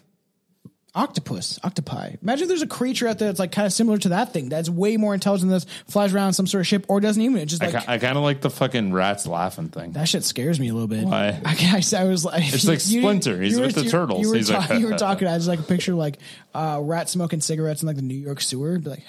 octopus, 0.95 1.59
octopi. 1.65 2.17
Imagine 2.23 2.49
there's 2.49 2.63
a 2.63 2.67
creature 2.67 3.09
out 3.09 3.19
there 3.19 3.29
that's 3.29 3.39
like 3.39 3.51
kind 3.53 3.65
of 3.67 3.73
similar 3.73 3.97
to 3.99 4.11
that 4.11 4.33
thing 4.33 4.49
that's 4.51 4.69
way 4.69 4.97
more 4.97 5.15
intelligent 5.15 5.49
than 5.51 5.57
this, 5.57 5.67
flies 5.89 6.13
around 6.15 6.35
some 6.35 6.47
sort 6.47 6.61
of 6.61 6.67
ship, 6.67 6.85
or 6.89 7.01
doesn't 7.01 7.23
even. 7.23 7.39
It 7.39 7.47
just 7.47 7.63
I, 7.63 7.69
like 7.71 7.85
ki- 7.85 7.93
I 7.93 7.99
kind 7.99 8.17
of 8.19 8.23
like 8.25 8.41
the 8.43 8.51
fucking 8.51 8.93
rats 8.93 9.27
laughing 9.27 9.69
thing. 9.69 9.93
that 9.93 10.09
shit 10.09 10.23
scares 10.25 10.61
me 10.61 10.69
a 10.69 10.73
little 10.75 10.89
bit. 10.89 11.05
Why? 11.05 11.41
I, 11.45 11.55
guess 11.55 11.93
I 11.95 12.05
was 12.05 12.25
like, 12.25 12.53
It's 12.53 12.67
like 12.67 12.81
Splinter. 12.81 13.41
He's 13.41 13.59
with 13.59 13.75
the 13.75 13.85
turtles. 13.85 14.21
You 14.23 14.29
were, 14.31 14.35
He's 14.37 14.51
like- 14.51 14.79
you 14.79 14.87
were 14.89 14.97
talking. 14.99 15.27
I 15.29 15.37
just 15.37 15.49
like 15.49 15.61
a 15.61 15.65
picture 15.65 15.95
like 15.95 16.19
uh, 16.55 16.79
rat 16.83 17.09
smoking 17.09 17.41
cigarettes 17.41 17.83
in 17.83 17.87
like 17.87 17.97
the 17.97 18.03
New 18.03 18.15
York 18.15 18.41
sewer. 18.41 18.79
Be 18.79 18.91
like, 18.91 19.05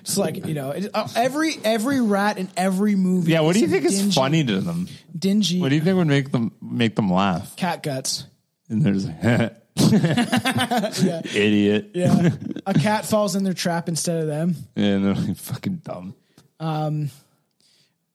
it's 0.00 0.16
like 0.16 0.46
you 0.46 0.54
know 0.54 0.70
it, 0.70 0.90
uh, 0.94 1.08
every 1.16 1.54
every 1.64 2.00
rat 2.00 2.38
in 2.38 2.48
every 2.56 2.94
movie. 2.94 3.32
Yeah, 3.32 3.40
what 3.40 3.54
do 3.54 3.60
you 3.60 3.68
think 3.68 3.84
is 3.84 4.14
funny 4.14 4.44
to 4.44 4.60
them? 4.60 4.88
Dingy 5.16 5.60
What 5.60 5.68
do 5.68 5.74
you 5.76 5.80
think 5.80 5.96
would 5.96 6.06
make 6.06 6.32
them 6.32 6.52
make 6.60 6.96
them 6.96 7.10
laugh? 7.12 7.54
cat 7.56 7.82
guts. 7.82 8.24
And 8.68 8.82
there's 8.82 9.06
idiot. 11.34 11.90
Yeah, 11.94 12.30
a 12.66 12.74
cat 12.74 13.06
falls 13.06 13.36
in 13.36 13.44
their 13.44 13.54
trap 13.54 13.88
instead 13.88 14.20
of 14.20 14.26
them. 14.26 14.56
and 14.76 15.04
they're 15.04 15.14
like, 15.14 15.36
fucking 15.36 15.76
dumb. 15.84 16.14
Um, 16.60 17.10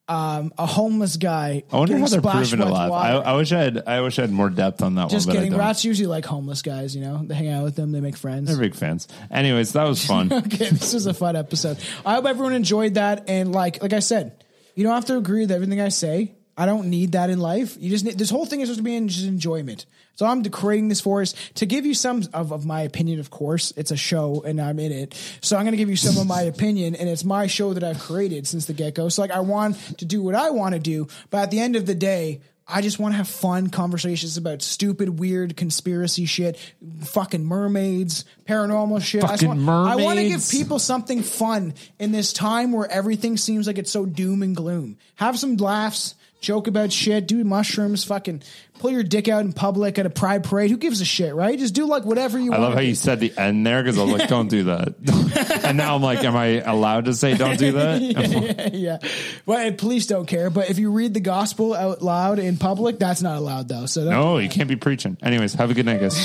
um, 0.10 0.52
a 0.58 0.66
homeless 0.66 1.18
guy. 1.18 1.64
I 1.72 1.78
wonder 1.78 1.98
how 1.98 2.08
they're 2.08 2.22
proven 2.22 2.60
laugh. 2.60 2.92
I. 2.92 3.12
I 3.18 3.36
wish 3.36 3.52
I 3.52 3.60
had. 3.60 3.84
I 3.88 4.02
wish 4.02 4.18
I 4.18 4.24
had 4.24 4.32
more 4.32 4.50
depth 4.50 4.82
on 4.82 4.96
that 4.96 5.10
Just 5.10 5.28
one. 5.28 5.38
I 5.38 5.40
kidding. 5.40 5.56
Rats 5.58 5.86
usually 5.86 6.08
like 6.08 6.26
homeless 6.26 6.64
guys. 6.64 6.96
You 6.96 7.02
know, 7.02 7.22
they 7.24 7.36
hang 7.36 7.50
out 7.50 7.64
with 7.64 7.76
them. 7.76 7.92
They 7.92 8.02
make 8.02 8.18
friends. 8.18 8.48
They're 8.48 8.58
big 8.58 8.74
fans. 8.74 9.08
Anyways, 9.30 9.74
that 9.74 9.84
was 9.84 10.04
fun. 10.04 10.34
okay, 10.34 10.70
this 10.70 10.94
was 10.96 11.06
a 11.06 11.14
fun 11.14 11.36
episode. 11.36 11.78
I 12.04 12.16
hope 12.16 12.26
everyone 12.26 12.54
enjoyed 12.54 12.96
that. 12.96 13.30
And 13.30 13.52
like, 13.52 13.84
like 13.84 13.94
I 13.94 14.00
said, 14.00 14.44
you 14.74 14.84
don't 14.84 14.96
have 14.96 15.06
to 15.06 15.18
agree 15.18 15.42
with 15.42 15.52
everything 15.52 15.80
I 15.80 15.90
say. 15.90 16.34
I 16.60 16.66
don't 16.66 16.90
need 16.90 17.14
that 17.14 17.30
in 17.30 17.40
life. 17.40 17.78
You 17.80 17.90
just 17.90 18.04
need 18.04 18.18
this 18.18 18.30
whole 18.30 18.46
thing 18.46 18.60
is 18.60 18.68
supposed 18.68 18.80
to 18.80 18.84
be 18.84 18.94
in 18.94 19.08
just 19.08 19.26
enjoyment. 19.26 19.86
So 20.16 20.26
I'm 20.26 20.44
creating 20.44 20.90
this 20.90 21.00
for 21.00 21.22
us 21.22 21.34
to 21.56 21.66
give 21.66 21.86
you 21.86 21.94
some 21.94 22.24
of, 22.34 22.52
of 22.52 22.66
my 22.66 22.82
opinion. 22.82 23.22
Of 23.22 23.30
course, 23.30 23.72
it's 23.78 23.92
a 23.92 23.96
show 23.96 24.44
and 24.46 24.60
I'm 24.60 24.78
in 24.78 24.92
it, 24.92 25.14
so 25.40 25.56
I'm 25.56 25.64
going 25.64 25.72
to 25.72 25.78
give 25.78 25.90
you 25.90 25.96
some 25.96 26.18
of 26.18 26.28
my 26.28 26.42
opinion. 26.42 26.96
And 26.96 27.08
it's 27.08 27.24
my 27.24 27.48
show 27.48 27.74
that 27.74 27.84
I've 27.86 28.00
created 28.00 28.46
since 28.46 28.66
the 28.66 28.74
get 28.74 28.94
go. 28.94 29.08
So 29.08 29.22
like, 29.22 29.32
I 29.32 29.40
want 29.40 29.78
to 30.00 30.06
do 30.06 30.22
what 30.22 30.36
I 30.36 30.50
want 30.50 30.74
to 30.74 30.80
do, 30.80 31.08
but 31.30 31.44
at 31.44 31.52
the 31.52 31.62
end 31.62 31.78
of 31.78 31.86
the 31.86 31.96
day. 31.96 32.42
I 32.72 32.82
just 32.82 33.00
want 33.00 33.14
to 33.14 33.18
have 33.18 33.28
fun 33.28 33.72
conversations 33.72 34.38
about 34.38 34.62
stupid, 34.62 35.18
weird 35.18 35.58
conspiracy 35.58 36.26
shit, 36.28 36.56
fucking 37.04 37.44
mermaids, 37.44 38.26
paranormal 38.46 39.02
shit. 39.02 39.24
I, 39.24 39.30
Fucking 39.30 39.66
want, 39.66 39.90
I 39.90 39.96
want 39.96 40.20
to 40.20 40.28
give 40.28 40.48
people 40.48 40.78
something 40.78 41.24
fun 41.24 41.74
in 41.98 42.12
this 42.12 42.32
time 42.32 42.72
where 42.72 42.88
everything 42.88 43.38
seems 43.38 43.66
like 43.66 43.80
it's 43.80 43.90
so 43.90 44.06
doom 44.06 44.44
and 44.44 44.56
gloom. 44.56 45.00
Have 45.16 45.40
some 45.40 45.58
laughs, 45.58 46.14
joke 46.42 46.68
about 46.68 46.92
shit, 46.92 47.28
do 47.28 47.44
mushrooms, 47.44 48.04
fucking 48.04 48.42
pull 48.80 48.92
your 48.92 49.04
dick 49.04 49.28
out 49.28 49.42
in 49.44 49.52
public 49.52 50.00
at 50.00 50.06
a 50.06 50.10
pride 50.10 50.44
parade. 50.46 50.72
Who 50.72 50.78
gives 50.78 51.02
a 51.02 51.06
shit, 51.06 51.36
right? 51.36 51.60
Just 51.60 51.74
do 51.76 51.86
like 51.86 52.06
whatever 52.06 52.40
you 52.40 52.46
I 52.54 52.58
want. 52.58 52.62
I 52.62 52.66
love 52.68 52.74
how 52.76 52.80
you 52.80 52.96
said 52.96 53.20
the 53.20 53.34
end 53.38 53.66
there 53.68 53.84
because 53.84 53.98
I 53.98 54.04
was 54.04 54.14
like, 54.14 54.30
"Don't 54.30 54.50
do 54.50 54.64
that." 54.66 55.62
and 55.66 55.78
now 55.78 55.96
I'm 55.96 56.02
like, 56.02 56.24
"Am 56.24 56.36
I 56.36 56.62
allowed 56.62 57.06
to 57.06 57.14
say 57.14 57.36
don't 57.36 57.58
do 57.60 57.72
that?" 57.74 58.72
yeah. 58.74 59.00
Well, 59.46 59.72
police 59.74 60.08
don't 60.08 60.26
care, 60.28 60.50
but 60.50 60.70
if 60.70 60.80
you 60.80 60.92
read 60.92 61.14
the 61.14 61.20
gospel 61.20 61.74
out 61.74 62.02
loud 62.02 62.40
in 62.40 62.58
public, 62.58 63.00
that's 63.00 63.22
not 63.22 63.38
allowed 63.38 63.68
though. 63.68 63.86
So 63.86 64.02
don't, 64.06 64.12
no, 64.14 64.38
you 64.38 64.50
can't 64.50 64.70
be 64.70 64.76
preaching. 64.78 65.18
Anyways, 65.22 65.54
have 65.56 65.72
a 65.72 65.74
good 65.74 65.86
night, 65.86 66.00
guys. 66.00 66.16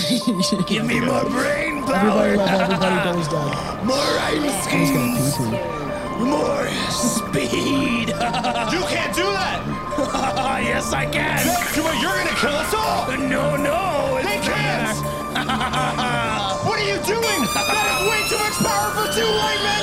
Give 0.68 0.86
me 0.86 1.00
more 1.00 1.24
brain 1.24 1.78
everybody 1.78 1.98
power. 1.98 2.36
love 2.36 2.48
everybody. 2.60 3.10
Billy's 3.10 3.28
done. 3.28 3.86
More 3.86 3.96
ice 3.98 4.66
He's 4.66 4.90
gonna 4.90 5.30
skis. 5.30 5.36
pee 5.38 5.50
pee. 5.50 6.24
More 6.24 6.68
speed. 6.90 8.08
you 8.08 8.80
can't 8.86 9.14
do 9.16 9.22
that. 9.24 9.73
yes, 10.62 10.92
I 10.92 11.06
can. 11.06 11.42
You're 11.74 12.14
gonna 12.14 12.36
kill 12.38 12.54
us 12.54 12.72
all. 12.74 13.10
No, 13.18 13.56
no. 13.56 14.20
They 14.22 14.38
can't. 14.38 14.94
what 16.66 16.78
are 16.78 16.86
you 16.86 16.98
doing? 17.02 17.40
That 17.50 17.86
is 17.90 18.00
way 18.06 18.22
too 18.30 18.38
much 18.38 18.54
power 18.62 18.94
for 18.94 19.10
two 19.10 19.26
white 19.26 19.58
men. 19.66 19.82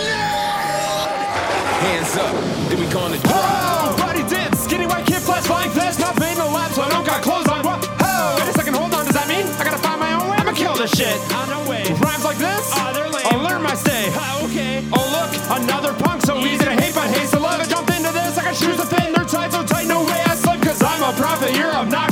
Hands 1.84 2.16
up, 2.16 2.32
then 2.70 2.80
we 2.80 2.88
gonna 2.88 3.20
Oh, 3.28 3.96
body 4.00 4.24
dip, 4.30 4.56
skinny 4.56 4.86
white 4.88 5.06
kid, 5.06 5.22
flash 5.22 5.44
flying 5.44 5.72
fast, 5.72 6.00
not 6.00 6.18
made 6.20 6.38
no 6.38 6.48
lap, 6.48 6.72
so 6.72 6.82
I 6.84 6.90
don't 6.90 7.06
got 7.06 7.22
clothes 7.22 7.48
on. 7.50 7.66
What? 7.66 7.84
Oh, 8.00 8.36
wait 8.40 8.48
a 8.48 8.54
second, 8.54 8.76
hold 8.76 8.94
on. 8.94 9.04
Does 9.06 9.16
that 9.16 9.28
mean 9.28 9.44
I 9.60 9.64
gotta 9.66 9.80
find 9.84 10.00
my 10.00 10.14
own 10.14 10.30
way? 10.30 10.38
I'ma 10.38 10.54
kill 10.54 10.76
this 10.76 10.92
shit. 10.92 11.18
On 11.36 11.50
no 11.50 11.60
way. 11.70 11.84
Rhymes 12.00 12.24
like 12.24 12.38
this? 12.38 12.72
Ah, 12.80 12.92
they're 12.96 13.10
lame. 13.10 13.26
I'll 13.32 13.44
learn 13.44 13.62
my 13.64 13.76
stay. 13.76 14.08
Ah, 14.16 14.46
okay. 14.46 14.86
Oh 14.94 15.04
look, 15.12 15.32
another 15.60 15.92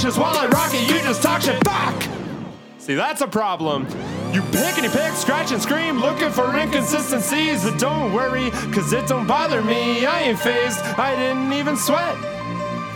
You're 0.10 0.24
while 0.24 0.38
I 0.40 0.48
rock 0.48 0.74
it, 0.74 0.90
you 0.90 1.00
just 1.02 1.22
talk 1.22 1.44
shit 1.44 1.64
back. 1.64 2.10
See, 2.80 2.96
that's 2.96 3.22
a 3.22 3.28
problem. 3.28 3.86
You 4.34 4.42
pick 4.42 4.76
and 4.76 4.84
you 4.84 4.90
pick, 4.90 5.14
scratch 5.14 5.52
and 5.52 5.62
scream, 5.62 6.00
looking 6.00 6.32
for 6.32 6.58
inconsistencies. 6.58 7.64
But 7.64 7.78
don't 7.78 8.12
worry, 8.12 8.50
cause 8.74 8.92
it 8.92 9.08
don't 9.08 9.28
bother 9.28 9.62
me. 9.62 10.08
I 10.08 10.22
ain't 10.22 10.40
phased, 10.40 10.80
I 10.80 11.16
didn't 11.16 11.54
even 11.54 11.78
sweat. 11.78 12.39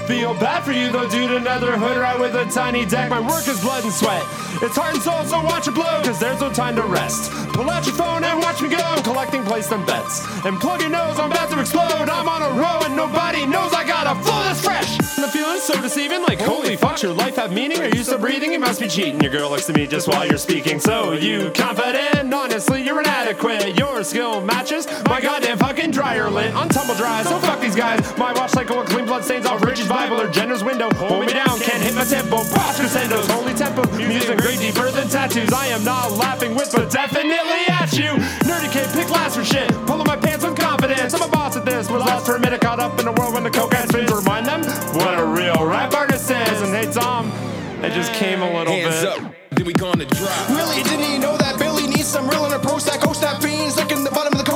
Feel 0.07 0.33
bad 0.33 0.63
for 0.63 0.73
you 0.73 0.91
though, 0.91 1.09
dude. 1.09 1.31
Another 1.31 1.77
hood 1.77 1.97
right 1.97 2.19
with 2.19 2.35
a 2.35 2.45
tiny 2.51 2.85
deck. 2.85 3.09
My 3.09 3.21
work 3.21 3.47
is 3.47 3.61
blood 3.61 3.83
and 3.83 3.93
sweat. 3.93 4.23
It's 4.61 4.75
heart 4.75 4.93
and 4.93 5.03
soul, 5.03 5.23
so 5.25 5.41
watch 5.43 5.67
it 5.67 5.73
blow, 5.73 6.01
cause 6.03 6.19
there's 6.19 6.39
no 6.39 6.51
time 6.51 6.75
to 6.75 6.83
rest. 6.83 7.31
Pull 7.53 7.69
out 7.69 7.85
your 7.85 7.95
phone 7.95 8.23
and 8.23 8.39
watch 8.39 8.61
me 8.61 8.69
go, 8.69 9.01
collecting 9.03 9.43
place 9.43 9.67
them 9.67 9.85
bets. 9.85 10.25
And 10.45 10.59
plug 10.59 10.81
your 10.81 10.89
nose, 10.89 11.19
I'm 11.19 11.31
about 11.31 11.49
to 11.51 11.59
explode. 11.59 12.09
I'm 12.09 12.27
on 12.27 12.41
a 12.41 12.49
row 12.59 12.81
and 12.85 12.95
nobody 12.95 13.45
knows 13.45 13.73
I 13.73 13.85
got 13.85 14.05
a 14.05 14.15
flow 14.21 14.43
that's 14.43 14.61
fresh. 14.61 14.91
And 15.15 15.23
the 15.23 15.27
feeling's 15.27 15.63
so 15.63 15.81
deceiving, 15.81 16.21
like 16.23 16.39
holy 16.39 16.75
fuck, 16.75 17.01
your 17.01 17.13
life 17.13 17.35
have 17.37 17.51
meaning? 17.51 17.79
Are 17.81 17.87
you 17.87 18.03
still 18.03 18.19
breathing? 18.19 18.53
You 18.53 18.59
must 18.59 18.79
be 18.79 18.87
cheating. 18.87 19.21
Your 19.21 19.31
girl 19.31 19.49
looks 19.49 19.69
at 19.69 19.75
me 19.75 19.87
just 19.87 20.07
while 20.07 20.25
you're 20.27 20.37
speaking. 20.37 20.79
So 20.79 21.13
you 21.13 21.51
confident? 21.51 22.33
Honestly, 22.33 22.83
you're 22.83 22.99
inadequate. 22.99 23.77
Your 23.77 24.03
skill 24.03 24.41
matches 24.41 24.87
my 25.05 25.21
goddamn 25.21 25.57
fucking 25.57 25.91
dryer 25.91 26.29
lit 26.29 26.53
on 26.53 26.69
tumble 26.69 26.95
dry. 26.95 27.23
So 27.23 27.39
fuck 27.39 27.59
these 27.59 27.75
guys. 27.75 27.99
My 28.17 28.33
watch 28.33 28.51
cycle 28.51 28.77
will 28.77 28.85
clean 28.85 29.05
blood 29.05 29.23
stains 29.23 29.45
off 29.45 29.63
Richie's 29.63 29.87
Bible 29.93 30.21
or 30.21 30.27
Jenner's 30.27 30.63
window. 30.63 30.89
Hold 30.95 31.27
me 31.27 31.33
down, 31.33 31.59
can't 31.59 31.83
hit 31.83 31.93
my 31.93 32.03
tempo. 32.03 32.37
Boss 32.49 32.79
crescendos, 32.79 33.27
holy 33.27 33.53
tempo. 33.53 33.85
Music 33.95 34.39
great 34.39 34.57
deeper 34.57 34.89
than 34.89 35.07
tattoos. 35.07 35.53
I 35.53 35.67
am 35.67 35.83
not 35.83 36.13
laughing 36.13 36.55
with, 36.55 36.71
but 36.71 36.89
definitely 36.89 37.61
at 37.69 37.93
you. 37.93 38.17
Nerdy 38.49 38.71
kid, 38.73 38.89
pick 38.91 39.11
last 39.11 39.37
for 39.37 39.43
shit. 39.45 39.69
Pulling 39.85 40.07
my 40.07 40.17
pants 40.17 40.43
with 40.43 40.57
confidence. 40.57 41.13
I'm 41.13 41.21
a 41.21 41.27
boss 41.27 41.55
at 41.57 41.65
this. 41.65 41.91
Was 41.91 42.03
lost 42.03 42.25
for 42.25 42.35
a 42.35 42.39
minute, 42.39 42.59
caught 42.59 42.79
up 42.79 42.99
in 42.99 43.07
a 43.07 43.11
world 43.13 43.35
when 43.35 43.43
the 43.43 43.51
coke 43.51 43.73
has 43.75 43.87
spins. 43.89 44.11
Remind 44.11 44.47
them 44.47 44.63
what 44.97 45.13
a 45.19 45.25
real 45.25 45.63
rap 45.63 45.93
artist 45.93 46.25
is. 46.31 46.61
And 46.63 46.73
hey, 46.73 46.91
Tom, 46.91 47.31
it 47.83 47.93
just 47.93 48.13
came 48.13 48.41
a 48.41 48.51
little 48.51 48.73
Hands 48.73 48.99
bit. 48.99 49.09
up, 49.09 49.35
then 49.51 49.65
we 49.67 49.73
gonna 49.73 50.05
drop. 50.05 50.49
Really, 50.49 50.81
didn't 50.81 51.11
you 51.11 51.19
know 51.19 51.37
that 51.37 51.59
Billy 51.59 51.85
needs 51.85 52.07
some 52.07 52.27
real 52.27 52.45
in 52.45 52.51
a 52.53 52.57
pro 52.57 52.79
stack? 52.79 53.05
Oh, 53.07 53.13
snap 53.13 53.43
fiends, 53.43 53.75
look 53.77 53.91
in 53.91 54.03
the 54.03 54.09
bottom 54.09 54.33
of 54.33 54.43
the 54.43 54.49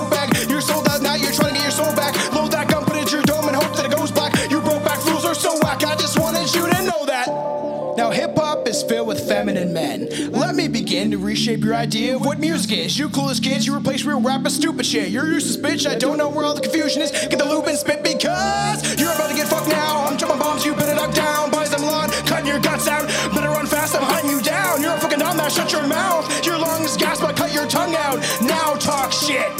men. 9.77 10.31
Let 10.31 10.55
me 10.55 10.67
begin 10.67 11.11
to 11.11 11.17
reshape 11.17 11.63
your 11.63 11.75
idea 11.75 12.15
of 12.15 12.25
what 12.25 12.39
music 12.39 12.71
is. 12.71 12.97
You 12.97 13.09
clueless 13.09 13.41
kids, 13.41 13.67
you 13.67 13.75
replace 13.77 14.03
real 14.05 14.21
rap 14.21 14.41
with 14.41 14.53
stupid 14.53 14.85
shit. 14.85 15.09
You're 15.09 15.27
useless, 15.27 15.57
bitch. 15.57 15.87
I 15.87 15.95
don't 15.95 16.17
know 16.17 16.29
where 16.29 16.45
all 16.45 16.55
the 16.55 16.61
confusion 16.61 17.01
is. 17.03 17.11
Get 17.11 17.37
the 17.37 17.45
loop 17.45 17.67
and 17.67 17.77
spit 17.77 18.03
because 18.03 18.77
you're 18.99 19.13
about 19.13 19.29
to 19.29 19.35
get 19.35 19.47
fucked 19.47 19.69
now. 19.69 20.05
I'm 20.07 20.17
jumping 20.17 20.39
bombs, 20.39 20.65
you 20.65 20.73
better 20.73 20.95
knock 20.95 21.13
down. 21.13 21.51
Buys 21.51 21.69
them 21.69 21.83
lawn, 21.83 22.09
cutting 22.25 22.47
your 22.47 22.59
guts 22.59 22.87
out. 22.87 23.05
Better 23.35 23.49
run 23.49 23.67
fast, 23.67 23.95
I'm 23.95 24.01
hunting 24.01 24.31
you 24.31 24.41
down. 24.41 24.81
You're 24.81 24.95
a 24.95 24.99
fucking 24.99 25.19
dumbass, 25.19 25.55
shut 25.55 25.71
your 25.71 25.85
mouth. 25.85 26.25
Your 26.45 26.57
lungs 26.57 26.97
gasp, 26.97 27.23
I 27.23 27.33
cut 27.33 27.53
your 27.53 27.67
tongue 27.67 27.95
out. 27.95 28.17
Now 28.41 28.73
talk 28.75 29.11
shit. 29.11 29.57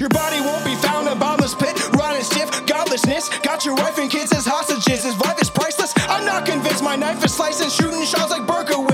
Your 0.00 0.08
body 0.08 0.40
won't 0.40 0.64
be 0.64 0.74
found 0.76 1.08
in 1.08 1.18
bottomless 1.18 1.54
pit, 1.54 1.76
rotting 1.92 2.22
stiff, 2.22 2.48
godlessness. 2.64 3.28
Got 3.40 3.66
your 3.66 3.74
wife 3.74 3.98
and 3.98 4.10
kids 4.10 4.32
as 4.32 4.46
hostages. 4.46 5.04
His 5.04 5.18
life 5.20 5.40
is 5.42 5.50
priceless. 5.50 5.92
I'm 6.08 6.24
not 6.24 6.46
convinced 6.46 6.82
my 6.82 6.96
knife 6.96 7.22
is 7.22 7.34
slicing, 7.34 7.68
shooting 7.68 8.04
shots 8.06 8.30
like 8.30 8.46
Berkowitz. 8.48 8.89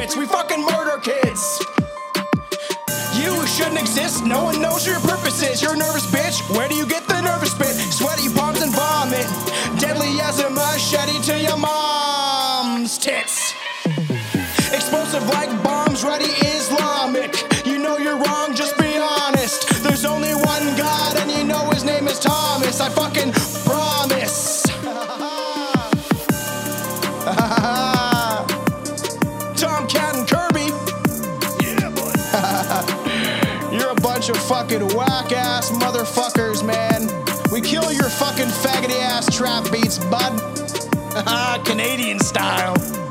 Shouldn't 3.57 3.81
exist. 3.81 4.23
No 4.23 4.45
one 4.45 4.61
knows 4.61 4.87
your 4.87 5.01
purpose 5.01 5.43
is. 5.43 5.63
You're 5.63 5.73
a 5.73 5.79
nervous 5.79 6.05
bitch. 6.07 6.45
Where 6.55 6.69
do 6.69 6.75
you 6.75 6.87
get 6.87 7.09
the 7.09 7.19
nervous 7.23 7.53
spit? 7.53 7.75
Sweaty 7.91 8.29
palms 8.35 8.61
and 8.61 8.71
vomit. 8.71 9.27
Deadly 9.81 10.21
as 10.21 10.41
a 10.41 10.51
machete 10.51 11.19
to 11.23 11.41
your 11.41 11.57
mom's 11.57 12.99
tits. 12.99 13.55
Explosive 14.75 15.27
like 15.29 15.51
bombs, 15.63 16.05
ready 16.05 16.31
Islamic. 16.45 17.33
You 17.65 17.79
know 17.79 17.97
you're 17.97 18.19
wrong, 18.19 18.55
just 18.55 18.77
be 18.77 18.99
honest. 18.99 19.83
There's 19.83 20.05
only 20.05 20.35
one 20.35 20.77
God, 20.77 21.17
and 21.17 21.31
you 21.31 21.45
know 21.45 21.71
his 21.71 21.83
name 21.83 22.09
is 22.09 22.19
Thomas. 22.19 22.81
I 22.81 22.91
fucking 22.91 23.33
bunch 34.27 34.39
of 34.39 34.45
fucking 34.49 34.97
whack 34.97 35.33
ass 35.33 35.71
motherfuckers, 35.71 36.67
man. 36.67 37.09
We 37.53 37.61
kill 37.61 37.93
your 37.93 38.09
fucking 38.09 38.47
faggoty 38.47 39.01
ass 39.01 39.35
trap 39.35 39.71
beats, 39.71 39.99
bud. 39.99 41.63
Canadian 41.65 42.19
style. 42.19 43.06